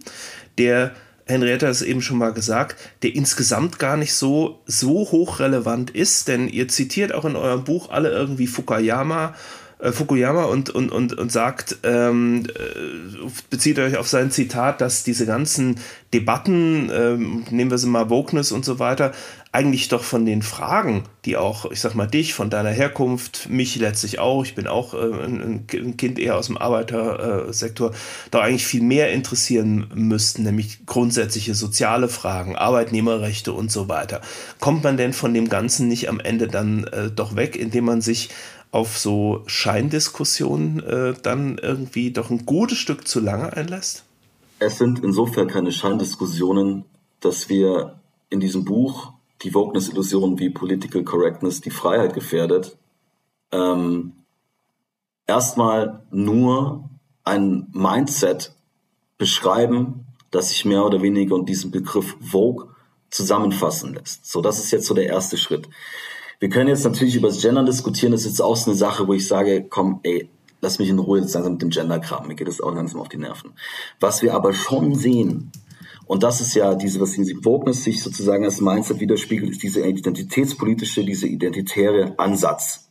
der 0.58 0.94
Henrietta 1.30 1.66
hat 1.66 1.72
es 1.72 1.82
eben 1.82 2.02
schon 2.02 2.18
mal 2.18 2.32
gesagt, 2.32 2.76
der 3.02 3.14
insgesamt 3.14 3.78
gar 3.78 3.96
nicht 3.96 4.14
so, 4.14 4.60
so 4.66 5.10
hochrelevant 5.10 5.90
ist, 5.90 6.28
denn 6.28 6.48
ihr 6.48 6.68
zitiert 6.68 7.14
auch 7.14 7.24
in 7.24 7.36
eurem 7.36 7.64
Buch 7.64 7.90
alle 7.90 8.10
irgendwie 8.10 8.46
Fukuyama 8.46 9.34
äh, 9.80 9.92
Fukuyama 9.92 10.44
und, 10.44 10.70
und, 10.70 10.90
und, 10.90 11.14
und 11.14 11.32
sagt, 11.32 11.78
ähm, 11.82 12.44
äh, 12.48 13.30
bezieht 13.50 13.78
euch 13.78 13.96
auf 13.96 14.08
sein 14.08 14.30
Zitat, 14.30 14.80
dass 14.80 15.04
diese 15.04 15.26
ganzen 15.26 15.76
Debatten, 16.12 16.90
ähm, 16.92 17.44
nehmen 17.50 17.70
wir 17.70 17.78
sie 17.78 17.86
mal 17.86 18.10
Wokeness 18.10 18.52
und 18.52 18.64
so 18.64 18.78
weiter, 18.78 19.12
eigentlich 19.52 19.88
doch 19.88 20.04
von 20.04 20.26
den 20.26 20.42
Fragen, 20.42 21.04
die 21.24 21.36
auch, 21.36 21.70
ich 21.70 21.80
sag 21.80 21.94
mal, 21.94 22.06
dich, 22.06 22.34
von 22.34 22.50
deiner 22.50 22.70
Herkunft, 22.70 23.48
mich 23.48 23.74
letztlich 23.76 24.20
auch, 24.20 24.44
ich 24.44 24.54
bin 24.54 24.68
auch 24.68 24.94
äh, 24.94 24.98
ein, 24.98 25.66
ein, 25.72 25.96
Kind 25.96 26.18
eher 26.20 26.36
aus 26.36 26.46
dem 26.46 26.56
Arbeitersektor, 26.56 27.92
doch 28.30 28.40
eigentlich 28.40 28.66
viel 28.66 28.82
mehr 28.82 29.10
interessieren 29.12 29.88
müssten, 29.94 30.44
nämlich 30.44 30.86
grundsätzliche 30.86 31.54
soziale 31.54 32.08
Fragen, 32.08 32.54
Arbeitnehmerrechte 32.54 33.52
und 33.52 33.72
so 33.72 33.88
weiter. 33.88 34.20
Kommt 34.60 34.84
man 34.84 34.96
denn 34.96 35.12
von 35.12 35.34
dem 35.34 35.48
Ganzen 35.48 35.88
nicht 35.88 36.08
am 36.08 36.20
Ende 36.20 36.46
dann 36.46 36.84
äh, 36.84 37.10
doch 37.10 37.34
weg, 37.34 37.56
indem 37.56 37.86
man 37.86 38.00
sich 38.02 38.30
auf 38.72 38.98
so 38.98 39.42
Scheindiskussionen 39.46 40.80
äh, 40.80 41.14
dann 41.22 41.58
irgendwie 41.58 42.12
doch 42.12 42.30
ein 42.30 42.46
gutes 42.46 42.78
Stück 42.78 43.06
zu 43.06 43.20
lange 43.20 43.52
einlässt? 43.52 44.04
Es 44.58 44.78
sind 44.78 45.02
insofern 45.02 45.48
keine 45.48 45.72
Scheindiskussionen, 45.72 46.84
dass 47.20 47.48
wir 47.48 47.98
in 48.28 48.40
diesem 48.40 48.64
Buch 48.64 49.12
die 49.42 49.54
Wokeness-Illusion 49.54 50.38
wie 50.38 50.50
Political 50.50 51.02
Correctness 51.02 51.60
die 51.60 51.70
Freiheit 51.70 52.14
gefährdet, 52.14 52.76
ähm, 53.52 54.12
erstmal 55.26 56.02
nur 56.10 56.88
ein 57.24 57.68
Mindset 57.72 58.52
beschreiben, 59.18 60.06
das 60.30 60.50
sich 60.50 60.64
mehr 60.64 60.84
oder 60.84 61.02
weniger 61.02 61.34
unter 61.34 61.46
diesem 61.46 61.70
Begriff 61.70 62.16
Vogue 62.20 62.68
zusammenfassen 63.10 63.94
lässt. 63.94 64.26
So, 64.26 64.40
das 64.40 64.58
ist 64.58 64.70
jetzt 64.70 64.86
so 64.86 64.94
der 64.94 65.06
erste 65.06 65.36
Schritt. 65.36 65.68
Wir 66.40 66.48
können 66.48 66.68
jetzt 66.68 66.84
natürlich 66.84 67.16
über 67.16 67.28
das 67.28 67.42
Gender 67.42 67.62
diskutieren. 67.62 68.12
Das 68.12 68.22
ist 68.22 68.28
jetzt 68.28 68.40
auch 68.40 68.56
so 68.56 68.70
eine 68.70 68.78
Sache, 68.78 69.06
wo 69.06 69.12
ich 69.12 69.28
sage, 69.28 69.66
komm, 69.68 70.00
ey, 70.04 70.30
lass 70.62 70.78
mich 70.78 70.88
in 70.88 70.98
Ruhe 70.98 71.20
jetzt 71.20 71.34
langsam 71.34 71.52
mit 71.52 71.62
dem 71.62 71.68
Gender-Kram. 71.68 72.26
Mir 72.26 72.34
geht 72.34 72.48
das 72.48 72.62
auch 72.62 72.74
langsam 72.74 73.00
auf 73.00 73.10
die 73.10 73.18
Nerven. 73.18 73.52
Was 74.00 74.22
wir 74.22 74.34
aber 74.34 74.54
schon 74.54 74.94
sehen, 74.94 75.52
und 76.06 76.22
das 76.22 76.40
ist 76.40 76.54
ja 76.54 76.74
diese, 76.74 76.98
was 76.98 77.14
in 77.18 77.44
Wokeness 77.44 77.84
sich 77.84 78.02
sozusagen 78.02 78.46
als 78.46 78.62
Mindset 78.62 79.00
widerspiegelt, 79.00 79.50
ist 79.50 79.62
diese 79.62 79.86
identitätspolitische, 79.86 81.04
diese 81.04 81.26
identitäre 81.26 82.18
Ansatz. 82.18 82.88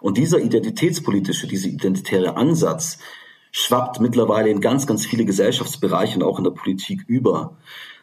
Und 0.00 0.18
dieser 0.18 0.40
identitätspolitische, 0.40 1.46
diese 1.46 1.68
identitäre 1.68 2.36
Ansatz 2.36 2.98
schwappt 3.52 4.00
mittlerweile 4.00 4.50
in 4.50 4.60
ganz, 4.60 4.88
ganz 4.88 5.06
viele 5.06 5.24
Gesellschaftsbereiche 5.24 6.16
und 6.16 6.24
auch 6.24 6.38
in 6.38 6.44
der 6.44 6.50
Politik 6.50 7.04
über 7.06 7.56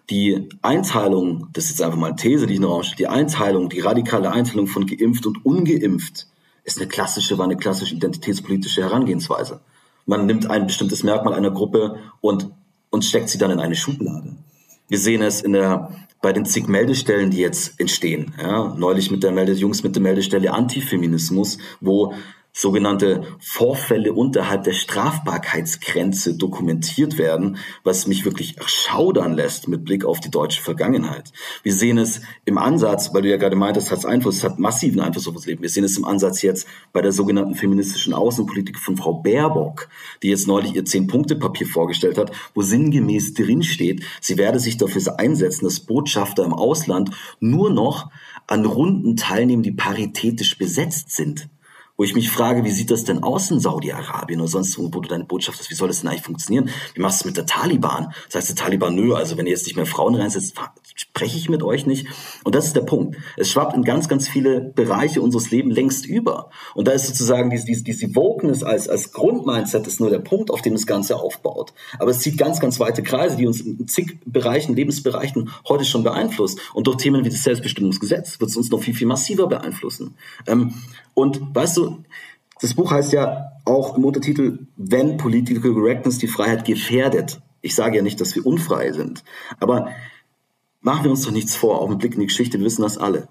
die 0.10 0.50
Einteilung, 0.62 1.48
das 1.54 1.66
ist 1.66 1.72
jetzt 1.72 1.82
einfach 1.82 1.98
mal 1.98 2.08
eine 2.08 2.16
These, 2.16 2.48
die 2.48 2.54
ich 2.54 2.60
in 2.60 2.68
den 2.68 2.84
die 2.98 3.08
Einteilung, 3.08 3.70
die 3.70 3.80
radikale 3.80 4.32
Einteilung 4.32 4.68
von 4.68 4.86
geimpft 4.86 5.26
und 5.26 5.46
ungeimpft 5.46 6.28
ist 6.64 6.78
eine 6.78 6.88
klassische, 6.88 7.38
war 7.38 7.46
eine 7.46 7.58
klassische 7.58 7.96
identitätspolitische 7.96 8.82
Herangehensweise. 8.82 9.62
Man 10.06 10.26
nimmt 10.26 10.50
ein 10.50 10.68
bestimmtes 10.68 11.04
Merkmal 11.04 11.34
einer 11.34 11.52
Gruppe 11.52 11.98
und, 12.22 12.50
und 12.90 13.06
steckt 13.06 13.30
sie 13.30 13.38
dann 13.38 13.52
in 13.52 13.60
eine 13.60 13.76
Schublade. 13.76 14.36
Wir 14.88 14.98
sehen 14.98 15.22
es 15.22 15.42
in 15.42 15.54
der, 15.54 15.90
bei 16.22 16.34
den 16.34 16.46
zig 16.46 16.68
Meldestellen, 16.68 17.30
die 17.30 17.38
jetzt 17.38 17.80
entstehen. 17.80 18.34
Ja, 18.42 18.74
neulich 18.76 19.12
mit 19.12 19.24
der 19.24 19.32
Melde, 19.32 19.54
Jungs 19.54 19.84
mit 19.84 19.96
der 19.96 20.02
Meldestelle 20.02 20.52
Antifeminismus, 20.52 21.60
wo 21.80 22.14
sogenannte 22.52 23.22
Vorfälle 23.40 24.14
unterhalb 24.14 24.64
der 24.64 24.74
Strafbarkeitsgrenze 24.74 26.36
dokumentiert 26.36 27.18
werden, 27.18 27.58
was 27.84 28.08
mich 28.08 28.26
wirklich 28.26 28.58
erschaudern 28.58 29.34
lässt 29.34 29.68
mit 29.68 29.86
Blick 29.86 30.04
auf 30.04 30.20
die 30.20 30.32
deutsche 30.32 30.62
Vergangenheit. 30.62 31.32
Wir 31.64 31.74
sehen 31.74 31.98
es 31.98 32.22
im 32.46 32.58
Ansatz, 32.58 33.14
weil 33.14 33.22
du 33.22 33.30
ja 33.30 33.38
gerade 33.38 33.56
meintest, 33.56 33.92
hat 33.92 34.00
es 34.00 34.06
Einfluss, 34.06 34.44
hat 34.44 34.60
massiven 34.60 35.00
Einfluss 35.00 35.28
auf 35.28 35.36
das 35.36 35.46
Leben. 35.46 35.62
Wir 35.62 35.70
sehen 35.70 35.84
es 35.84 35.98
im 35.98 36.06
Ansatz 36.06 36.42
jetzt 36.42 36.68
bei 36.92 37.02
der 37.02 37.12
sogenannten 37.12 37.56
feministischen 37.56 38.14
Außenpolitik 38.14 38.80
von 38.80 38.98
Frau 38.98 39.14
Baerbock, 39.14 39.88
die 40.24 40.30
jetzt 40.30 40.48
neulich 40.48 40.76
ihr 40.76 40.86
Zehn-Punkte-Papier 40.86 41.68
vorgestellt 41.68 42.18
hat, 42.18 42.32
wo 42.56 42.62
sinngemäß 42.62 43.36
drinsteht, 43.36 44.04
sie 44.22 44.38
werde 44.38 44.60
sich 44.60 44.78
dafür 44.78 45.00
einsetzen, 45.18 45.66
dass 45.66 45.80
Botschafter 45.80 46.44
im 46.44 46.54
Ausland 46.54 47.12
nur 47.40 47.70
noch 47.70 48.10
an 48.48 48.66
Runden 48.66 49.16
teilnehmen, 49.16 49.64
die 49.64 49.72
paritätisch 49.72 50.58
besetzt 50.58 51.12
sind 51.12 51.48
wo 52.00 52.04
ich 52.06 52.16
mich 52.16 52.32
frage, 52.32 52.64
wie 52.64 52.72
sieht 52.72 52.92
das 52.92 53.04
denn 53.04 53.24
aus 53.24 53.52
in 53.52 53.60
Saudi-Arabien 53.60 54.40
oder 54.40 54.48
sonst 54.48 54.80
wo, 54.80 54.84
wo 54.84 55.02
du 55.02 55.10
deine 55.10 55.26
Botschaft 55.26 55.60
hast, 55.60 55.70
wie 55.70 55.76
soll 55.76 55.90
das 55.90 56.00
denn 56.00 56.10
eigentlich 56.10 56.24
funktionieren? 56.24 56.70
Wie 56.94 57.02
machst 57.02 57.20
du 57.20 57.24
es 57.24 57.26
mit 57.26 57.36
der 57.36 57.46
Taliban? 57.46 58.14
Das 58.28 58.36
heißt, 58.36 58.50
der 58.50 58.56
Taliban, 58.56 58.96
nö, 58.96 59.16
also 59.16 59.38
wenn 59.38 59.46
ihr 59.46 59.52
jetzt 59.52 59.66
nicht 59.66 59.76
mehr 59.76 59.86
Frauen 59.86 60.16
reinsetzt, 60.16 60.56
spreche 60.96 61.38
ich 61.38 61.50
mit 61.50 61.62
euch 61.62 61.86
nicht. 61.86 62.08
Und 62.46 62.56
das 62.56 62.68
ist 62.68 62.76
der 62.78 62.84
Punkt. 62.84 63.18
Es 63.36 63.52
schwappt 63.52 63.76
in 63.76 63.84
ganz, 63.84 64.08
ganz 64.08 64.30
viele 64.30 64.62
Bereiche 64.62 65.22
unseres 65.22 65.52
Lebens 65.52 65.76
längst 65.76 66.06
über. 66.06 66.52
Und 66.74 66.88
da 66.88 66.94
ist 66.94 67.06
sozusagen 67.06 67.50
diese, 67.50 67.66
diese, 67.66 67.84
diese 67.84 68.16
Wokeness 68.16 68.64
als, 68.64 68.88
als 68.88 69.12
Grundmindset 69.12 69.86
ist 69.86 70.00
nur 70.00 70.10
der 70.10 70.20
Punkt, 70.20 70.52
auf 70.52 70.62
dem 70.62 70.76
das 70.76 70.88
Ganze 70.88 71.18
aufbaut. 71.18 71.74
Aber 72.00 72.12
es 72.12 72.20
zieht 72.20 72.38
ganz, 72.38 72.62
ganz 72.62 72.80
weite 72.80 73.04
Kreise, 73.04 73.36
die 73.36 73.46
uns 73.46 73.60
in 73.60 73.90
zig 73.90 74.20
Bereichen, 74.26 74.74
Lebensbereichen 74.74 75.50
heute 75.68 75.84
schon 75.84 76.04
beeinflusst. 76.04 76.62
Und 76.74 76.88
durch 76.88 76.96
Themen 76.96 77.26
wie 77.26 77.30
das 77.30 77.44
Selbstbestimmungsgesetz 77.44 78.40
wird 78.40 78.52
es 78.52 78.56
uns 78.56 78.72
noch 78.72 78.82
viel, 78.82 78.94
viel 78.94 79.08
massiver 79.08 79.48
beeinflussen. 79.48 80.16
Ähm, 80.48 80.76
und 81.20 81.56
weißt 81.56 81.78
du, 81.78 82.04
das 82.62 82.74
Buch 82.74 82.92
heißt 82.92 83.14
ja 83.14 83.52
auch 83.66 83.98
im 83.98 84.06
Untertitel, 84.06 84.68
wenn 84.76 85.18
Political 85.18 85.74
Correctness 85.74 86.18
die 86.18 86.28
Freiheit 86.28 86.66
gefährdet. 86.66 87.42
Ich 87.62 87.76
sage 87.76 87.98
ja 87.98 88.04
nicht, 88.04 88.20
dass 88.20 88.36
wir 88.36 88.46
unfrei 88.46 88.92
sind, 88.92 89.24
aber 89.60 89.90
machen 90.82 91.04
wir 91.04 91.12
uns 91.12 91.24
doch 91.24 91.32
nichts 91.32 91.56
vor, 91.56 91.82
auch 91.82 91.90
mit 91.90 92.00
Blick 92.00 92.14
in 92.14 92.22
die 92.22 92.28
Geschichte, 92.28 92.58
wir 92.58 92.66
wissen 92.66 92.82
das 92.82 92.98
alle. 92.98 93.28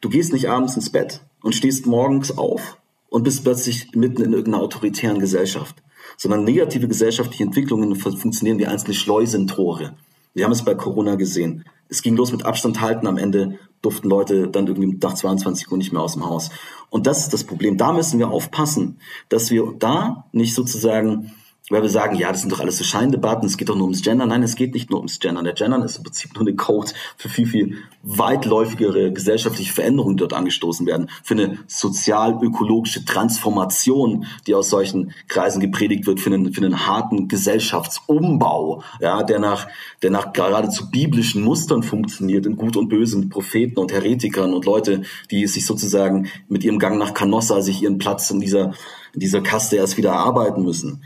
Du 0.00 0.08
gehst 0.08 0.32
nicht 0.32 0.48
abends 0.48 0.76
ins 0.76 0.90
Bett 0.90 1.22
und 1.42 1.54
stehst 1.54 1.86
morgens 1.86 2.36
auf 2.36 2.78
und 3.08 3.22
bist 3.22 3.44
plötzlich 3.44 3.94
mitten 3.94 4.22
in 4.22 4.32
irgendeiner 4.32 4.62
autoritären 4.62 5.18
Gesellschaft, 5.18 5.82
sondern 6.16 6.44
negative 6.44 6.86
gesellschaftliche 6.86 7.44
Entwicklungen 7.44 7.96
funktionieren 7.96 8.58
wie 8.58 8.66
einzelne 8.66 8.94
Schleusentore. 8.94 9.96
Wir 10.34 10.44
haben 10.44 10.52
es 10.52 10.64
bei 10.64 10.74
Corona 10.74 11.14
gesehen. 11.14 11.64
Es 11.88 12.02
ging 12.02 12.16
los 12.16 12.32
mit 12.32 12.44
Abstand 12.44 12.80
halten, 12.80 13.06
am 13.06 13.16
Ende 13.16 13.58
durften 13.82 14.08
Leute 14.08 14.48
dann 14.48 14.66
irgendwie 14.66 14.98
nach 15.00 15.14
22 15.14 15.70
Uhr 15.70 15.78
nicht 15.78 15.92
mehr 15.92 16.02
aus 16.02 16.14
dem 16.14 16.26
Haus. 16.26 16.50
Und 16.90 17.06
das 17.06 17.20
ist 17.20 17.32
das 17.32 17.44
Problem. 17.44 17.76
Da 17.76 17.92
müssen 17.92 18.18
wir 18.18 18.30
aufpassen, 18.30 18.98
dass 19.28 19.50
wir 19.50 19.74
da 19.78 20.26
nicht 20.32 20.54
sozusagen 20.54 21.32
weil 21.68 21.82
wir 21.82 21.88
sagen, 21.88 22.16
ja, 22.16 22.30
das 22.30 22.42
sind 22.42 22.52
doch 22.52 22.60
alles 22.60 22.78
so 22.78 22.84
Scheindebatten, 22.84 23.46
es 23.46 23.56
geht 23.56 23.68
doch 23.68 23.74
nur 23.74 23.86
ums 23.86 24.02
Gender. 24.02 24.24
Nein, 24.24 24.44
es 24.44 24.54
geht 24.54 24.72
nicht 24.74 24.88
nur 24.88 25.00
ums 25.00 25.18
Gender. 25.18 25.42
Der 25.42 25.52
Gender 25.52 25.84
ist 25.84 25.96
im 25.96 26.04
Prinzip 26.04 26.32
nur 26.34 26.42
eine 26.42 26.54
Code 26.54 26.92
für 27.16 27.28
viel, 27.28 27.46
viel 27.46 27.78
weitläufigere 28.04 29.12
gesellschaftliche 29.12 29.72
Veränderungen, 29.72 30.16
die 30.16 30.20
dort 30.20 30.32
angestoßen 30.32 30.86
werden, 30.86 31.10
für 31.24 31.34
eine 31.34 31.58
sozial-ökologische 31.66 33.04
Transformation, 33.04 34.26
die 34.46 34.54
aus 34.54 34.70
solchen 34.70 35.12
Kreisen 35.26 35.58
gepredigt 35.60 36.06
wird, 36.06 36.20
für 36.20 36.32
einen, 36.32 36.52
für 36.52 36.64
einen 36.64 36.86
harten 36.86 37.26
Gesellschaftsumbau, 37.26 38.84
ja, 39.00 39.24
der 39.24 39.40
nach, 39.40 39.66
der 40.02 40.12
nach 40.12 40.32
geradezu 40.32 40.88
biblischen 40.88 41.42
Mustern 41.42 41.82
funktioniert, 41.82 42.46
in 42.46 42.56
Gut 42.56 42.76
und 42.76 42.88
Böse, 42.88 43.18
mit 43.18 43.30
Propheten 43.30 43.80
und 43.80 43.92
Heretikern 43.92 44.54
und 44.54 44.66
Leute, 44.66 45.02
die 45.32 45.48
sich 45.48 45.66
sozusagen 45.66 46.28
mit 46.48 46.62
ihrem 46.62 46.78
Gang 46.78 46.96
nach 46.96 47.12
Canossa 47.12 47.60
sich 47.60 47.82
ihren 47.82 47.98
Platz 47.98 48.30
in 48.30 48.38
dieser, 48.38 48.72
in 49.14 49.20
dieser 49.20 49.40
Kaste 49.40 49.74
erst 49.74 49.96
wieder 49.96 50.10
erarbeiten 50.10 50.62
müssen. 50.62 51.02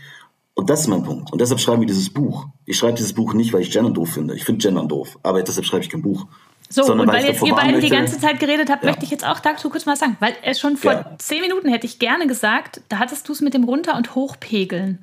Und 0.55 0.69
das 0.69 0.81
ist 0.81 0.89
mein 0.89 1.03
Punkt. 1.03 1.33
Und 1.33 1.41
deshalb 1.41 1.61
schreiben 1.61 1.81
wir 1.81 1.87
dieses 1.87 2.11
Buch. 2.11 2.47
Ich 2.67 2.77
schreibe 2.77 2.95
dieses 2.95 3.13
Buch 3.13 3.35
nicht, 3.35 3.53
weil 3.53 3.63
ich 3.63 3.71
Gendern 3.71 3.95
doof 3.95 4.11
finde. 4.11 4.35
Ich 4.35 4.45
finde 4.45 4.63
Gendern 4.63 4.89
doof. 4.89 5.19
Aber 5.23 5.43
deshalb 5.43 5.65
schreibe 5.65 5.85
ich 5.85 5.91
kein 5.91 6.03
Buch. 6.03 6.27
So, 6.69 6.85
Sondern 6.85 7.09
und 7.09 7.15
weil, 7.15 7.23
weil 7.23 7.31
jetzt 7.31 7.43
ihr 7.43 7.53
beiden 7.53 7.73
möchte, 7.73 7.89
die 7.89 7.97
ganze 7.97 8.21
Zeit 8.21 8.39
geredet 8.39 8.71
habt, 8.71 8.85
ja. 8.85 8.91
möchte 8.91 9.05
ich 9.05 9.11
jetzt 9.11 9.27
auch 9.27 9.41
dazu 9.41 9.71
kurz 9.71 9.87
mal 9.87 9.97
sagen, 9.97 10.17
weil 10.21 10.35
es 10.45 10.61
schon 10.61 10.77
vor 10.77 10.93
ja. 10.93 11.17
zehn 11.19 11.41
Minuten 11.41 11.69
hätte 11.69 11.87
ich 11.87 11.99
gerne 11.99 12.29
gesagt, 12.29 12.81
da 12.89 12.99
hattest 12.99 13.29
du 13.29 13.33
es 13.33 13.41
mit 13.41 13.55
dem 13.55 13.65
Runter- 13.65 13.97
und 13.97 14.15
Hochpegeln. 14.15 15.03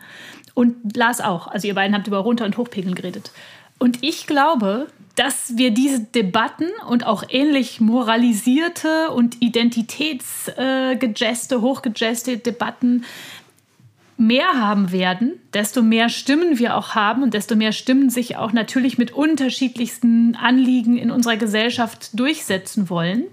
Und 0.54 0.96
Lars 0.96 1.20
auch. 1.20 1.48
Also 1.48 1.68
ihr 1.68 1.76
beiden 1.76 1.96
habt 1.96 2.08
über 2.08 2.20
Runter- 2.20 2.46
und 2.46 2.58
Hochpegeln 2.58 2.96
geredet. 2.96 3.32
Und 3.80 4.00
ich 4.02 4.28
glaube, 4.28 4.88
dass 5.16 5.58
wir 5.58 5.72
diese 5.72 6.00
Debatten 6.00 6.70
und 6.88 7.06
auch 7.06 7.24
ähnlich 7.28 7.82
moralisierte 7.82 9.12
und 9.12 9.42
identitätsgejeste, 9.42 11.56
äh, 11.56 11.60
hochgejeste 11.60 12.38
Debatten 12.38 13.04
mehr 14.18 14.60
haben 14.60 14.92
werden, 14.92 15.34
desto 15.54 15.84
mehr 15.84 16.10
Stimmen 16.10 16.58
wir 16.58 16.76
auch 16.76 16.96
haben 16.96 17.22
und 17.22 17.34
desto 17.34 17.56
mehr 17.56 17.72
Stimmen 17.72 18.10
sich 18.10 18.36
auch 18.36 18.52
natürlich 18.52 18.98
mit 18.98 19.12
unterschiedlichsten 19.12 20.36
Anliegen 20.36 20.98
in 20.98 21.12
unserer 21.12 21.38
Gesellschaft 21.38 22.20
durchsetzen 22.20 22.90
wollen. 22.90 23.26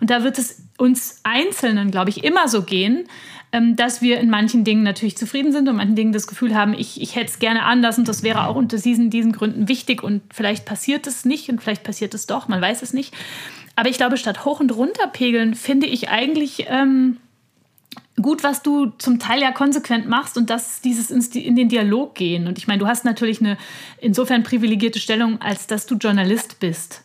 Und 0.00 0.10
da 0.10 0.22
wird 0.22 0.38
es 0.38 0.62
uns 0.76 1.20
Einzelnen, 1.22 1.90
glaube 1.90 2.10
ich, 2.10 2.22
immer 2.22 2.48
so 2.48 2.62
gehen, 2.62 3.08
ähm, 3.52 3.76
dass 3.76 4.02
wir 4.02 4.20
in 4.20 4.28
manchen 4.28 4.64
Dingen 4.64 4.82
natürlich 4.82 5.16
zufrieden 5.16 5.52
sind 5.52 5.68
und 5.68 5.76
manchen 5.76 5.96
Dingen 5.96 6.12
das 6.12 6.26
Gefühl 6.26 6.54
haben, 6.54 6.74
ich, 6.74 7.00
ich 7.00 7.16
hätte 7.16 7.30
es 7.30 7.38
gerne 7.38 7.64
anders 7.64 7.96
und 7.96 8.06
das 8.06 8.22
wäre 8.22 8.46
auch 8.46 8.56
unter 8.56 8.76
diesen, 8.76 9.08
diesen 9.08 9.32
Gründen 9.32 9.68
wichtig 9.68 10.02
und 10.02 10.22
vielleicht 10.34 10.66
passiert 10.66 11.06
es 11.06 11.24
nicht 11.24 11.48
und 11.48 11.62
vielleicht 11.62 11.82
passiert 11.82 12.12
es 12.12 12.26
doch, 12.26 12.48
man 12.48 12.60
weiß 12.60 12.82
es 12.82 12.92
nicht. 12.92 13.14
Aber 13.74 13.88
ich 13.88 13.96
glaube, 13.96 14.16
statt 14.16 14.44
hoch 14.44 14.60
und 14.60 14.74
runter 14.74 15.06
pegeln, 15.06 15.54
finde 15.54 15.86
ich 15.86 16.08
eigentlich 16.08 16.66
ähm, 16.68 17.18
gut, 18.20 18.42
was 18.42 18.62
du 18.62 18.86
zum 18.98 19.18
Teil 19.18 19.40
ja 19.40 19.52
konsequent 19.52 20.08
machst 20.08 20.36
und 20.36 20.50
das 20.50 20.80
dieses 20.80 21.10
in 21.10 21.56
den 21.56 21.68
Dialog 21.68 22.14
gehen. 22.14 22.46
Und 22.46 22.58
ich 22.58 22.66
meine, 22.66 22.78
du 22.78 22.86
hast 22.86 23.04
natürlich 23.04 23.40
eine 23.40 23.58
insofern 23.98 24.42
privilegierte 24.42 24.98
Stellung, 24.98 25.40
als 25.40 25.66
dass 25.66 25.86
du 25.86 25.96
Journalist 25.96 26.58
bist. 26.60 27.02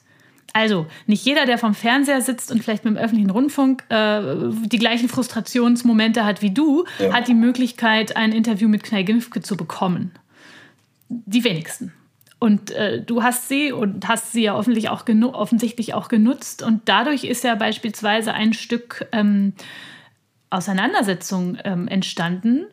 Also, 0.53 0.85
nicht 1.07 1.25
jeder, 1.25 1.45
der 1.45 1.57
vom 1.57 1.73
Fernseher 1.73 2.21
sitzt 2.21 2.51
und 2.51 2.61
vielleicht 2.61 2.83
mit 2.83 2.95
dem 2.95 2.97
öffentlichen 2.97 3.29
Rundfunk 3.29 3.83
äh, 3.89 4.21
die 4.65 4.79
gleichen 4.79 5.07
Frustrationsmomente 5.07 6.25
hat 6.25 6.41
wie 6.41 6.51
du, 6.51 6.85
ja. 6.99 7.13
hat 7.13 7.27
die 7.29 7.33
Möglichkeit, 7.33 8.17
ein 8.17 8.33
Interview 8.33 8.67
mit 8.67 8.83
Knall 8.83 9.05
Gnifke 9.05 9.41
zu 9.41 9.55
bekommen. 9.55 10.11
Die 11.07 11.43
wenigsten. 11.43 11.93
Und 12.39 12.71
äh, 12.71 13.01
du 13.01 13.23
hast 13.23 13.47
sie 13.47 13.71
und 13.71 14.07
hast 14.07 14.31
sie 14.31 14.43
ja 14.43 14.55
offensichtlich 14.55 14.89
auch, 14.89 15.05
offensichtlich 15.33 15.93
auch 15.93 16.07
genutzt. 16.07 16.63
Und 16.63 16.81
dadurch 16.85 17.23
ist 17.23 17.43
ja 17.43 17.55
beispielsweise 17.55 18.33
ein 18.33 18.53
Stück 18.53 19.05
ähm, 19.11 19.53
Auseinandersetzung 20.51 21.57
ähm, 21.63 21.87
entstanden, 21.87 22.67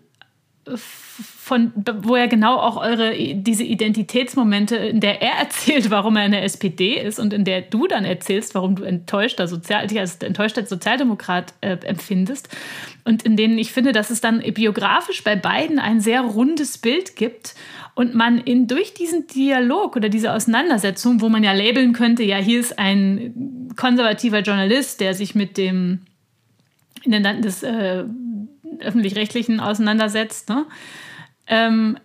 von, 0.76 1.72
wo 2.02 2.14
er 2.14 2.28
genau 2.28 2.56
auch 2.58 2.76
eure, 2.76 3.14
diese 3.16 3.64
Identitätsmomente, 3.64 4.76
in 4.76 5.00
der 5.00 5.22
er 5.22 5.32
erzählt, 5.38 5.90
warum 5.90 6.16
er 6.16 6.26
in 6.26 6.32
der 6.32 6.44
SPD 6.44 7.00
ist 7.00 7.18
und 7.18 7.32
in 7.32 7.44
der 7.44 7.62
du 7.62 7.86
dann 7.86 8.04
erzählst, 8.04 8.54
warum 8.54 8.76
du 8.76 8.82
enttäuschter 8.82 9.48
Sozial, 9.48 9.86
dich 9.86 9.98
als 9.98 10.16
enttäuschter 10.16 10.66
Sozialdemokrat 10.66 11.54
äh, 11.60 11.78
empfindest. 11.84 12.48
Und 13.04 13.22
in 13.22 13.36
denen 13.36 13.58
ich 13.58 13.72
finde, 13.72 13.92
dass 13.92 14.10
es 14.10 14.20
dann 14.20 14.40
biografisch 14.40 15.24
bei 15.24 15.36
beiden 15.36 15.78
ein 15.78 16.00
sehr 16.00 16.20
rundes 16.20 16.78
Bild 16.78 17.16
gibt 17.16 17.54
und 17.94 18.14
man 18.14 18.38
in, 18.38 18.66
durch 18.66 18.92
diesen 18.92 19.26
Dialog 19.26 19.96
oder 19.96 20.08
diese 20.08 20.32
Auseinandersetzung, 20.34 21.20
wo 21.20 21.28
man 21.28 21.42
ja 21.42 21.52
labeln 21.52 21.94
könnte, 21.94 22.22
ja, 22.22 22.36
hier 22.36 22.60
ist 22.60 22.78
ein 22.78 23.70
konservativer 23.76 24.40
Journalist, 24.40 25.00
der 25.00 25.14
sich 25.14 25.34
mit 25.34 25.56
dem 25.56 26.00
Intendanten 27.02 27.42
des 27.42 27.62
äh, 27.62 28.04
öffentlich-rechtlichen 28.80 29.60
auseinandersetzt, 29.60 30.48
ne? 30.48 30.66
ähm, 31.46 31.98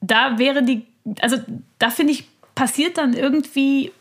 da 0.00 0.38
wäre 0.38 0.62
die, 0.62 0.86
also 1.20 1.38
da 1.78 1.90
finde 1.90 2.12
ich, 2.12 2.28
passiert 2.54 2.98
dann 2.98 3.14
irgendwie 3.14 3.92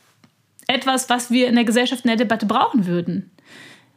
etwas, 0.67 1.09
was 1.09 1.31
wir 1.31 1.47
in 1.47 1.55
der 1.55 1.63
Gesellschaft 1.63 2.03
in 2.03 2.09
der 2.09 2.17
Debatte 2.17 2.45
brauchen 2.45 2.85
würden. 2.85 3.31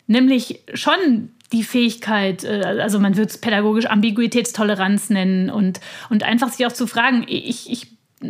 Nämlich 0.06 0.60
schon 0.74 1.30
die 1.52 1.64
Fähigkeit, 1.64 2.44
äh, 2.44 2.62
also 2.80 2.98
man 3.00 3.16
würde 3.16 3.30
es 3.30 3.38
pädagogisch 3.38 3.86
Ambiguitätstoleranz 3.86 5.10
nennen 5.10 5.50
und, 5.50 5.80
und 6.08 6.22
einfach 6.22 6.48
sich 6.48 6.66
auch 6.66 6.72
zu 6.72 6.86
fragen, 6.86 7.24
ich, 7.26 7.70
ich 7.70 7.88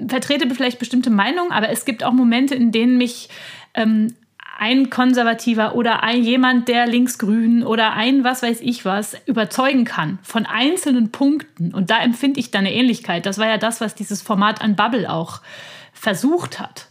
vertrete 0.08 0.52
vielleicht 0.54 0.78
bestimmte 0.78 1.10
Meinungen, 1.10 1.52
aber 1.52 1.68
es 1.70 1.84
gibt 1.84 2.04
auch 2.04 2.12
Momente, 2.12 2.54
in 2.54 2.72
denen 2.72 2.96
mich 2.96 3.28
ähm, 3.74 4.14
ein 4.60 4.90
Konservativer 4.90 5.74
oder 5.74 6.02
ein 6.02 6.22
jemand, 6.22 6.68
der 6.68 6.86
linksgrün 6.86 7.64
oder 7.64 7.94
ein 7.94 8.24
was 8.24 8.42
weiß 8.42 8.60
ich 8.60 8.84
was 8.84 9.16
überzeugen 9.24 9.86
kann 9.86 10.18
von 10.22 10.44
einzelnen 10.44 11.10
Punkten. 11.10 11.72
Und 11.72 11.88
da 11.88 11.98
empfinde 12.00 12.38
ich 12.38 12.50
da 12.50 12.58
eine 12.58 12.74
Ähnlichkeit. 12.74 13.24
Das 13.24 13.38
war 13.38 13.48
ja 13.48 13.56
das, 13.56 13.80
was 13.80 13.94
dieses 13.94 14.20
Format 14.20 14.60
an 14.60 14.76
Bubble 14.76 15.10
auch 15.10 15.40
versucht 15.94 16.60
hat. 16.60 16.88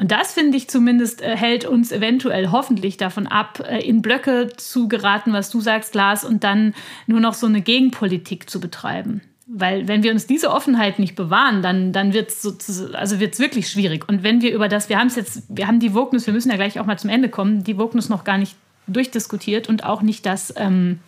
Und 0.00 0.12
das 0.12 0.32
finde 0.32 0.56
ich 0.56 0.70
zumindest 0.70 1.20
äh, 1.20 1.36
hält 1.36 1.64
uns 1.64 1.90
eventuell 1.90 2.52
hoffentlich 2.52 2.96
davon 2.96 3.26
ab, 3.26 3.60
äh, 3.68 3.80
in 3.80 4.02
Blöcke 4.02 4.48
zu 4.56 4.86
geraten, 4.86 5.32
was 5.32 5.50
du 5.50 5.60
sagst, 5.60 5.96
Lars, 5.96 6.24
und 6.24 6.44
dann 6.44 6.74
nur 7.06 7.20
noch 7.20 7.34
so 7.34 7.48
eine 7.48 7.60
Gegenpolitik 7.60 8.48
zu 8.48 8.60
betreiben. 8.60 9.20
Weil 9.52 9.88
wenn 9.88 10.04
wir 10.04 10.12
uns 10.12 10.26
diese 10.26 10.50
Offenheit 10.50 11.00
nicht 11.00 11.16
bewahren, 11.16 11.60
dann, 11.60 11.92
dann 11.92 12.12
wird 12.12 12.30
es 12.30 12.94
also 12.94 13.18
wird's 13.18 13.40
wirklich 13.40 13.68
schwierig. 13.68 14.08
Und 14.08 14.22
wenn 14.22 14.42
wir 14.42 14.52
über 14.52 14.68
das, 14.68 14.88
wir 14.88 14.98
haben 14.98 15.08
es 15.08 15.16
jetzt, 15.16 15.42
wir 15.48 15.66
haben 15.66 15.80
die 15.80 15.92
Wokeness, 15.92 16.26
wir 16.26 16.34
müssen 16.34 16.50
ja 16.50 16.56
gleich 16.56 16.78
auch 16.78 16.86
mal 16.86 16.98
zum 16.98 17.10
Ende 17.10 17.28
kommen, 17.28 17.64
die 17.64 17.76
Wokeness 17.76 18.08
noch 18.08 18.22
gar 18.22 18.38
nicht 18.38 18.54
durchdiskutiert 18.86 19.68
und 19.68 19.82
auch 19.84 20.02
nicht 20.02 20.24
das, 20.24 20.54
ähm, 20.56 21.00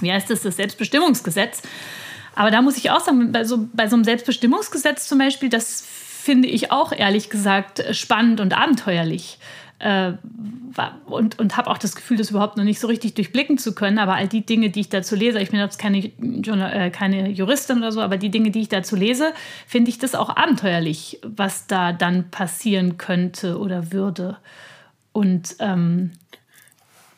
wie 0.00 0.12
heißt 0.12 0.28
das, 0.28 0.42
das 0.42 0.56
Selbstbestimmungsgesetz. 0.56 1.62
Aber 2.34 2.50
da 2.50 2.62
muss 2.62 2.76
ich 2.76 2.90
auch 2.90 3.00
sagen, 3.00 3.32
bei 3.32 3.44
so, 3.44 3.68
bei 3.72 3.88
so 3.88 3.96
einem 3.96 4.04
Selbstbestimmungsgesetz 4.04 5.08
zum 5.08 5.18
Beispiel, 5.18 5.48
das 5.48 5.82
finde 6.22 6.48
ich 6.48 6.70
auch 6.70 6.92
ehrlich 6.92 7.30
gesagt 7.30 7.84
spannend 7.92 8.40
und 8.40 8.56
abenteuerlich 8.56 9.38
äh, 9.82 10.12
und, 11.06 11.38
und 11.38 11.56
habe 11.56 11.70
auch 11.70 11.76
das 11.76 11.94
Gefühl, 11.94 12.16
das 12.16 12.30
überhaupt 12.30 12.56
noch 12.56 12.64
nicht 12.64 12.80
so 12.80 12.86
richtig 12.86 13.14
durchblicken 13.14 13.58
zu 13.58 13.74
können. 13.74 13.98
Aber 13.98 14.14
all 14.14 14.28
die 14.28 14.46
Dinge, 14.46 14.70
die 14.70 14.80
ich 14.80 14.88
dazu 14.88 15.16
lese, 15.16 15.40
ich 15.40 15.50
bin 15.50 15.60
jetzt 15.60 15.78
keine, 15.78 15.98
äh, 15.98 16.90
keine 16.90 17.28
Juristin 17.30 17.78
oder 17.78 17.92
so, 17.92 18.00
aber 18.00 18.16
die 18.16 18.30
Dinge, 18.30 18.50
die 18.50 18.62
ich 18.62 18.68
dazu 18.68 18.96
lese, 18.96 19.32
finde 19.66 19.90
ich 19.90 19.98
das 19.98 20.14
auch 20.14 20.34
abenteuerlich, 20.34 21.18
was 21.22 21.66
da 21.66 21.92
dann 21.92 22.30
passieren 22.30 22.96
könnte 22.96 23.58
oder 23.58 23.92
würde. 23.92 24.38
Und 25.12 25.56
ähm, 25.58 26.12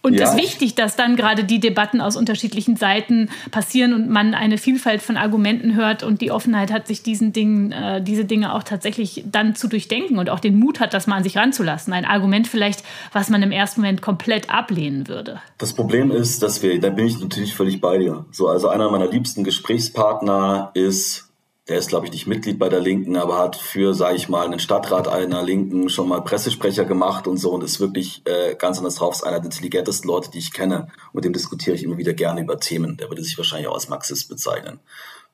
und 0.04 0.12
es 0.12 0.20
ja. 0.20 0.30
ist 0.32 0.36
wichtig, 0.36 0.74
dass 0.74 0.96
dann 0.96 1.16
gerade 1.16 1.44
die 1.44 1.60
Debatten 1.60 2.02
aus 2.02 2.14
unterschiedlichen 2.14 2.76
Seiten 2.76 3.30
passieren 3.50 3.94
und 3.94 4.10
man 4.10 4.34
eine 4.34 4.58
Vielfalt 4.58 5.00
von 5.00 5.16
Argumenten 5.16 5.74
hört 5.74 6.02
und 6.02 6.20
die 6.20 6.30
Offenheit 6.30 6.70
hat, 6.70 6.86
sich 6.86 7.02
diesen 7.02 7.32
Dingen, 7.32 7.72
äh, 7.72 8.02
diese 8.02 8.26
Dinge 8.26 8.52
auch 8.52 8.64
tatsächlich 8.64 9.24
dann 9.32 9.54
zu 9.54 9.66
durchdenken 9.66 10.18
und 10.18 10.28
auch 10.28 10.40
den 10.40 10.58
Mut 10.58 10.78
hat, 10.78 10.92
das 10.92 11.06
mal 11.06 11.16
an 11.16 11.22
sich 11.22 11.38
ranzulassen. 11.38 11.94
Ein 11.94 12.04
Argument 12.04 12.46
vielleicht, 12.46 12.84
was 13.14 13.30
man 13.30 13.42
im 13.42 13.50
ersten 13.50 13.80
Moment 13.80 14.02
komplett 14.02 14.50
ablehnen 14.50 15.08
würde. 15.08 15.40
Das 15.56 15.72
Problem 15.72 16.10
ist, 16.10 16.42
dass 16.42 16.62
wir, 16.62 16.78
da 16.78 16.90
bin 16.90 17.06
ich 17.06 17.18
natürlich 17.18 17.54
völlig 17.54 17.80
bei 17.80 17.96
dir. 17.96 18.26
So, 18.30 18.48
also 18.48 18.68
einer 18.68 18.90
meiner 18.90 19.08
liebsten 19.08 19.42
Gesprächspartner 19.42 20.70
ist 20.74 21.30
der 21.68 21.78
ist, 21.78 21.88
glaube 21.88 22.06
ich, 22.06 22.12
nicht 22.12 22.26
Mitglied 22.26 22.58
bei 22.58 22.68
der 22.68 22.80
Linken, 22.80 23.16
aber 23.16 23.38
hat 23.38 23.56
für, 23.56 23.94
sage 23.94 24.16
ich 24.16 24.28
mal, 24.28 24.44
einen 24.44 24.58
Stadtrat 24.58 25.08
einer 25.08 25.42
Linken 25.42 25.88
schon 25.88 26.08
mal 26.08 26.20
Pressesprecher 26.20 26.84
gemacht 26.84 27.26
und 27.26 27.38
so 27.38 27.52
und 27.52 27.64
ist 27.64 27.80
wirklich 27.80 28.22
äh, 28.26 28.54
ganz 28.54 28.78
anders 28.78 28.96
drauf. 28.96 29.14
Ist 29.14 29.24
einer 29.24 29.38
der 29.38 29.46
intelligentesten 29.46 30.06
Leute, 30.06 30.30
die 30.30 30.40
ich 30.40 30.52
kenne. 30.52 30.88
Und 31.14 31.24
dem 31.24 31.32
diskutiere 31.32 31.74
ich 31.74 31.82
immer 31.82 31.96
wieder 31.96 32.12
gerne 32.12 32.42
über 32.42 32.60
Themen. 32.60 32.98
Der 32.98 33.08
würde 33.08 33.24
sich 33.24 33.38
wahrscheinlich 33.38 33.68
auch 33.68 33.74
als 33.74 33.88
Marxist 33.88 34.28
bezeichnen. 34.28 34.80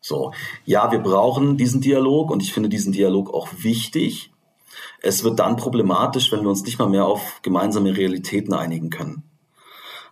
So, 0.01 0.33
ja, 0.65 0.93
wir 0.93 1.01
brauchen 1.01 1.57
diesen 1.57 1.81
Dialog 1.81 2.31
und 2.31 2.43
ich 2.43 2.55
finde 2.55 2.69
diesen 2.69 2.93
Dialog 2.93 3.35
auch 3.35 3.49
wichtig. 3.59 4.31
Es 5.03 5.25
wird 5.25 5.41
dann 5.41 5.57
problematisch, 5.57 6.31
wenn 6.31 6.43
wir 6.43 6.49
uns 6.49 6.63
nicht 6.63 6.79
mal 6.79 6.89
mehr 6.89 7.07
auf 7.07 7.41
gemeinsame 7.43 7.97
Realitäten 7.97 8.55
einigen 8.55 8.91
können. 8.91 9.25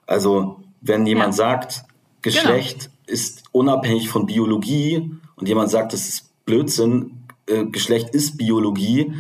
Also, 0.06 0.56
wenn 0.80 1.06
jemand 1.06 1.34
ja. 1.34 1.36
sagt, 1.36 1.84
Geschlecht 2.22 2.80
genau. 2.80 2.94
ist 3.06 3.44
unabhängig 3.52 4.08
von 4.08 4.26
Biologie 4.26 5.17
und 5.39 5.49
jemand 5.49 5.70
sagt, 5.70 5.93
das 5.93 6.09
ist 6.09 6.45
Blödsinn, 6.45 7.24
äh, 7.47 7.64
Geschlecht 7.66 8.11
ist 8.11 8.36
Biologie, 8.36 9.12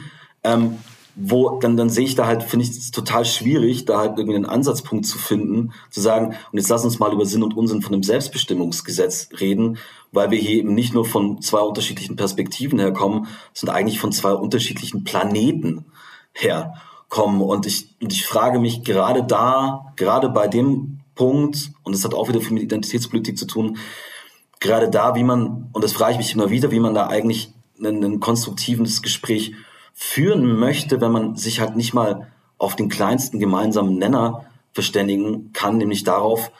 ähm, 0.44 0.78
wo 1.20 1.58
dann, 1.58 1.76
dann 1.76 1.90
sehe 1.90 2.04
ich 2.04 2.14
da 2.14 2.26
halt, 2.26 2.44
finde 2.44 2.64
ich 2.64 2.70
es 2.70 2.90
total 2.92 3.24
schwierig, 3.24 3.84
da 3.84 3.98
halt 3.98 4.18
irgendwie 4.18 4.36
einen 4.36 4.46
Ansatzpunkt 4.46 5.04
zu 5.04 5.18
finden, 5.18 5.72
zu 5.90 6.00
sagen, 6.00 6.28
und 6.28 6.58
jetzt 6.58 6.68
lass 6.68 6.84
uns 6.84 7.00
mal 7.00 7.12
über 7.12 7.26
Sinn 7.26 7.42
und 7.42 7.56
Unsinn 7.56 7.82
von 7.82 7.92
dem 7.92 8.04
Selbstbestimmungsgesetz 8.04 9.30
reden, 9.40 9.78
weil 10.12 10.30
wir 10.30 10.38
hier 10.38 10.58
eben 10.58 10.74
nicht 10.74 10.94
nur 10.94 11.04
von 11.04 11.42
zwei 11.42 11.60
unterschiedlichen 11.60 12.14
Perspektiven 12.14 12.78
herkommen, 12.78 13.26
sondern 13.52 13.76
eigentlich 13.76 13.98
von 13.98 14.12
zwei 14.12 14.32
unterschiedlichen 14.32 15.02
Planeten 15.02 15.86
herkommen. 16.32 17.42
Und 17.42 17.66
ich, 17.66 17.96
und 18.00 18.12
ich 18.12 18.24
frage 18.24 18.60
mich 18.60 18.84
gerade 18.84 19.24
da, 19.24 19.92
gerade 19.96 20.28
bei 20.28 20.46
dem 20.46 21.00
Punkt, 21.16 21.72
und 21.82 21.94
das 21.94 22.04
hat 22.04 22.14
auch 22.14 22.28
wieder 22.28 22.40
viel 22.40 22.52
mit 22.52 22.62
Identitätspolitik 22.62 23.36
zu 23.36 23.46
tun, 23.46 23.76
gerade 24.60 24.88
da, 24.88 25.14
wie 25.14 25.24
man, 25.24 25.68
und 25.72 25.84
das 25.84 25.92
frage 25.92 26.12
ich 26.12 26.18
mich 26.18 26.34
immer 26.34 26.50
wieder, 26.50 26.70
wie 26.70 26.80
man 26.80 26.94
da 26.94 27.06
eigentlich 27.06 27.52
ein, 27.80 28.02
ein 28.02 28.20
konstruktives 28.20 29.02
Gespräch 29.02 29.54
führen 29.94 30.58
möchte, 30.58 31.00
wenn 31.00 31.12
man 31.12 31.36
sich 31.36 31.60
halt 31.60 31.76
nicht 31.76 31.94
mal 31.94 32.28
auf 32.56 32.76
den 32.76 32.88
kleinsten 32.88 33.38
gemeinsamen 33.38 33.98
Nenner 33.98 34.46
verständigen 34.72 35.52
kann, 35.52 35.78
nämlich 35.78 36.04
darauf, 36.04 36.50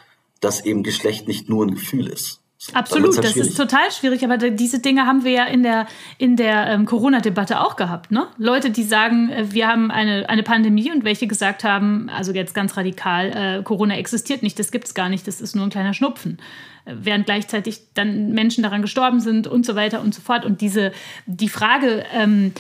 dass 0.41 0.65
eben 0.65 0.83
Geschlecht 0.83 1.29
nicht 1.29 1.49
nur 1.49 1.65
ein 1.65 1.75
Gefühl 1.75 2.07
ist. 2.07 2.41
Absolut, 2.73 3.15
halt 3.15 3.25
das 3.25 3.37
ist 3.37 3.57
total 3.57 3.91
schwierig, 3.93 4.25
aber 4.25 4.37
diese 4.37 4.81
Dinge 4.81 5.07
haben 5.07 5.23
wir 5.23 5.31
ja 5.31 5.45
in 5.45 5.63
der, 5.63 5.87
in 6.19 6.35
der 6.35 6.67
ähm, 6.67 6.87
Corona-Debatte 6.87 7.61
auch 7.61 7.77
gehabt. 7.77 8.11
Ne? 8.11 8.27
Leute, 8.37 8.71
die 8.71 8.83
sagen, 8.83 9.31
äh, 9.31 9.53
wir 9.53 9.69
haben 9.69 9.93
eine, 9.93 10.29
eine 10.29 10.43
Pandemie 10.43 10.91
und 10.91 11.05
welche 11.05 11.29
gesagt 11.29 11.63
haben, 11.63 12.09
also 12.09 12.33
jetzt 12.33 12.55
ganz 12.55 12.77
radikal, 12.77 13.59
äh, 13.61 13.63
Corona 13.63 13.97
existiert 13.97 14.43
nicht, 14.43 14.59
das 14.59 14.73
gibt 14.73 14.87
es 14.87 14.95
gar 14.95 15.09
nicht, 15.09 15.29
das 15.29 15.41
ist 15.41 15.55
nur 15.55 15.67
ein 15.67 15.71
kleiner 15.71 15.95
Schnupfen. 15.95 16.39
Äh, 16.85 16.95
während 17.01 17.27
gleichzeitig 17.27 17.81
dann 17.95 18.31
Menschen 18.33 18.65
daran 18.65 18.83
gestorben 18.83 19.21
sind 19.21 19.47
und 19.47 19.65
so 19.65 19.77
weiter 19.77 20.01
und 20.01 20.13
so 20.13 20.21
fort. 20.21 20.45
Und 20.45 20.61
diese, 20.61 20.91
die 21.27 21.49
Frage, 21.49 22.05
ähm, 22.13 22.53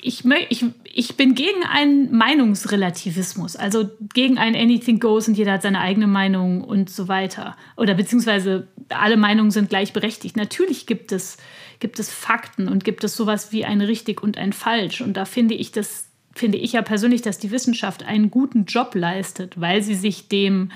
ich, 0.00 0.24
ich, 0.48 0.64
ich 0.84 1.16
bin 1.16 1.34
gegen 1.34 1.64
einen 1.64 2.14
Meinungsrelativismus, 2.14 3.56
also 3.56 3.90
gegen 4.14 4.38
ein 4.38 4.54
Anything 4.54 5.00
Goes 5.00 5.26
und 5.26 5.34
jeder 5.34 5.52
hat 5.52 5.62
seine 5.62 5.80
eigene 5.80 6.06
Meinung 6.06 6.62
und 6.62 6.88
so 6.88 7.08
weiter. 7.08 7.56
Oder 7.76 7.94
beziehungsweise 7.94 8.68
alle 8.90 9.16
Meinungen 9.16 9.50
sind 9.50 9.70
gleichberechtigt. 9.70 10.36
Natürlich 10.36 10.86
gibt 10.86 11.10
es, 11.10 11.36
gibt 11.80 11.98
es 11.98 12.12
Fakten 12.12 12.68
und 12.68 12.84
gibt 12.84 13.02
es 13.02 13.16
sowas 13.16 13.50
wie 13.50 13.64
ein 13.64 13.80
richtig 13.80 14.22
und 14.22 14.38
ein 14.38 14.52
falsch. 14.52 15.00
Und 15.00 15.16
da 15.16 15.24
finde 15.24 15.54
ich 15.54 15.72
das, 15.72 16.08
finde 16.32 16.58
ich 16.58 16.74
ja 16.74 16.82
persönlich, 16.82 17.22
dass 17.22 17.38
die 17.38 17.50
Wissenschaft 17.50 18.04
einen 18.04 18.30
guten 18.30 18.66
Job 18.66 18.94
leistet, 18.94 19.60
weil 19.60 19.82
sie 19.82 19.96
sich 19.96 20.28
dem 20.28 20.70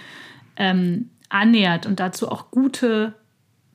ähm, 0.57 1.11
annähert 1.29 1.87
und 1.87 2.01
dazu 2.01 2.29
auch 2.29 2.51
gute, 2.51 3.15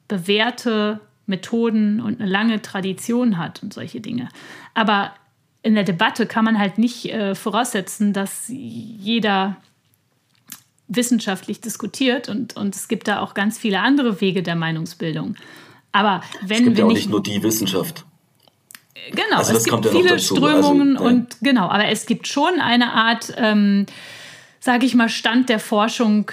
bewährte 0.09 0.99
Methoden 1.25 2.01
und 2.01 2.19
eine 2.19 2.29
lange 2.29 2.61
Tradition 2.61 3.37
hat 3.37 3.63
und 3.63 3.73
solche 3.73 4.01
Dinge. 4.01 4.27
Aber 4.73 5.13
in 5.67 5.75
der 5.75 5.83
Debatte 5.83 6.27
kann 6.27 6.45
man 6.45 6.57
halt 6.57 6.77
nicht 6.77 7.11
äh, 7.11 7.35
voraussetzen, 7.35 8.13
dass 8.13 8.45
jeder 8.47 9.57
wissenschaftlich 10.87 11.59
diskutiert 11.59 12.29
und, 12.29 12.55
und 12.55 12.73
es 12.73 12.87
gibt 12.87 13.09
da 13.09 13.19
auch 13.19 13.33
ganz 13.33 13.57
viele 13.57 13.81
andere 13.81 14.21
Wege 14.21 14.43
der 14.43 14.55
Meinungsbildung. 14.55 15.35
Aber 15.91 16.21
wenn 16.41 16.59
es 16.59 16.63
gibt 16.63 16.77
wir 16.77 16.83
ja 16.85 16.89
auch 16.89 16.93
nicht, 16.93 17.09
nur 17.09 17.21
die 17.21 17.43
Wissenschaft. 17.43 18.05
Genau, 19.11 19.39
also 19.39 19.57
es 19.57 19.65
gibt 19.65 19.83
ja 19.83 19.91
viele 19.91 20.11
also, 20.13 20.35
Strömungen 20.35 20.95
also, 20.95 21.09
und 21.09 21.35
genau, 21.41 21.67
aber 21.67 21.89
es 21.89 22.05
gibt 22.05 22.27
schon 22.29 22.61
eine 22.61 22.93
Art, 22.93 23.33
ähm, 23.35 23.87
sage 24.61 24.85
ich 24.85 24.95
mal, 24.95 25.09
Stand 25.09 25.49
der 25.49 25.59
Forschung, 25.59 26.31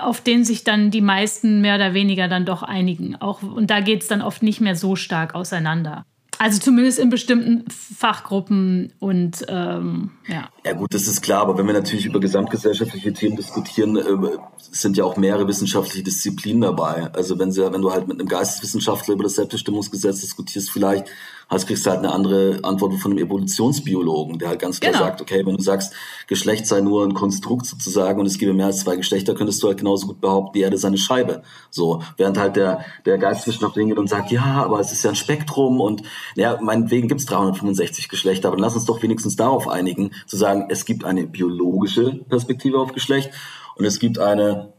auf 0.00 0.20
den 0.20 0.44
sich 0.44 0.62
dann 0.62 0.92
die 0.92 1.00
meisten 1.00 1.60
mehr 1.62 1.74
oder 1.74 1.94
weniger 1.94 2.28
dann 2.28 2.46
doch 2.46 2.62
einigen. 2.62 3.16
Auch, 3.16 3.42
und 3.42 3.70
da 3.70 3.80
geht 3.80 4.02
es 4.02 4.08
dann 4.08 4.22
oft 4.22 4.44
nicht 4.44 4.60
mehr 4.60 4.76
so 4.76 4.94
stark 4.94 5.34
auseinander. 5.34 6.04
Also 6.38 6.58
zumindest 6.58 6.98
in 6.98 7.10
bestimmten 7.10 7.64
Fachgruppen 7.70 8.92
und 8.98 9.44
ähm, 9.48 10.10
ja. 10.26 10.48
Ja 10.64 10.72
gut, 10.72 10.92
das 10.92 11.06
ist 11.06 11.22
klar, 11.22 11.42
aber 11.42 11.56
wenn 11.56 11.66
wir 11.66 11.74
natürlich 11.74 12.06
über 12.06 12.20
gesamtgesellschaftliche 12.20 13.12
Themen 13.12 13.36
diskutieren, 13.36 13.96
äh, 13.96 14.38
sind 14.58 14.96
ja 14.96 15.04
auch 15.04 15.16
mehrere 15.16 15.46
wissenschaftliche 15.46 16.02
Disziplinen 16.02 16.62
dabei. 16.62 17.12
Also 17.12 17.38
wenn, 17.38 17.52
sie, 17.52 17.70
wenn 17.72 17.82
du 17.82 17.92
halt 17.92 18.08
mit 18.08 18.18
einem 18.18 18.28
Geisteswissenschaftler 18.28 19.14
über 19.14 19.24
das 19.24 19.36
Selbstbestimmungsgesetz 19.36 20.20
diskutierst, 20.20 20.70
vielleicht 20.70 21.06
hast, 21.48 21.66
kriegst 21.66 21.84
du 21.86 21.90
halt 21.90 22.00
eine 22.00 22.12
andere 22.12 22.60
Antwort 22.62 22.94
von 22.94 23.12
einem 23.12 23.24
Evolutionsbiologen, 23.24 24.38
der 24.38 24.48
halt 24.48 24.60
ganz 24.60 24.80
klar 24.80 24.92
genau. 24.92 25.04
sagt, 25.04 25.20
okay, 25.20 25.44
wenn 25.44 25.56
du 25.56 25.62
sagst, 25.62 25.92
Geschlecht 26.26 26.66
sei 26.66 26.80
nur 26.80 27.04
ein 27.04 27.14
Konstrukt 27.14 27.66
sozusagen 27.66 28.20
und 28.20 28.26
es 28.26 28.38
gebe 28.38 28.52
mehr 28.52 28.66
als 28.66 28.80
zwei 28.80 28.96
Geschlechter, 28.96 29.34
könntest 29.34 29.62
du 29.62 29.68
halt 29.68 29.78
genauso 29.78 30.06
gut 30.06 30.20
behaupten, 30.20 30.52
die 30.54 30.60
Erde 30.60 30.78
sei 30.78 30.88
eine 30.88 30.98
Scheibe. 30.98 31.42
So, 31.70 32.02
während 32.16 32.38
halt 32.38 32.56
der, 32.56 32.84
der 33.06 33.18
Geisteswissenschaftler 33.18 33.80
hingeht 33.80 33.98
und 33.98 34.08
sagt, 34.08 34.30
ja, 34.30 34.62
aber 34.64 34.80
es 34.80 34.92
ist 34.92 35.02
ja 35.02 35.10
ein 35.10 35.16
Spektrum 35.16 35.80
und 35.80 36.02
ja, 36.36 36.58
meinetwegen 36.60 37.08
gibt 37.08 37.20
es 37.20 37.26
365 37.26 38.08
Geschlechter, 38.08 38.48
aber 38.48 38.56
dann 38.56 38.64
lass 38.64 38.74
uns 38.74 38.84
doch 38.84 39.02
wenigstens 39.02 39.36
darauf 39.36 39.68
einigen, 39.68 40.12
zu 40.26 40.36
sagen, 40.36 40.66
es 40.68 40.84
gibt 40.84 41.04
eine 41.04 41.26
biologische 41.26 42.20
Perspektive 42.28 42.78
auf 42.78 42.92
Geschlecht 42.92 43.30
und 43.76 43.84
es 43.84 43.98
gibt 43.98 44.18
eine 44.18 44.72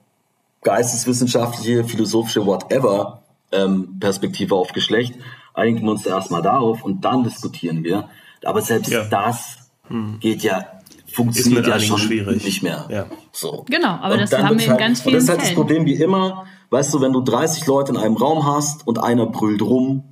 geisteswissenschaftliche, 0.63 1.83
philosophische, 1.83 2.45
whatever 2.45 3.23
ähm, 3.51 3.99
Perspektive 3.99 4.55
auf 4.55 4.73
Geschlecht 4.73 5.15
einigen 5.53 5.85
wir 5.85 5.91
uns 5.91 6.05
erstmal 6.05 6.41
darauf 6.41 6.83
und 6.83 7.05
dann 7.05 7.23
diskutieren 7.23 7.83
wir. 7.83 8.09
Aber 8.43 8.61
selbst 8.61 8.91
ja. 8.91 9.05
das 9.05 9.57
hm. 9.87 10.19
geht 10.19 10.43
ja 10.43 10.65
funktioniert 11.13 11.67
ja 11.67 11.79
schon 11.79 11.99
schwierig. 11.99 12.43
nicht 12.43 12.63
mehr. 12.63 12.87
Ja. 12.89 13.05
So. 13.31 13.65
Genau, 13.69 13.89
aber 13.89 14.15
und 14.15 14.21
das 14.21 14.33
haben 14.33 14.57
wir 14.57 14.65
in 14.65 14.71
halt, 14.71 14.79
ganz 14.79 15.01
vielen 15.01 15.15
Und 15.15 15.15
das 15.15 15.23
ist 15.23 15.29
halt 15.29 15.41
Fällen. 15.41 15.55
das 15.55 15.55
Problem 15.55 15.85
wie 15.85 15.93
immer, 15.93 16.45
weißt 16.71 16.93
du, 16.93 17.01
wenn 17.01 17.13
du 17.13 17.21
30 17.21 17.65
Leute 17.67 17.91
in 17.91 17.97
einem 17.97 18.17
Raum 18.17 18.45
hast 18.45 18.87
und 18.87 18.97
einer 18.97 19.27
brüllt 19.27 19.61
rum, 19.61 20.03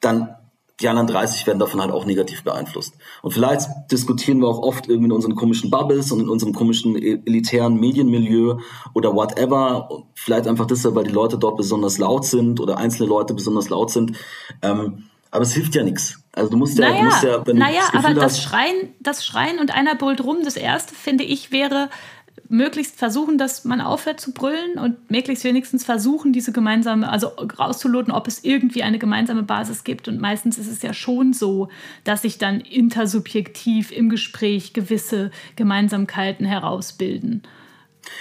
dann 0.00 0.34
die 0.80 0.88
anderen 0.88 1.06
30 1.06 1.46
werden 1.46 1.58
davon 1.58 1.80
halt 1.80 1.90
auch 1.90 2.06
negativ 2.06 2.42
beeinflusst. 2.42 2.94
Und 3.22 3.32
vielleicht 3.32 3.68
diskutieren 3.90 4.40
wir 4.40 4.48
auch 4.48 4.58
oft 4.58 4.88
irgendwie 4.88 5.06
in 5.06 5.12
unseren 5.12 5.34
komischen 5.34 5.70
Bubbles 5.70 6.10
und 6.10 6.20
in 6.20 6.28
unserem 6.28 6.54
komischen 6.54 6.96
e-, 6.96 7.20
elitären 7.26 7.78
Medienmilieu 7.78 8.58
oder 8.94 9.14
whatever. 9.14 10.04
Vielleicht 10.14 10.46
einfach 10.46 10.66
deshalb, 10.66 10.94
weil 10.94 11.04
die 11.04 11.12
Leute 11.12 11.38
dort 11.38 11.56
besonders 11.56 11.98
laut 11.98 12.24
sind 12.24 12.60
oder 12.60 12.78
einzelne 12.78 13.08
Leute 13.08 13.34
besonders 13.34 13.68
laut 13.68 13.90
sind. 13.90 14.16
Ähm, 14.62 15.04
aber 15.30 15.42
es 15.42 15.52
hilft 15.52 15.74
ja 15.74 15.84
nichts. 15.84 16.18
Also 16.32 16.50
du 16.50 16.56
musst 16.56 16.78
ja, 16.78 16.88
naja, 16.88 16.98
du 16.98 17.04
musst 17.04 17.22
ja 17.22 17.46
wenn 17.46 17.58
naja, 17.58 17.80
das 17.92 18.04
aber 18.04 18.14
das 18.14 18.42
Schreien, 18.42 18.94
das 19.00 19.24
Schreien 19.24 19.58
und 19.58 19.74
einer 19.74 19.94
brüllt 19.94 20.22
rum, 20.22 20.38
das 20.44 20.56
erste 20.56 20.94
finde 20.94 21.24
ich 21.24 21.52
wäre 21.52 21.88
möglichst 22.50 22.96
versuchen, 22.96 23.38
dass 23.38 23.64
man 23.64 23.80
aufhört 23.80 24.20
zu 24.20 24.32
brüllen 24.32 24.78
und 24.78 25.10
möglichst 25.10 25.44
wenigstens 25.44 25.84
versuchen, 25.84 26.32
diese 26.32 26.52
gemeinsame, 26.52 27.08
also 27.08 27.28
rauszuloten, 27.28 28.12
ob 28.12 28.26
es 28.26 28.42
irgendwie 28.42 28.82
eine 28.82 28.98
gemeinsame 28.98 29.44
Basis 29.44 29.84
gibt. 29.84 30.08
Und 30.08 30.20
meistens 30.20 30.58
ist 30.58 30.70
es 30.70 30.82
ja 30.82 30.92
schon 30.92 31.32
so, 31.32 31.68
dass 32.02 32.22
sich 32.22 32.38
dann 32.38 32.60
intersubjektiv 32.60 33.92
im 33.92 34.08
Gespräch 34.10 34.72
gewisse 34.72 35.30
Gemeinsamkeiten 35.54 36.44
herausbilden 36.44 37.42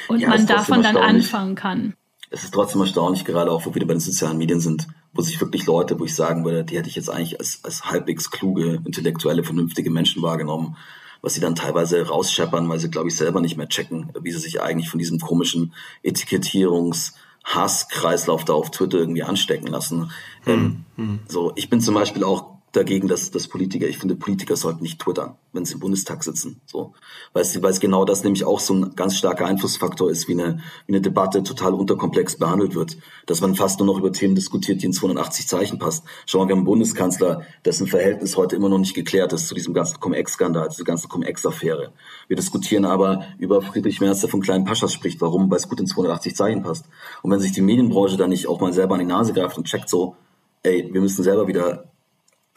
und 0.08 0.20
ja, 0.20 0.30
man 0.30 0.46
davon 0.46 0.84
dann 0.84 0.98
anfangen 0.98 1.56
kann. 1.56 1.94
Es 2.30 2.44
ist 2.44 2.54
trotzdem 2.54 2.82
erstaunlich, 2.82 3.26
gerade 3.26 3.52
auch, 3.52 3.66
wo 3.66 3.74
wir 3.74 3.82
bei 3.88 3.96
den 3.96 4.00
sozialen 4.00 4.38
Medien 4.38 4.60
sind, 4.60 4.88
wo 5.14 5.24
sich 5.24 5.42
wirklich 5.42 5.66
Leute, 5.66 6.00
wo 6.00 6.06
ich 6.06 6.14
sagen 6.14 6.46
würde, 6.46 6.64
die 6.64 6.78
hätte 6.78 6.88
ich 6.88 6.96
jetzt 6.96 7.10
eigentlich 7.10 7.40
als, 7.40 7.62
als 7.64 7.86
halbwegs 7.86 8.30
kluge, 8.30 8.82
intellektuelle, 8.86 9.44
vernünftige 9.44 9.90
Menschen 9.90 10.22
wahrgenommen, 10.22 10.78
was 11.22 11.34
sie 11.34 11.42
dann 11.42 11.56
teilweise 11.56 12.08
rausscheppern, 12.08 12.68
weil 12.70 12.80
sie, 12.80 12.90
glaube 12.90 13.10
ich, 13.10 13.16
selber 13.16 13.42
nicht 13.42 13.58
mehr 13.58 13.70
checken, 13.70 14.12
wie 14.22 14.32
sie 14.32 14.40
sich 14.40 14.62
eigentlich 14.62 14.90
von 14.90 15.00
diesem 15.00 15.20
komischen 15.20 15.74
Etikettierungs- 16.04 17.14
Hasskreislauf 17.44 18.46
da 18.46 18.54
auf 18.54 18.72
Twitter 18.72 19.00
irgendwie 19.00 19.24
anstecken 19.24 19.68
lassen. 19.68 20.12
Hm, 20.44 20.54
ähm, 20.54 20.86
hm. 20.96 21.20
So, 21.28 21.52
ich 21.56 21.70
bin 21.70 21.82
zum 21.82 21.96
Beispiel 21.96 22.24
auch 22.24 22.49
dagegen, 22.72 23.08
dass, 23.08 23.32
dass 23.32 23.48
Politiker, 23.48 23.88
ich 23.88 23.98
finde, 23.98 24.16
Politiker 24.16 24.56
sollten 24.56 24.84
nicht 24.84 25.00
twittern, 25.00 25.36
wenn 25.54 25.66
sie 25.66 25.74
im 25.74 25.80
Bundestag 25.80 26.24
sitzen. 26.24 26.62
So. 26.66 26.94
Weil 27.34 27.42
es, 27.42 27.62
weil 27.62 27.72
es 27.72 27.80
genau 27.80 28.06
das 28.06 28.24
nämlich 28.24 28.46
auch 28.46 28.60
so 28.60 28.76
ein 28.76 28.96
ganz 28.96 29.16
starker 29.16 29.46
Einflussfaktor 29.46 30.10
ist, 30.12 30.28
wie 30.28 30.34
eine, 30.34 30.60
wie 30.86 30.94
eine 30.94 31.02
Debatte 31.02 31.42
total 31.44 31.74
unterkomplex 31.74 32.38
behandelt 32.38 32.76
wird. 32.76 32.98
Dass 33.26 33.42
man 33.42 33.56
fast 33.56 33.80
nur 33.80 33.88
noch 33.88 33.98
über 33.98 34.12
Themen 34.12 34.36
diskutiert, 34.36 34.82
die 34.82 34.88
in 34.88 34.94
280 34.94 35.48
Zeichen 35.48 35.80
passt. 35.80 36.04
Schau 36.26 36.40
mal, 36.40 36.48
wir 36.48 36.52
haben 36.52 36.60
einen 36.60 36.66
Bundeskanzler, 36.66 37.44
dessen 37.66 37.88
Verhältnis 37.88 38.38
heute 38.38 38.56
immer 38.56 38.70
noch 38.70 38.78
nicht 38.78 38.94
geklärt 38.94 39.34
ist 39.34 39.48
zu 39.48 39.56
diesem 39.56 39.74
ganzen 39.74 40.00
Cum-Ex-Skandal, 40.00 40.70
zu 40.70 40.78
der 40.78 40.86
ganzen 40.86 41.10
Cum-Ex-Affäre. 41.10 41.92
Wir 42.28 42.36
diskutieren 42.36 42.86
aber 42.86 43.26
über 43.40 43.62
Friedrich 43.62 44.00
Merz, 44.00 44.20
der 44.20 44.30
von 44.30 44.42
kleinen 44.42 44.66
Paschas 44.66 44.94
spricht, 44.94 45.22
warum, 45.22 45.50
weil 45.50 45.58
es 45.58 45.68
gut 45.68 45.80
in 45.80 45.88
280 45.88 46.36
Zeichen 46.36 46.62
passt. 46.62 46.86
Und 47.24 47.32
wenn 47.32 47.40
sich 47.40 47.52
die 47.52 47.62
Medienbranche 47.62 48.18
da 48.18 48.28
nicht 48.28 48.48
auch 48.48 48.60
mal 48.60 48.74
selber 48.74 48.94
an 48.94 49.00
die 49.00 49.06
Nase 49.06 49.34
greift 49.34 49.58
und 49.58 49.66
checkt 49.66 49.90
so, 49.90 50.16
ey, 50.64 50.90
wir 50.92 51.02
müssen 51.02 51.24
selber 51.24 51.48
wieder 51.48 51.86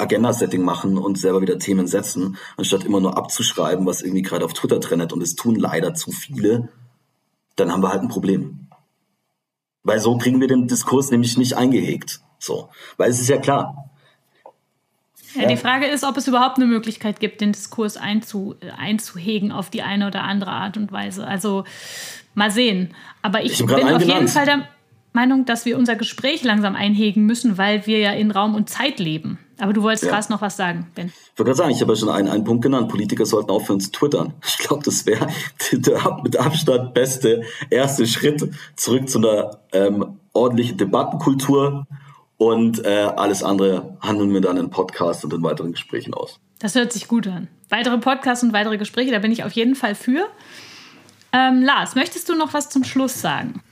Agenda-Setting 0.02 0.62
machen 0.62 0.98
und 0.98 1.18
selber 1.18 1.40
wieder 1.40 1.58
Themen 1.58 1.86
setzen, 1.86 2.36
anstatt 2.56 2.84
immer 2.84 3.00
nur 3.00 3.16
abzuschreiben, 3.16 3.86
was 3.86 4.02
irgendwie 4.02 4.22
gerade 4.22 4.44
auf 4.44 4.52
Twitter 4.52 4.80
trendet 4.80 5.12
und 5.12 5.22
es 5.22 5.34
tun 5.34 5.54
leider 5.54 5.94
zu 5.94 6.10
viele, 6.12 6.68
dann 7.56 7.72
haben 7.72 7.82
wir 7.82 7.90
halt 7.90 8.02
ein 8.02 8.08
Problem. 8.08 8.68
Weil 9.82 9.98
so 9.98 10.16
kriegen 10.16 10.40
wir 10.40 10.48
den 10.48 10.68
Diskurs 10.68 11.10
nämlich 11.10 11.36
nicht 11.36 11.56
eingehegt. 11.56 12.20
So. 12.38 12.68
Weil 12.96 13.10
es 13.10 13.20
ist 13.20 13.28
ja 13.28 13.38
klar. 13.38 13.90
Ja, 15.34 15.48
die 15.48 15.56
Frage 15.56 15.86
ist, 15.86 16.04
ob 16.04 16.16
es 16.16 16.28
überhaupt 16.28 16.56
eine 16.56 16.66
Möglichkeit 16.66 17.18
gibt, 17.18 17.40
den 17.40 17.52
Diskurs 17.52 17.96
einzu, 17.96 18.54
einzuhegen 18.76 19.50
auf 19.50 19.70
die 19.70 19.82
eine 19.82 20.06
oder 20.06 20.24
andere 20.24 20.50
Art 20.50 20.76
und 20.76 20.92
Weise. 20.92 21.26
Also 21.26 21.64
mal 22.34 22.50
sehen. 22.50 22.94
Aber 23.22 23.42
ich, 23.42 23.60
ich 23.60 23.66
bin 23.66 23.88
auf 23.88 24.02
jeden 24.02 24.28
Fall 24.28 24.44
der 24.44 24.68
Meinung, 25.12 25.44
dass 25.44 25.64
wir 25.66 25.76
unser 25.76 25.96
Gespräch 25.96 26.42
langsam 26.42 26.74
einhegen 26.74 27.26
müssen, 27.26 27.58
weil 27.58 27.86
wir 27.86 27.98
ja 27.98 28.12
in 28.12 28.30
Raum 28.30 28.54
und 28.54 28.70
Zeit 28.70 28.98
leben. 28.98 29.38
Aber 29.58 29.72
du 29.72 29.82
wolltest 29.82 30.04
ja. 30.04 30.10
gerade 30.10 30.32
noch 30.32 30.40
was 30.40 30.56
sagen, 30.56 30.90
Ben. 30.94 31.06
Ich 31.06 31.38
wollte 31.38 31.50
gerade 31.50 31.56
sagen, 31.56 31.70
ich 31.70 31.80
habe 31.80 31.92
ja 31.92 31.96
schon 31.96 32.08
einen, 32.08 32.28
einen 32.28 32.44
Punkt 32.44 32.62
genannt. 32.62 32.88
Politiker 32.88 33.26
sollten 33.26 33.50
aufhören 33.50 33.80
zu 33.80 33.92
twittern. 33.92 34.34
Ich 34.46 34.58
glaube, 34.58 34.82
das 34.84 35.06
wäre 35.06 35.28
der 35.72 36.20
mit 36.22 36.36
Abstand 36.36 36.94
beste 36.94 37.42
erste 37.70 38.06
Schritt 38.06 38.48
zurück 38.76 39.08
zu 39.08 39.18
einer 39.18 39.58
ähm, 39.72 40.18
ordentlichen 40.32 40.78
Debattenkultur. 40.78 41.86
Und 42.38 42.84
äh, 42.84 43.08
alles 43.16 43.44
andere 43.44 43.98
handeln 44.00 44.32
wir 44.32 44.40
dann 44.40 44.56
in 44.56 44.70
Podcasts 44.70 45.22
und 45.24 45.32
in 45.32 45.42
weiteren 45.42 45.72
Gesprächen 45.72 46.12
aus. 46.12 46.40
Das 46.58 46.74
hört 46.74 46.92
sich 46.92 47.06
gut 47.06 47.28
an. 47.28 47.46
Weitere 47.68 47.98
Podcasts 47.98 48.42
und 48.42 48.52
weitere 48.52 48.78
Gespräche, 48.78 49.12
da 49.12 49.20
bin 49.20 49.30
ich 49.30 49.44
auf 49.44 49.52
jeden 49.52 49.76
Fall 49.76 49.94
für. 49.94 50.26
Ähm, 51.32 51.62
Lars, 51.62 51.94
möchtest 51.94 52.28
du 52.28 52.34
noch 52.34 52.52
was 52.52 52.68
zum 52.68 52.82
Schluss 52.84 53.20
sagen? 53.20 53.62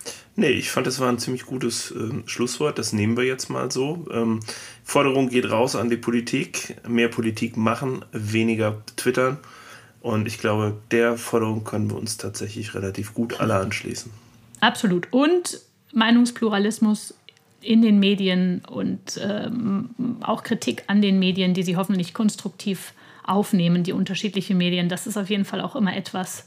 Nee, 0.41 0.53
ich 0.53 0.71
fand, 0.71 0.87
das 0.87 1.01
war 1.01 1.11
ein 1.11 1.19
ziemlich 1.19 1.45
gutes 1.45 1.91
äh, 1.91 2.23
Schlusswort. 2.25 2.79
Das 2.79 2.95
nehmen 2.95 3.19
wir 3.19 3.25
jetzt 3.25 3.51
mal 3.51 3.71
so. 3.71 4.07
Ähm, 4.11 4.41
Forderung 4.85 5.29
geht 5.29 5.51
raus 5.51 5.77
an 5.77 5.91
die 5.91 5.99
Politik. 5.99 6.77
Mehr 6.89 7.09
Politik 7.09 7.59
machen, 7.59 8.07
weniger 8.13 8.83
twittern. 8.97 9.37
Und 10.01 10.27
ich 10.27 10.39
glaube, 10.39 10.79
der 10.93 11.19
Forderung 11.19 11.65
können 11.65 11.91
wir 11.91 11.99
uns 11.99 12.17
tatsächlich 12.17 12.75
relativ 12.75 13.13
gut 13.13 13.39
alle 13.39 13.57
anschließen. 13.57 14.11
Absolut. 14.61 15.09
Und 15.11 15.61
Meinungspluralismus 15.93 17.13
in 17.61 17.83
den 17.83 17.99
Medien 17.99 18.63
und 18.67 19.21
ähm, 19.23 19.91
auch 20.23 20.43
Kritik 20.43 20.85
an 20.87 21.03
den 21.03 21.19
Medien, 21.19 21.53
die 21.53 21.65
sie 21.65 21.77
hoffentlich 21.77 22.15
konstruktiv 22.15 22.95
aufnehmen, 23.25 23.85
die 23.85 23.93
unterschiedlichen 23.93 24.57
Medien. 24.57 24.89
Das 24.89 25.07
ist 25.07 25.19
auf 25.19 25.29
jeden 25.29 25.45
Fall 25.45 25.61
auch 25.61 25.77
immer 25.77 25.95
etwas, 25.95 26.47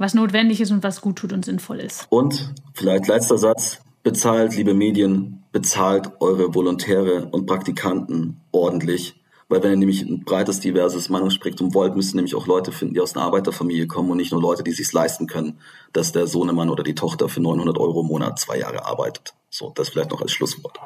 was 0.00 0.14
notwendig 0.14 0.60
ist 0.60 0.70
und 0.70 0.82
was 0.82 1.02
gut 1.02 1.16
tut 1.16 1.32
und 1.32 1.44
sinnvoll 1.44 1.78
ist. 1.78 2.06
Und 2.08 2.52
vielleicht 2.72 3.06
letzter 3.06 3.36
Satz, 3.36 3.80
bezahlt, 4.02 4.56
liebe 4.56 4.72
Medien, 4.72 5.44
bezahlt 5.52 6.10
eure 6.20 6.54
Volontäre 6.54 7.26
und 7.26 7.46
Praktikanten 7.46 8.40
ordentlich. 8.50 9.14
Weil 9.48 9.62
wenn 9.62 9.72
ihr 9.72 9.76
nämlich 9.76 10.02
ein 10.02 10.24
breites, 10.24 10.60
diverses 10.60 11.10
Meinungsspektrum 11.10 11.74
wollt, 11.74 11.96
müsst 11.96 12.14
ihr 12.14 12.16
nämlich 12.16 12.34
auch 12.34 12.46
Leute 12.46 12.72
finden, 12.72 12.94
die 12.94 13.00
aus 13.00 13.14
einer 13.14 13.26
Arbeiterfamilie 13.26 13.88
kommen 13.88 14.10
und 14.10 14.16
nicht 14.16 14.32
nur 14.32 14.40
Leute, 14.40 14.62
die 14.62 14.72
sich 14.72 14.90
leisten 14.92 15.26
können, 15.26 15.58
dass 15.92 16.12
der 16.12 16.26
Sohnemann 16.26 16.70
oder 16.70 16.82
die 16.82 16.94
Tochter 16.94 17.28
für 17.28 17.40
900 17.40 17.76
Euro 17.76 18.00
im 18.00 18.06
Monat 18.06 18.38
zwei 18.38 18.58
Jahre 18.58 18.86
arbeitet. 18.86 19.34
So, 19.50 19.72
das 19.74 19.90
vielleicht 19.90 20.12
noch 20.12 20.22
als 20.22 20.32
Schlusswort. 20.32 20.78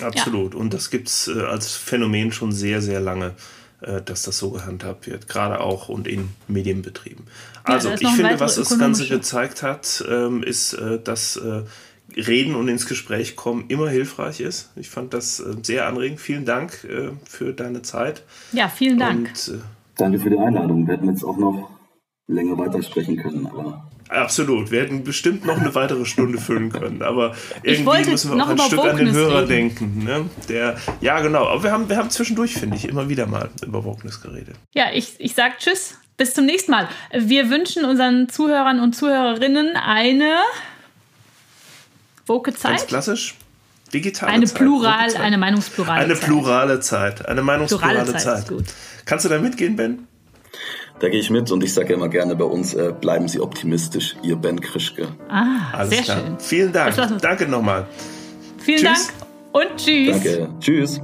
Absolut. 0.00 0.54
Ja. 0.54 0.60
Und 0.60 0.74
das 0.74 0.90
gibt 0.90 1.08
es 1.08 1.28
äh, 1.28 1.42
als 1.42 1.74
Phänomen 1.74 2.32
schon 2.32 2.50
sehr, 2.50 2.80
sehr 2.80 3.00
lange, 3.00 3.36
dass 3.80 4.22
das 4.22 4.38
so 4.38 4.50
gehandhabt 4.50 5.06
wird. 5.06 5.28
Gerade 5.28 5.60
auch 5.60 5.88
und 5.88 6.06
in 6.06 6.30
Medienbetrieben. 6.48 7.24
Also, 7.64 7.88
ja, 7.88 7.94
ich 7.94 8.08
finde, 8.08 8.40
was 8.40 8.56
das 8.56 8.78
Ganze 8.78 9.06
gezeigt 9.08 9.62
hat, 9.62 10.04
ähm, 10.08 10.42
ist, 10.42 10.74
äh, 10.74 11.00
dass 11.00 11.36
äh, 11.36 11.62
Reden 12.16 12.54
und 12.54 12.68
ins 12.68 12.86
Gespräch 12.86 13.36
kommen 13.36 13.66
immer 13.68 13.88
hilfreich 13.88 14.40
ist. 14.40 14.70
Ich 14.76 14.90
fand 14.90 15.14
das 15.14 15.40
äh, 15.40 15.54
sehr 15.62 15.86
anregend. 15.86 16.20
Vielen 16.20 16.44
Dank 16.44 16.84
äh, 16.84 17.10
für 17.24 17.52
deine 17.52 17.82
Zeit. 17.82 18.24
Ja, 18.52 18.68
vielen 18.68 18.98
Dank. 18.98 19.28
Und, 19.28 19.54
äh, 19.54 19.60
Danke 19.96 20.18
für 20.18 20.30
die 20.30 20.38
Einladung. 20.38 20.86
Wir 20.86 20.94
hätten 20.94 21.08
jetzt 21.10 21.24
auch 21.24 21.36
noch 21.36 21.70
länger 22.26 22.56
weitersprechen 22.58 23.16
können, 23.16 23.46
aber. 23.46 23.89
Absolut. 24.10 24.72
Wir 24.72 24.82
hätten 24.82 25.04
bestimmt 25.04 25.46
noch 25.46 25.58
eine 25.58 25.74
weitere 25.74 26.04
Stunde 26.04 26.38
füllen 26.38 26.70
können. 26.72 27.02
Aber 27.02 27.34
irgendwie 27.62 28.10
müssen 28.10 28.36
wir 28.36 28.44
auch 28.44 28.48
ein 28.48 28.58
Stück 28.58 28.80
an 28.80 28.96
den 28.96 29.12
Hörer 29.12 29.42
reden. 29.42 29.48
denken. 29.48 30.04
Ne? 30.04 30.28
Der, 30.48 30.76
ja, 31.00 31.20
genau. 31.20 31.46
Aber 31.46 31.62
wir 31.62 31.70
haben, 31.70 31.88
wir 31.88 31.96
haben 31.96 32.10
zwischendurch, 32.10 32.54
finde 32.54 32.76
ich, 32.76 32.88
immer 32.88 33.08
wieder 33.08 33.26
mal 33.26 33.50
über 33.64 33.84
Wokeness 33.84 34.20
geredet. 34.20 34.56
Ja, 34.74 34.86
ich, 34.92 35.14
ich 35.18 35.34
sage 35.34 35.54
Tschüss. 35.58 35.96
Bis 36.16 36.34
zum 36.34 36.44
nächsten 36.44 36.72
Mal. 36.72 36.88
Wir 37.16 37.48
wünschen 37.48 37.84
unseren 37.84 38.28
Zuhörern 38.28 38.80
und 38.80 38.94
Zuhörerinnen 38.94 39.76
eine 39.76 40.34
Woke 42.26 42.52
Zeit? 42.52 42.78
Ganz 42.78 42.86
klassisch. 42.86 43.34
Digitale 43.94 44.32
eine 44.32 44.46
Zeit. 44.46 44.58
Plural, 44.58 45.16
eine 45.16 45.38
Meinungsplurale 45.38 46.04
Eine 46.04 46.14
plurale 46.16 46.80
Zeit. 46.80 47.26
Eine 47.26 47.42
Meinungsplurale 47.42 48.04
Zeit. 48.12 48.20
Zeit. 48.20 48.48
Gut. 48.48 48.66
Kannst 49.04 49.24
du 49.24 49.28
da 49.28 49.38
mitgehen, 49.38 49.76
Ben? 49.76 50.06
Da 51.00 51.08
gehe 51.08 51.18
ich 51.18 51.30
mit 51.30 51.50
und 51.50 51.64
ich 51.64 51.72
sage 51.72 51.94
immer 51.94 52.08
gerne 52.08 52.36
bei 52.36 52.44
uns, 52.44 52.74
äh, 52.74 52.92
bleiben 52.98 53.26
Sie 53.26 53.40
optimistisch, 53.40 54.16
Ihr 54.22 54.36
Ben 54.36 54.60
Krischke. 54.60 55.08
Ah, 55.28 55.72
Alles 55.72 55.90
sehr 55.90 56.02
klar. 56.02 56.18
schön. 56.20 56.38
Vielen 56.38 56.72
Dank. 56.72 56.94
Danke 57.20 57.46
nochmal. 57.48 57.86
Vielen 58.58 58.78
tschüss. 58.84 59.06
Dank 59.08 59.68
und 59.70 59.76
tschüss. 59.78 60.10
Danke. 60.12 60.48
Tschüss. 60.60 61.00